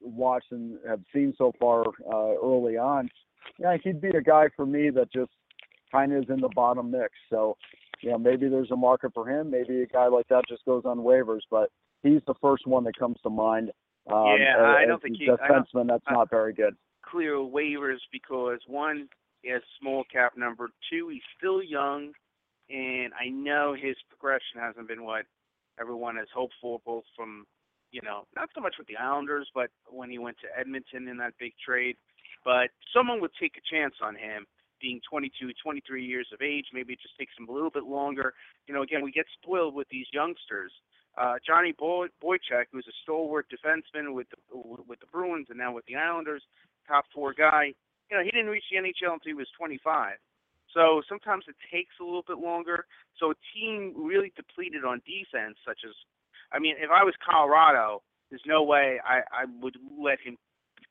watched 0.00 0.50
and 0.52 0.78
have 0.88 1.00
seen 1.12 1.34
so 1.36 1.52
far 1.60 1.84
uh, 2.12 2.34
early 2.42 2.76
on 2.76 3.08
yeah, 3.58 3.76
he'd 3.82 4.00
be 4.00 4.08
a 4.08 4.22
guy 4.22 4.48
for 4.56 4.66
me 4.66 4.90
that 4.90 5.12
just 5.12 5.30
kind 5.90 6.12
of 6.12 6.24
is 6.24 6.30
in 6.30 6.40
the 6.40 6.50
bottom 6.54 6.90
mix. 6.90 7.10
So, 7.30 7.56
you 8.00 8.10
know, 8.10 8.18
maybe 8.18 8.48
there's 8.48 8.70
a 8.70 8.76
market 8.76 9.12
for 9.14 9.28
him. 9.28 9.50
Maybe 9.50 9.82
a 9.82 9.86
guy 9.86 10.08
like 10.08 10.28
that 10.28 10.44
just 10.48 10.64
goes 10.64 10.82
on 10.84 10.98
waivers, 10.98 11.42
but 11.50 11.70
he's 12.02 12.22
the 12.26 12.34
first 12.40 12.66
one 12.66 12.84
that 12.84 12.98
comes 12.98 13.16
to 13.22 13.30
mind. 13.30 13.70
Um, 14.10 14.36
yeah, 14.38 14.74
I 14.78 14.84
don't 14.86 15.00
think 15.00 15.16
he. 15.18 15.28
Defenseman, 15.28 15.86
that's 15.86 16.04
not 16.10 16.28
very 16.28 16.52
good. 16.52 16.74
Clear 17.04 17.36
waivers 17.36 17.98
because 18.10 18.58
one, 18.66 19.08
he 19.42 19.50
has 19.50 19.62
small 19.80 20.04
cap 20.12 20.32
number. 20.36 20.70
Two, 20.90 21.08
he's 21.08 21.22
still 21.38 21.62
young, 21.62 22.12
and 22.68 23.12
I 23.14 23.28
know 23.28 23.76
his 23.80 23.96
progression 24.08 24.60
hasn't 24.60 24.88
been 24.88 25.04
what 25.04 25.26
everyone 25.80 26.16
has 26.16 26.28
hoped 26.34 26.54
for, 26.60 26.80
both 26.84 27.04
from 27.16 27.44
you 27.92 28.00
know, 28.02 28.24
not 28.34 28.48
so 28.54 28.60
much 28.60 28.74
with 28.78 28.88
the 28.88 28.96
Islanders, 28.96 29.48
but 29.54 29.68
when 29.86 30.10
he 30.10 30.18
went 30.18 30.38
to 30.40 30.58
Edmonton 30.58 31.08
in 31.08 31.18
that 31.18 31.34
big 31.38 31.52
trade 31.64 31.96
but 32.44 32.70
someone 32.94 33.20
would 33.20 33.32
take 33.40 33.56
a 33.56 33.74
chance 33.74 33.94
on 34.02 34.14
him 34.14 34.46
being 34.80 35.00
22, 35.08 35.52
23 35.62 36.04
years 36.04 36.26
of 36.32 36.42
age. 36.42 36.66
Maybe 36.74 36.92
it 36.92 36.98
just 37.00 37.16
takes 37.16 37.32
him 37.38 37.48
a 37.48 37.52
little 37.52 37.70
bit 37.70 37.84
longer. 37.84 38.34
You 38.66 38.74
know, 38.74 38.82
again, 38.82 39.02
we 39.02 39.12
get 39.12 39.26
spoiled 39.40 39.74
with 39.74 39.88
these 39.90 40.06
youngsters. 40.12 40.72
Uh, 41.16 41.34
Johnny 41.46 41.72
Boy- 41.72 42.08
Boychuk, 42.22 42.66
who's 42.72 42.86
a 42.88 42.96
stalwart 43.02 43.46
defenseman 43.48 44.12
with 44.12 44.26
the, 44.30 44.58
with 44.86 44.98
the 45.00 45.06
Bruins 45.12 45.46
and 45.50 45.58
now 45.58 45.72
with 45.72 45.86
the 45.86 45.94
Islanders, 45.94 46.42
top 46.88 47.04
four 47.14 47.32
guy. 47.32 47.72
You 48.10 48.18
know, 48.18 48.24
he 48.24 48.30
didn't 48.30 48.50
reach 48.50 48.64
the 48.70 48.78
NHL 48.78 49.14
until 49.14 49.30
he 49.30 49.34
was 49.34 49.48
25. 49.56 50.16
So 50.74 51.02
sometimes 51.08 51.44
it 51.48 51.54
takes 51.70 51.94
a 52.00 52.04
little 52.04 52.24
bit 52.26 52.38
longer. 52.38 52.86
So 53.20 53.30
a 53.30 53.34
team 53.54 53.94
really 53.96 54.32
depleted 54.34 54.84
on 54.84 55.00
defense, 55.06 55.56
such 55.66 55.80
as, 55.86 55.94
I 56.50 56.58
mean, 56.58 56.76
if 56.78 56.90
I 56.90 57.04
was 57.04 57.14
Colorado, 57.24 58.02
there's 58.30 58.42
no 58.46 58.62
way 58.62 58.98
I, 59.06 59.20
I 59.30 59.44
would 59.60 59.76
let 60.00 60.18
him 60.20 60.38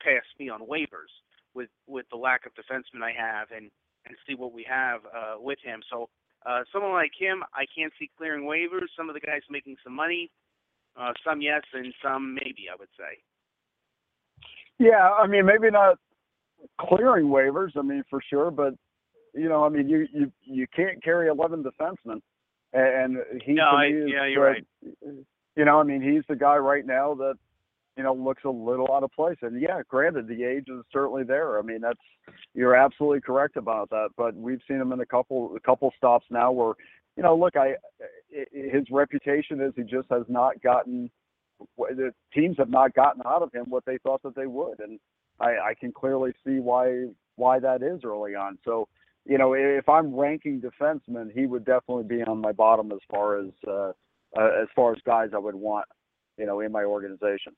pass 0.01 0.23
me 0.39 0.49
on 0.49 0.61
waivers 0.61 1.09
with 1.53 1.69
with 1.87 2.05
the 2.11 2.17
lack 2.17 2.45
of 2.45 2.53
defensemen 2.53 3.03
I 3.03 3.11
have 3.11 3.49
and 3.55 3.69
and 4.05 4.15
see 4.27 4.35
what 4.35 4.53
we 4.53 4.65
have 4.67 5.01
uh, 5.05 5.35
with 5.39 5.59
him. 5.63 5.81
So 5.91 6.09
uh, 6.45 6.61
someone 6.73 6.93
like 6.93 7.11
him, 7.17 7.43
I 7.53 7.65
can't 7.75 7.93
see 7.99 8.09
clearing 8.17 8.45
waivers. 8.45 8.87
Some 8.97 9.09
of 9.09 9.13
the 9.13 9.19
guys 9.19 9.41
making 9.49 9.75
some 9.83 9.95
money, 9.95 10.31
uh, 10.99 11.13
some 11.23 11.41
yes, 11.41 11.61
and 11.73 11.93
some 12.03 12.33
maybe. 12.35 12.65
I 12.71 12.75
would 12.79 12.89
say. 12.97 13.19
Yeah, 14.79 15.11
I 15.11 15.27
mean 15.27 15.45
maybe 15.45 15.69
not 15.69 15.97
clearing 16.79 17.27
waivers. 17.27 17.77
I 17.77 17.81
mean 17.81 18.03
for 18.09 18.21
sure, 18.27 18.49
but 18.51 18.73
you 19.33 19.47
know, 19.47 19.63
I 19.63 19.69
mean 19.69 19.87
you 19.87 20.07
you 20.11 20.31
you 20.43 20.67
can't 20.75 21.03
carry 21.03 21.27
eleven 21.27 21.63
defensemen, 21.63 22.21
and 22.73 23.17
he. 23.43 23.53
No, 23.53 23.63
I, 23.63 23.85
yeah, 23.85 24.25
you're 24.25 24.43
right. 24.43 24.65
You 25.55 25.65
know, 25.65 25.79
I 25.79 25.83
mean 25.83 26.01
he's 26.01 26.23
the 26.27 26.35
guy 26.35 26.57
right 26.57 26.85
now 26.85 27.13
that 27.15 27.35
you 27.97 28.03
know, 28.03 28.13
looks 28.13 28.43
a 28.45 28.49
little 28.49 28.91
out 28.93 29.03
of 29.03 29.11
place. 29.11 29.37
And 29.41 29.61
yeah, 29.61 29.81
granted, 29.87 30.27
the 30.27 30.43
age 30.43 30.65
is 30.67 30.83
certainly 30.91 31.23
there. 31.23 31.59
I 31.59 31.61
mean, 31.61 31.81
that's 31.81 31.99
you're 32.53 32.75
absolutely 32.75 33.21
correct 33.21 33.57
about 33.57 33.89
that. 33.89 34.09
But 34.17 34.35
we've 34.35 34.61
seen 34.67 34.77
him 34.77 34.91
in 34.91 34.99
a 35.01 35.05
couple 35.05 35.55
a 35.55 35.59
couple 35.59 35.91
stops 35.97 36.25
now 36.29 36.51
where, 36.51 36.73
you 37.17 37.23
know, 37.23 37.35
look, 37.35 37.55
I 37.55 37.75
his 38.51 38.83
reputation 38.91 39.61
is 39.61 39.73
he 39.75 39.83
just 39.83 40.07
has 40.09 40.23
not 40.27 40.61
gotten 40.61 41.09
the 41.77 42.11
teams 42.33 42.57
have 42.57 42.69
not 42.69 42.93
gotten 42.93 43.21
out 43.25 43.43
of 43.43 43.51
him 43.53 43.65
what 43.69 43.85
they 43.85 43.97
thought 43.99 44.23
that 44.23 44.35
they 44.35 44.47
would, 44.47 44.79
and 44.79 44.99
I, 45.39 45.49
I 45.49 45.73
can 45.79 45.91
clearly 45.91 46.31
see 46.45 46.59
why 46.59 47.07
why 47.35 47.59
that 47.59 47.83
is 47.83 48.01
early 48.03 48.35
on. 48.35 48.57
So. 48.65 48.87
You 49.23 49.37
know, 49.37 49.53
if 49.53 49.87
I'm 49.87 50.15
ranking 50.15 50.59
defensemen, 50.59 51.31
he 51.31 51.45
would 51.45 51.63
definitely 51.63 52.05
be 52.05 52.23
on 52.23 52.41
my 52.41 52.53
bottom 52.53 52.91
as 52.91 52.97
far 53.07 53.37
as 53.37 53.51
uh, 53.67 53.91
uh, 54.35 54.61
as 54.61 54.67
far 54.75 54.93
as 54.93 54.97
guys 55.05 55.29
I 55.33 55.37
would 55.37 55.55
want, 55.55 55.85
you 56.37 56.45
know, 56.45 56.61
in 56.61 56.71
my 56.71 56.83
organization. 56.83 57.53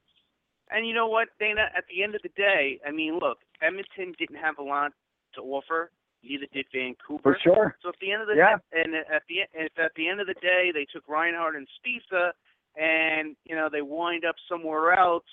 And 0.73 0.87
you 0.87 0.93
know 0.93 1.07
what, 1.07 1.29
Dana? 1.39 1.69
At 1.77 1.85
the 1.87 2.03
end 2.03 2.15
of 2.15 2.21
the 2.23 2.33
day, 2.35 2.79
I 2.85 2.91
mean, 2.91 3.19
look, 3.21 3.37
Edmonton 3.61 4.13
didn't 4.17 4.41
have 4.41 4.57
a 4.57 4.63
lot 4.63 4.91
to 5.35 5.41
offer. 5.41 5.91
Neither 6.23 6.47
did 6.51 6.65
Vancouver. 6.73 7.21
For 7.21 7.37
sure. 7.43 7.75
So 7.83 7.89
at 7.89 7.95
the 8.01 8.11
end 8.11 8.21
of 8.21 8.27
the 8.27 8.35
yeah. 8.35 8.57
and 8.71 8.95
at 8.95 9.21
the 9.29 9.45
if 9.53 9.71
at 9.77 9.91
the 9.95 10.07
end 10.09 10.19
of 10.19 10.27
the 10.27 10.39
day 10.41 10.71
they 10.73 10.87
took 10.91 11.07
Reinhart 11.07 11.55
and 11.55 11.67
Sbisa, 11.77 12.31
and 12.75 13.35
you 13.45 13.55
know 13.55 13.69
they 13.71 13.81
wind 13.81 14.23
up 14.25 14.35
somewhere 14.49 14.93
else, 14.93 15.27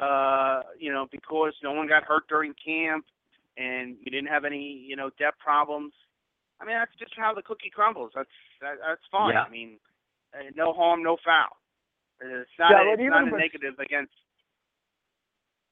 uh, 0.00 0.62
you 0.78 0.92
know, 0.92 1.06
because 1.10 1.52
no 1.62 1.72
one 1.72 1.88
got 1.88 2.04
hurt 2.04 2.28
during 2.28 2.54
camp, 2.54 3.04
and 3.58 3.96
you 4.00 4.10
didn't 4.10 4.28
have 4.28 4.44
any 4.44 4.84
you 4.86 4.96
know 4.96 5.10
depth 5.18 5.38
problems. 5.40 5.92
I 6.60 6.64
mean, 6.64 6.76
that's 6.76 6.94
just 6.98 7.12
how 7.16 7.34
the 7.34 7.42
cookie 7.42 7.70
crumbles. 7.74 8.12
That's 8.14 8.30
that, 8.62 8.74
that's 8.86 9.02
fine. 9.10 9.34
Yeah. 9.34 9.42
I 9.42 9.50
mean, 9.50 9.78
uh, 10.32 10.50
no 10.54 10.72
harm, 10.72 11.02
no 11.02 11.16
foul. 11.24 11.58
It's 12.20 12.50
not, 12.58 12.70
yeah, 12.70 12.90
a, 12.90 12.92
it's 12.94 13.10
not 13.10 13.28
a 13.28 13.36
negative 13.36 13.78
against 13.78 14.12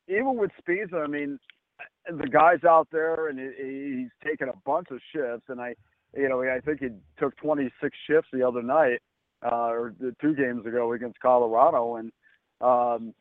even 0.09 0.36
with 0.36 0.50
Sbisa, 0.66 1.04
I 1.04 1.07
mean, 1.07 1.38
the 2.09 2.28
guy's 2.28 2.64
out 2.64 2.88
there 2.90 3.28
and 3.28 3.38
he's 3.38 4.11
taking 4.24 4.48
a 4.48 4.57
bunch 4.64 4.88
of 4.90 5.00
shifts, 5.12 5.46
and 5.48 5.61
I, 5.61 5.74
you 6.16 6.28
know, 6.28 6.42
I 6.42 6.61
think 6.61 6.80
he 6.80 6.88
took 7.18 7.36
26 7.36 7.96
shifts 8.07 8.28
the 8.32 8.46
other 8.46 8.62
night, 8.62 9.00
uh, 9.44 9.68
or 9.68 9.94
two 10.20 10.34
games 10.34 10.66
ago 10.66 10.92
against 10.92 11.20
Colorado, 11.20 11.96
and 11.96 12.12
um, 12.61 13.14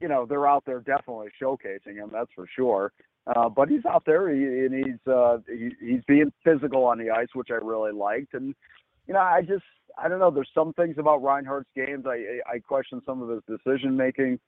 you 0.00 0.08
know 0.08 0.26
they're 0.26 0.46
out 0.46 0.64
there 0.66 0.80
definitely 0.80 1.28
showcasing 1.40 1.96
him, 1.96 2.10
that's 2.12 2.30
for 2.34 2.46
sure. 2.54 2.92
Uh, 3.26 3.48
but 3.48 3.68
he's 3.68 3.84
out 3.84 4.04
there 4.06 4.32
he, 4.32 4.44
and 4.44 4.74
he's 4.74 5.12
uh, 5.12 5.38
he, 5.48 5.70
he's 5.80 6.04
being 6.06 6.32
physical 6.44 6.84
on 6.84 6.98
the 6.98 7.10
ice, 7.10 7.28
which 7.34 7.48
I 7.50 7.54
really 7.54 7.92
liked, 7.92 8.34
and 8.34 8.54
you 9.08 9.14
know 9.14 9.20
I 9.20 9.42
just 9.42 9.64
I 9.98 10.08
don't 10.08 10.20
know. 10.20 10.30
There's 10.30 10.50
some 10.54 10.72
things 10.74 10.96
about 10.98 11.22
Reinhart's 11.22 11.70
games 11.74 12.04
I 12.06 12.40
I 12.48 12.58
question 12.60 13.02
some 13.04 13.22
of 13.22 13.28
his 13.28 13.42
decision 13.48 13.96
making. 13.96 14.38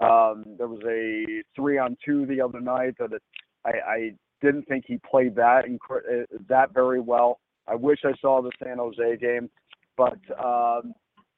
Um, 0.00 0.44
there 0.58 0.68
was 0.68 0.82
a 0.86 1.42
three 1.54 1.78
on 1.78 1.96
two 2.04 2.26
the 2.26 2.40
other 2.40 2.60
night 2.60 2.96
that 2.98 3.12
it, 3.12 3.22
I, 3.64 3.70
I 3.70 4.12
didn't 4.42 4.66
think 4.66 4.84
he 4.86 4.98
played 4.98 5.36
that 5.36 5.64
inc- 5.66 5.78
uh, 5.90 6.26
that 6.48 6.74
very 6.74 7.00
well. 7.00 7.40
I 7.66 7.74
wish 7.76 8.00
I 8.04 8.12
saw 8.20 8.42
the 8.42 8.50
San 8.62 8.78
Jose 8.78 9.16
game, 9.18 9.48
but 9.96 10.18
um, 10.38 10.94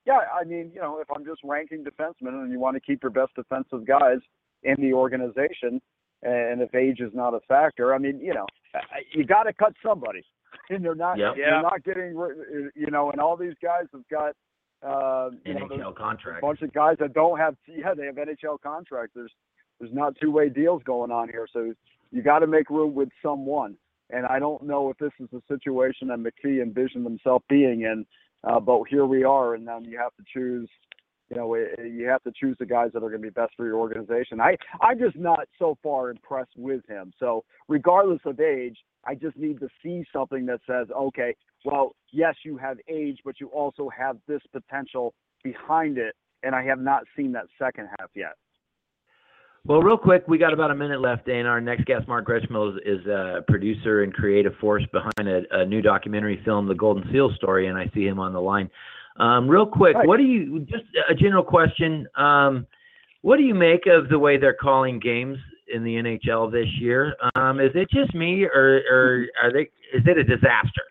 yeah, 0.07 0.21
I 0.33 0.45
mean, 0.45 0.71
you 0.75 0.81
know, 0.81 1.01
if 1.01 1.09
I'm 1.15 1.25
just 1.25 1.41
ranking 1.45 1.85
defensemen 1.85 2.43
and 2.43 2.51
you 2.51 2.59
want 2.59 2.77
to 2.77 2.81
keep 2.81 3.03
your 3.03 3.11
best 3.11 3.35
defensive 3.35 3.87
guys 3.87 4.19
in 4.63 4.77
the 4.79 4.93
organization, 4.93 5.81
and 6.23 6.63
if 6.63 6.75
age 6.75 7.01
is 7.01 7.13
not 7.13 7.35
a 7.35 7.41
factor, 7.49 7.95
I 7.95 7.99
mean, 7.99 8.21
you 8.21 8.33
know, 8.33 8.47
you 9.13 9.25
got 9.25 9.45
to 9.45 9.53
cut 9.53 9.75
somebody, 9.85 10.25
and 10.71 10.85
they're 10.85 10.95
not, 10.95 11.19
yep. 11.19 11.37
you're 11.37 11.63
not 11.63 11.85
getting, 11.85 12.15
you 12.75 12.91
know, 12.91 13.11
and 13.11 13.21
all 13.21 13.37
these 13.37 13.55
guys 13.63 13.85
have 13.93 14.09
got 14.09 14.35
uh, 14.87 15.31
NHL 15.45 15.79
know, 15.79 15.93
contract. 15.93 16.39
A 16.39 16.47
bunch 16.47 16.63
of 16.63 16.73
guys 16.73 16.97
that 17.01 17.13
don't 17.13 17.39
have 17.39 17.57
yeah, 17.67 17.95
they 17.95 18.07
have 18.07 18.15
NHL 18.15 18.61
contracts. 18.63 19.13
There's 19.15 19.33
there's 19.81 19.93
not 19.93 20.15
two 20.21 20.31
way 20.31 20.49
deals 20.49 20.83
going 20.85 21.11
on 21.11 21.29
here, 21.29 21.47
so 21.53 21.75
you 22.13 22.23
got 22.23 22.41
to 22.41 22.47
make 22.47 22.71
room 22.71 22.95
with 22.95 23.09
someone. 23.23 23.77
And 24.11 24.25
I 24.27 24.39
don't 24.39 24.63
know 24.63 24.89
if 24.91 24.99
this 24.99 25.11
is 25.19 25.29
the 25.33 25.43
situation 25.49 26.09
that 26.09 26.19
McPhee 26.19 26.63
envisioned 26.63 27.05
himself 27.05 27.43
being 27.49 27.83
in, 27.83 28.07
uh, 28.45 28.61
but 28.61 28.85
here 28.89 29.05
we 29.05 29.25
are, 29.25 29.55
and 29.55 29.67
then 29.67 29.85
you 29.85 29.99
have 29.99 30.15
to 30.17 30.25
choose. 30.33 30.69
You 31.29 31.37
know, 31.37 31.57
you 31.57 32.07
have 32.07 32.23
to 32.23 32.31
choose 32.41 32.57
the 32.61 32.67
guys 32.67 32.91
that 32.95 32.99
are 32.99 33.09
going 33.09 33.21
to 33.21 33.27
be 33.27 33.31
best 33.31 33.55
for 33.57 33.67
your 33.67 33.79
organization. 33.79 34.41
I 34.41 34.57
I'm 34.81 35.01
just 35.01 35.17
not 35.17 35.49
so 35.59 35.77
far 35.83 36.11
impressed 36.11 36.53
with 36.57 36.87
him. 36.89 37.13
So 37.19 37.43
regardless 37.67 38.21
of 38.25 38.39
age, 38.39 38.79
I 39.07 39.15
just 39.15 39.37
need 39.37 39.61
to 39.61 39.69
see 39.83 40.05
something 40.13 40.47
that 40.47 40.61
says, 40.67 40.89
okay, 40.95 41.35
well, 41.65 41.95
yes, 42.13 42.35
you 42.45 42.57
have 42.57 42.79
age, 42.89 43.19
but 43.25 43.41
you 43.41 43.49
also 43.49 43.89
have 43.97 44.19
this 44.27 44.41
potential 44.53 45.15
behind 45.45 45.99
it, 45.99 46.15
and 46.43 46.55
I 46.55 46.65
have 46.65 46.81
not 46.81 47.05
seen 47.17 47.33
that 47.33 47.47
second 47.59 47.89
half 47.99 48.11
yet. 48.15 48.35
Well, 49.65 49.83
real 49.83 49.97
quick, 49.97 50.25
we 50.29 50.39
got 50.39 50.53
about 50.53 50.71
a 50.71 50.77
minute 50.77 51.01
left, 51.01 51.29
and 51.29 51.47
our 51.47 51.61
next 51.61 51.87
guest, 51.87 52.07
Mark 52.07 52.27
Greczmiel, 52.27 52.77
is, 52.77 53.01
is 53.01 53.07
a 53.07 53.43
producer 53.49 54.05
and 54.05 54.15
creative 54.15 54.55
force 54.61 54.85
behind 54.93 55.29
a, 55.29 55.43
a, 55.51 55.67
new 55.67 55.83
documentary 55.83 56.41
film, 56.45 56.69
The 56.69 56.75
Golden 56.75 57.03
Seal 57.13 57.33
Story, 57.35 57.67
and 57.67 57.77
I 57.77 57.91
see 57.93 58.07
him 58.07 58.21
on 58.21 58.33
the 58.33 58.41
line. 58.41 58.71
Um, 59.19 59.49
real 59.49 59.67
quick, 59.67 59.97
what 60.05 60.19
do 60.19 60.23
you, 60.23 60.61
just 60.61 60.85
a 61.11 61.15
general 61.15 61.43
question, 61.43 62.07
um, 62.17 62.67
what 63.23 63.39
do 63.39 63.43
you 63.43 63.55
make 63.55 63.87
of 63.87 64.09
the 64.09 64.19
way 64.19 64.37
they're 64.37 64.55
calling 64.55 65.01
games 65.01 65.39
in 65.73 65.85
the 65.85 65.95
NHL 65.95 66.51
this 66.51 66.69
year? 66.81 67.15
Um, 67.35 67.61
is 67.61 67.73
it 67.75 67.89
just 67.91 68.15
me, 68.15 68.45
or, 68.45 68.83
or 68.91 69.27
are 69.43 69.53
they, 69.53 69.71
is 69.93 70.05
it 70.07 70.19
a 70.19 70.25
disaster? 70.25 70.83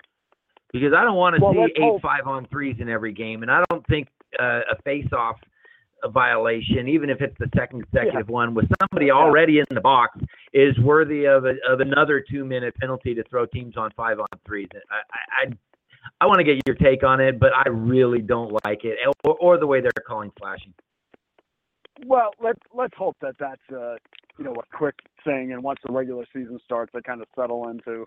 Because 0.73 0.93
I 0.93 1.03
don't 1.03 1.15
want 1.15 1.37
to 1.37 1.41
well, 1.43 1.53
see 1.53 1.73
eight 1.77 1.81
hope. 1.81 2.01
five 2.01 2.27
on 2.27 2.47
threes 2.47 2.77
in 2.79 2.89
every 2.89 3.13
game, 3.13 3.43
and 3.43 3.51
I 3.51 3.63
don't 3.69 3.85
think 3.87 4.07
uh, 4.39 4.61
a 4.71 4.81
face 4.83 5.07
off– 5.13 5.37
violation, 6.09 6.87
even 6.87 7.09
if 7.09 7.21
it's 7.21 7.35
the 7.39 7.49
second 7.55 7.83
consecutive 7.83 8.27
yeah. 8.27 8.33
one, 8.33 8.53
with 8.53 8.67
somebody 8.81 9.11
already 9.11 9.59
in 9.59 9.65
the 9.71 9.81
box, 9.81 10.19
is 10.53 10.77
worthy 10.79 11.25
of 11.25 11.45
a, 11.45 11.53
of 11.67 11.79
another 11.79 12.23
two 12.29 12.45
minute 12.45 12.75
penalty 12.79 13.13
to 13.15 13.23
throw 13.23 13.45
teams 13.45 13.77
on 13.77 13.91
five 13.95 14.19
on 14.19 14.27
threes. 14.45 14.67
I 14.91 15.45
I, 15.45 15.53
I 16.21 16.25
want 16.27 16.39
to 16.39 16.43
get 16.43 16.61
your 16.65 16.75
take 16.75 17.03
on 17.03 17.19
it, 17.19 17.39
but 17.39 17.51
I 17.53 17.69
really 17.69 18.21
don't 18.21 18.57
like 18.65 18.83
it, 18.83 18.97
or, 19.23 19.35
or 19.35 19.57
the 19.57 19.67
way 19.67 19.81
they're 19.81 19.91
calling 20.07 20.31
flashing. 20.37 20.73
Well, 22.05 22.31
let's 22.41 22.59
let's 22.73 22.93
hope 22.97 23.15
that 23.21 23.35
that's 23.39 23.61
uh, 23.71 23.95
you 24.37 24.45
know 24.45 24.53
a 24.53 24.77
quick 24.77 24.95
thing, 25.23 25.53
and 25.53 25.63
once 25.63 25.79
the 25.85 25.93
regular 25.93 26.25
season 26.33 26.59
starts, 26.63 26.91
they 26.93 27.01
kind 27.01 27.21
of 27.21 27.27
settle 27.35 27.69
into 27.69 28.05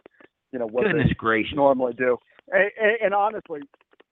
you 0.53 0.59
know 0.59 0.67
what 0.67 0.85
Goodness 0.85 1.09
they 1.09 1.15
gracious. 1.15 1.57
normally 1.57 1.95
do. 1.95 2.19
And, 2.51 2.71
and, 2.81 2.97
and 3.03 3.15
honestly, 3.15 3.61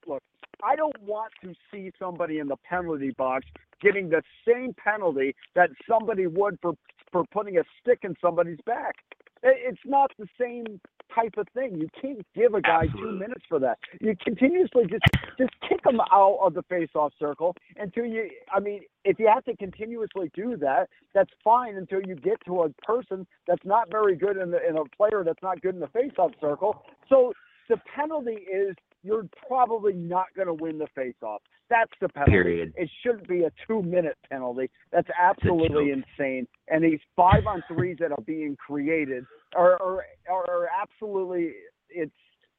look, 0.06 0.22
I 0.62 0.76
don't 0.76 0.96
want 1.02 1.32
to 1.42 1.54
see 1.70 1.92
somebody 1.98 2.38
in 2.38 2.48
the 2.48 2.56
penalty 2.68 3.10
box 3.10 3.46
getting 3.80 4.08
the 4.08 4.22
same 4.46 4.74
penalty 4.82 5.34
that 5.54 5.70
somebody 5.88 6.26
would 6.26 6.58
for 6.62 6.74
for 7.12 7.24
putting 7.32 7.58
a 7.58 7.62
stick 7.80 8.00
in 8.02 8.14
somebody's 8.20 8.58
back. 8.66 8.96
It's 9.42 9.78
not 9.84 10.10
the 10.18 10.26
same 10.40 10.80
type 11.16 11.34
of 11.38 11.46
thing. 11.54 11.78
You 11.78 11.88
can't 12.00 12.24
give 12.34 12.54
a 12.54 12.60
guy 12.60 12.84
Absolutely. 12.84 13.12
two 13.12 13.18
minutes 13.18 13.44
for 13.48 13.58
that. 13.60 13.78
You 14.00 14.14
continuously 14.22 14.84
just 14.88 15.02
just 15.38 15.50
kick 15.68 15.80
him 15.84 16.00
out 16.12 16.38
of 16.42 16.54
the 16.54 16.62
face-off 16.62 17.12
circle 17.18 17.54
until 17.76 18.04
you. 18.04 18.30
I 18.52 18.60
mean, 18.60 18.82
if 19.04 19.18
you 19.18 19.28
have 19.32 19.44
to 19.46 19.56
continuously 19.56 20.30
do 20.34 20.56
that, 20.58 20.88
that's 21.14 21.30
fine 21.42 21.76
until 21.76 22.00
you 22.02 22.14
get 22.14 22.38
to 22.46 22.62
a 22.62 22.68
person 22.82 23.26
that's 23.48 23.64
not 23.64 23.90
very 23.90 24.16
good 24.16 24.36
in 24.36 24.50
the 24.50 24.58
in 24.68 24.76
a 24.76 24.84
player 24.96 25.24
that's 25.24 25.42
not 25.42 25.60
good 25.62 25.74
in 25.74 25.80
the 25.80 25.88
face-off 25.88 26.32
circle. 26.40 26.84
So 27.08 27.32
the 27.68 27.78
penalty 27.94 28.32
is 28.52 28.76
you're 29.02 29.26
probably 29.46 29.92
not 29.92 30.26
going 30.34 30.48
to 30.48 30.54
win 30.54 30.78
the 30.78 30.88
face-off. 30.94 31.42
That's 31.68 31.90
the 32.00 32.08
penalty. 32.08 32.30
Period. 32.30 32.72
It 32.76 32.88
shouldn't 33.02 33.28
be 33.28 33.42
a 33.44 33.50
two-minute 33.66 34.16
penalty. 34.30 34.70
That's 34.92 35.08
absolutely 35.20 35.90
insane. 35.90 36.46
And 36.68 36.84
these 36.84 37.00
five 37.16 37.46
on 37.46 37.62
threes 37.68 37.96
that 38.00 38.12
are 38.12 38.22
being 38.24 38.56
created 38.56 39.24
are, 39.56 39.80
are 39.82 40.04
are 40.28 40.68
absolutely 40.80 41.52
it's 41.90 42.12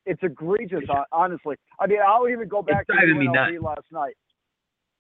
it's 0.06 0.22
egregious. 0.24 0.84
Honestly, 1.12 1.56
I 1.80 1.88
mean, 1.88 2.00
I'll 2.06 2.28
even 2.28 2.48
go 2.48 2.62
back 2.62 2.86
it's 2.90 3.00
to 3.00 3.16
UNLV 3.16 3.62
last 3.62 3.86
night. 3.92 4.16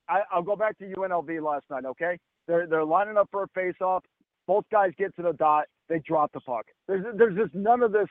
I, 0.10 0.22
I'll 0.32 0.44
go 0.44 0.56
back 0.56 0.78
to 0.78 0.86
UNLV 0.86 1.42
last 1.42 1.66
night. 1.70 1.86
Okay, 1.86 2.18
they're 2.48 2.66
they're 2.66 2.86
lining 2.86 3.18
up 3.18 3.28
for 3.32 3.44
a 3.44 3.48
face-off. 3.50 4.04
Both 4.48 4.64
guys 4.72 4.92
get 4.98 5.14
to 5.18 5.22
the 5.22 5.34
dot. 5.34 5.66
They 5.90 6.00
drop 6.00 6.32
the 6.34 6.40
puck. 6.40 6.66
There's 6.88 7.04
there's 7.18 7.36
just 7.36 7.54
none 7.54 7.84
of 7.84 7.92
this 7.92 8.08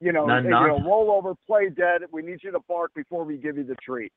you 0.00 0.12
know, 0.12 0.26
None, 0.26 0.44
you 0.44 0.50
know, 0.50 0.80
roll 0.84 1.10
over, 1.10 1.34
play 1.46 1.70
dead. 1.70 2.02
We 2.12 2.20
need 2.22 2.40
you 2.42 2.50
to 2.52 2.60
bark 2.68 2.92
before 2.94 3.24
we 3.24 3.38
give 3.38 3.56
you 3.56 3.64
the 3.64 3.76
treat. 3.76 4.12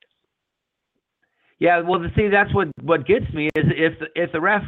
Yeah, 1.58 1.80
well, 1.80 2.00
see, 2.16 2.28
that's 2.28 2.54
what 2.54 2.68
what 2.82 3.06
gets 3.06 3.32
me 3.32 3.46
is 3.56 3.64
if 3.76 3.94
if 4.14 4.32
the 4.32 4.40
ref 4.40 4.62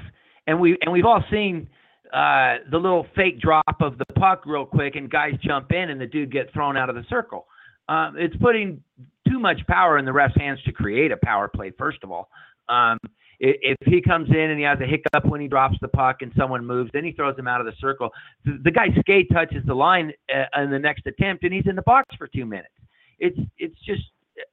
and 0.47 0.61
we 0.61 0.77
and 0.83 0.93
we've 0.93 1.05
all 1.05 1.23
seen 1.31 1.69
uh, 2.13 2.57
the 2.71 2.79
little 2.79 3.07
fake 3.15 3.41
drop 3.41 3.81
of 3.81 3.97
the 3.99 4.07
puck 4.19 4.43
real 4.45 4.67
quick, 4.67 4.97
and 4.97 5.11
guys 5.11 5.35
jump 5.43 5.71
in, 5.73 5.91
and 5.91 6.01
the 6.01 6.07
dude 6.07 6.33
gets 6.33 6.51
thrown 6.53 6.77
out 6.77 6.89
of 6.89 6.97
the 6.97 7.05
circle. 7.09 7.47
Um, 7.89 8.17
it's 8.19 8.37
putting 8.37 8.83
too 9.29 9.39
much 9.39 9.61
power 9.69 9.99
in 9.99 10.05
the 10.05 10.13
ref's 10.13 10.35
hands 10.37 10.61
to 10.65 10.73
create 10.73 11.13
a 11.13 11.17
power 11.17 11.49
play. 11.49 11.73
First 11.79 11.99
of 12.03 12.11
all, 12.11 12.29
um, 12.69 12.99
if 13.41 13.77
he 13.87 14.03
comes 14.03 14.29
in 14.29 14.37
and 14.51 14.59
he 14.59 14.65
has 14.65 14.79
a 14.81 14.87
hiccup 14.87 15.25
when 15.25 15.41
he 15.41 15.49
drops 15.49 15.77
the 15.81 15.89
puck 15.89 16.19
and 16.21 16.31
someone 16.37 16.65
moves, 16.65 16.91
then 16.93 17.05
he 17.05 17.13
throws 17.13 17.39
him 17.39 17.49
out 17.49 17.61
of 17.61 17.67
the 17.67 17.73
circle. 17.81 18.11
The, 18.45 18.71
guy's 18.71 18.91
skate 19.01 19.29
touches 19.33 19.65
the 19.65 19.75
line 19.75 20.13
uh, 20.35 20.63
in 20.63 20.71
the 20.71 20.79
next 20.79 21.07
attempt, 21.07 21.45
and 21.45 21.53
he's 21.53 21.67
in 21.67 21.75
the 21.75 21.83
box 21.83 22.15
for 22.17 22.29
two 22.29 22.45
minutes. 22.45 22.75
It's 23.19 23.39
it's 23.59 23.77
just 23.85 24.03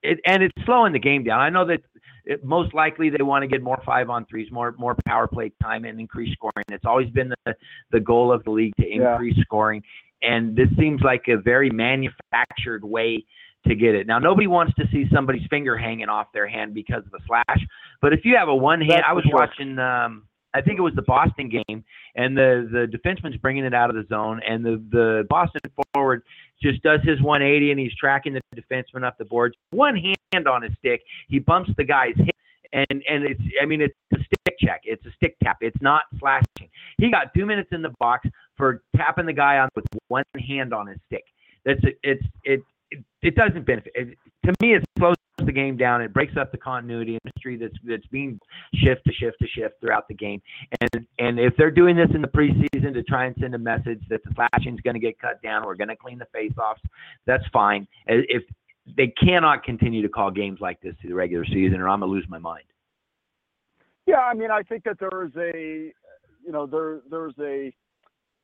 it, 0.04 0.20
and 0.26 0.42
it's 0.44 0.56
slowing 0.66 0.94
the 0.94 1.00
game 1.00 1.24
down. 1.24 1.40
I 1.40 1.50
know 1.50 1.66
that 1.66 1.82
it, 2.28 2.44
most 2.44 2.74
likely 2.74 3.10
they 3.10 3.24
want 3.24 3.44
to 3.44 3.48
get 3.48 3.64
more 3.64 3.82
five 3.86 4.10
on 4.10 4.26
threes, 4.26 4.52
more 4.52 4.76
more 4.78 4.96
power 5.06 5.28
play 5.28 5.52
time, 5.62 5.86
and 5.86 6.00
increase 6.00 6.34
scoring. 6.34 6.66
It's 6.70 6.86
always 6.86 7.10
been 7.10 7.34
the 7.46 7.56
the 7.92 8.00
goal 8.00 8.32
of 8.32 8.44
the 8.44 8.52
league 8.52 8.76
to 8.80 8.88
increase 8.88 9.36
yeah. 9.38 9.44
scoring, 9.44 9.84
and 10.22 10.56
this 10.56 10.68
seems 10.78 11.02
like 11.02 11.24
a 11.28 11.38
very 11.38 11.70
manufactured 11.70 12.84
way 12.84 13.26
to 13.68 13.76
get 13.76 13.96
it. 13.96 14.08
Now 14.08 14.20
nobody 14.20 14.48
wants 14.48 14.74
to 14.76 14.86
see 14.92 15.06
somebody's 15.14 15.48
finger 15.50 15.78
hanging 15.78 16.10
off 16.10 16.28
their 16.34 16.48
hand 16.48 16.74
because 16.74 17.04
of 17.06 17.14
a 17.14 17.24
slash, 17.26 17.66
but 18.02 18.14
if 18.14 18.22
you 18.24 18.36
have 18.38 18.50
a 18.50 18.56
one 18.56 18.82
hand, 18.82 19.04
I 19.08 19.14
was 19.14 19.24
sure. 19.24 19.34
watching. 19.34 19.80
um 19.80 20.28
I 20.54 20.62
think 20.62 20.80
it 20.80 20.82
was 20.82 20.96
the 20.96 21.04
Boston 21.04 21.50
game, 21.50 21.84
and 22.16 22.36
the 22.36 22.68
the 22.72 22.98
defenseman's 22.98 23.38
bringing 23.38 23.66
it 23.66 23.74
out 23.76 23.90
of 23.90 23.96
the 23.96 24.06
zone, 24.10 24.42
and 24.48 24.66
the 24.66 24.84
the 24.92 25.26
Boston 25.30 25.62
forward 25.94 26.24
just 26.62 26.82
does 26.84 27.00
his 27.04 27.22
180, 27.22 27.72
and 27.72 27.80
he's 27.80 27.94
tracking 27.96 28.34
the 28.34 28.42
defenseman 28.56 29.04
up 29.04 29.18
the 29.18 29.26
boards. 29.26 29.56
One 29.72 29.96
hand 29.96 30.48
on 30.48 30.62
his 30.64 30.72
stick, 30.80 31.02
he 31.28 31.40
bumps 31.40 31.72
the 31.78 31.84
guy's 31.84 32.16
hip, 32.16 32.36
and 32.74 33.04
and 33.10 33.24
it's 33.24 33.42
I 33.62 33.66
mean 33.66 33.82
it's 33.82 33.96
a 34.14 34.18
stick 34.18 34.56
check, 34.60 34.82
it's 34.84 35.06
a 35.06 35.12
stick 35.12 35.36
tap, 35.44 35.58
it's 35.62 35.82
not 35.82 36.04
slashing. 36.20 36.70
He 36.98 37.12
got 37.12 37.34
two 37.34 37.46
minutes 37.46 37.70
in 37.72 37.82
the 37.82 37.94
box 38.00 38.28
for 38.56 38.82
tapping 38.96 39.26
the 39.26 39.34
guy 39.34 39.60
on 39.60 39.70
with 39.76 39.86
one 40.08 40.24
hand 40.48 40.74
on 40.74 40.88
his 40.88 40.98
stick. 41.08 41.24
That's 41.66 41.84
it. 41.84 42.00
It's 42.04 42.24
it. 42.44 42.62
It, 42.92 43.04
it 43.22 43.36
doesn't 43.36 43.66
benefit. 43.66 43.92
It, 43.96 44.18
to 44.46 44.54
me, 44.62 44.76
it 44.76 44.86
slows 44.98 45.16
the 45.46 45.52
game 45.52 45.78
down. 45.78 46.02
It 46.02 46.14
breaks 46.14 46.36
up 46.38 46.52
the 46.52 46.58
continuity 46.58 47.18
industry 47.24 47.58
that's 47.58 47.76
that's 47.84 48.06
being 48.08 48.40
shift 48.76 49.02
to 49.06 49.14
shift 49.14 49.38
to 49.42 49.48
shift 49.48 49.80
throughout 49.82 50.08
the 50.08 50.14
game. 50.14 50.42
And 50.82 51.06
and 51.20 51.40
if 51.40 51.54
they're 51.58 51.72
doing 51.72 51.96
this 51.96 52.10
in 52.14 52.22
the 52.22 52.28
preseason 52.28 52.94
to 52.94 53.04
try 53.04 53.26
and 53.26 53.36
send 53.40 53.54
a 53.56 53.60
message 53.60 54.02
that 54.10 54.24
the 54.24 54.32
slashing 54.36 54.76
is 54.76 54.82
going 54.82 54.96
to 54.96 55.00
get 55.00 55.20
cut 55.20 55.42
down, 55.42 55.66
we're 55.66 55.76
going 55.76 55.90
to 55.90 55.96
clean 55.96 56.18
the 56.18 56.28
face-offs. 56.34 56.82
That's 57.26 57.44
fine. 57.54 57.88
If 58.08 58.44
they 58.96 59.08
cannot 59.08 59.64
continue 59.64 60.02
to 60.02 60.10
call 60.10 60.32
games 60.32 60.60
like 60.62 60.80
this 60.82 60.96
through 61.02 61.10
the 61.10 61.16
regular 61.16 61.46
season, 61.46 61.82
or 61.82 61.90
I'm 61.90 62.00
gonna 62.00 62.12
lose 62.12 62.26
my 62.30 62.38
mind. 62.38 62.64
Yeah, 64.06 64.20
I 64.20 64.34
mean, 64.34 64.52
I 64.52 64.64
think 64.64 64.86
that 64.86 64.98
there 65.00 65.26
is 65.26 65.36
a, 65.36 65.92
you 66.46 66.52
know, 66.52 66.66
there 66.66 67.02
there's 67.10 67.34
a, 67.40 67.74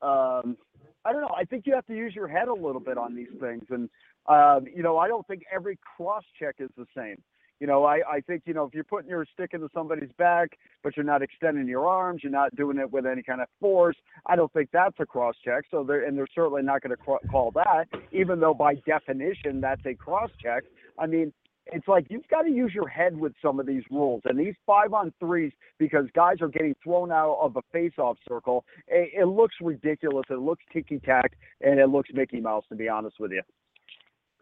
um, 0.06 0.58
I 1.06 1.12
don't 1.12 1.22
know. 1.22 1.36
I 1.36 1.44
think 1.44 1.66
you 1.66 1.74
have 1.76 1.86
to 1.88 1.96
use 1.96 2.16
your 2.16 2.28
head 2.28 2.48
a 2.48 2.54
little 2.54 2.82
bit 2.82 2.98
on 2.98 3.16
these 3.16 3.34
things, 3.40 3.64
and 3.70 3.90
um, 4.28 4.66
you 4.74 4.84
know, 4.84 4.98
I 4.98 5.08
don't 5.08 5.28
think 5.28 5.44
every 5.54 5.78
cross 5.98 6.24
check 6.40 6.56
is 6.60 6.70
the 6.78 6.86
same. 6.96 7.22
You 7.60 7.68
know, 7.68 7.86
I, 7.86 8.02
I 8.10 8.20
think, 8.20 8.44
you 8.46 8.54
know, 8.54 8.66
if 8.66 8.74
you're 8.74 8.84
putting 8.84 9.10
your 9.10 9.26
stick 9.32 9.52
into 9.54 9.70
somebody's 9.74 10.12
back, 10.18 10.58
but 10.84 10.98
you're 10.98 11.06
not 11.06 11.22
extending 11.22 11.66
your 11.68 11.88
arms, 11.88 12.22
you're 12.22 12.32
not 12.32 12.54
doing 12.58 12.78
it 12.78 12.92
with 12.92 13.06
any 13.06 13.24
kind 13.24 13.40
of 13.40 13.48
force, 13.62 13.96
I 14.26 14.36
don't 14.36 14.52
think 14.52 14.70
that's 14.74 14.96
a 15.00 15.06
cross 15.06 15.36
check. 15.46 15.64
So 15.72 15.84
they're, 15.84 16.04
and 16.04 16.18
they're 16.18 16.28
certainly 16.36 16.62
not 16.62 16.82
going 16.82 16.92
to 16.92 16.98
cr- 16.98 17.26
call 17.32 17.52
that, 17.52 17.86
even 18.12 18.42
though 18.42 18.54
by 18.54 18.76
definition 18.86 19.62
that's 19.62 19.86
a 19.86 19.94
cross 19.94 20.30
check. 20.42 20.64
I 21.00 21.06
mean, 21.06 21.32
it's 21.68 21.88
like 21.88 22.08
you've 22.10 22.28
got 22.28 22.44
to 22.44 22.50
use 22.52 22.72
your 22.74 22.88
head 22.88 23.18
with 23.18 23.34
some 23.42 23.60
of 23.60 23.66
these 23.66 23.84
rules 23.90 24.22
and 24.26 24.38
these 24.38 24.56
five 24.66 24.94
on 24.94 25.14
threes 25.20 25.52
because 25.80 26.06
guys 26.14 26.38
are 26.42 26.48
getting 26.50 26.76
thrown 26.84 27.12
out 27.12 27.38
of 27.42 27.56
a 27.56 27.62
face-off 27.72 28.18
circle. 28.28 28.66
It, 28.88 29.12
it 29.22 29.26
looks 29.26 29.56
ridiculous. 29.62 30.26
It 30.30 30.40
looks 30.40 30.64
ticky-tack 30.74 31.34
and 31.62 31.80
it 31.80 31.88
looks 31.88 32.10
Mickey 32.14 32.42
Mouse, 32.42 32.66
to 32.70 32.76
be 32.76 32.90
honest 32.90 33.16
with 33.20 33.32
you. 33.32 33.42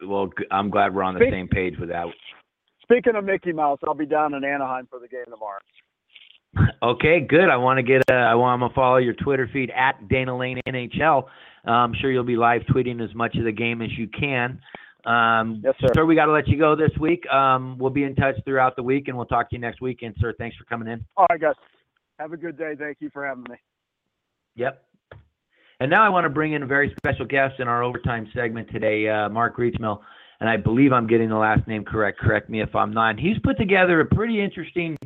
Well, 0.06 0.30
I'm 0.50 0.70
glad 0.70 0.94
we're 0.94 1.04
on 1.04 1.14
the 1.14 1.20
Speak- 1.20 1.32
same 1.32 1.48
page 1.48 1.74
with 1.78 1.90
that. 1.90 2.06
Speaking 2.82 3.14
of 3.14 3.24
Mickey 3.24 3.52
Mouse, 3.52 3.78
I'll 3.86 3.94
be 3.94 4.06
down 4.06 4.34
in 4.34 4.44
Anaheim 4.44 4.86
for 4.90 4.98
the 4.98 5.08
game 5.08 5.24
tomorrow. 5.24 5.60
Okay, 6.82 7.20
good. 7.20 7.48
I 7.48 7.56
want 7.56 7.78
to 7.78 7.82
get. 7.82 8.02
Uh, 8.10 8.14
I 8.14 8.34
want 8.34 8.60
to 8.60 8.74
follow 8.74 8.96
your 8.96 9.14
Twitter 9.14 9.48
feed 9.52 9.70
at 9.70 10.08
Dana 10.08 10.36
Lane 10.36 10.60
NHL. 10.68 11.24
Uh, 11.66 11.70
I'm 11.70 11.94
sure 11.94 12.10
you'll 12.10 12.24
be 12.24 12.36
live 12.36 12.62
tweeting 12.62 13.02
as 13.02 13.14
much 13.14 13.36
of 13.36 13.44
the 13.44 13.52
game 13.52 13.80
as 13.80 13.90
you 13.96 14.08
can. 14.08 14.60
Um, 15.04 15.60
Yes, 15.64 15.74
sir. 15.80 15.88
Sir, 15.94 16.04
we 16.04 16.14
got 16.14 16.26
to 16.26 16.32
let 16.32 16.48
you 16.48 16.58
go 16.58 16.76
this 16.76 16.90
week. 17.00 17.26
Um, 17.32 17.76
we'll 17.78 17.90
be 17.90 18.04
in 18.04 18.14
touch 18.14 18.36
throughout 18.44 18.76
the 18.76 18.82
week, 18.82 19.08
and 19.08 19.16
we'll 19.16 19.26
talk 19.26 19.50
to 19.50 19.56
you 19.56 19.60
next 19.60 19.80
weekend, 19.80 20.14
sir. 20.20 20.34
Thanks 20.38 20.56
for 20.56 20.64
coming 20.64 20.88
in. 20.88 21.04
All 21.16 21.26
right, 21.30 21.40
guys. 21.40 21.54
Have 22.18 22.32
a 22.32 22.36
good 22.36 22.56
day. 22.56 22.74
Thank 22.78 22.98
you 23.00 23.10
for 23.12 23.26
having 23.26 23.44
me. 23.48 23.56
Yep. 24.56 24.84
And 25.80 25.90
now 25.90 26.04
I 26.04 26.08
want 26.08 26.24
to 26.24 26.30
bring 26.30 26.52
in 26.52 26.62
a 26.62 26.66
very 26.66 26.94
special 26.96 27.26
guest 27.26 27.58
in 27.58 27.66
our 27.66 27.82
overtime 27.82 28.28
segment 28.34 28.70
today, 28.70 29.08
uh, 29.08 29.28
Mark 29.28 29.56
Greczmiel. 29.56 30.00
And 30.38 30.48
I 30.48 30.56
believe 30.56 30.92
I'm 30.92 31.06
getting 31.06 31.28
the 31.28 31.36
last 31.36 31.66
name 31.66 31.84
correct. 31.84 32.18
Correct 32.18 32.48
me 32.48 32.60
if 32.60 32.74
I'm 32.74 32.92
not. 32.92 33.18
He's 33.18 33.38
put 33.42 33.56
together 33.58 34.00
a 34.00 34.04
pretty 34.04 34.40
interesting 34.40 34.96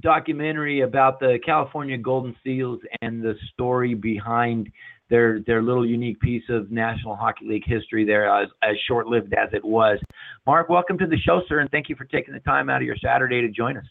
documentary 0.00 0.80
about 0.80 1.20
the 1.20 1.38
California 1.44 1.98
Golden 1.98 2.36
Seals 2.44 2.80
and 3.00 3.22
the 3.22 3.34
story 3.52 3.94
behind 3.94 4.70
their 5.12 5.40
their 5.46 5.62
little 5.62 5.86
unique 5.86 6.18
piece 6.20 6.42
of 6.48 6.70
National 6.70 7.14
Hockey 7.14 7.46
League 7.46 7.64
history 7.66 8.04
there, 8.06 8.34
as, 8.34 8.48
as 8.62 8.76
short 8.88 9.06
lived 9.06 9.34
as 9.34 9.50
it 9.52 9.62
was. 9.62 9.98
Mark, 10.46 10.70
welcome 10.70 10.96
to 10.96 11.06
the 11.06 11.18
show, 11.18 11.42
sir, 11.48 11.60
and 11.60 11.70
thank 11.70 11.90
you 11.90 11.94
for 11.94 12.06
taking 12.06 12.32
the 12.32 12.40
time 12.40 12.70
out 12.70 12.78
of 12.78 12.86
your 12.86 12.96
Saturday 12.96 13.42
to 13.42 13.48
join 13.48 13.76
us. 13.76 13.84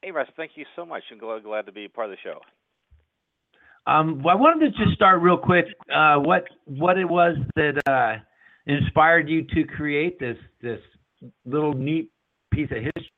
Hey, 0.00 0.12
Russ, 0.12 0.28
thank 0.36 0.52
you 0.54 0.64
so 0.76 0.86
much. 0.86 1.02
I'm 1.10 1.18
glad, 1.18 1.42
glad 1.42 1.66
to 1.66 1.72
be 1.72 1.88
part 1.88 2.08
of 2.08 2.12
the 2.12 2.18
show. 2.22 2.38
Um, 3.90 4.22
well, 4.22 4.36
I 4.36 4.40
wanted 4.40 4.72
to 4.72 4.84
just 4.84 4.94
start 4.94 5.20
real 5.20 5.36
quick. 5.36 5.66
Uh, 5.92 6.18
what 6.18 6.44
what 6.66 6.98
it 6.98 7.08
was 7.08 7.36
that 7.56 7.82
uh, 7.90 8.22
inspired 8.72 9.28
you 9.28 9.42
to 9.42 9.64
create 9.64 10.20
this 10.20 10.36
this 10.62 10.78
little 11.44 11.72
neat 11.72 12.12
piece 12.52 12.70
of 12.70 12.76
history? 12.76 13.10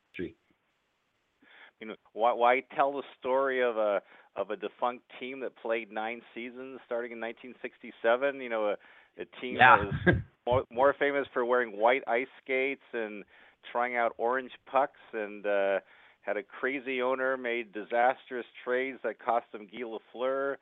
Why 2.25 2.33
why 2.33 2.62
tell 2.75 2.93
the 2.93 3.03
story 3.20 3.62
of 3.62 3.77
a 3.77 4.01
of 4.35 4.51
a 4.51 4.57
defunct 4.57 5.05
team 5.20 5.41
that 5.41 5.55
played 5.57 5.93
nine 5.93 6.22
seasons 6.35 6.81
starting 6.87 7.12
in 7.12 7.20
1967. 7.20 8.41
You 8.41 8.49
know, 8.49 8.68
a, 8.70 8.77
a 9.20 9.27
team 9.41 9.57
yeah. 9.57 9.77
that 9.77 9.87
was 9.87 10.16
more, 10.47 10.64
more 10.70 10.95
famous 10.99 11.27
for 11.33 11.45
wearing 11.45 11.79
white 11.79 12.03
ice 12.07 12.27
skates 12.43 12.83
and 12.95 13.25
trying 13.70 13.97
out 13.97 14.12
orange 14.16 14.53
pucks 14.70 15.01
and 15.12 15.47
uh, 15.47 15.81
had 16.22 16.39
a 16.39 16.43
crazy 16.43 17.03
owner, 17.03 17.37
made 17.37 17.72
disastrous 17.72 18.47
trades 18.64 18.99
that 19.05 19.22
cost 19.22 19.45
them 19.53 19.68
Guy 19.70 19.83
Lafleur. 19.83 20.57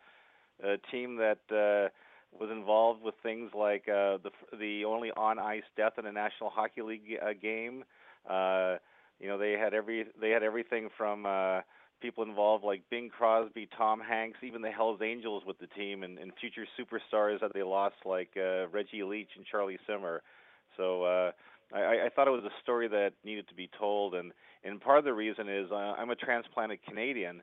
A 0.64 0.76
team 0.90 1.16
that 1.16 1.38
uh, 1.50 1.88
was 2.38 2.50
involved 2.50 3.02
with 3.02 3.14
things 3.22 3.50
like 3.54 3.88
uh, 3.88 4.18
the 4.18 4.30
the 4.58 4.84
only 4.84 5.10
on 5.12 5.38
ice 5.38 5.62
death 5.76 5.94
in 5.98 6.06
a 6.06 6.12
National 6.12 6.50
Hockey 6.50 6.82
League 6.82 7.18
uh, 7.20 7.32
game. 7.40 7.84
Uh, 8.28 8.76
you 9.22 9.28
know, 9.28 9.38
they 9.38 9.52
had 9.52 9.72
every 9.72 10.06
they 10.20 10.30
had 10.30 10.42
everything 10.42 10.88
from 10.98 11.24
uh, 11.24 11.60
people 12.00 12.24
involved 12.24 12.64
like 12.64 12.82
Bing 12.90 13.08
Crosby, 13.08 13.68
Tom 13.78 14.00
Hanks, 14.00 14.38
even 14.42 14.60
the 14.60 14.70
Hells 14.70 15.00
Angels 15.00 15.44
with 15.46 15.58
the 15.60 15.68
team, 15.68 16.02
and, 16.02 16.18
and 16.18 16.32
future 16.40 16.66
superstars 16.78 17.40
that 17.40 17.54
they 17.54 17.62
lost 17.62 17.94
like 18.04 18.30
uh, 18.36 18.66
Reggie 18.68 19.04
Leach 19.04 19.30
and 19.36 19.46
Charlie 19.46 19.78
Simmer. 19.86 20.22
So 20.76 21.04
uh, 21.04 21.30
I, 21.72 22.06
I 22.06 22.08
thought 22.14 22.26
it 22.26 22.32
was 22.32 22.44
a 22.44 22.62
story 22.62 22.88
that 22.88 23.12
needed 23.24 23.48
to 23.48 23.54
be 23.54 23.70
told, 23.78 24.16
and 24.16 24.32
and 24.64 24.80
part 24.80 24.98
of 24.98 25.04
the 25.04 25.14
reason 25.14 25.48
is 25.48 25.70
I'm 25.72 26.10
a 26.10 26.16
transplanted 26.16 26.80
Canadian, 26.86 27.42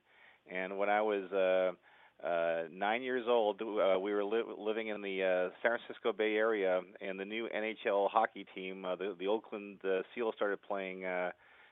and 0.51 0.77
when 0.77 0.89
I 0.89 1.01
was 1.01 1.31
uh, 1.31 2.27
uh, 2.27 2.63
nine 2.73 3.03
years 3.03 3.23
old, 3.25 3.61
uh, 3.61 3.97
we 3.97 4.13
were 4.13 4.25
li- 4.25 4.43
living 4.57 4.89
in 4.89 5.01
the 5.01 5.23
uh, 5.23 5.55
San 5.61 5.77
Francisco 5.77 6.11
Bay 6.11 6.35
Area, 6.35 6.81
and 6.99 7.17
the 7.17 7.25
new 7.25 7.47
NHL 7.55 8.09
hockey 8.09 8.45
team, 8.53 8.83
uh, 8.83 8.97
the 8.97 9.15
the 9.17 9.27
Oakland 9.27 9.77
uh, 9.85 10.01
Seals, 10.13 10.33
started 10.35 10.59
playing 10.61 11.05
uh, 11.05 11.31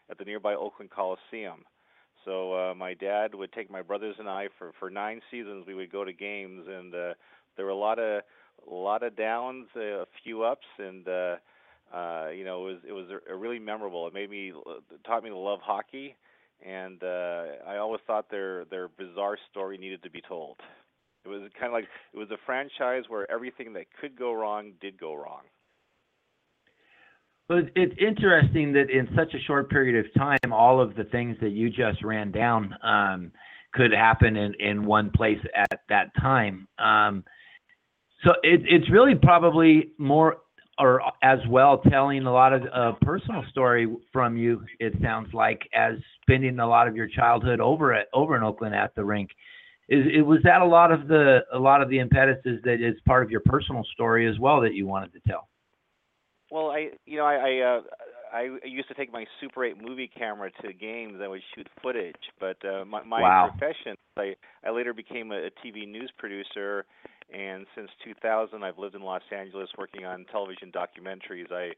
at 0.10 0.18
the 0.18 0.26
nearby 0.26 0.53
Oakland 0.55 0.91
Coliseum. 0.91 1.66
So 2.26 2.53
uh, 2.53 2.74
my 2.76 2.93
dad 2.93 3.34
would 3.34 3.53
take 3.53 3.72
my 3.72 3.82
brothers 3.82 4.16
and 4.20 4.28
I 4.30 4.49
for 4.58 4.74
for 4.80 4.89
nine 4.89 5.22
seasons. 5.32 5.66
We 5.66 5.76
would 5.76 5.91
go 5.91 6.03
to 6.03 6.12
games, 6.12 6.66
and 6.68 6.93
uh, 6.93 7.14
there 7.55 7.66
were 7.66 7.72
a 7.72 7.76
lot 7.76 7.99
of 7.99 8.22
a 8.70 8.74
lot 8.74 9.03
of 9.03 9.16
downs, 9.16 9.68
uh, 9.76 10.01
a 10.01 10.05
few 10.24 10.43
ups, 10.43 10.66
and 10.78 11.08
uh, 11.08 11.36
uh, 11.95 12.30
you 12.30 12.43
know 12.43 12.68
it 12.68 12.74
was 12.74 12.78
it 12.89 12.91
was 12.91 13.05
a, 13.30 13.36
really 13.36 13.60
memorable. 13.60 14.08
It 14.08 14.14
made 14.14 14.30
me 14.30 14.51
taught 15.05 15.24
me 15.24 15.30
to 15.30 15.38
love 15.38 15.60
hockey, 15.62 16.16
and 16.66 17.01
uh, 17.01 17.43
I 17.66 17.78
always 17.78 18.01
thought 18.05 18.30
their 18.30 18.66
their 18.66 18.89
bizarre 18.89 19.38
story 19.49 19.78
needed 19.78 20.03
to 20.03 20.10
be 20.10 20.22
told. 20.28 20.58
It 21.24 21.30
was 21.30 21.49
kind 21.60 21.68
of 21.68 21.74
like 21.74 21.88
it 22.14 22.18
was 22.18 22.32
a 22.32 22.38
franchise 22.45 23.03
where 23.08 23.30
everything 23.32 23.74
that 23.74 23.86
could 24.01 24.18
go 24.18 24.34
wrong 24.34 24.74
did 24.82 24.99
go 24.99 25.14
wrong. 25.14 25.43
Well, 27.50 27.64
it's 27.76 27.95
interesting 27.98 28.74
that 28.74 28.89
in 28.89 29.08
such 29.16 29.34
a 29.34 29.39
short 29.39 29.70
period 29.70 30.06
of 30.06 30.14
time, 30.14 30.52
all 30.52 30.82
of 30.82 30.95
the 30.95 31.06
things 31.06 31.38
that 31.41 31.52
you 31.52 31.70
just 31.70 32.04
ran 32.04 32.32
down 32.32 32.76
um, 32.84 33.32
could 33.74 33.93
happen 33.93 34.36
in, 34.36 34.54
in 34.60 34.86
one 34.86 35.12
place 35.12 35.39
at 35.56 35.80
that 35.88 36.08
time. 36.20 36.68
Um, 36.78 37.24
so 38.26 38.32
it, 38.43 38.62
it's 38.66 38.89
really 38.91 39.16
probably 39.16 39.91
more 39.98 40.38
or 40.80 41.02
as 41.24 41.39
well 41.50 41.80
telling 41.89 42.26
a 42.26 42.32
lot 42.32 42.54
of 42.54 42.62
uh, 42.74 42.91
personal 43.02 43.43
story 43.50 43.88
from 44.12 44.38
you. 44.38 44.64
It 44.80 44.93
sounds 45.02 45.34
like 45.34 45.62
as 45.74 45.93
spending 46.22 46.60
a 46.60 46.68
lot 46.68 46.88
of 46.88 46.95
your 46.95 47.08
childhood 47.08 47.60
over 47.60 47.93
at 47.93 48.08
over 48.14 48.36
in 48.36 48.43
Oakland 48.43 48.76
at 48.76 48.93
the 48.95 49.04
rink. 49.04 49.30
Is 49.89 50.06
it 50.14 50.22
was 50.22 50.39
that 50.43 50.62
a 50.62 50.66
lot 50.66 50.91
of 50.91 51.08
the 51.08 51.39
a 51.54 51.58
lot 51.58 51.82
of 51.82 51.89
the 51.89 52.00
impetuses 52.00 52.60
that 52.64 52.82
is 52.82 52.95
part 53.08 53.24
of 53.24 53.32
your 53.32 53.41
personal 53.45 53.84
story 53.93 54.28
as 54.30 54.38
well 54.38 54.62
that 54.62 54.74
you 54.74 54.86
wanted 54.86 55.14
to 55.14 55.20
tell? 55.28 55.48
Well, 56.52 56.70
I 56.70 56.89
you 57.06 57.18
know 57.18 57.26
I 57.26 57.36
I, 57.36 57.78
uh, 57.78 57.82
I 58.34 58.68
used 58.68 58.88
to 58.88 58.93
take 58.93 59.12
my 59.12 59.26
Super 59.41 59.66
8 59.66 59.82
movie 59.82 60.10
camera 60.16 60.50
to 60.62 60.74
games. 60.74 61.20
I 61.22 61.28
would 61.28 61.41
shoot 61.56 61.68
footage, 61.82 62.16
but 62.39 62.58
uh, 62.66 62.86
my 62.86 63.04
my 63.04 63.22
wow. 63.22 63.52
profession, 63.52 63.95
I 64.18 64.36
I 64.66 64.72
later 64.72 64.93
became 64.93 65.32
a, 65.32 65.48
a 65.48 65.50
TV 65.66 65.88
news 65.88 66.12
producer, 66.18 66.86
and 67.34 67.66
since 67.76 67.89
2000, 68.06 68.64
I've 68.64 68.78
lived 68.78 68.95
in 68.95 69.02
Los 69.02 69.24
Angeles 69.36 69.70
working 69.78 70.06
on 70.06 70.26
television 70.32 70.72
documentaries. 70.72 71.52
I 71.52 71.72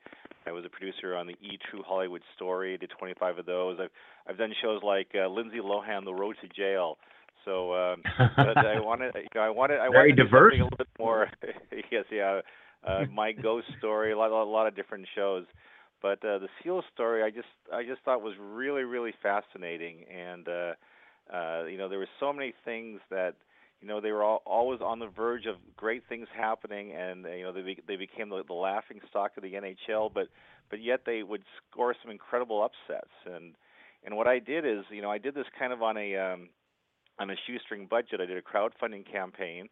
I 0.47 0.51
was 0.51 0.65
a 0.65 0.70
producer 0.70 1.15
on 1.15 1.26
the 1.26 1.34
E 1.34 1.57
True 1.70 1.84
Hollywood 1.86 2.22
Story. 2.36 2.78
Did 2.78 2.91
25 2.97 3.39
of 3.39 3.45
those. 3.47 3.80
I've 3.82 3.91
I've 4.28 4.38
done 4.38 4.53
shows 4.61 4.82
like 4.84 5.07
uh, 5.15 5.28
Lindsay 5.30 5.59
Lohan, 5.63 6.05
The 6.05 6.13
Road 6.13 6.36
to 6.41 6.47
Jail. 6.47 6.97
So, 7.45 7.74
um, 7.74 8.03
but 8.36 8.57
I 8.57 8.80
wanted, 8.84 9.15
you 9.15 9.24
know, 9.34 9.41
I 9.41 9.49
wanted, 9.49 9.80
I 9.80 9.88
Very 9.89 10.11
wanted 10.11 10.24
diverse. 10.24 10.51
something 10.51 10.61
a 10.61 10.63
little 10.65 10.78
bit 10.78 10.88
more. 10.99 11.28
yes, 11.89 12.03
yeah 12.11 12.41
uh, 12.86 13.05
my 13.13 13.32
ghost 13.32 13.67
story, 13.77 14.11
a 14.11 14.17
lot, 14.17 14.32
a 14.32 14.43
lot 14.43 14.67
of 14.67 14.75
different 14.75 15.07
shows. 15.15 15.45
But 16.01 16.23
uh, 16.23 16.39
the 16.39 16.47
seal 16.63 16.82
story, 16.93 17.23
I 17.23 17.30
just, 17.30 17.47
I 17.73 17.84
just 17.84 18.01
thought 18.03 18.21
was 18.21 18.36
really, 18.39 18.84
really 18.84 19.13
fascinating, 19.21 20.05
and 20.09 20.47
uh, 20.47 20.73
uh, 21.34 21.65
you 21.65 21.77
know, 21.77 21.89
there 21.89 21.99
were 21.99 22.07
so 22.19 22.32
many 22.32 22.53
things 22.63 23.01
that, 23.09 23.36
you 23.82 23.88
know, 23.88 23.99
they 23.99 24.11
were 24.11 24.23
all, 24.23 24.41
always 24.45 24.80
on 24.82 24.99
the 24.99 25.07
verge 25.07 25.45
of 25.45 25.55
great 25.75 26.03
things 26.07 26.27
happening, 26.34 26.93
and 26.93 27.25
uh, 27.25 27.30
you 27.32 27.43
know, 27.43 27.51
they 27.51 27.61
be, 27.61 27.77
they 27.88 27.97
became 27.97 28.30
the, 28.30 28.43
the 28.47 28.53
laughing 28.53 28.99
stock 29.09 29.32
of 29.38 29.43
the 29.43 29.53
NHL, 29.53 30.13
but 30.13 30.27
but 30.69 30.82
yet 30.82 31.01
they 31.05 31.23
would 31.23 31.43
score 31.71 31.95
some 32.01 32.11
incredible 32.11 32.63
upsets, 32.63 33.11
and 33.25 33.55
and 34.05 34.15
what 34.15 34.27
I 34.27 34.39
did 34.39 34.65
is, 34.65 34.86
you 34.89 35.01
know, 35.01 35.11
I 35.11 35.17
did 35.17 35.36
this 35.36 35.47
kind 35.57 35.74
of 35.74 35.82
on 35.82 35.97
a 35.97 36.16
um, 36.16 36.49
on 37.20 37.29
a 37.29 37.36
shoestring 37.45 37.87
budget. 37.87 38.21
I 38.21 38.25
did 38.25 38.37
a 38.37 38.41
crowdfunding 38.41 39.09
campaign 39.12 39.70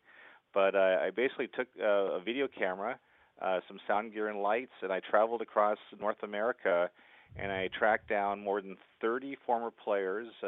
but 0.54 0.76
uh, 0.76 1.00
I 1.02 1.12
basically 1.16 1.48
took 1.48 1.68
uh, 1.82 2.16
a 2.16 2.20
video 2.20 2.48
camera, 2.48 2.98
uh, 3.42 3.60
some 3.68 3.80
sound 3.88 4.14
gear 4.14 4.30
and 4.30 4.42
lights, 4.42 4.72
and 4.82 4.92
I 4.92 5.00
traveled 5.00 5.42
across 5.42 5.78
North 6.00 6.24
America, 6.24 6.90
and 7.38 7.52
I 7.52 7.70
tracked 7.78 8.10
down 8.10 8.44
more 8.44 8.62
than 8.62 8.78
30 9.02 9.38
former 9.46 9.72
players, 9.72 10.28
uh, 10.44 10.48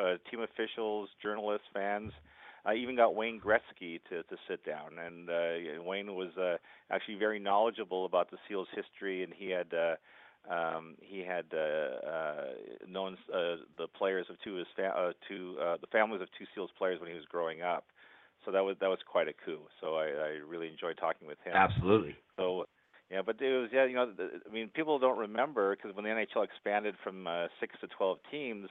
uh, 0.00 0.16
team 0.30 0.40
officials, 0.40 1.08
journalists, 1.22 1.66
fans. 1.72 2.12
I 2.66 2.74
even 2.74 2.96
got 2.96 3.14
Wayne 3.14 3.40
Gretzky 3.40 4.00
to 4.08 4.22
to 4.22 4.36
sit 4.48 4.64
down, 4.64 4.98
and 4.98 5.28
uh, 5.28 5.82
Wayne 5.82 6.14
was 6.14 6.34
uh, 6.38 6.56
actually 6.90 7.16
very 7.16 7.38
knowledgeable 7.38 8.06
about 8.06 8.30
the 8.30 8.38
Seals' 8.48 8.68
history, 8.74 9.22
and 9.22 9.32
he 9.34 9.50
had. 9.50 9.72
Uh, 9.72 9.96
um, 10.46 10.96
he 11.00 11.20
had 11.20 11.46
uh, 11.54 12.06
uh, 12.06 12.44
known 12.86 13.16
uh, 13.32 13.56
the 13.78 13.86
players 13.96 14.26
of 14.28 14.36
two 14.44 14.52
of 14.52 14.58
his 14.58 14.66
fa- 14.76 14.94
uh, 14.94 15.12
two 15.26 15.56
uh, 15.58 15.78
the 15.80 15.86
families 15.86 16.20
of 16.20 16.28
two 16.38 16.44
Seals 16.54 16.68
players 16.76 17.00
when 17.00 17.08
he 17.08 17.14
was 17.16 17.24
growing 17.24 17.62
up 17.62 17.86
so 18.44 18.52
that 18.52 18.64
was 18.64 18.76
that 18.80 18.88
was 18.88 18.98
quite 19.06 19.28
a 19.28 19.32
coup. 19.44 19.60
So 19.80 19.96
I, 19.96 20.04
I 20.04 20.28
really 20.46 20.68
enjoyed 20.68 20.96
talking 20.98 21.26
with 21.26 21.38
him. 21.44 21.54
Absolutely. 21.54 22.16
So 22.36 22.64
yeah, 23.10 23.22
but 23.22 23.40
it 23.40 23.60
was 23.60 23.70
yeah, 23.72 23.84
you 23.84 23.94
know, 23.94 24.10
the, 24.10 24.40
I 24.48 24.52
mean, 24.52 24.68
people 24.68 24.98
don't 24.98 25.18
remember 25.18 25.76
because 25.76 25.94
when 25.94 26.04
the 26.04 26.10
NHL 26.10 26.44
expanded 26.44 26.94
from 27.02 27.26
uh, 27.26 27.46
six 27.60 27.74
to 27.80 27.86
twelve 27.88 28.18
teams, 28.30 28.68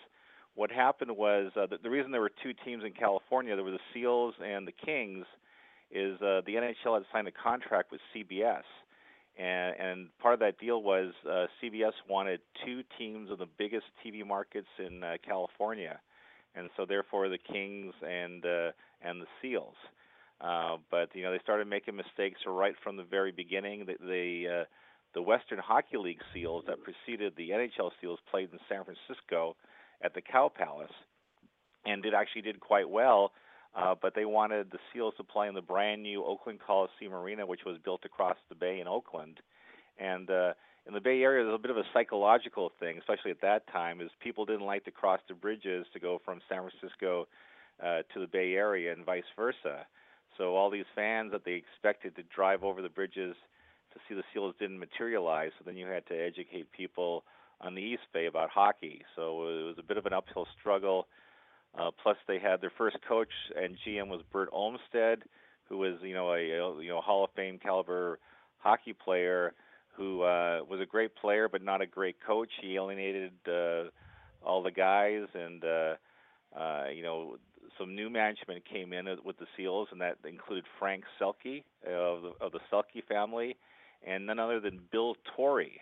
what 0.56 0.72
happened 0.72 1.16
was 1.16 1.52
uh, 1.56 1.66
the, 1.68 1.78
the 1.82 1.90
reason 1.90 2.12
there 2.12 2.22
were 2.22 2.32
two 2.44 2.54
teams 2.66 2.84
in 2.86 2.92
California, 2.94 3.56
there 3.56 3.64
were 3.64 3.72
the 3.72 3.80
Seals 3.94 4.36
and 4.44 4.68
the 4.68 4.72
Kings, 4.72 5.26
is 5.92 6.16
uh, 6.22 6.42
the 6.46 6.56
NHL 6.56 6.96
had 6.96 7.04
signed 7.12 7.28
a 7.28 7.32
contract 7.32 7.92
with 7.92 8.02
CBS. 8.16 8.64
And, 9.38 9.76
and 9.80 10.18
part 10.20 10.36
of 10.36 10.40
that 10.42 10.60
deal 10.60 10.84
was 10.84 11.12
uh, 11.28 11.48
CBS 11.62 11.94
wanted 12.08 12.40
two 12.64 12.84
teams 13.00 13.32
of 13.32 13.40
the 13.40 13.48
biggest 13.58 13.86
TV 14.06 14.26
markets 14.26 14.68
in 14.78 15.04
uh, 15.04 15.14
California, 15.26 16.00
and 16.56 16.70
so 16.78 16.86
therefore 16.86 17.30
the 17.30 17.40
Kings 17.40 17.96
and 18.08 18.46
uh, 18.46 18.72
and 19.04 19.22
the 19.22 19.28
Seals. 19.42 19.76
Uh, 20.42 20.78
but 20.92 21.10
you 21.14 21.24
know 21.24 21.32
they 21.32 21.40
started 21.40 21.68
making 21.68 21.96
mistakes 21.96 22.42
right 22.46 22.76
from 22.84 22.98
the 22.98 23.04
very 23.04 23.32
beginning. 23.32 23.86
The 23.86 23.96
the, 24.00 24.62
uh, 24.62 24.64
the 25.14 25.22
Western 25.22 25.60
Hockey 25.60 25.98
League 25.98 26.22
Seals 26.34 26.66
that 26.68 26.78
preceded 26.84 27.34
the 27.38 27.50
NHL 27.50 27.92
Seals 28.02 28.20
played 28.30 28.50
in 28.52 28.60
San 28.68 28.84
Francisco 28.84 29.56
at 30.04 30.14
the 30.14 30.22
Cow 30.22 30.52
Palace, 30.54 30.92
and 31.86 32.04
did 32.04 32.14
actually 32.14 32.42
did 32.42 32.60
quite 32.60 32.90
well. 32.90 33.32
Uh, 33.76 33.96
but 34.00 34.14
they 34.14 34.26
wanted 34.26 34.70
the 34.70 34.78
Seals 34.92 35.16
to 35.18 35.24
play 35.24 35.48
in 35.48 35.56
the 35.56 35.62
brand 35.62 36.04
new 36.04 36.24
Oakland 36.24 36.60
Coliseum 36.66 37.12
Arena, 37.14 37.44
which 37.46 37.62
was 37.66 37.78
built 37.84 38.02
across 38.06 38.38
the 38.50 38.56
bay 38.56 38.80
in 38.80 38.88
Oakland. 38.88 39.40
And 39.98 40.30
uh, 40.30 40.54
in 40.86 40.94
the 40.94 41.02
Bay 41.02 41.22
Area, 41.24 41.44
there's 41.44 41.56
a 41.56 41.62
bit 41.62 41.72
of 41.72 41.78
a 41.78 41.84
psychological 41.92 42.72
thing, 42.80 43.00
especially 43.00 43.32
at 43.32 43.42
that 43.42 43.66
time, 43.72 44.02
is 44.02 44.10
people 44.22 44.46
didn't 44.46 44.66
like 44.66 44.86
to 44.86 44.92
cross 44.92 45.22
the 45.28 45.34
bridges 45.34 45.88
to 45.94 46.00
go 46.00 46.22
from 46.24 46.40
San 46.50 46.62
Francisco 46.62 47.28
uh, 47.82 48.02
to 48.14 48.20
the 48.20 48.28
Bay 48.28 48.54
Area 48.54 48.92
and 48.92 49.06
vice 49.06 49.24
versa. 49.36 49.86
So 50.38 50.56
all 50.56 50.70
these 50.70 50.86
fans 50.96 51.32
that 51.32 51.46
they 51.46 51.54
expected 51.54 52.16
to 52.16 52.24
drive 52.36 52.64
over 52.64 52.82
the 52.82 52.90
bridges 52.90 53.36
to 53.94 54.00
see 54.08 54.16
the 54.16 54.24
Seals 54.34 54.56
didn't 54.60 54.80
materialize. 54.80 55.52
So 55.58 55.64
then 55.66 55.78
you 55.78 55.86
had 55.86 56.06
to 56.08 56.16
educate 56.16 56.72
people 56.72 57.24
on 57.62 57.76
the 57.76 57.82
East 57.82 58.04
Bay 58.14 58.26
about 58.26 58.50
hockey. 58.50 59.02
So 59.16 59.48
it 59.48 59.64
was 59.64 59.76
a 59.80 59.84
bit 59.84 59.98
of 59.98 60.06
an 60.06 60.14
uphill 60.14 60.48
struggle. 60.60 61.08
Uh, 61.78 61.92
plus, 62.02 62.18
they 62.28 62.40
had 62.40 62.62
their 62.62 62.72
first 62.78 62.98
coach 63.08 63.30
and 63.56 63.78
GM 63.86 64.08
was 64.08 64.22
Bert 64.32 64.50
Olmsted, 64.52 65.24
who 65.70 65.78
was 65.78 65.96
you 66.02 66.14
know 66.14 66.34
a, 66.34 66.50
a 66.52 66.82
you 66.82 66.90
know 66.90 67.02
Hall 67.02 67.24
of 67.24 67.32
Fame 67.36 67.60
caliber 67.62 68.20
hockey 68.58 68.94
player 68.94 69.54
who 69.96 70.22
uh, 70.22 70.60
was 70.70 70.80
a 70.82 70.86
great 70.86 71.16
player 71.16 71.48
but 71.50 71.64
not 71.64 71.82
a 71.82 71.88
great 71.88 72.18
coach. 72.26 72.50
He 72.62 72.76
alienated 72.76 73.32
uh, 73.48 73.86
all 74.46 74.62
the 74.62 74.72
guys, 74.72 75.24
and 75.34 75.64
uh, 75.64 75.96
uh, 76.60 76.86
you 76.94 77.02
know 77.02 77.38
some 77.78 77.96
new 77.96 78.10
management 78.10 78.64
came 78.66 78.94
in 78.94 79.06
with 79.24 79.38
the 79.38 79.46
Seals, 79.56 79.88
and 79.92 80.02
that 80.02 80.18
included 80.28 80.66
Frank 80.80 81.04
Selke 81.20 81.64
of 81.88 82.22
the, 82.22 82.32
of 82.42 82.52
the 82.52 82.60
Selke 82.72 83.04
family, 83.08 83.56
and 84.06 84.26
none 84.26 84.40
other 84.40 84.60
than 84.60 84.80
Bill 84.92 85.16
Torrey. 85.36 85.82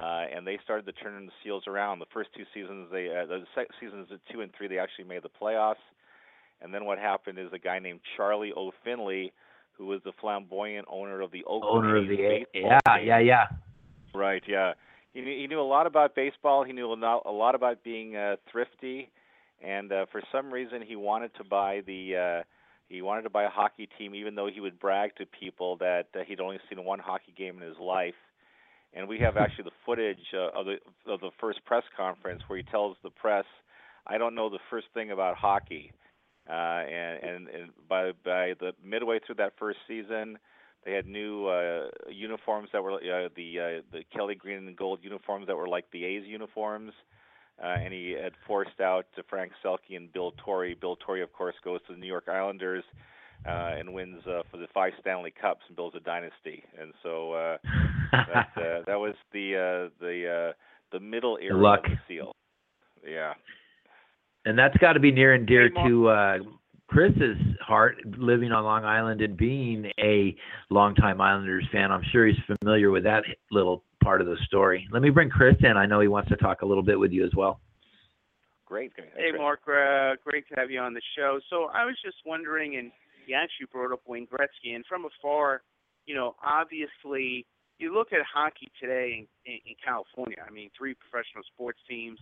Uh, 0.00 0.24
and 0.34 0.46
they 0.46 0.58
started 0.62 0.86
to 0.86 0.92
turn 0.92 1.26
the 1.26 1.32
Seals 1.42 1.64
around. 1.66 1.98
The 1.98 2.06
first 2.12 2.30
two 2.36 2.44
seasons, 2.54 2.88
they 2.92 3.08
uh, 3.08 3.26
the 3.26 3.44
seasons 3.80 4.08
two 4.32 4.40
and 4.40 4.50
three, 4.56 4.68
they 4.68 4.78
actually 4.78 5.04
made 5.04 5.22
the 5.22 5.28
playoffs. 5.28 5.74
And 6.62 6.72
then 6.72 6.84
what 6.84 6.98
happened 6.98 7.38
is 7.38 7.48
a 7.52 7.58
guy 7.58 7.78
named 7.78 8.00
Charlie 8.16 8.52
O. 8.56 8.70
Finley, 8.84 9.32
who 9.72 9.86
was 9.86 10.00
the 10.04 10.12
flamboyant 10.20 10.86
owner 10.90 11.20
of 11.22 11.32
the 11.32 11.42
Oakland 11.44 11.86
Owner 11.86 11.96
of 11.96 12.06
the 12.06 12.44
yeah, 12.54 12.78
team. 12.86 13.06
yeah, 13.06 13.18
yeah. 13.18 13.46
Right, 14.14 14.42
yeah. 14.46 14.74
He 15.14 15.22
knew, 15.22 15.40
he 15.40 15.46
knew 15.46 15.60
a 15.60 15.62
lot 15.62 15.86
about 15.86 16.14
baseball. 16.14 16.64
He 16.64 16.72
knew 16.72 16.92
a 16.92 16.94
lot, 16.94 17.22
a 17.24 17.32
lot 17.32 17.54
about 17.54 17.82
being 17.82 18.14
uh, 18.14 18.36
thrifty, 18.50 19.10
and 19.60 19.92
uh, 19.92 20.06
for 20.10 20.22
some 20.32 20.52
reason 20.52 20.82
he 20.82 20.96
wanted 20.96 21.34
to 21.36 21.44
buy 21.44 21.82
the 21.86 22.16
uh, 22.16 22.42
he 22.88 23.02
wanted 23.02 23.22
to 23.22 23.30
buy 23.30 23.44
a 23.44 23.48
hockey 23.48 23.88
team, 23.98 24.14
even 24.14 24.34
though 24.34 24.48
he 24.52 24.60
would 24.60 24.80
brag 24.80 25.14
to 25.16 25.24
people 25.26 25.76
that 25.76 26.06
uh, 26.14 26.24
he'd 26.26 26.40
only 26.40 26.58
seen 26.68 26.84
one 26.84 26.98
hockey 26.98 27.32
game 27.36 27.56
in 27.62 27.68
his 27.68 27.78
life. 27.78 28.14
And 28.92 29.08
we 29.08 29.18
have 29.20 29.36
actually 29.38 29.64
the 29.64 29.70
footage 29.86 30.34
uh, 30.34 30.58
of 30.58 30.66
the 30.66 30.76
of 31.10 31.20
the 31.20 31.30
first 31.40 31.64
press 31.64 31.84
conference 31.96 32.42
where 32.48 32.56
he 32.58 32.64
tells 32.64 32.96
the 33.02 33.10
press, 33.10 33.44
"I 34.06 34.18
don't 34.18 34.34
know 34.34 34.50
the 34.50 34.58
first 34.70 34.86
thing 34.92 35.10
about 35.10 35.36
hockey." 35.36 35.92
Uh, 36.48 36.52
and, 36.52 37.22
and 37.22 37.48
and 37.48 37.70
by 37.88 38.12
by 38.24 38.54
the 38.58 38.72
midway 38.84 39.20
through 39.24 39.36
that 39.36 39.52
first 39.58 39.78
season, 39.86 40.38
they 40.84 40.92
had 40.92 41.06
new 41.06 41.46
uh, 41.46 41.88
uniforms 42.08 42.70
that 42.72 42.82
were 42.82 42.94
uh, 42.94 43.28
the 43.36 43.60
uh, 43.60 43.82
the 43.92 44.02
Kelly 44.12 44.34
green 44.34 44.66
and 44.66 44.76
gold 44.76 45.00
uniforms 45.02 45.46
that 45.46 45.56
were 45.56 45.68
like 45.68 45.84
the 45.92 46.04
A's 46.04 46.24
uniforms. 46.26 46.92
Uh, 46.92 47.04
and 47.68 47.92
he 47.92 48.16
had 48.20 48.32
forced 48.46 48.80
out 48.80 49.06
to 49.16 49.22
Frank 49.28 49.52
Selke 49.64 49.96
and 49.96 50.12
Bill 50.12 50.32
Torrey. 50.44 50.74
Bill 50.74 50.96
Torrey, 50.96 51.22
of 51.22 51.32
course, 51.32 51.54
goes 51.62 51.80
to 51.86 51.92
the 51.94 51.98
New 51.98 52.06
York 52.06 52.28
Islanders 52.28 52.84
uh, 53.46 53.74
and 53.78 53.92
wins 53.92 54.22
uh, 54.26 54.42
for 54.50 54.56
the 54.56 54.66
five 54.72 54.92
Stanley 55.00 55.32
Cups 55.38 55.60
and 55.68 55.76
builds 55.76 55.96
a 55.96 56.00
dynasty. 56.00 56.62
And 56.80 56.92
so 57.02 57.32
uh, 57.32 57.56
that 58.12 58.48
uh, 58.56 58.80
that 58.86 58.98
was 58.98 59.14
the 59.32 59.56
uh, 59.56 59.90
the 60.00 60.50
uh, 60.50 60.52
the 60.92 61.00
middle 61.00 61.38
era 61.40 61.56
luck. 61.56 61.80
of 61.84 61.90
the 61.92 61.98
Seal. 62.08 62.32
Yeah. 63.06 63.32
and 64.44 64.58
that's 64.58 64.76
got 64.78 64.92
to 64.94 65.00
be 65.00 65.10
near 65.10 65.32
and 65.34 65.46
dear 65.46 65.70
Hey, 65.74 65.88
to 65.88 66.08
uh, 66.08 66.38
Chris's 66.88 67.38
heart, 67.66 67.96
living 68.18 68.52
on 68.52 68.64
Long 68.64 68.84
Island 68.84 69.22
and 69.22 69.36
being 69.36 69.90
a 69.98 70.36
longtime 70.70 71.20
Islanders 71.20 71.64
fan. 71.72 71.90
I'm 71.92 72.02
sure 72.12 72.26
he's 72.26 72.36
familiar 72.58 72.90
with 72.90 73.04
that 73.04 73.22
little 73.50 73.84
part 74.02 74.20
of 74.20 74.26
the 74.26 74.36
story. 74.46 74.88
Let 74.92 75.02
me 75.02 75.10
bring 75.10 75.30
Chris 75.30 75.56
in. 75.60 75.76
I 75.76 75.86
know 75.86 76.00
he 76.00 76.08
wants 76.08 76.28
to 76.30 76.36
talk 76.36 76.62
a 76.62 76.66
little 76.66 76.82
bit 76.82 76.98
with 76.98 77.12
you 77.12 77.24
as 77.24 77.32
well. 77.36 77.60
Great. 78.66 78.94
great. 78.94 79.08
Hey, 79.16 79.36
Mark. 79.36 79.60
Uh, 79.66 80.14
great 80.24 80.48
to 80.48 80.54
have 80.56 80.70
you 80.70 80.80
on 80.80 80.94
the 80.94 81.02
show. 81.16 81.40
So 81.50 81.64
I 81.74 81.84
was 81.84 81.96
just 82.04 82.16
wondering, 82.24 82.76
and 82.76 82.92
you 83.26 83.34
actually 83.34 83.66
brought 83.72 83.92
up 83.92 84.00
Wayne 84.06 84.26
Gretzky, 84.26 84.74
and 84.74 84.84
from 84.86 85.06
afar, 85.06 85.62
you 86.06 86.14
know, 86.14 86.36
obviously, 86.44 87.46
you 87.78 87.92
look 87.92 88.12
at 88.12 88.20
hockey 88.32 88.70
today 88.80 89.26
in, 89.44 89.52
in, 89.52 89.58
in 89.66 89.74
California. 89.84 90.38
I 90.46 90.50
mean, 90.50 90.70
three 90.76 90.94
professional 90.94 91.42
sports 91.52 91.78
teams. 91.88 92.18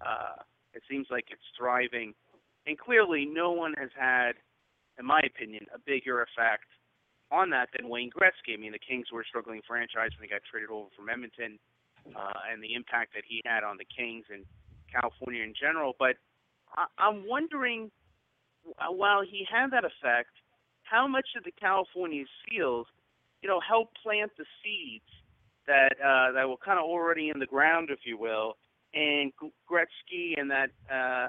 Uh, 0.00 0.42
it 0.74 0.82
seems 0.90 1.06
like 1.10 1.26
it's 1.30 1.42
thriving, 1.56 2.12
and 2.66 2.76
clearly, 2.78 3.24
no 3.24 3.52
one 3.52 3.74
has 3.78 3.90
had, 3.98 4.32
in 4.98 5.06
my 5.06 5.20
opinion, 5.24 5.66
a 5.74 5.78
bigger 5.78 6.22
effect 6.22 6.66
on 7.34 7.50
that 7.50 7.68
than 7.74 7.88
Wayne 7.88 8.12
Gretzky. 8.14 8.54
I 8.54 8.60
mean, 8.62 8.70
the 8.78 8.86
Kings 8.88 9.10
were 9.12 9.22
a 9.22 9.28
struggling 9.32 9.62
franchise 9.66 10.10
when 10.14 10.22
he 10.26 10.30
got 10.30 10.46
traded 10.48 10.70
over 10.70 10.86
from 10.94 11.10
Edmonton, 11.10 11.58
uh, 12.14 12.40
and 12.50 12.62
the 12.62 12.74
impact 12.78 13.10
that 13.14 13.24
he 13.26 13.42
had 13.44 13.62
on 13.64 13.76
the 13.82 13.88
Kings 13.90 14.26
and 14.30 14.44
California 14.92 15.42
in 15.42 15.54
general. 15.58 15.92
But 15.98 16.14
I, 16.76 16.86
I'm 16.98 17.26
wondering, 17.26 17.90
while 19.02 19.22
he 19.22 19.40
had 19.50 19.70
that 19.74 19.84
effect, 19.84 20.30
how 20.84 21.08
much 21.08 21.28
of 21.36 21.42
the 21.42 21.52
California 21.52 22.24
Seals, 22.44 22.86
you 23.42 23.48
know, 23.48 23.60
help 23.60 23.88
plant 24.02 24.30
the 24.38 24.46
seeds 24.62 25.10
that 25.66 25.94
uh, 25.98 26.32
that 26.32 26.48
were 26.48 26.60
kind 26.64 26.78
of 26.78 26.84
already 26.84 27.30
in 27.32 27.38
the 27.40 27.50
ground, 27.54 27.88
if 27.90 28.00
you 28.04 28.16
will, 28.16 28.56
and 28.92 29.32
Gretzky 29.70 30.38
and 30.38 30.50
that, 30.50 30.70
uh, 30.92 31.26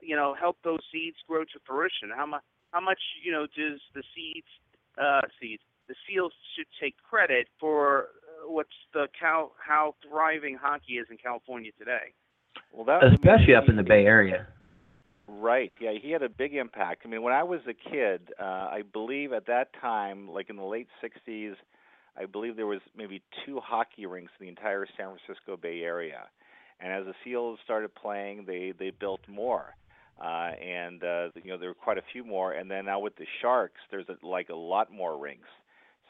you 0.00 0.14
know, 0.14 0.36
help 0.38 0.56
those 0.62 0.84
seeds 0.92 1.16
grow 1.26 1.42
to 1.44 1.58
fruition. 1.66 2.10
How 2.14 2.26
much? 2.26 2.44
How 2.70 2.82
much, 2.82 3.00
you 3.24 3.32
know, 3.32 3.46
does 3.56 3.80
the 3.94 4.02
seeds, 4.14 4.52
uh, 5.00 5.20
seeds, 5.40 5.62
the 5.88 5.94
Seals 6.06 6.32
should 6.56 6.66
take 6.80 6.94
credit 7.08 7.48
for 7.58 8.00
uh, 8.02 8.50
what's 8.50 8.70
the 8.92 9.08
Cal, 9.18 9.52
how 9.64 9.94
thriving 10.08 10.56
hockey 10.60 10.94
is 10.94 11.06
in 11.10 11.16
California 11.16 11.70
today? 11.78 12.12
Well, 12.72 12.84
that 12.84 13.04
Especially 13.04 13.54
up 13.54 13.68
in 13.68 13.76
the 13.76 13.82
Bay 13.82 14.04
Area. 14.04 14.46
Right. 15.26 15.72
Yeah, 15.80 15.92
he 16.00 16.10
had 16.10 16.22
a 16.22 16.28
big 16.28 16.54
impact. 16.54 17.02
I 17.04 17.08
mean, 17.08 17.22
when 17.22 17.34
I 17.34 17.42
was 17.42 17.60
a 17.68 17.74
kid, 17.74 18.30
uh, 18.40 18.42
I 18.42 18.82
believe 18.92 19.32
at 19.32 19.46
that 19.46 19.68
time, 19.78 20.28
like 20.28 20.48
in 20.48 20.56
the 20.56 20.64
late 20.64 20.88
'60s, 21.02 21.54
I 22.16 22.24
believe 22.24 22.56
there 22.56 22.66
was 22.66 22.80
maybe 22.96 23.22
two 23.44 23.60
hockey 23.60 24.06
rinks 24.06 24.32
in 24.40 24.46
the 24.46 24.50
entire 24.50 24.86
San 24.96 25.14
Francisco 25.14 25.56
Bay 25.56 25.82
Area. 25.82 26.24
And 26.80 26.92
as 26.92 27.04
the 27.04 27.14
Seals 27.24 27.58
started 27.62 27.94
playing, 27.94 28.44
they 28.46 28.72
they 28.78 28.90
built 28.90 29.20
more, 29.28 29.74
uh, 30.22 30.50
and 30.60 31.02
uh, 31.04 31.28
you 31.42 31.50
know 31.50 31.58
there 31.58 31.68
were 31.68 31.74
quite 31.74 31.98
a 31.98 32.04
few 32.12 32.24
more. 32.24 32.52
And 32.52 32.70
then 32.70 32.86
now 32.86 32.98
with 32.98 33.16
the 33.16 33.26
Sharks, 33.40 33.80
there's 33.90 34.06
a, 34.08 34.26
like 34.26 34.48
a 34.48 34.54
lot 34.54 34.92
more 34.92 35.18
rinks. 35.18 35.48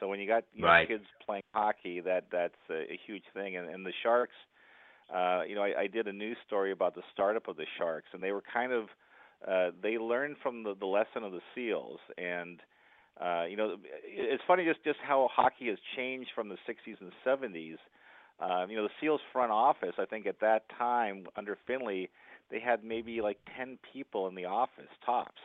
So 0.01 0.09
when 0.09 0.21
you 0.21 0.27
got 0.27 0.45
you 0.55 0.63
know, 0.63 0.69
kids 0.87 1.05
playing 1.25 1.43
hockey, 1.53 2.01
that 2.01 2.27
that's 2.31 2.55
a, 2.71 2.93
a 2.93 3.01
huge 3.07 3.25
thing. 3.35 3.57
And, 3.57 3.69
and 3.69 3.85
the 3.85 3.93
Sharks, 4.03 4.35
uh, 5.15 5.43
you 5.47 5.55
know, 5.55 5.63
I, 5.63 5.83
I 5.83 5.87
did 5.89 6.07
a 6.07 6.13
news 6.13 6.37
story 6.47 6.73
about 6.73 6.95
the 6.95 7.03
startup 7.13 7.49
of 7.49 7.57
the 7.57 7.67
Sharks, 7.77 8.09
and 8.13 8.23
they 8.23 8.33
were 8.33 8.43
kind 8.53 8.73
of 8.73 8.85
uh, 9.47 9.71
they 9.83 9.99
learned 9.99 10.37
from 10.43 10.63
the, 10.63 10.75
the 10.79 10.87
lesson 10.87 11.23
of 11.23 11.33
the 11.33 11.41
Seals, 11.55 12.01
and 12.17 12.61
uh, 13.21 13.45
you 13.49 13.57
know, 13.57 13.77
it's 14.05 14.43
funny 14.47 14.65
just 14.65 14.83
just 14.85 14.99
how 15.03 15.29
hockey 15.33 15.69
has 15.69 15.79
changed 15.97 16.31
from 16.35 16.49
the 16.49 16.57
60s 16.69 16.97
and 17.01 17.13
70s. 17.27 17.77
Um, 18.41 18.71
you 18.71 18.77
know, 18.77 18.85
the 18.85 18.95
Seals 19.01 19.21
front 19.33 19.51
office, 19.51 19.95
I 19.99 20.05
think 20.05 20.27
at 20.27 20.41
that 20.41 20.63
time 20.79 21.25
under 21.37 21.59
Finley, 21.67 22.09
they 22.51 22.61
had 22.61 22.85
maybe 22.85 23.21
like 23.21 23.39
10 23.57 23.79
people 23.93 24.27
in 24.29 24.35
the 24.35 24.47
office 24.47 24.91
tops. 25.05 25.41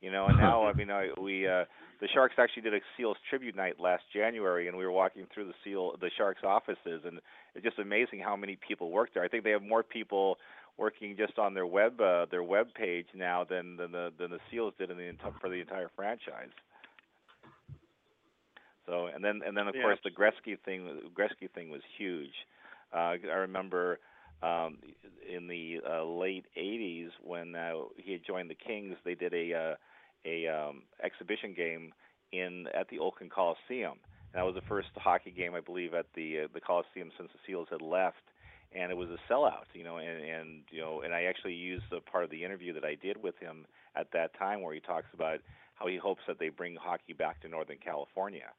You 0.00 0.12
know, 0.12 0.28
and 0.28 0.38
now 0.38 0.66
I 0.66 0.72
mean, 0.72 0.90
I, 0.90 1.08
we 1.20 1.46
uh, 1.46 1.64
the 2.00 2.08
Sharks 2.14 2.36
actually 2.38 2.62
did 2.62 2.74
a 2.74 2.80
Seals 2.96 3.16
tribute 3.28 3.56
night 3.56 3.80
last 3.80 4.04
January, 4.12 4.68
and 4.68 4.76
we 4.76 4.84
were 4.84 4.92
walking 4.92 5.26
through 5.34 5.46
the 5.46 5.54
Seal 5.64 5.96
the 6.00 6.10
Sharks 6.16 6.42
offices, 6.44 7.02
and 7.04 7.20
it's 7.54 7.64
just 7.64 7.78
amazing 7.78 8.20
how 8.20 8.36
many 8.36 8.56
people 8.66 8.90
work 8.90 9.10
there. 9.14 9.24
I 9.24 9.28
think 9.28 9.42
they 9.44 9.50
have 9.50 9.62
more 9.62 9.82
people 9.82 10.38
working 10.76 11.16
just 11.16 11.38
on 11.38 11.54
their 11.54 11.66
web 11.66 12.00
uh, 12.00 12.26
their 12.30 12.44
web 12.44 12.68
page 12.74 13.06
now 13.14 13.44
than 13.44 13.76
than 13.76 13.90
the 13.90 14.12
than 14.18 14.30
the 14.30 14.38
Seals 14.50 14.72
did 14.78 14.90
in 14.90 14.96
the 14.96 15.12
for 15.40 15.48
the 15.48 15.56
entire 15.60 15.90
franchise. 15.96 16.50
So 18.86 19.06
and 19.06 19.22
then 19.22 19.40
and 19.44 19.56
then 19.56 19.68
of 19.68 19.74
Yeah. 19.74 19.82
course 19.82 19.98
the 20.04 20.10
Gretzky 20.10 20.58
thing 20.64 21.10
Gretzky 21.14 21.50
thing 21.50 21.70
was 21.70 21.82
huge. 21.96 22.32
Uh, 22.92 23.16
I 23.30 23.36
remember 23.40 23.98
um, 24.42 24.78
in 25.28 25.46
the 25.48 25.80
uh, 25.88 26.04
late 26.04 26.46
'80s 26.56 27.10
when 27.22 27.54
uh, 27.54 27.72
he 27.96 28.12
had 28.12 28.24
joined 28.26 28.50
the 28.50 28.54
Kings, 28.54 28.96
they 29.04 29.14
did 29.14 29.34
a 29.34 29.54
uh, 29.54 29.74
a 30.24 30.46
um, 30.48 30.82
exhibition 31.02 31.54
game 31.54 31.92
in 32.32 32.66
at 32.74 32.88
the 32.88 32.98
Oakland 32.98 33.32
Coliseum. 33.32 33.98
And 34.32 34.40
that 34.40 34.44
was 34.44 34.54
the 34.54 34.68
first 34.68 34.88
hockey 34.96 35.30
game 35.30 35.54
I 35.54 35.60
believe 35.60 35.94
at 35.94 36.06
the 36.14 36.44
uh, 36.44 36.48
the 36.52 36.60
Coliseum 36.60 37.10
since 37.16 37.30
the 37.32 37.38
Seals 37.46 37.68
had 37.70 37.82
left, 37.82 38.22
and 38.72 38.90
it 38.90 38.96
was 38.96 39.08
a 39.08 39.32
sellout. 39.32 39.66
You 39.74 39.84
know, 39.84 39.96
and 39.98 40.22
and 40.22 40.62
you 40.70 40.80
know, 40.80 41.02
and 41.02 41.14
I 41.14 41.24
actually 41.24 41.54
used 41.54 41.84
the 41.90 42.00
part 42.00 42.24
of 42.24 42.30
the 42.30 42.44
interview 42.44 42.72
that 42.74 42.84
I 42.84 42.94
did 42.94 43.22
with 43.22 43.38
him 43.38 43.66
at 43.96 44.12
that 44.12 44.38
time 44.38 44.62
where 44.62 44.74
he 44.74 44.80
talks 44.80 45.06
about 45.14 45.40
how 45.74 45.86
he 45.86 45.96
hopes 45.96 46.22
that 46.26 46.38
they 46.38 46.48
bring 46.48 46.76
hockey 46.76 47.12
back 47.12 47.40
to 47.40 47.48
Northern 47.48 47.78
California. 47.78 48.50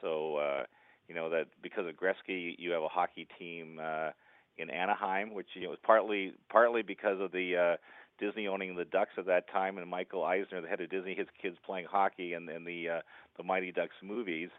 So 0.00 0.36
uh, 0.36 0.64
you 1.08 1.14
know 1.14 1.30
that 1.30 1.46
because 1.62 1.86
of 1.86 1.94
Gretzky, 1.94 2.56
you 2.58 2.72
have 2.72 2.82
a 2.82 2.88
hockey 2.88 3.28
team 3.38 3.78
uh, 3.80 4.10
in 4.58 4.70
Anaheim, 4.70 5.34
which 5.34 5.48
you 5.54 5.62
know 5.62 5.70
was 5.70 5.78
partly 5.82 6.34
partly 6.50 6.82
because 6.82 7.20
of 7.20 7.32
the 7.32 7.56
uh, 7.56 7.76
Disney 8.18 8.46
owning 8.46 8.76
the 8.76 8.84
Ducks 8.84 9.12
at 9.18 9.26
that 9.26 9.50
time, 9.50 9.78
and 9.78 9.88
Michael 9.88 10.24
Eisner, 10.24 10.60
the 10.60 10.68
head 10.68 10.80
of 10.80 10.90
Disney, 10.90 11.14
his 11.14 11.26
kids 11.40 11.56
playing 11.64 11.86
hockey 11.90 12.34
and 12.34 12.48
and 12.48 12.66
the 12.66 12.88
uh, 12.88 13.00
the 13.36 13.42
Mighty 13.42 13.72
Ducks 13.72 13.96
movies. 14.02 14.50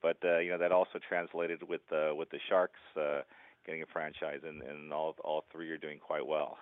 But 0.00 0.16
uh, 0.24 0.38
you 0.38 0.50
know 0.50 0.58
that 0.58 0.72
also 0.72 0.98
translated 1.06 1.62
with 1.68 1.82
uh, 1.92 2.14
with 2.14 2.30
the 2.30 2.38
Sharks 2.48 2.80
uh, 2.96 3.20
getting 3.64 3.82
a 3.82 3.86
franchise, 3.92 4.40
and, 4.46 4.62
and 4.62 4.92
all 4.92 5.14
all 5.22 5.44
three 5.52 5.70
are 5.70 5.78
doing 5.78 5.98
quite 5.98 6.26
well. 6.26 6.58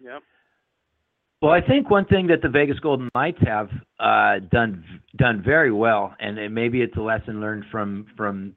Yep. 0.00 0.22
Well, 1.40 1.52
I 1.52 1.60
think 1.60 1.88
one 1.88 2.04
thing 2.04 2.26
that 2.28 2.42
the 2.42 2.48
Vegas 2.48 2.80
Golden 2.80 3.08
Knights 3.14 3.38
have 3.46 3.68
uh, 4.00 4.44
done 4.50 4.84
done 5.16 5.42
very 5.44 5.72
well, 5.72 6.14
and 6.20 6.52
maybe 6.54 6.82
it's 6.82 6.96
a 6.96 7.00
lesson 7.00 7.40
learned 7.40 7.64
from 7.70 8.06
from 8.16 8.54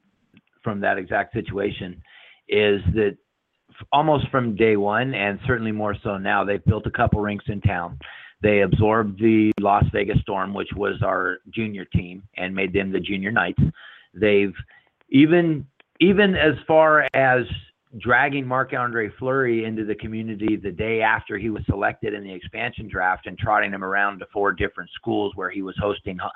from 0.63 0.81
that 0.81 0.97
exact 0.97 1.33
situation, 1.33 2.01
is 2.51 2.81
that 2.93 3.17
almost 3.91 4.27
from 4.29 4.55
day 4.55 4.75
one, 4.75 5.13
and 5.13 5.39
certainly 5.47 5.71
more 5.71 5.95
so 6.03 6.17
now, 6.17 6.43
they've 6.43 6.63
built 6.65 6.85
a 6.85 6.91
couple 6.91 7.21
rinks 7.21 7.45
in 7.47 7.61
town. 7.61 7.97
They 8.41 8.61
absorbed 8.61 9.19
the 9.19 9.51
Las 9.59 9.85
Vegas 9.93 10.19
Storm, 10.21 10.53
which 10.53 10.71
was 10.75 11.01
our 11.03 11.37
junior 11.49 11.85
team, 11.85 12.23
and 12.37 12.53
made 12.53 12.73
them 12.73 12.91
the 12.91 12.99
junior 12.99 13.31
knights. 13.31 13.61
They've 14.13 14.53
even 15.09 15.65
even 15.99 16.35
as 16.35 16.55
far 16.67 17.07
as 17.13 17.45
dragging 17.99 18.47
Marc 18.47 18.73
Andre 18.73 19.09
Fleury 19.19 19.65
into 19.65 19.85
the 19.85 19.95
community 19.95 20.55
the 20.55 20.71
day 20.71 21.01
after 21.01 21.37
he 21.37 21.49
was 21.49 21.63
selected 21.65 22.13
in 22.13 22.23
the 22.23 22.33
expansion 22.33 22.87
draft 22.87 23.27
and 23.27 23.37
trotting 23.37 23.71
him 23.71 23.83
around 23.83 24.19
to 24.19 24.25
four 24.33 24.53
different 24.53 24.89
schools 24.95 25.33
where 25.35 25.51
he 25.51 25.61
was 25.61 25.75
hosting 25.79 26.19
uh, 26.21 26.29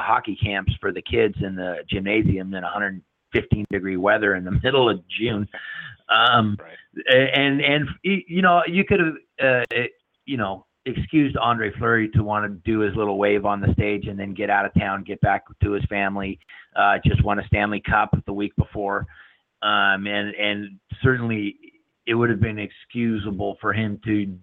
hockey 0.00 0.36
camps 0.42 0.72
for 0.80 0.92
the 0.92 1.02
kids 1.02 1.34
in 1.42 1.54
the 1.54 1.76
gymnasium, 1.88 2.50
then 2.50 2.62
100 2.62 3.02
15 3.34 3.66
degree 3.70 3.96
weather 3.96 4.34
in 4.34 4.44
the 4.44 4.58
middle 4.62 4.88
of 4.88 5.00
June. 5.08 5.48
Um, 6.08 6.56
right. 6.60 7.28
And 7.36 7.60
and 7.60 7.88
you 8.02 8.42
know 8.42 8.62
you 8.66 8.84
could 8.84 9.00
have 9.00 9.14
uh, 9.42 9.82
you 10.26 10.36
know 10.36 10.66
excused 10.86 11.36
Andre 11.36 11.72
Fleury 11.78 12.08
to 12.10 12.22
want 12.22 12.44
to 12.44 12.70
do 12.70 12.80
his 12.80 12.94
little 12.94 13.18
wave 13.18 13.44
on 13.46 13.60
the 13.60 13.72
stage 13.72 14.06
and 14.06 14.18
then 14.18 14.34
get 14.34 14.50
out 14.50 14.66
of 14.66 14.74
town, 14.74 15.02
get 15.02 15.20
back 15.20 15.44
to 15.62 15.72
his 15.72 15.84
family. 15.86 16.38
Uh, 16.76 16.98
just 17.04 17.24
won 17.24 17.38
a 17.38 17.46
Stanley 17.46 17.80
Cup 17.80 18.10
the 18.26 18.32
week 18.32 18.54
before, 18.56 19.06
um, 19.62 20.06
and 20.06 20.34
and 20.34 20.78
certainly 21.02 21.56
it 22.06 22.14
would 22.14 22.30
have 22.30 22.40
been 22.40 22.58
excusable 22.58 23.56
for 23.60 23.72
him 23.72 23.98
to 24.04 24.36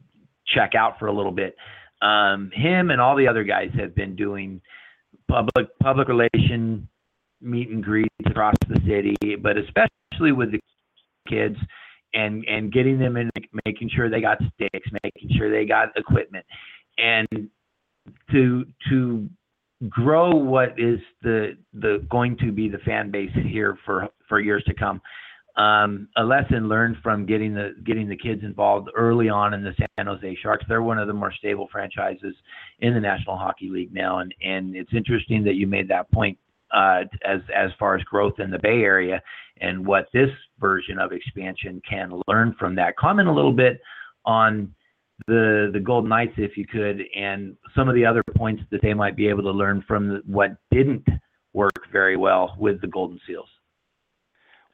check 0.48 0.74
out 0.76 0.98
for 0.98 1.08
a 1.08 1.14
little 1.14 1.32
bit. 1.32 1.56
Um, 2.02 2.50
him 2.54 2.90
and 2.90 3.00
all 3.00 3.16
the 3.16 3.28
other 3.28 3.44
guys 3.44 3.70
have 3.76 3.94
been 3.94 4.16
doing 4.16 4.62
public 5.28 5.68
public 5.80 6.08
relation 6.08 6.88
meet 7.42 7.70
and 7.70 7.84
greets 7.84 8.10
across 8.26 8.56
the 8.68 8.80
city, 8.88 9.36
but 9.36 9.58
especially 9.58 10.32
with 10.32 10.52
the 10.52 10.60
kids 11.28 11.58
and 12.14 12.46
and 12.46 12.72
getting 12.72 13.00
them 13.00 13.18
in, 13.18 13.30
making 13.66 13.90
sure 13.90 14.10
they 14.10 14.22
got 14.22 14.38
sticks, 14.56 14.90
making 15.04 15.30
sure 15.38 15.50
they 15.50 15.66
got 15.66 15.90
equipment, 15.96 16.46
and 16.98 17.50
to 18.32 18.66
to 18.90 19.30
grow 19.90 20.30
what 20.36 20.80
is 20.80 21.00
the 21.24 21.58
the 21.74 22.06
going 22.10 22.38
to 22.38 22.52
be 22.52 22.70
the 22.70 22.78
fan 22.80 23.12
base 23.12 23.32
here 23.48 23.78
for 23.86 24.08
for 24.28 24.40
years 24.40 24.64
to 24.66 24.74
come. 24.74 25.02
Um, 25.58 26.08
a 26.16 26.24
lesson 26.24 26.70
learned 26.70 26.98
from 27.04 27.26
getting 27.26 27.54
the 27.54 27.76
getting 27.86 28.08
the 28.08 28.16
kids 28.16 28.42
involved 28.44 28.90
early 28.96 29.28
on 29.28 29.54
in 29.54 29.64
the 29.64 29.74
San 29.78 30.06
Jose 30.06 30.38
Sharks. 30.42 30.66
They're 30.68 30.82
one 30.82 30.98
of 30.98 31.08
the 31.08 31.14
more 31.14 31.34
stable 31.34 31.68
franchises 31.72 32.36
in 32.80 32.94
the 32.94 33.02
National 33.02 33.38
Hockey 33.38 33.70
League 33.70 33.94
now, 33.94 34.20
and 34.20 34.34
and 34.42 34.76
it's 34.76 34.94
interesting 34.94 35.44
that 35.44 35.56
you 35.56 35.68
made 35.68 35.90
that 35.90 36.10
point 36.12 36.38
uh, 36.74 37.04
as 37.26 37.42
as 37.56 37.72
far 37.80 37.96
as 37.96 38.04
growth 38.04 38.40
in 38.40 38.52
the 38.52 38.60
Bay 38.60 38.82
Area 38.82 39.22
and 39.60 39.86
what 39.86 40.08
this 40.14 40.30
version 40.60 41.00
of 41.00 41.12
expansion 41.12 41.82
can 41.88 42.22
learn 42.28 42.56
from 42.60 42.76
that. 42.76 42.98
Comment 42.98 43.28
a 43.28 43.32
little 43.32 43.54
bit 43.54 43.82
on 44.26 44.74
the 45.28 45.70
the 45.74 45.80
Golden 45.80 46.10
Knights, 46.10 46.34
if 46.38 46.58
you 46.58 46.66
could, 46.66 47.02
and 47.16 47.56
some 47.76 47.88
of 47.88 47.96
the 47.96 48.06
other 48.06 48.24
points 48.36 48.64
that 48.72 48.82
they 48.82 48.94
might 48.94 49.16
be 49.16 49.28
able 49.28 49.44
to 49.44 49.52
learn 49.52 49.84
from 49.88 50.22
what 50.26 50.52
didn't 50.72 51.08
work 51.54 51.74
very 51.92 52.18
well 52.18 52.56
with 52.60 52.82
the 52.82 52.88
Golden 52.88 53.20
Seals. 53.28 53.50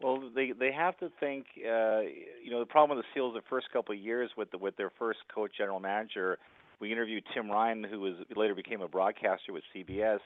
Well, 0.01 0.29
they 0.33 0.51
they 0.57 0.71
have 0.71 0.97
to 0.99 1.09
think. 1.19 1.45
Uh, 1.57 2.01
you 2.43 2.51
know, 2.51 2.59
the 2.59 2.65
problem 2.65 2.97
with 2.97 3.05
the 3.05 3.19
Seals 3.19 3.33
the 3.33 3.41
first 3.49 3.67
couple 3.71 3.95
of 3.95 3.99
years 3.99 4.29
with 4.37 4.51
the, 4.51 4.57
with 4.57 4.77
their 4.77 4.91
first 4.97 5.19
coach, 5.33 5.51
general 5.57 5.79
manager. 5.79 6.37
We 6.79 6.91
interviewed 6.91 7.23
Tim 7.33 7.49
Ryan, 7.49 7.83
who 7.83 7.99
was 7.99 8.13
later 8.35 8.53
became 8.53 8.81
a 8.81 8.87
broadcaster 8.87 9.51
with 9.51 9.63
CBS. 9.75 10.19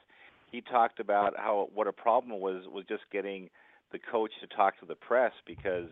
He 0.52 0.62
talked 0.62 1.00
about 1.00 1.34
how 1.38 1.70
what 1.74 1.88
a 1.88 1.94
problem 1.94 2.40
was 2.40 2.64
was 2.68 2.86
just 2.88 3.04
getting 3.12 3.50
the 3.92 4.00
coach 4.00 4.32
to 4.42 4.48
talk 4.56 4.80
to 4.80 4.86
the 4.86 4.96
press 4.96 5.32
because 5.46 5.90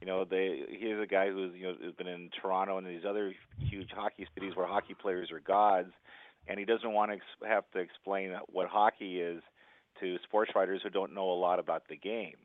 you 0.00 0.06
know 0.06 0.24
they 0.24 0.62
he's 0.68 0.98
a 1.02 1.06
guy 1.06 1.30
who's 1.30 1.52
you 1.54 1.64
know 1.64 1.74
has 1.82 1.94
been 1.94 2.06
in 2.06 2.30
Toronto 2.40 2.78
and 2.78 2.86
these 2.86 3.04
other 3.08 3.34
huge 3.58 3.88
hockey 3.94 4.26
cities 4.34 4.54
where 4.54 4.66
hockey 4.66 4.94
players 4.94 5.30
are 5.32 5.40
gods, 5.40 5.92
and 6.46 6.58
he 6.58 6.64
doesn't 6.64 6.92
want 6.92 7.10
to 7.10 7.16
ex- 7.16 7.48
have 7.48 7.64
to 7.72 7.78
explain 7.78 8.34
what 8.48 8.68
hockey 8.68 9.20
is 9.20 9.42
to 10.00 10.16
sports 10.24 10.52
writers 10.54 10.80
who 10.82 10.90
don't 10.90 11.14
know 11.14 11.30
a 11.30 11.38
lot 11.38 11.58
about 11.58 11.82
the 11.88 11.96
game. 11.96 12.36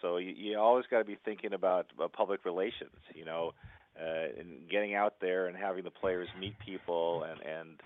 So 0.00 0.16
you, 0.18 0.32
you 0.36 0.58
always 0.58 0.84
got 0.90 0.98
to 0.98 1.04
be 1.04 1.18
thinking 1.24 1.52
about, 1.52 1.86
about 1.94 2.12
public 2.12 2.44
relations, 2.44 2.96
you 3.14 3.24
know, 3.24 3.52
uh, 4.00 4.38
and 4.38 4.68
getting 4.70 4.94
out 4.94 5.14
there 5.20 5.46
and 5.46 5.56
having 5.56 5.84
the 5.84 5.90
players 5.90 6.28
meet 6.38 6.54
people 6.64 7.24
and 7.24 7.40
and 7.42 7.80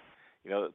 you 0.44 0.50
know 0.50 0.68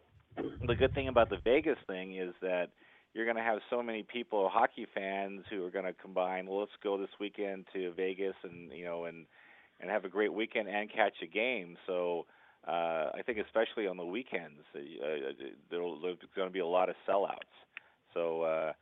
the 0.67 0.75
good 0.75 0.93
thing 0.93 1.07
about 1.07 1.29
the 1.29 1.37
Vegas 1.43 1.77
thing 1.87 2.17
is 2.17 2.33
that 2.41 2.67
you're 3.13 3.25
going 3.25 3.37
to 3.37 3.43
have 3.43 3.59
so 3.69 3.81
many 3.81 4.03
people, 4.03 4.49
hockey 4.51 4.85
fans, 4.93 5.43
who 5.49 5.65
are 5.65 5.71
going 5.71 5.85
to 5.85 5.93
combine. 5.93 6.47
Well, 6.47 6.59
let's 6.59 6.71
go 6.83 6.97
this 6.97 7.09
weekend 7.19 7.65
to 7.73 7.93
Vegas 7.93 8.35
and 8.43 8.71
you 8.71 8.85
know 8.85 9.05
and 9.05 9.25
and 9.79 9.89
have 9.89 10.05
a 10.05 10.09
great 10.09 10.33
weekend 10.33 10.67
and 10.67 10.91
catch 10.91 11.13
a 11.23 11.27
game. 11.27 11.77
So 11.85 12.25
uh, 12.67 13.11
I 13.15 13.21
think 13.25 13.37
especially 13.37 13.87
on 13.87 13.97
the 13.97 14.05
weekends, 14.05 14.61
uh, 14.75 14.79
there'll, 15.69 16.01
there's 16.01 16.17
going 16.35 16.47
to 16.47 16.53
be 16.53 16.59
a 16.59 16.65
lot 16.65 16.89
of 16.89 16.95
sellouts. 17.07 17.39
So 18.13 18.41
uh, 18.41 18.73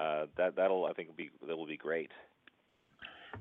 uh, 0.00 0.26
that 0.36 0.56
that'll 0.56 0.86
I 0.86 0.92
think 0.92 1.16
be 1.16 1.30
that 1.46 1.56
will 1.56 1.66
be 1.66 1.76
great. 1.76 2.10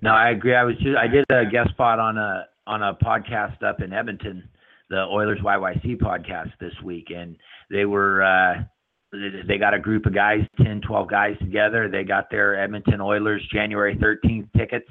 No, 0.01 0.11
I 0.11 0.29
agree. 0.29 0.55
I 0.55 0.63
was 0.63 0.75
just 0.77 0.97
I 0.97 1.07
did 1.07 1.25
a 1.29 1.49
guest 1.49 1.69
spot 1.71 1.99
on 1.99 2.17
a 2.17 2.45
on 2.67 2.83
a 2.83 2.93
podcast 2.93 3.63
up 3.63 3.81
in 3.81 3.93
Edmonton, 3.93 4.47
the 4.89 4.97
Oilers 4.97 5.39
YYC 5.43 5.97
podcast 5.97 6.51
this 6.59 6.73
week, 6.83 7.07
and 7.15 7.35
they 7.69 7.85
were. 7.85 8.23
Uh, 8.23 8.63
they 9.11 9.57
got 9.57 9.73
a 9.73 9.79
group 9.79 10.05
of 10.05 10.13
guys, 10.13 10.41
10, 10.61 10.81
12 10.81 11.09
guys 11.09 11.37
together. 11.39 11.87
They 11.89 12.03
got 12.03 12.29
their 12.29 12.61
Edmonton 12.61 12.99
Oilers 12.99 13.41
January 13.53 13.95
13th 13.95 14.49
tickets, 14.57 14.89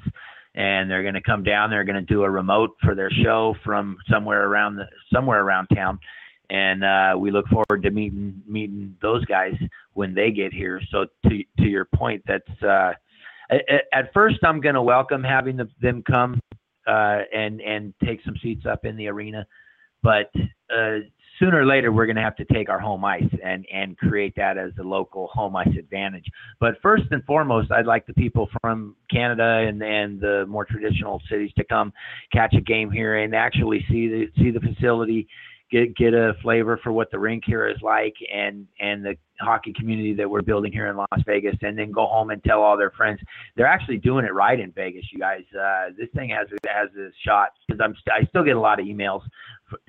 and 0.55 0.89
they're 0.89 1.03
going 1.03 1.13
to 1.13 1.21
come 1.21 1.43
down. 1.43 1.69
They're 1.69 1.83
going 1.83 2.03
to 2.03 2.13
do 2.13 2.23
a 2.23 2.29
remote 2.29 2.71
for 2.83 2.95
their 2.95 3.11
show 3.11 3.55
from 3.63 3.97
somewhere 4.09 4.47
around 4.47 4.75
the 4.77 4.85
somewhere 5.13 5.41
around 5.41 5.67
town, 5.67 5.99
and 6.49 6.83
uh, 6.83 7.15
we 7.17 7.29
look 7.29 7.47
forward 7.47 7.83
to 7.83 7.91
meeting 7.91 8.41
meeting 8.47 8.95
those 9.01 9.23
guys 9.25 9.53
when 9.93 10.15
they 10.15 10.31
get 10.31 10.51
here. 10.51 10.81
So 10.89 11.05
to 11.29 11.43
to 11.59 11.65
your 11.65 11.85
point, 11.85 12.23
that's 12.27 12.63
uh, 12.63 12.93
at, 13.49 14.13
first 14.13 14.37
I'm 14.43 14.59
going 14.59 14.75
to 14.75 14.81
welcome 14.81 15.23
having 15.23 15.57
the, 15.57 15.69
them 15.81 16.03
come 16.03 16.39
uh, 16.87 17.19
and 17.33 17.61
and 17.61 17.93
take 18.03 18.21
some 18.25 18.35
seats 18.41 18.65
up 18.65 18.83
in 18.83 18.97
the 18.97 19.07
arena, 19.07 19.45
but 20.01 20.31
uh, 20.75 20.99
sooner 21.39 21.61
or 21.61 21.65
later 21.65 21.91
we're 21.91 22.05
going 22.05 22.15
to 22.15 22.21
have 22.21 22.35
to 22.37 22.45
take 22.45 22.69
our 22.69 22.79
home 22.79 23.03
ice 23.05 23.23
and 23.43 23.65
and 23.71 23.97
create 23.97 24.33
that 24.35 24.57
as 24.57 24.71
a 24.79 24.83
local 24.83 25.27
home 25.27 25.55
ice 25.55 25.75
advantage. 25.77 26.25
But 26.59 26.75
first 26.81 27.03
and 27.11 27.23
foremost, 27.25 27.71
I'd 27.71 27.85
like 27.85 28.05
the 28.05 28.13
people 28.13 28.49
from 28.61 28.95
Canada 29.11 29.65
and 29.67 29.81
and 29.81 30.19
the 30.19 30.45
more 30.47 30.65
traditional 30.65 31.21
cities 31.29 31.51
to 31.57 31.63
come 31.63 31.93
catch 32.31 32.53
a 32.55 32.61
game 32.61 32.91
here 32.91 33.17
and 33.17 33.35
actually 33.35 33.85
see 33.89 34.07
the 34.07 34.27
see 34.37 34.51
the 34.51 34.59
facility, 34.59 35.27
get 35.71 35.95
get 35.95 36.13
a 36.13 36.33
flavor 36.41 36.79
for 36.83 36.91
what 36.91 37.11
the 37.11 37.19
rink 37.19 37.43
here 37.45 37.67
is 37.67 37.77
like 37.81 38.15
and 38.33 38.67
and 38.79 39.05
the 39.05 39.15
hockey 39.39 39.71
community 39.73 40.15
that 40.15 40.27
we're 40.27 40.41
building 40.41 40.71
here 40.71 40.87
in 40.87 40.97
Las 40.97 41.07
Vegas, 41.25 41.55
and 41.61 41.77
then 41.77 41.91
go 41.91 42.05
home 42.07 42.31
and 42.31 42.43
tell 42.43 42.61
all 42.61 42.77
their 42.77 42.91
friends. 42.91 43.19
They're 43.55 43.67
actually 43.67 43.97
doing 43.97 44.25
it 44.25 44.33
right 44.33 44.59
in 44.59 44.71
Vegas, 44.71 45.05
you 45.11 45.19
guys. 45.19 45.43
Uh, 45.53 45.89
this 45.97 46.09
thing 46.15 46.29
has 46.29 46.47
has 46.67 46.89
a 46.97 47.09
shot 47.25 47.49
because 47.67 47.79
I'm 47.83 47.93
st- 47.95 48.23
I 48.23 48.25
still 48.29 48.43
get 48.43 48.55
a 48.55 48.59
lot 48.59 48.79
of 48.79 48.85
emails 48.85 49.21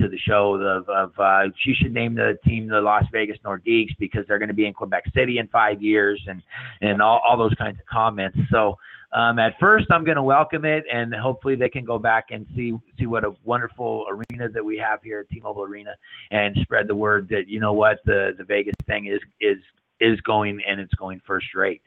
to 0.00 0.08
the 0.08 0.18
show 0.18 0.54
of, 0.54 0.88
of 0.88 1.12
uh, 1.18 1.50
she 1.62 1.74
should 1.74 1.92
name 1.92 2.14
the 2.14 2.38
team 2.44 2.68
the 2.68 2.80
Las 2.80 3.04
Vegas 3.12 3.38
Nordiques 3.44 3.96
because 3.98 4.24
they're 4.26 4.38
going 4.38 4.48
to 4.48 4.54
be 4.54 4.66
in 4.66 4.74
Quebec 4.74 5.04
City 5.14 5.38
in 5.38 5.48
five 5.48 5.82
years 5.82 6.20
and 6.26 6.42
and 6.80 7.00
all, 7.00 7.20
all 7.26 7.36
those 7.36 7.54
kinds 7.54 7.78
of 7.78 7.86
comments. 7.86 8.38
So 8.50 8.76
um, 9.12 9.38
at 9.38 9.54
first, 9.58 9.86
I'm 9.90 10.04
going 10.04 10.16
to 10.16 10.22
welcome 10.22 10.64
it, 10.64 10.84
and 10.92 11.14
hopefully 11.14 11.54
they 11.54 11.68
can 11.68 11.84
go 11.84 11.98
back 11.98 12.26
and 12.30 12.46
see 12.54 12.74
see 12.98 13.06
what 13.06 13.24
a 13.24 13.34
wonderful 13.44 14.06
arena 14.08 14.48
that 14.48 14.64
we 14.64 14.76
have 14.78 15.02
here 15.02 15.20
at 15.20 15.28
T-Mobile 15.30 15.62
Arena, 15.62 15.94
and 16.30 16.56
spread 16.62 16.88
the 16.88 16.94
word 16.94 17.28
that 17.30 17.48
you 17.48 17.60
know 17.60 17.72
what 17.72 17.98
the 18.04 18.34
the 18.36 18.44
Vegas 18.44 18.74
thing 18.86 19.06
is 19.06 19.20
is 19.40 19.58
is 20.00 20.20
going 20.22 20.60
and 20.68 20.80
it's 20.80 20.94
going 20.94 21.20
first 21.26 21.54
rate 21.54 21.82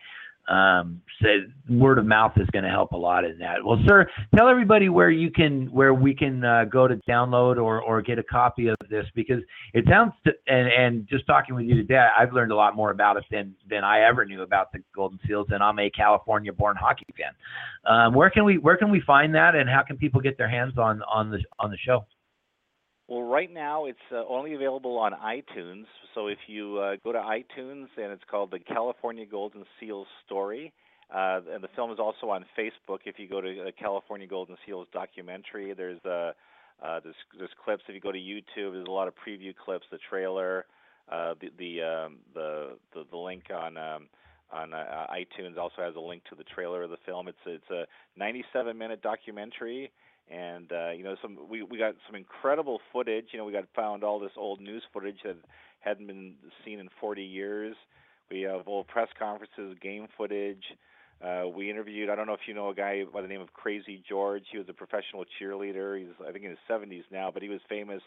um, 0.52 1.02
so 1.22 1.28
word 1.69 1.98
of 1.98 2.06
mouth 2.06 2.34
is 2.36 2.48
going 2.52 2.65
to 2.65 2.69
help 2.69 2.91
a 2.91 2.98
lot 2.98 3.23
in 3.23 3.38
that. 3.40 3.64
Well, 3.64 3.82
sir, 3.88 4.06
tell 4.36 4.49
everybody 4.49 4.90
where 4.90 5.10
you 5.10 5.32
can, 5.32 5.72
where 5.72 5.94
we 5.94 6.14
can 6.14 6.44
uh, 6.44 6.65
go 6.65 6.90
to 6.90 6.98
download 7.07 7.56
or, 7.56 7.82
or 7.82 8.02
get 8.02 8.19
a 8.19 8.23
copy 8.23 8.68
of 8.68 8.76
this 8.90 9.06
because 9.15 9.41
it 9.73 9.86
sounds, 9.90 10.11
to, 10.26 10.32
and, 10.48 10.68
and 10.68 11.07
just 11.07 11.26
talking 11.26 11.56
with 11.56 11.65
you 11.65 11.76
today, 11.76 12.06
I've 12.18 12.34
learned 12.34 12.52
a 12.52 12.56
lot 12.56 12.76
more 12.76 12.91
about 12.91 13.15
it 13.15 13.23
than, 13.32 13.56
than 13.69 13.86
I 13.86 14.02
ever 14.02 14.26
knew 14.26 14.41
about 14.41 14.73
the 14.73 14.80
Golden 14.94 15.19
Seals 15.26 15.48
and 15.52 15.64
I'm 15.64 15.80
a 15.80 15.90
California 15.90 16.52
born 16.52 16.76
hockey 16.76 17.06
fan. 17.18 17.32
Um, 17.86 18.14
where 18.14 18.30
can 18.30 18.44
we, 18.44 18.57
where 18.57 18.76
can 18.76 18.91
we 18.91 19.02
find 19.07 19.34
that 19.36 19.56
and 19.56 19.69
how 19.69 19.84
can 19.84 19.95
people 19.95 20.19
get 20.19 20.38
their 20.38 20.49
hands 20.49 20.78
on, 20.78 21.02
on 21.03 21.32
the, 21.32 21.40
on 21.60 21.72
the 21.72 21.78
show? 21.78 22.06
Well, 23.11 23.23
right 23.23 23.53
now 23.53 23.88
it's 23.88 23.99
uh, 24.09 24.23
only 24.29 24.53
available 24.53 24.97
on 24.97 25.11
iTunes. 25.11 25.83
So 26.15 26.27
if 26.27 26.38
you 26.47 26.77
uh, 26.77 26.95
go 27.03 27.11
to 27.11 27.19
iTunes 27.19 27.88
and 27.97 28.09
it's 28.13 28.23
called 28.31 28.51
the 28.51 28.59
California 28.59 29.25
Golden 29.25 29.65
Seals 29.77 30.07
Story, 30.25 30.71
uh, 31.13 31.41
and 31.53 31.61
the 31.61 31.67
film 31.75 31.91
is 31.91 31.99
also 31.99 32.29
on 32.29 32.45
Facebook. 32.57 32.99
If 33.03 33.19
you 33.19 33.27
go 33.27 33.41
to 33.41 33.63
the 33.65 33.73
California 33.73 34.27
Golden 34.27 34.55
Seals 34.65 34.88
documentary, 34.93 35.73
there's 35.73 35.99
a, 36.05 36.33
Uh, 36.81 37.01
there's 37.03 37.15
there's 37.38 37.51
clips 37.65 37.83
if 37.89 37.93
you 37.95 37.99
go 37.99 38.13
to 38.13 38.17
YouTube. 38.17 38.71
There's 38.73 38.88
a 38.88 38.91
lot 38.91 39.09
of 39.09 39.13
preview 39.15 39.53
clips, 39.55 39.85
the 39.91 39.99
trailer, 40.09 40.65
uh, 41.11 41.33
the 41.41 41.49
the, 41.59 41.81
um, 41.83 42.17
the 42.33 42.77
the 42.93 43.05
the 43.11 43.17
link 43.17 43.43
on 43.53 43.75
um, 43.77 44.07
on 44.51 44.73
uh, 44.73 45.05
iTunes 45.11 45.57
also 45.57 45.81
has 45.81 45.95
a 45.95 45.99
link 45.99 46.23
to 46.29 46.35
the 46.35 46.45
trailer 46.45 46.81
of 46.83 46.89
the 46.89 46.97
film. 47.05 47.27
It's 47.27 47.43
it's 47.45 47.69
a 47.69 47.85
97 48.17 48.77
minute 48.77 49.01
documentary, 49.01 49.91
and 50.30 50.72
uh, 50.72 50.91
you 50.91 51.03
know 51.03 51.15
some 51.22 51.38
we 51.49 51.64
we 51.64 51.77
got 51.77 51.95
some 52.07 52.15
incredible 52.15 52.80
footage. 52.91 53.27
You 53.31 53.39
know 53.39 53.45
we 53.45 53.53
got 53.53 53.65
found 53.76 54.03
all 54.03 54.19
this 54.19 54.31
old 54.38 54.61
news 54.61 54.84
footage 54.93 55.18
that 55.23 55.38
hadn't 55.80 56.07
been 56.07 56.35
seen 56.64 56.80
in 56.80 56.89
40 56.99 57.23
years. 57.23 57.76
We 58.30 58.41
have 58.41 58.68
old 58.68 58.88
press 58.88 59.10
conferences, 59.19 59.77
game 59.81 60.07
footage. 60.18 60.64
Uh, 61.23 61.48
we 61.53 61.69
interviewed. 61.69 62.10
I 62.10 62.15
don't 62.15 62.26
know 62.27 62.34
if 62.34 62.48
you 62.48 62.53
know 62.53 62.69
a 62.69 62.73
guy 62.73 63.03
by 63.14 63.22
the 63.22 63.27
name 63.27 63.41
of 63.41 63.53
Crazy 63.53 64.02
George. 64.07 64.43
He 64.52 64.57
was 64.57 64.68
a 64.69 64.73
professional 64.73 65.23
cheerleader. 65.39 65.99
He's 65.99 66.14
I 66.27 66.31
think 66.31 66.45
in 66.45 66.52
his 66.52 66.60
70s 66.69 67.03
now, 67.11 67.30
but 67.31 67.43
he 67.43 67.49
was 67.49 67.60
famous 67.69 68.02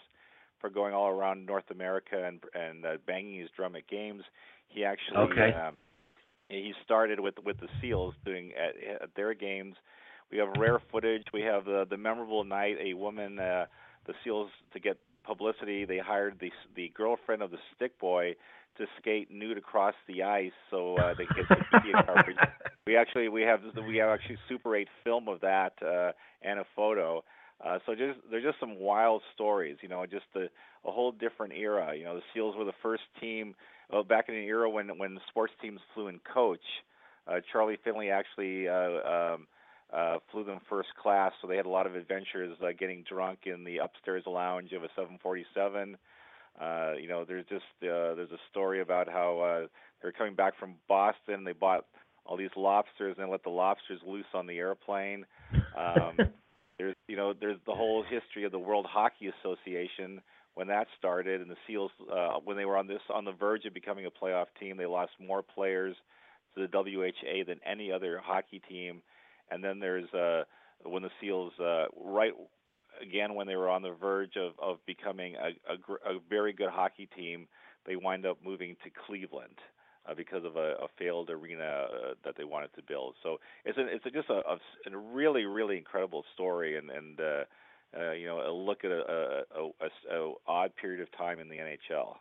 for 0.61 0.71
going 0.71 0.95
all 0.95 1.09
around 1.09 1.47
North 1.47 1.71
America 1.71 2.25
and 2.27 2.41
and 2.55 2.85
uh, 2.87 2.97
banging 3.07 3.39
his 3.41 3.51
drum 3.57 3.77
at 3.77 3.87
games. 3.87 4.23
He 4.69 4.85
actually 4.85 5.31
Okay. 5.31 5.53
um, 5.53 5.77
he 6.49 6.73
started 6.85 7.21
with 7.21 7.35
with 7.45 7.59
the 7.59 7.69
Seals 7.81 8.15
doing 8.25 8.53
at, 8.53 9.03
at 9.03 9.11
their 9.15 9.35
games. 9.35 9.77
We 10.31 10.39
have 10.39 10.49
rare 10.59 10.81
footage. 10.91 11.25
We 11.33 11.43
have 11.43 11.65
the 11.65 11.87
the 11.89 11.97
memorable 11.97 12.45
night. 12.45 12.77
A 12.81 12.95
woman, 12.95 13.39
uh, 13.39 13.67
the 14.07 14.15
Seals, 14.23 14.51
to 14.73 14.81
get 14.81 14.99
publicity, 15.25 15.85
they 15.85 15.99
hired 15.99 16.39
the 16.41 16.51
the 16.77 16.93
girlfriend 16.95 17.43
of 17.43 17.51
the 17.51 17.59
stick 17.75 17.99
boy 17.99 18.35
to 18.79 18.87
skate 19.01 19.31
nude 19.31 19.57
across 19.59 19.95
the 20.09 20.23
ice 20.23 20.53
so 20.71 20.97
uh, 20.97 21.15
they 21.15 21.27
get 21.37 21.49
the 21.49 21.79
media 21.79 22.03
coverage. 22.07 22.37
We 22.87 22.97
actually 22.97 23.29
we 23.29 23.43
have 23.43 23.61
we 23.87 23.97
have 23.99 24.11
actually 24.11 24.39
Super 24.49 24.77
8 24.77 24.89
film 25.05 25.29
of 25.29 25.41
that 25.41 25.75
uh, 25.83 26.13
and 26.43 26.59
a 26.59 26.65
photo. 26.75 27.23
Uh, 27.65 27.79
so 27.87 27.95
just 27.95 28.19
there's 28.31 28.45
just 28.45 28.59
some 28.59 28.79
wild 28.79 29.23
stories, 29.35 29.77
you 29.81 29.89
know, 29.89 30.05
just 30.07 30.27
a, 30.35 30.45
a 30.87 30.93
whole 30.93 31.13
different 31.13 31.53
era. 31.55 31.97
You 31.97 32.05
know, 32.05 32.17
the 32.17 32.23
Seals 32.33 32.57
were 32.57 32.65
the 32.65 32.73
first 32.83 33.05
team 33.21 33.55
uh, 33.93 34.03
back 34.03 34.29
in 34.29 34.35
an 34.35 34.43
era 34.43 34.69
when 34.69 34.99
when 34.99 35.19
sports 35.29 35.53
teams 35.63 35.81
flew 35.95 36.09
in 36.09 36.21
coach. 36.33 36.65
Uh, 37.27 37.37
Charlie 37.53 37.79
Finley 37.83 38.11
actually 38.11 38.69
uh, 38.69 39.35
um, 39.35 39.47
uh, 39.95 40.19
flew 40.31 40.45
them 40.45 40.59
first 40.69 40.89
class, 41.01 41.33
so 41.41 41.47
they 41.47 41.57
had 41.57 41.67
a 41.67 41.71
lot 41.71 41.87
of 41.87 41.95
adventures 41.95 42.57
uh, 42.63 42.69
getting 42.79 43.05
drunk 43.09 43.41
in 43.47 43.65
the 43.65 43.79
upstairs 43.79 44.25
lounge 44.27 44.73
of 44.73 44.83
a 44.83 44.89
747. 44.97 45.97
Uh, 46.61 46.93
you 47.01 47.09
know, 47.09 47.25
there's 47.25 47.47
just 47.47 47.65
uh, 47.83 48.15
there's 48.15 48.31
a 48.31 48.41
story 48.51 48.81
about 48.81 49.09
how 49.09 49.41
uh, 49.41 49.67
they're 50.03 50.13
coming 50.13 50.35
back 50.35 50.59
from 50.59 50.75
Boston. 50.89 51.45
They 51.45 51.53
bought 51.53 51.87
all 52.27 52.37
these 52.37 52.51
lobsters 52.57 53.17
and 53.19 53.31
let 53.31 53.43
the 53.43 53.51
lobsters 53.51 54.01
loose 54.07 54.27
on 54.35 54.47
the 54.47 54.59
airplane. 54.59 55.27
Um, 55.77 56.19
there's 56.79 56.97
you 57.09 57.17
know 57.17 57.33
there's 57.33 57.59
the 57.67 57.75
whole 57.75 58.03
history 58.03 58.45
of 58.45 58.53
the 58.53 58.59
World 58.59 58.87
Hockey 58.89 59.31
Association 59.41 60.21
when 60.55 60.69
that 60.69 60.87
started, 60.99 61.41
and 61.41 61.51
the 61.51 61.57
Seals 61.67 61.91
uh, 62.13 62.39
when 62.45 62.57
they 62.57 62.65
were 62.65 62.77
on 62.77 62.87
this 62.87 63.03
on 63.13 63.25
the 63.25 63.33
verge 63.33 63.65
of 63.65 63.75
becoming 63.75 64.07
a 64.07 64.11
playoff 64.11 64.47
team, 64.59 64.77
they 64.77 64.87
lost 64.87 65.13
more 65.21 65.43
players 65.43 65.97
to 66.55 66.67
the 66.67 66.69
WHA 66.73 67.45
than 67.47 67.59
any 67.67 67.91
other 67.91 68.21
hockey 68.25 68.61
team. 68.69 69.03
And 69.51 69.63
then 69.63 69.79
there's 69.79 70.13
uh, 70.15 70.45
when 70.85 71.03
the 71.03 71.11
Seals 71.21 71.53
uh, 71.61 71.87
right 71.97 72.33
again 73.01 73.35
when 73.35 73.47
they 73.47 73.57
were 73.57 73.69
on 73.69 73.83
the 73.83 73.93
verge 73.93 74.37
of 74.37 74.53
of 74.61 74.79
becoming 74.87 75.35
a, 75.37 75.73
a, 75.73 75.77
gr- 75.77 76.05
a 76.07 76.19
very 76.29 76.53
good 76.53 76.71
hockey 76.71 77.09
team, 77.17 77.47
they 77.87 77.97
wind 77.97 78.27
up 78.27 78.39
moving 78.45 78.77
to 78.85 78.91
Cleveland 79.07 79.59
uh, 80.09 80.15
because 80.15 80.45
of 80.45 80.57
a, 80.57 80.75
a 80.83 80.89
failed 80.99 81.31
arena 81.31 81.87
uh, 81.87 82.15
that 82.25 82.37
they 82.37 82.45
wanted 82.45 82.73
to 82.75 82.83
build. 82.83 83.15
So 83.23 83.39
it's 83.65 83.79
a, 83.79 83.87
it's 83.87 84.07
a, 84.07 84.11
just 84.11 84.31
a, 84.31 84.41
a, 84.49 84.59
a 84.93 84.97
really 84.97 85.45
really 85.45 85.77
incredible 85.77 86.25
story 86.35 86.77
and 86.79 86.91
and 86.91 87.21
uh, 87.21 87.45
uh, 87.99 88.13
you 88.13 88.27
know 88.27 88.41
a 88.41 88.53
look 88.53 88.85
at 88.85 88.91
a 88.91 89.45
odd 90.47 90.73
period 90.77 91.01
of 91.01 91.11
time 91.17 91.39
in 91.39 91.49
the 91.49 91.57
NHL. 91.57 92.17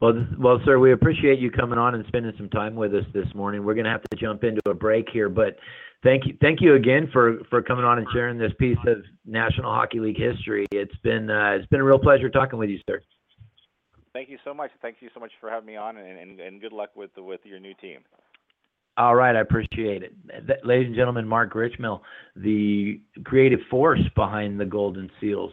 Well, 0.00 0.14
well, 0.38 0.60
sir, 0.64 0.78
we 0.78 0.92
appreciate 0.92 1.40
you 1.40 1.50
coming 1.50 1.76
on 1.76 1.96
and 1.96 2.04
spending 2.06 2.32
some 2.36 2.48
time 2.50 2.76
with 2.76 2.94
us 2.94 3.04
this 3.12 3.26
morning. 3.34 3.64
We're 3.64 3.74
going 3.74 3.84
to 3.84 3.90
have 3.90 4.02
to 4.02 4.16
jump 4.16 4.44
into 4.44 4.60
a 4.70 4.74
break 4.74 5.08
here, 5.12 5.28
but 5.28 5.56
thank 6.02 6.26
you, 6.26 6.36
thank 6.40 6.60
you 6.60 6.74
again 6.74 7.08
for 7.12 7.38
for 7.50 7.62
coming 7.62 7.84
on 7.84 7.98
and 7.98 8.06
sharing 8.12 8.38
this 8.38 8.52
piece 8.58 8.78
of 8.86 8.98
National 9.24 9.72
Hockey 9.72 10.00
League 10.00 10.18
history. 10.18 10.66
It's 10.72 10.96
been 11.02 11.30
uh, 11.30 11.52
it's 11.52 11.66
been 11.66 11.80
a 11.80 11.84
real 11.84 11.98
pleasure 11.98 12.28
talking 12.28 12.58
with 12.58 12.70
you, 12.70 12.78
sir. 12.88 13.00
Thank 14.12 14.30
you 14.30 14.38
so 14.44 14.52
much. 14.52 14.70
Thank 14.82 14.96
you 15.00 15.10
so 15.14 15.20
much 15.20 15.32
for 15.40 15.50
having 15.50 15.66
me 15.66 15.76
on, 15.76 15.96
and, 15.96 16.18
and, 16.18 16.40
and 16.40 16.60
good 16.60 16.72
luck 16.72 16.90
with 16.96 17.10
with 17.16 17.40
your 17.44 17.60
new 17.60 17.74
team. 17.74 18.00
All 18.96 19.14
right, 19.14 19.36
I 19.36 19.40
appreciate 19.40 20.02
it. 20.02 20.12
Th- 20.46 20.58
Ladies 20.64 20.88
and 20.88 20.96
gentlemen, 20.96 21.26
Mark 21.28 21.52
Greczmiel, 21.52 22.00
the 22.34 23.00
creative 23.24 23.60
force 23.70 24.00
behind 24.16 24.58
the 24.58 24.64
Golden 24.64 25.08
Seals. 25.20 25.52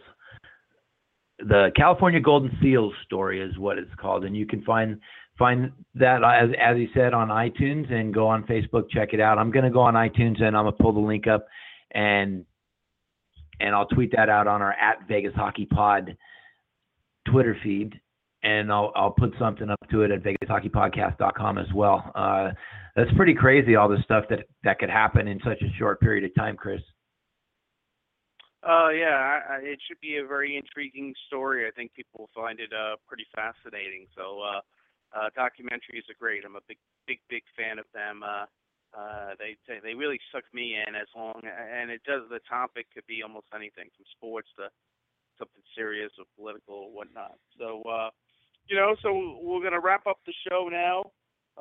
The 1.38 1.70
California 1.76 2.18
Golden 2.18 2.50
Seals 2.60 2.92
story 3.04 3.40
is 3.40 3.56
what 3.58 3.78
it's 3.78 3.94
called, 4.00 4.24
and 4.24 4.36
you 4.36 4.46
can 4.46 4.62
find 4.62 4.98
find 5.38 5.72
that 5.94 6.22
as 6.24 6.50
as 6.60 6.76
he 6.76 6.88
said 6.94 7.14
on 7.14 7.28
iTunes 7.28 7.92
and 7.92 8.12
go 8.12 8.28
on 8.28 8.44
Facebook, 8.44 8.90
check 8.90 9.10
it 9.12 9.20
out. 9.20 9.38
I'm 9.38 9.50
gonna 9.50 9.70
go 9.70 9.80
on 9.80 9.94
iTunes 9.94 10.42
and 10.42 10.56
I'm 10.56 10.64
gonna 10.64 10.72
pull 10.72 10.92
the 10.92 11.00
link 11.00 11.26
up 11.26 11.46
and 11.92 12.44
and 13.60 13.74
I'll 13.74 13.86
tweet 13.86 14.12
that 14.16 14.28
out 14.28 14.46
on 14.46 14.62
our 14.62 14.72
at 14.72 15.06
Vegas 15.08 15.34
Hockey 15.34 15.66
Pod 15.66 16.16
Twitter 17.30 17.56
feed, 17.62 17.98
and 18.42 18.72
I'll 18.72 18.92
I'll 18.94 19.10
put 19.10 19.32
something 19.38 19.68
up 19.68 19.80
to 19.90 20.02
it 20.02 20.10
at 20.10 20.22
VegasHockeyPodcast.com 20.22 21.58
as 21.58 21.72
well. 21.74 22.10
Uh, 22.14 22.50
that's 22.94 23.10
pretty 23.16 23.34
crazy, 23.34 23.76
all 23.76 23.88
the 23.88 24.02
stuff 24.04 24.24
that 24.30 24.40
that 24.64 24.78
could 24.78 24.90
happen 24.90 25.28
in 25.28 25.40
such 25.44 25.60
a 25.62 25.78
short 25.78 26.00
period 26.00 26.24
of 26.24 26.34
time, 26.34 26.56
Chris. 26.56 26.80
Uh, 28.62 28.88
yeah, 28.88 29.14
I, 29.14 29.54
I, 29.54 29.56
it 29.62 29.78
should 29.86 30.00
be 30.00 30.16
a 30.16 30.26
very 30.26 30.56
intriguing 30.56 31.14
story. 31.28 31.68
I 31.68 31.70
think 31.70 31.94
people 31.94 32.20
will 32.20 32.42
find 32.42 32.58
it 32.58 32.72
uh, 32.72 32.96
pretty 33.06 33.24
fascinating. 33.32 34.06
So, 34.16 34.40
uh, 35.14 35.30
documentaries 35.36 36.08
are 36.10 36.18
great. 36.18 36.44
I'm 36.44 36.56
a 36.56 36.64
big, 36.68 36.78
big, 37.06 37.18
big 37.28 37.42
fan 37.56 37.78
of 37.78 37.86
them. 37.94 38.22
Uh, 38.22 38.46
uh, 38.96 39.34
they 39.38 39.56
they 39.68 39.78
they 39.82 39.94
really 39.94 40.18
suck 40.32 40.44
me 40.54 40.74
in 40.74 40.94
as 40.94 41.08
long 41.14 41.42
and 41.44 41.90
it 41.90 42.00
does. 42.06 42.22
The 42.30 42.40
topic 42.48 42.86
could 42.94 43.06
be 43.06 43.22
almost 43.22 43.46
anything 43.54 43.90
from 43.94 44.06
sports 44.16 44.48
to 44.56 44.68
something 45.38 45.62
serious 45.76 46.12
or 46.18 46.24
political 46.36 46.74
or 46.74 46.90
whatnot. 46.90 47.36
So, 47.58 47.82
uh, 47.82 48.10
you 48.68 48.76
know, 48.76 48.96
so 49.02 49.38
we're 49.42 49.62
gonna 49.62 49.80
wrap 49.80 50.06
up 50.06 50.18
the 50.26 50.32
show 50.48 50.68
now. 50.70 51.10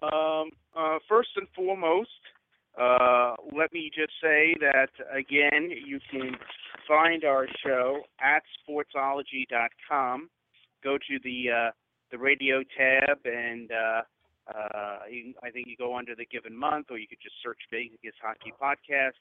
Um, 0.01 0.51
uh, 0.75 0.99
first 1.07 1.29
and 1.35 1.47
foremost, 1.55 2.09
uh, 2.79 3.35
let 3.55 3.71
me 3.73 3.89
just 3.93 4.13
say 4.21 4.55
that 4.59 4.89
again, 5.13 5.71
you 5.85 5.99
can 6.11 6.35
find 6.87 7.23
our 7.23 7.47
show 7.63 8.01
at 8.21 8.43
sportsology.com. 8.63 10.29
Go 10.83 10.97
to 10.97 11.19
the 11.23 11.45
uh, 11.51 11.71
the 12.15 12.23
radio 12.23 12.63
tab, 12.77 13.19
and 13.25 13.69
uh, 13.71 14.01
uh, 14.47 14.99
you, 15.11 15.33
I 15.43 15.49
think 15.49 15.67
you 15.67 15.75
go 15.77 15.95
under 15.97 16.15
the 16.15 16.25
given 16.25 16.55
month, 16.55 16.87
or 16.89 16.97
you 16.97 17.07
could 17.07 17.21
just 17.21 17.35
search 17.43 17.59
Vegas 17.69 18.15
Hockey 18.21 18.53
Podcast. 18.61 19.19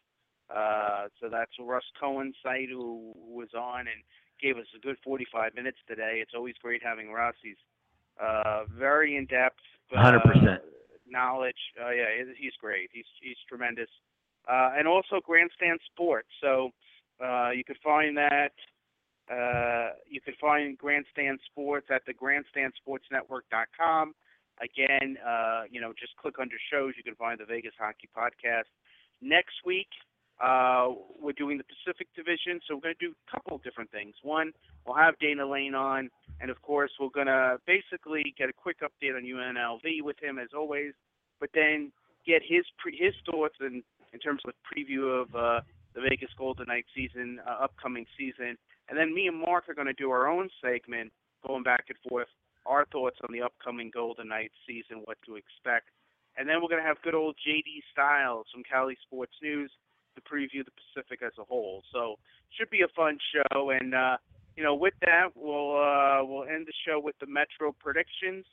Uh, 0.55 1.09
so 1.21 1.29
that's 1.29 1.51
Russ 1.59 1.85
Cohen's 1.99 2.37
site, 2.43 2.69
who 2.71 3.13
was 3.17 3.49
on 3.59 3.81
and 3.81 4.01
gave 4.41 4.59
us 4.59 4.67
a 4.77 4.81
good 4.81 4.97
45 5.03 5.55
minutes 5.55 5.79
today. 5.89 6.19
It's 6.21 6.33
always 6.37 6.55
great 6.63 6.83
having 6.85 7.11
Russ. 7.11 7.35
He's 7.43 7.57
uh, 8.23 8.65
very 8.79 9.17
in 9.17 9.27
depth. 9.27 9.59
Hundred 9.93 10.23
percent. 10.23 10.61
knowledge. 11.07 11.61
Uh, 11.81 11.91
yeah, 11.91 12.25
he's 12.39 12.55
great. 12.61 12.91
He's 12.93 13.05
he's 13.21 13.37
tremendous. 13.49 13.89
Uh, 14.49 14.71
and 14.77 14.89
also 14.89 15.21
Grandstand 15.25 15.79
Sports. 15.93 16.29
So 16.41 16.71
uh, 17.25 17.51
you 17.51 17.65
could 17.65 17.79
find 17.83 18.17
that. 18.17 18.53
Uh, 19.31 19.91
you 20.09 20.21
can 20.21 20.35
find 20.41 20.77
Grandstand 20.77 21.39
Sports 21.47 21.87
at 21.91 22.03
the 22.07 22.13
grandstandsportsnetwork.com. 22.13 24.15
Again, 24.61 25.17
uh, 25.27 25.63
you 25.71 25.81
know, 25.81 25.93
just 25.99 26.17
click 26.17 26.35
under 26.41 26.57
shows. 26.71 26.95
You 26.97 27.03
can 27.03 27.17
find 27.17 27.41
the 27.41 27.45
Vegas 27.45 27.73
Hockey 27.79 28.09
Podcast. 28.17 28.71
Next 29.21 29.55
week, 29.65 29.89
uh, 30.43 30.89
we're 31.21 31.33
doing 31.33 31.59
the 31.59 31.65
Pacific 31.65 32.09
Division, 32.15 32.61
so 32.67 32.75
we're 32.75 32.83
going 32.83 32.95
to 32.99 33.07
do 33.07 33.15
a 33.15 33.31
couple 33.31 33.57
of 33.57 33.63
different 33.63 33.91
things. 33.91 34.15
One, 34.23 34.53
we'll 34.87 34.97
have 34.97 35.19
Dana 35.19 35.47
Lane 35.47 35.75
on, 35.75 36.11
and 36.41 36.51
of 36.51 36.61
course, 36.63 36.91
we're 37.01 37.09
going 37.09 37.29
to 37.29 37.59
basically 37.67 38.35
get 38.37 38.49
a 38.49 38.53
quick 38.53 38.79
update 38.81 39.17
on 39.17 39.23
UNLV 39.23 40.03
with 40.03 40.23
him 40.23 40.39
as 40.39 40.49
always, 40.57 40.93
but 41.41 41.51
then 41.55 41.93
get 42.27 42.43
his 42.47 42.65
pre- 42.79 42.97
his 42.97 43.15
thoughts 43.25 43.57
in 43.61 43.83
in 44.13 44.21
terms 44.21 44.43
of 44.47 44.55
preview 44.63 45.23
of 45.23 45.35
uh, 45.35 45.61
the 45.95 46.01
Vegas 46.01 46.31
Golden 46.39 46.67
Knights 46.67 46.89
season, 46.95 47.41
uh, 47.47 47.65
upcoming 47.65 48.07
season, 48.17 48.57
and 48.89 48.99
then 48.99 49.15
me 49.15 49.27
and 49.27 49.39
Mark 49.41 49.69
are 49.69 49.75
going 49.75 49.87
to 49.87 49.95
do 49.95 50.11
our 50.11 50.29
own 50.29 50.49
segment, 50.63 51.13
going 51.47 51.63
back 51.63 51.87
and 51.89 51.99
forth, 52.09 52.29
our 52.67 52.87
thoughts 52.93 53.17
on 53.27 53.33
the 53.33 53.43
upcoming 53.43 53.91
Golden 53.93 54.29
Knights 54.29 54.55
season, 54.67 55.03
what 55.05 55.19
to 55.27 55.37
expect, 55.37 55.89
and 56.37 56.49
then 56.49 56.57
we're 56.61 56.69
going 56.69 56.83
to 56.83 56.87
have 56.87 57.01
good 57.03 57.15
old 57.15 57.37
JD 57.47 57.83
Styles 57.93 58.47
from 58.53 58.63
Cali 58.65 58.97
Sports 59.07 59.35
News 59.43 59.71
to 60.17 60.21
preview 60.23 60.65
the 60.65 60.73
Pacific 60.73 61.21
as 61.25 61.33
a 61.39 61.45
whole. 61.45 61.83
So 61.93 62.17
should 62.59 62.71
be 62.71 62.83
a 62.83 62.89
fun 62.95 63.19
show. 63.33 63.71
And 63.71 63.95
uh, 63.95 64.17
you 64.57 64.63
know, 64.63 64.75
with 64.75 64.95
that, 65.03 65.29
we'll 65.35 65.77
uh, 65.77 66.25
we'll 66.25 66.45
end 66.45 66.67
the 66.67 66.73
show 66.87 67.01
with 67.01 67.15
the 67.21 67.27
Metro 67.27 67.75
predictions. 67.79 68.45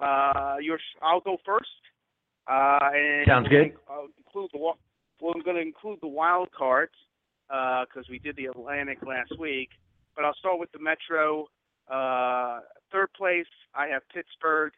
Uh, 0.00 0.56
your 0.60 0.78
I'll 1.02 1.20
go 1.20 1.36
first. 1.44 1.68
Uh, 2.48 2.90
and 2.94 3.26
Sounds 3.26 3.48
good. 3.48 3.72
I'll 3.88 4.08
include 4.18 4.50
the 4.52 4.58
well, 4.58 4.78
I'm 5.34 5.42
going 5.42 5.56
to 5.56 5.62
include 5.62 5.98
the 6.00 6.08
wild 6.08 6.50
cards. 6.50 6.92
Because 7.52 8.08
we 8.08 8.18
did 8.18 8.36
the 8.36 8.46
Atlantic 8.46 8.98
last 9.06 9.38
week. 9.38 9.68
But 10.16 10.24
I'll 10.24 10.34
start 10.34 10.58
with 10.58 10.72
the 10.72 10.78
Metro. 10.78 11.46
Uh, 11.90 12.60
third 12.90 13.12
place, 13.14 13.46
I 13.74 13.88
have 13.88 14.02
Pittsburgh. 14.12 14.72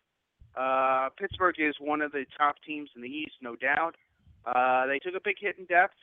Uh, 0.56 1.08
Pittsburgh 1.18 1.56
is 1.58 1.74
one 1.80 2.00
of 2.00 2.12
the 2.12 2.24
top 2.36 2.56
teams 2.66 2.90
in 2.96 3.02
the 3.02 3.08
East, 3.08 3.34
no 3.40 3.56
doubt. 3.56 3.94
Uh, 4.46 4.86
they 4.86 4.98
took 4.98 5.14
a 5.14 5.22
big 5.24 5.36
hit 5.40 5.56
in 5.58 5.64
depth, 5.66 5.94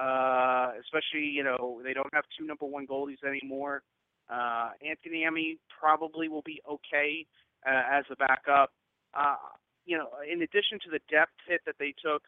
uh, 0.00 0.72
especially 0.80 1.24
you 1.24 1.42
know 1.42 1.80
they 1.84 1.92
don't 1.92 2.12
have 2.12 2.24
two 2.38 2.46
number 2.46 2.66
one 2.66 2.86
goalies 2.86 3.22
anymore. 3.26 3.82
Uh, 4.28 4.70
Antti 4.84 5.12
Niemi 5.12 5.58
probably 5.68 6.28
will 6.28 6.42
be 6.42 6.60
okay 6.68 7.26
uh, 7.66 7.82
as 7.90 8.04
a 8.10 8.16
backup. 8.16 8.72
Uh, 9.14 9.36
you 9.84 9.96
know, 9.96 10.08
in 10.30 10.42
addition 10.42 10.78
to 10.84 10.90
the 10.90 11.00
depth 11.10 11.32
hit 11.48 11.60
that 11.64 11.76
they 11.78 11.94
took 12.02 12.22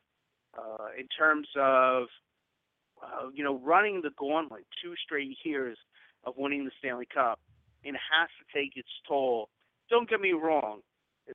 uh, 0.56 0.89
in 0.98 1.06
terms 1.09 1.48
of 1.56 2.05
uh, 3.03 3.29
you 3.33 3.45
know 3.45 3.59
running 3.59 4.03
the 4.03 4.11
gauntlet 4.16 4.66
two 4.83 4.95
straight 5.05 5.37
years 5.45 5.79
of 6.25 6.35
winning 6.37 6.65
the 6.65 6.70
Stanley 6.79 7.09
Cup, 7.12 7.39
it 7.85 7.95
has 7.95 8.29
to 8.39 8.59
take 8.59 8.77
its 8.77 8.89
toll. 9.07 9.49
Don't 9.91 10.09
get 10.09 10.20
me 10.20 10.33
wrong; 10.33 10.81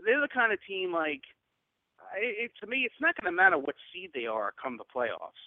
they're 0.06 0.22
the 0.22 0.28
kind 0.28 0.52
of 0.54 0.60
team 0.68 0.94
like 0.94 1.22
it, 2.18 2.46
it, 2.46 2.52
to 2.62 2.68
me, 2.68 2.84
it's 2.86 3.00
not 3.02 3.16
going 3.20 3.32
to 3.32 3.36
matter 3.36 3.58
what 3.58 3.76
seed 3.92 4.12
they 4.14 4.26
are 4.26 4.54
come 4.62 4.78
the 4.78 4.86
playoffs. 4.86 5.40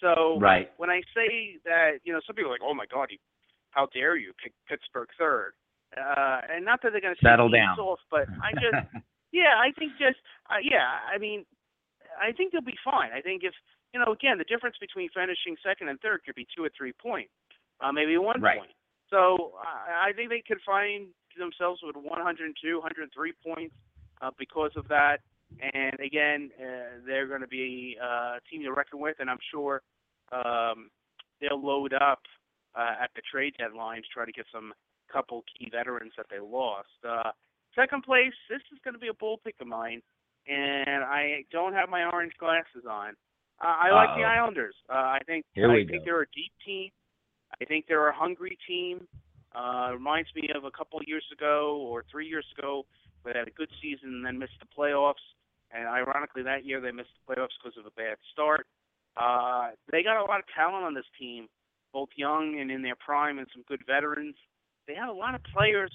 So 0.00 0.38
Right. 0.40 0.70
when 0.76 0.90
I 0.90 1.00
say 1.14 1.58
that, 1.64 2.02
you 2.04 2.12
know, 2.12 2.20
some 2.26 2.34
people 2.34 2.50
are 2.50 2.54
like, 2.54 2.64
"Oh 2.64 2.74
my 2.74 2.86
God, 2.86 3.08
you, 3.10 3.18
how 3.70 3.86
dare 3.94 4.16
you 4.16 4.32
pick 4.42 4.52
Pittsburgh 4.68 5.08
third? 5.18 5.52
Uh, 5.96 6.40
and 6.50 6.64
not 6.64 6.80
that 6.82 6.90
they're 6.92 7.00
going 7.00 7.14
to 7.14 7.20
Settle 7.24 7.48
down. 7.48 7.78
Off, 7.78 8.00
but 8.10 8.26
I 8.40 8.52
just, 8.52 8.82
yeah, 9.32 9.60
I 9.60 9.70
think 9.78 9.92
just, 9.92 10.18
uh, 10.50 10.56
yeah, 10.62 10.98
I 11.12 11.18
mean, 11.18 11.44
I 12.20 12.32
think 12.32 12.52
they'll 12.52 12.62
be 12.62 12.78
fine. 12.84 13.10
I 13.12 13.20
think 13.20 13.42
if 13.44 13.52
you 13.92 14.00
know, 14.00 14.12
again, 14.12 14.38
the 14.38 14.44
difference 14.44 14.76
between 14.80 15.08
finishing 15.10 15.56
second 15.62 15.88
and 15.88 16.00
third 16.00 16.22
could 16.24 16.34
be 16.34 16.46
two 16.54 16.64
or 16.64 16.70
three 16.76 16.92
points, 16.92 17.32
uh, 17.80 17.92
maybe 17.92 18.16
one 18.18 18.40
Right. 18.40 18.58
point. 18.58 18.70
So 19.10 19.52
I, 19.62 20.08
I 20.08 20.12
think 20.12 20.30
they 20.30 20.42
could 20.46 20.60
find 20.64 21.08
themselves 21.38 21.80
with 21.82 21.96
102, 21.96 22.76
103 22.78 23.32
points 23.44 23.74
uh, 24.22 24.30
because 24.38 24.70
of 24.76 24.88
that. 24.88 25.18
And 25.60 26.00
again, 26.00 26.50
uh, 26.58 27.00
they're 27.06 27.26
going 27.26 27.42
to 27.42 27.46
be 27.46 27.96
uh, 28.02 28.38
a 28.38 28.40
team 28.50 28.62
to 28.62 28.72
reckon 28.72 29.00
with, 29.00 29.16
and 29.20 29.28
I'm 29.28 29.38
sure 29.50 29.82
um, 30.32 30.88
they'll 31.40 31.62
load 31.62 31.92
up 31.92 32.20
uh, 32.74 32.94
at 33.02 33.10
the 33.14 33.22
trade 33.30 33.54
deadline 33.58 34.00
to 34.02 34.08
try 34.12 34.24
to 34.24 34.32
get 34.32 34.46
some 34.52 34.72
couple 35.12 35.44
key 35.58 35.68
veterans 35.70 36.12
that 36.16 36.26
they 36.30 36.38
lost. 36.40 36.88
Uh, 37.06 37.32
second 37.74 38.02
place, 38.02 38.32
this 38.48 38.62
is 38.72 38.78
going 38.82 38.94
to 38.94 39.00
be 39.00 39.08
a 39.08 39.14
bull 39.14 39.38
pick 39.44 39.56
of 39.60 39.66
mine, 39.66 40.00
and 40.48 41.04
I 41.04 41.44
don't 41.52 41.74
have 41.74 41.90
my 41.90 42.04
orange 42.10 42.32
glasses 42.38 42.84
on. 42.88 43.12
Uh, 43.62 43.66
I 43.80 43.90
like 43.92 44.08
the 44.16 44.24
Uh-oh. 44.24 44.40
Islanders. 44.40 44.74
Uh, 44.90 44.94
I 44.94 45.18
think 45.26 45.44
Here 45.54 45.70
I 45.70 45.84
think 45.86 45.90
go. 45.90 46.04
they're 46.04 46.22
a 46.22 46.26
deep 46.34 46.52
team. 46.66 46.90
I 47.60 47.64
think 47.64 47.86
they're 47.86 48.08
a 48.08 48.14
hungry 48.14 48.58
team. 48.66 49.06
Uh, 49.54 49.90
reminds 49.92 50.30
me 50.34 50.48
of 50.54 50.64
a 50.64 50.70
couple 50.70 50.98
of 50.98 51.04
years 51.06 51.24
ago 51.32 51.76
or 51.86 52.04
three 52.10 52.26
years 52.26 52.46
ago 52.58 52.84
where 53.22 53.34
they 53.34 53.38
had 53.38 53.48
a 53.48 53.52
good 53.52 53.68
season 53.80 54.08
and 54.14 54.24
then 54.26 54.38
missed 54.38 54.58
the 54.60 54.66
playoffs. 54.66 55.22
And 55.70 55.86
ironically, 55.86 56.42
that 56.42 56.64
year 56.64 56.80
they 56.80 56.90
missed 56.90 57.10
the 57.14 57.34
playoffs 57.34 57.54
because 57.62 57.78
of 57.78 57.86
a 57.86 57.90
bad 57.90 58.16
start. 58.32 58.66
Uh, 59.16 59.70
they 59.92 60.02
got 60.02 60.16
a 60.20 60.24
lot 60.24 60.40
of 60.40 60.46
talent 60.56 60.84
on 60.84 60.94
this 60.94 61.04
team, 61.18 61.48
both 61.92 62.08
young 62.16 62.58
and 62.60 62.70
in 62.70 62.82
their 62.82 62.96
prime, 62.96 63.38
and 63.38 63.46
some 63.52 63.62
good 63.68 63.82
veterans. 63.86 64.34
They 64.88 64.94
have 64.94 65.08
a 65.08 65.12
lot 65.12 65.34
of 65.34 65.42
players 65.54 65.92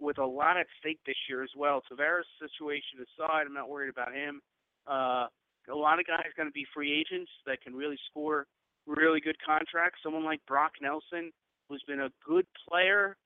with 0.00 0.18
a 0.18 0.24
lot 0.24 0.56
at 0.56 0.66
stake 0.80 1.00
this 1.04 1.16
year 1.28 1.42
as 1.42 1.50
well. 1.56 1.82
Tavares' 1.90 2.22
situation 2.38 3.02
aside, 3.02 3.46
I'm 3.46 3.54
not 3.54 3.68
worried 3.68 3.90
about 3.90 4.14
him. 4.14 4.40
Uh, 4.86 5.26
a 5.70 5.74
lot 5.74 5.98
of 5.98 6.06
guys 6.06 6.26
going 6.36 6.48
to 6.48 6.52
be 6.52 6.66
free 6.74 6.92
agents 6.92 7.30
that 7.46 7.62
can 7.62 7.74
really 7.74 7.98
score 8.10 8.46
really 8.86 9.20
good 9.20 9.36
contracts. 9.44 10.00
Someone 10.02 10.24
like 10.24 10.40
Brock 10.46 10.72
Nelson, 10.80 11.32
who's 11.68 11.82
been 11.86 12.00
a 12.00 12.10
good 12.26 12.46
player, 12.68 13.16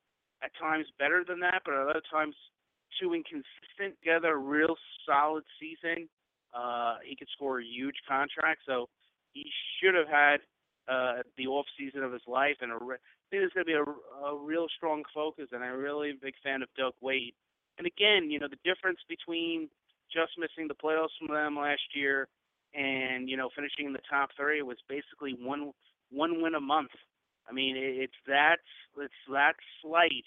at 0.42 0.50
times 0.60 0.86
better 0.98 1.24
than 1.26 1.40
that, 1.40 1.62
but 1.64 1.74
at 1.74 1.88
other 1.88 2.02
times 2.10 2.34
too 3.00 3.14
inconsistent. 3.14 3.98
Together, 4.00 4.34
a 4.34 4.36
real 4.38 4.76
solid 5.06 5.44
season. 5.60 6.08
Uh, 6.54 6.96
he 7.04 7.16
could 7.16 7.28
score 7.34 7.60
a 7.60 7.64
huge 7.64 7.96
contract, 8.08 8.60
so 8.66 8.88
he 9.32 9.44
should 9.78 9.94
have 9.94 10.08
had 10.08 10.38
uh, 10.88 11.22
the 11.36 11.46
off 11.46 11.66
season 11.78 12.02
of 12.02 12.12
his 12.12 12.22
life. 12.26 12.56
And 12.60 12.72
a 12.72 12.78
re- 12.80 12.96
I 12.96 13.24
think 13.30 13.42
there's 13.42 13.52
going 13.52 13.66
to 13.66 13.72
be 13.72 13.74
a, 13.74 14.26
a 14.26 14.36
real 14.36 14.66
strong 14.76 15.02
focus, 15.12 15.48
and 15.52 15.62
I'm 15.62 15.78
really 15.78 16.10
a 16.10 16.14
big 16.14 16.34
fan 16.42 16.62
of 16.62 16.68
Doug 16.76 16.94
Weight. 17.00 17.34
And 17.76 17.86
again, 17.86 18.30
you 18.30 18.38
know, 18.38 18.48
the 18.48 18.58
difference 18.64 18.98
between 19.08 19.68
just 20.12 20.32
missing 20.38 20.68
the 20.68 20.74
playoffs 20.74 21.16
from 21.18 21.34
them 21.34 21.56
last 21.56 21.94
year 21.94 22.28
and 22.74 23.28
you 23.28 23.36
know 23.36 23.48
finishing 23.54 23.86
in 23.86 23.92
the 23.92 24.04
top 24.10 24.30
three 24.36 24.62
was 24.62 24.76
basically 24.88 25.36
one 25.40 25.72
one 26.10 26.42
win 26.42 26.54
a 26.54 26.60
month. 26.60 26.90
I 27.48 27.52
mean, 27.52 27.76
it's 27.76 28.12
that 28.26 28.58
it's 28.98 29.12
that 29.30 29.54
slight 29.82 30.24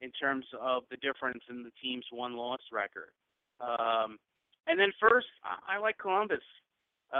in 0.00 0.10
terms 0.10 0.44
of 0.60 0.84
the 0.90 0.96
difference 0.96 1.42
in 1.48 1.62
the 1.62 1.70
team's 1.82 2.06
one 2.10 2.36
loss 2.36 2.60
record. 2.72 3.10
Um, 3.60 4.18
and 4.66 4.78
then 4.78 4.92
first, 5.00 5.26
I, 5.44 5.76
I 5.76 5.78
like 5.78 5.98
Columbus. 5.98 6.42
Uh, 7.12 7.18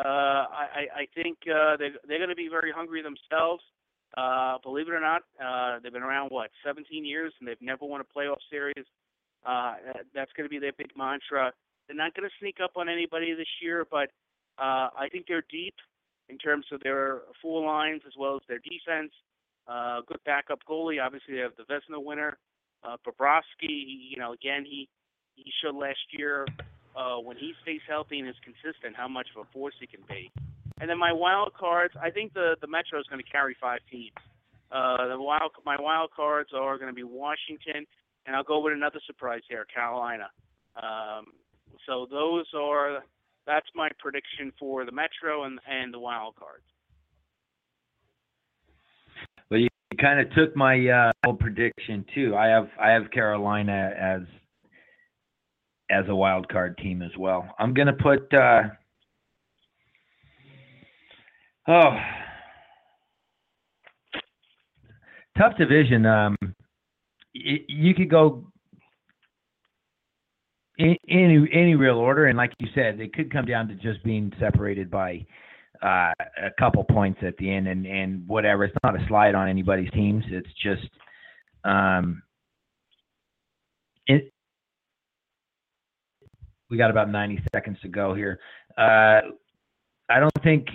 I, 0.51 0.87
I 0.95 1.07
think 1.15 1.39
uh, 1.47 1.77
they 1.77 1.91
they're 2.07 2.19
going 2.19 2.31
to 2.31 2.37
be 2.37 2.49
very 2.49 2.73
hungry 2.73 3.03
themselves. 3.03 3.63
Uh, 4.17 4.59
believe 4.63 4.89
it 4.89 4.95
or 4.95 5.01
not, 5.01 5.23
uh, 5.45 5.79
they've 5.83 5.93
been 5.93 6.03
around 6.03 6.29
what 6.29 6.51
17 6.65 7.05
years 7.05 7.33
and 7.41 7.49
they've 7.49 7.61
never 7.61 7.85
won 7.85 8.01
a 8.01 8.05
playoff 8.05 8.39
series. 8.49 8.87
Uh, 9.45 9.75
that's 10.15 10.33
going 10.37 10.45
to 10.45 10.51
be 10.51 10.59
their 10.59 10.73
big 10.79 10.91
mantra. 10.97 11.53
They're 11.87 11.97
not 11.97 12.15
going 12.15 12.29
to 12.29 12.35
sneak 12.41 12.59
up 12.63 12.73
on 12.77 12.89
anybody 12.89 13.35
this 13.35 13.49
year, 13.63 13.87
but 13.91 14.11
uh, 14.59 14.89
I 14.97 15.09
think 15.11 15.27
they're 15.27 15.45
deep 15.51 15.75
in 16.29 16.39
terms 16.39 16.67
of 16.73 16.81
their 16.83 17.21
full 17.43 17.65
lines 17.65 18.03
as 18.07 18.13
well 18.19 18.37
as 18.37 18.43
their 18.49 18.59
defense. 18.59 19.13
Uh, 19.67 20.01
good 20.07 20.21
backup 20.25 20.61
goalie. 20.69 21.05
Obviously, 21.05 21.35
they 21.35 21.41
have 21.41 21.57
the 21.57 21.65
Vezina 21.65 22.03
winner, 22.03 22.39
uh, 22.83 22.97
Bobrovsky. 23.07 24.11
You 24.11 24.17
know, 24.19 24.33
again, 24.33 24.65
he 24.65 24.89
he 25.35 25.51
showed 25.63 25.75
last 25.75 26.05
year 26.13 26.47
uh, 26.97 27.17
when 27.17 27.37
he 27.37 27.53
stays 27.63 27.81
healthy 27.89 28.21
and 28.21 28.29
is 28.29 28.37
consistent 28.45 28.97
how 28.97 29.09
much 29.09 29.27
of 29.35 29.47
a 29.47 29.53
force 29.53 29.75
he 29.81 29.87
can 29.87 30.01
be. 30.09 30.31
And 30.81 30.91
then 30.91 30.99
my 30.99 31.13
wild 31.13 31.53
cards. 31.59 31.95
I 32.01 32.11
think 32.11 32.35
the 32.35 32.57
the 32.61 32.67
Metro 32.67 32.99
is 33.01 33.07
going 33.09 33.23
to 33.23 33.31
carry 33.31 33.57
five 33.61 33.81
teams. 33.91 34.13
Uh, 34.71 35.09
the 35.09 35.21
wild 35.21 35.53
my 35.65 35.81
wild 35.81 36.11
cards 36.15 36.51
are 36.55 36.77
going 36.79 36.91
to 36.91 36.95
be 36.95 37.05
Washington, 37.05 37.87
and 38.27 38.37
I'll 38.37 38.45
go 38.45 38.61
with 38.61 38.73
another 38.73 39.01
surprise 39.07 39.43
here, 39.49 39.67
Carolina. 39.73 40.29
Um, 40.77 41.27
so 41.87 42.07
those 42.11 42.47
are 42.55 43.05
that's 43.47 43.67
my 43.75 43.89
prediction 43.99 44.53
for 44.59 44.85
the 44.85 44.93
Metro 44.93 45.45
and 45.45 45.59
and 45.69 45.93
the 45.93 45.99
wild 45.99 46.35
cards. 46.37 46.65
Well, 49.51 49.61
you 49.61 49.69
kind 50.01 50.21
of 50.21 50.33
took 50.35 50.57
my 50.57 50.89
uh, 50.89 51.33
prediction 51.39 52.05
too. 52.15 52.35
I 52.37 52.47
have 52.47 52.69
I 52.81 52.91
have 52.91 53.11
Carolina 53.11 53.93
as 53.99 54.23
as 55.91 56.05
a 56.09 56.15
wild 56.15 56.49
card 56.49 56.79
team 56.79 57.03
as 57.03 57.13
well. 57.19 57.49
I'm 57.59 57.75
gonna 57.75 57.93
put. 57.93 58.33
Uh, 58.33 58.63
oh, 61.69 61.97
tough 65.37 65.57
division. 65.59 66.07
Um, 66.07 66.37
you 67.33 67.95
could 67.95 68.11
go 68.11 68.47
any 70.79 70.99
any 71.09 71.75
real 71.75 71.97
order, 71.97 72.27
and 72.27 72.37
like 72.37 72.53
you 72.59 72.69
said, 72.75 73.01
it 73.01 73.13
could 73.13 73.33
come 73.33 73.45
down 73.45 73.69
to 73.69 73.75
just 73.75 74.03
being 74.05 74.33
separated 74.41 74.91
by 74.91 75.25
uh, 75.83 76.13
a 76.39 76.51
couple 76.59 76.83
points 76.85 77.21
at 77.23 77.37
the 77.37 77.51
end, 77.51 77.69
and 77.69 77.87
and 77.87 78.27
whatever. 78.27 78.65
It's 78.65 78.77
not 78.83 79.01
a 79.01 79.07
slide 79.07 79.35
on 79.35 79.49
anybody's 79.49 79.91
teams. 79.93 80.25
It's 80.29 80.49
just 80.63 80.89
um, 81.65 82.23
it. 84.07 84.33
We 86.71 86.77
got 86.77 86.91
about 86.91 87.11
90 87.11 87.43
seconds 87.55 87.79
to 87.83 87.89
go 87.89 88.15
here. 88.15 88.41
Uh, 88.77 89.21
I 90.09 90.19
don't 90.19 90.33
think 90.43 90.67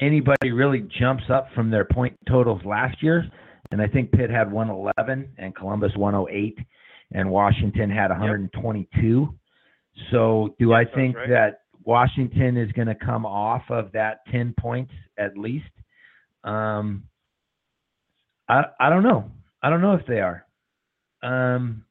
anybody 0.00 0.50
really 0.50 0.86
jumps 0.98 1.24
up 1.30 1.48
from 1.54 1.70
their 1.70 1.84
point 1.84 2.18
totals 2.28 2.60
last 2.64 3.02
year, 3.02 3.24
and 3.70 3.80
I 3.80 3.86
think 3.86 4.12
Pitt 4.12 4.28
had 4.28 4.50
111 4.52 5.28
and 5.38 5.54
Columbus 5.54 5.92
108, 5.96 6.58
and 7.12 7.30
Washington 7.30 7.90
had 7.90 8.10
122. 8.10 9.34
So, 10.10 10.54
do 10.58 10.72
I 10.72 10.84
think 10.84 11.16
right. 11.16 11.28
that 11.28 11.60
Washington 11.84 12.56
is 12.56 12.72
going 12.72 12.88
to 12.88 12.94
come 12.94 13.24
off 13.24 13.62
of 13.68 13.92
that 13.92 14.20
10 14.32 14.54
points 14.58 14.92
at 15.18 15.36
least? 15.38 15.64
Um, 16.42 17.04
I 18.48 18.64
I 18.78 18.90
don't 18.90 19.02
know. 19.02 19.30
I 19.62 19.70
don't 19.70 19.80
know 19.80 19.94
if 19.94 20.06
they 20.06 20.20
are. 20.20 20.44
Um, 21.22 21.84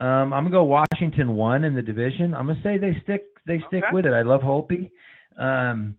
um, 0.00 0.32
I'm 0.32 0.44
gonna 0.44 0.50
go 0.50 0.64
Washington 0.64 1.34
one 1.34 1.64
in 1.64 1.74
the 1.74 1.82
division. 1.82 2.34
I'm 2.34 2.46
gonna 2.48 2.60
say 2.62 2.78
they 2.78 3.00
stick 3.04 3.24
they 3.46 3.58
stick 3.68 3.84
Okay. 3.84 3.92
with 3.92 4.06
it. 4.06 4.12
I 4.12 4.22
love 4.22 4.40
Holtby. 4.40 4.90
Um, 5.36 5.96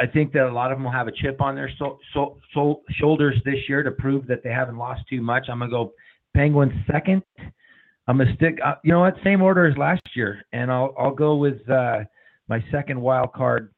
I 0.00 0.06
think 0.06 0.32
that 0.32 0.46
a 0.46 0.52
lot 0.52 0.72
of 0.72 0.78
them 0.78 0.84
will 0.84 0.92
have 0.92 1.08
a 1.08 1.12
chip 1.12 1.40
on 1.40 1.54
their 1.54 1.70
so, 1.78 1.98
so, 2.14 2.38
so 2.54 2.80
shoulders 2.90 3.36
this 3.44 3.68
year 3.68 3.82
to 3.82 3.90
prove 3.90 4.26
that 4.26 4.42
they 4.42 4.50
haven't 4.50 4.78
lost 4.78 5.02
too 5.08 5.20
much. 5.20 5.46
I'm 5.48 5.58
gonna 5.58 5.70
go 5.70 5.92
Penguins 6.34 6.72
second. 6.90 7.22
I'm 8.08 8.18
gonna 8.18 8.34
stick. 8.36 8.58
Uh, 8.64 8.74
you 8.84 8.92
know 8.92 9.00
what? 9.00 9.14
Same 9.22 9.42
order 9.42 9.66
as 9.66 9.76
last 9.76 10.02
year, 10.14 10.42
and 10.52 10.70
I'll 10.70 10.94
I'll 10.98 11.14
go 11.14 11.36
with 11.36 11.68
uh, 11.68 12.00
my 12.48 12.64
second 12.70 13.00
wild 13.00 13.32
card. 13.32 13.72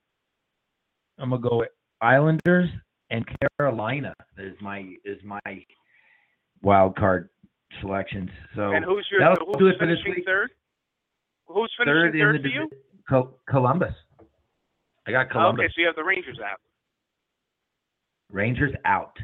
I'm 1.18 1.30
gonna 1.30 1.42
go 1.42 1.64
Islanders 2.00 2.68
and 3.10 3.24
Carolina 3.58 4.14
is 4.38 4.54
my 4.60 4.94
is 5.04 5.18
my 5.24 5.40
wild 6.62 6.96
card 6.96 7.28
selections. 7.80 8.30
So 8.56 8.72
and 8.72 8.84
who's 8.84 9.06
your 9.10 9.20
who's 9.26 9.56
do 9.58 9.66
it 9.68 9.78
for 9.78 9.86
this 9.86 9.96
finishing 9.98 10.14
week. 10.16 10.24
third? 10.26 10.50
Who's 11.46 11.72
Third 11.84 12.12
finishing 12.12 12.20
in 12.20 12.26
third 12.26 12.42
the 12.42 13.08
for 13.08 13.22
you? 13.22 13.34
Columbus. 13.48 13.94
I 15.06 15.10
got 15.10 15.30
Columbus. 15.30 15.64
Okay, 15.64 15.72
so 15.74 15.80
you 15.80 15.86
have 15.86 15.96
the 15.96 16.04
Rangers 16.04 16.38
out. 16.44 16.60
Rangers 18.32 18.72
out. 18.84 19.16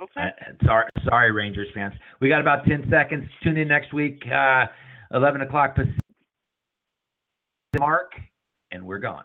Okay. 0.00 0.20
Uh, 0.20 0.66
sorry, 0.66 0.90
sorry, 1.04 1.32
Rangers 1.32 1.68
fans. 1.74 1.94
We 2.20 2.28
got 2.28 2.40
about 2.40 2.64
ten 2.64 2.86
seconds. 2.90 3.28
Tune 3.42 3.56
in 3.56 3.68
next 3.68 3.92
week, 3.92 4.22
uh, 4.32 4.66
eleven 5.14 5.42
o'clock 5.42 5.74
Pacific. 5.74 5.98
Mark, 7.78 8.12
and 8.70 8.84
we're 8.84 8.98
gone. 8.98 9.24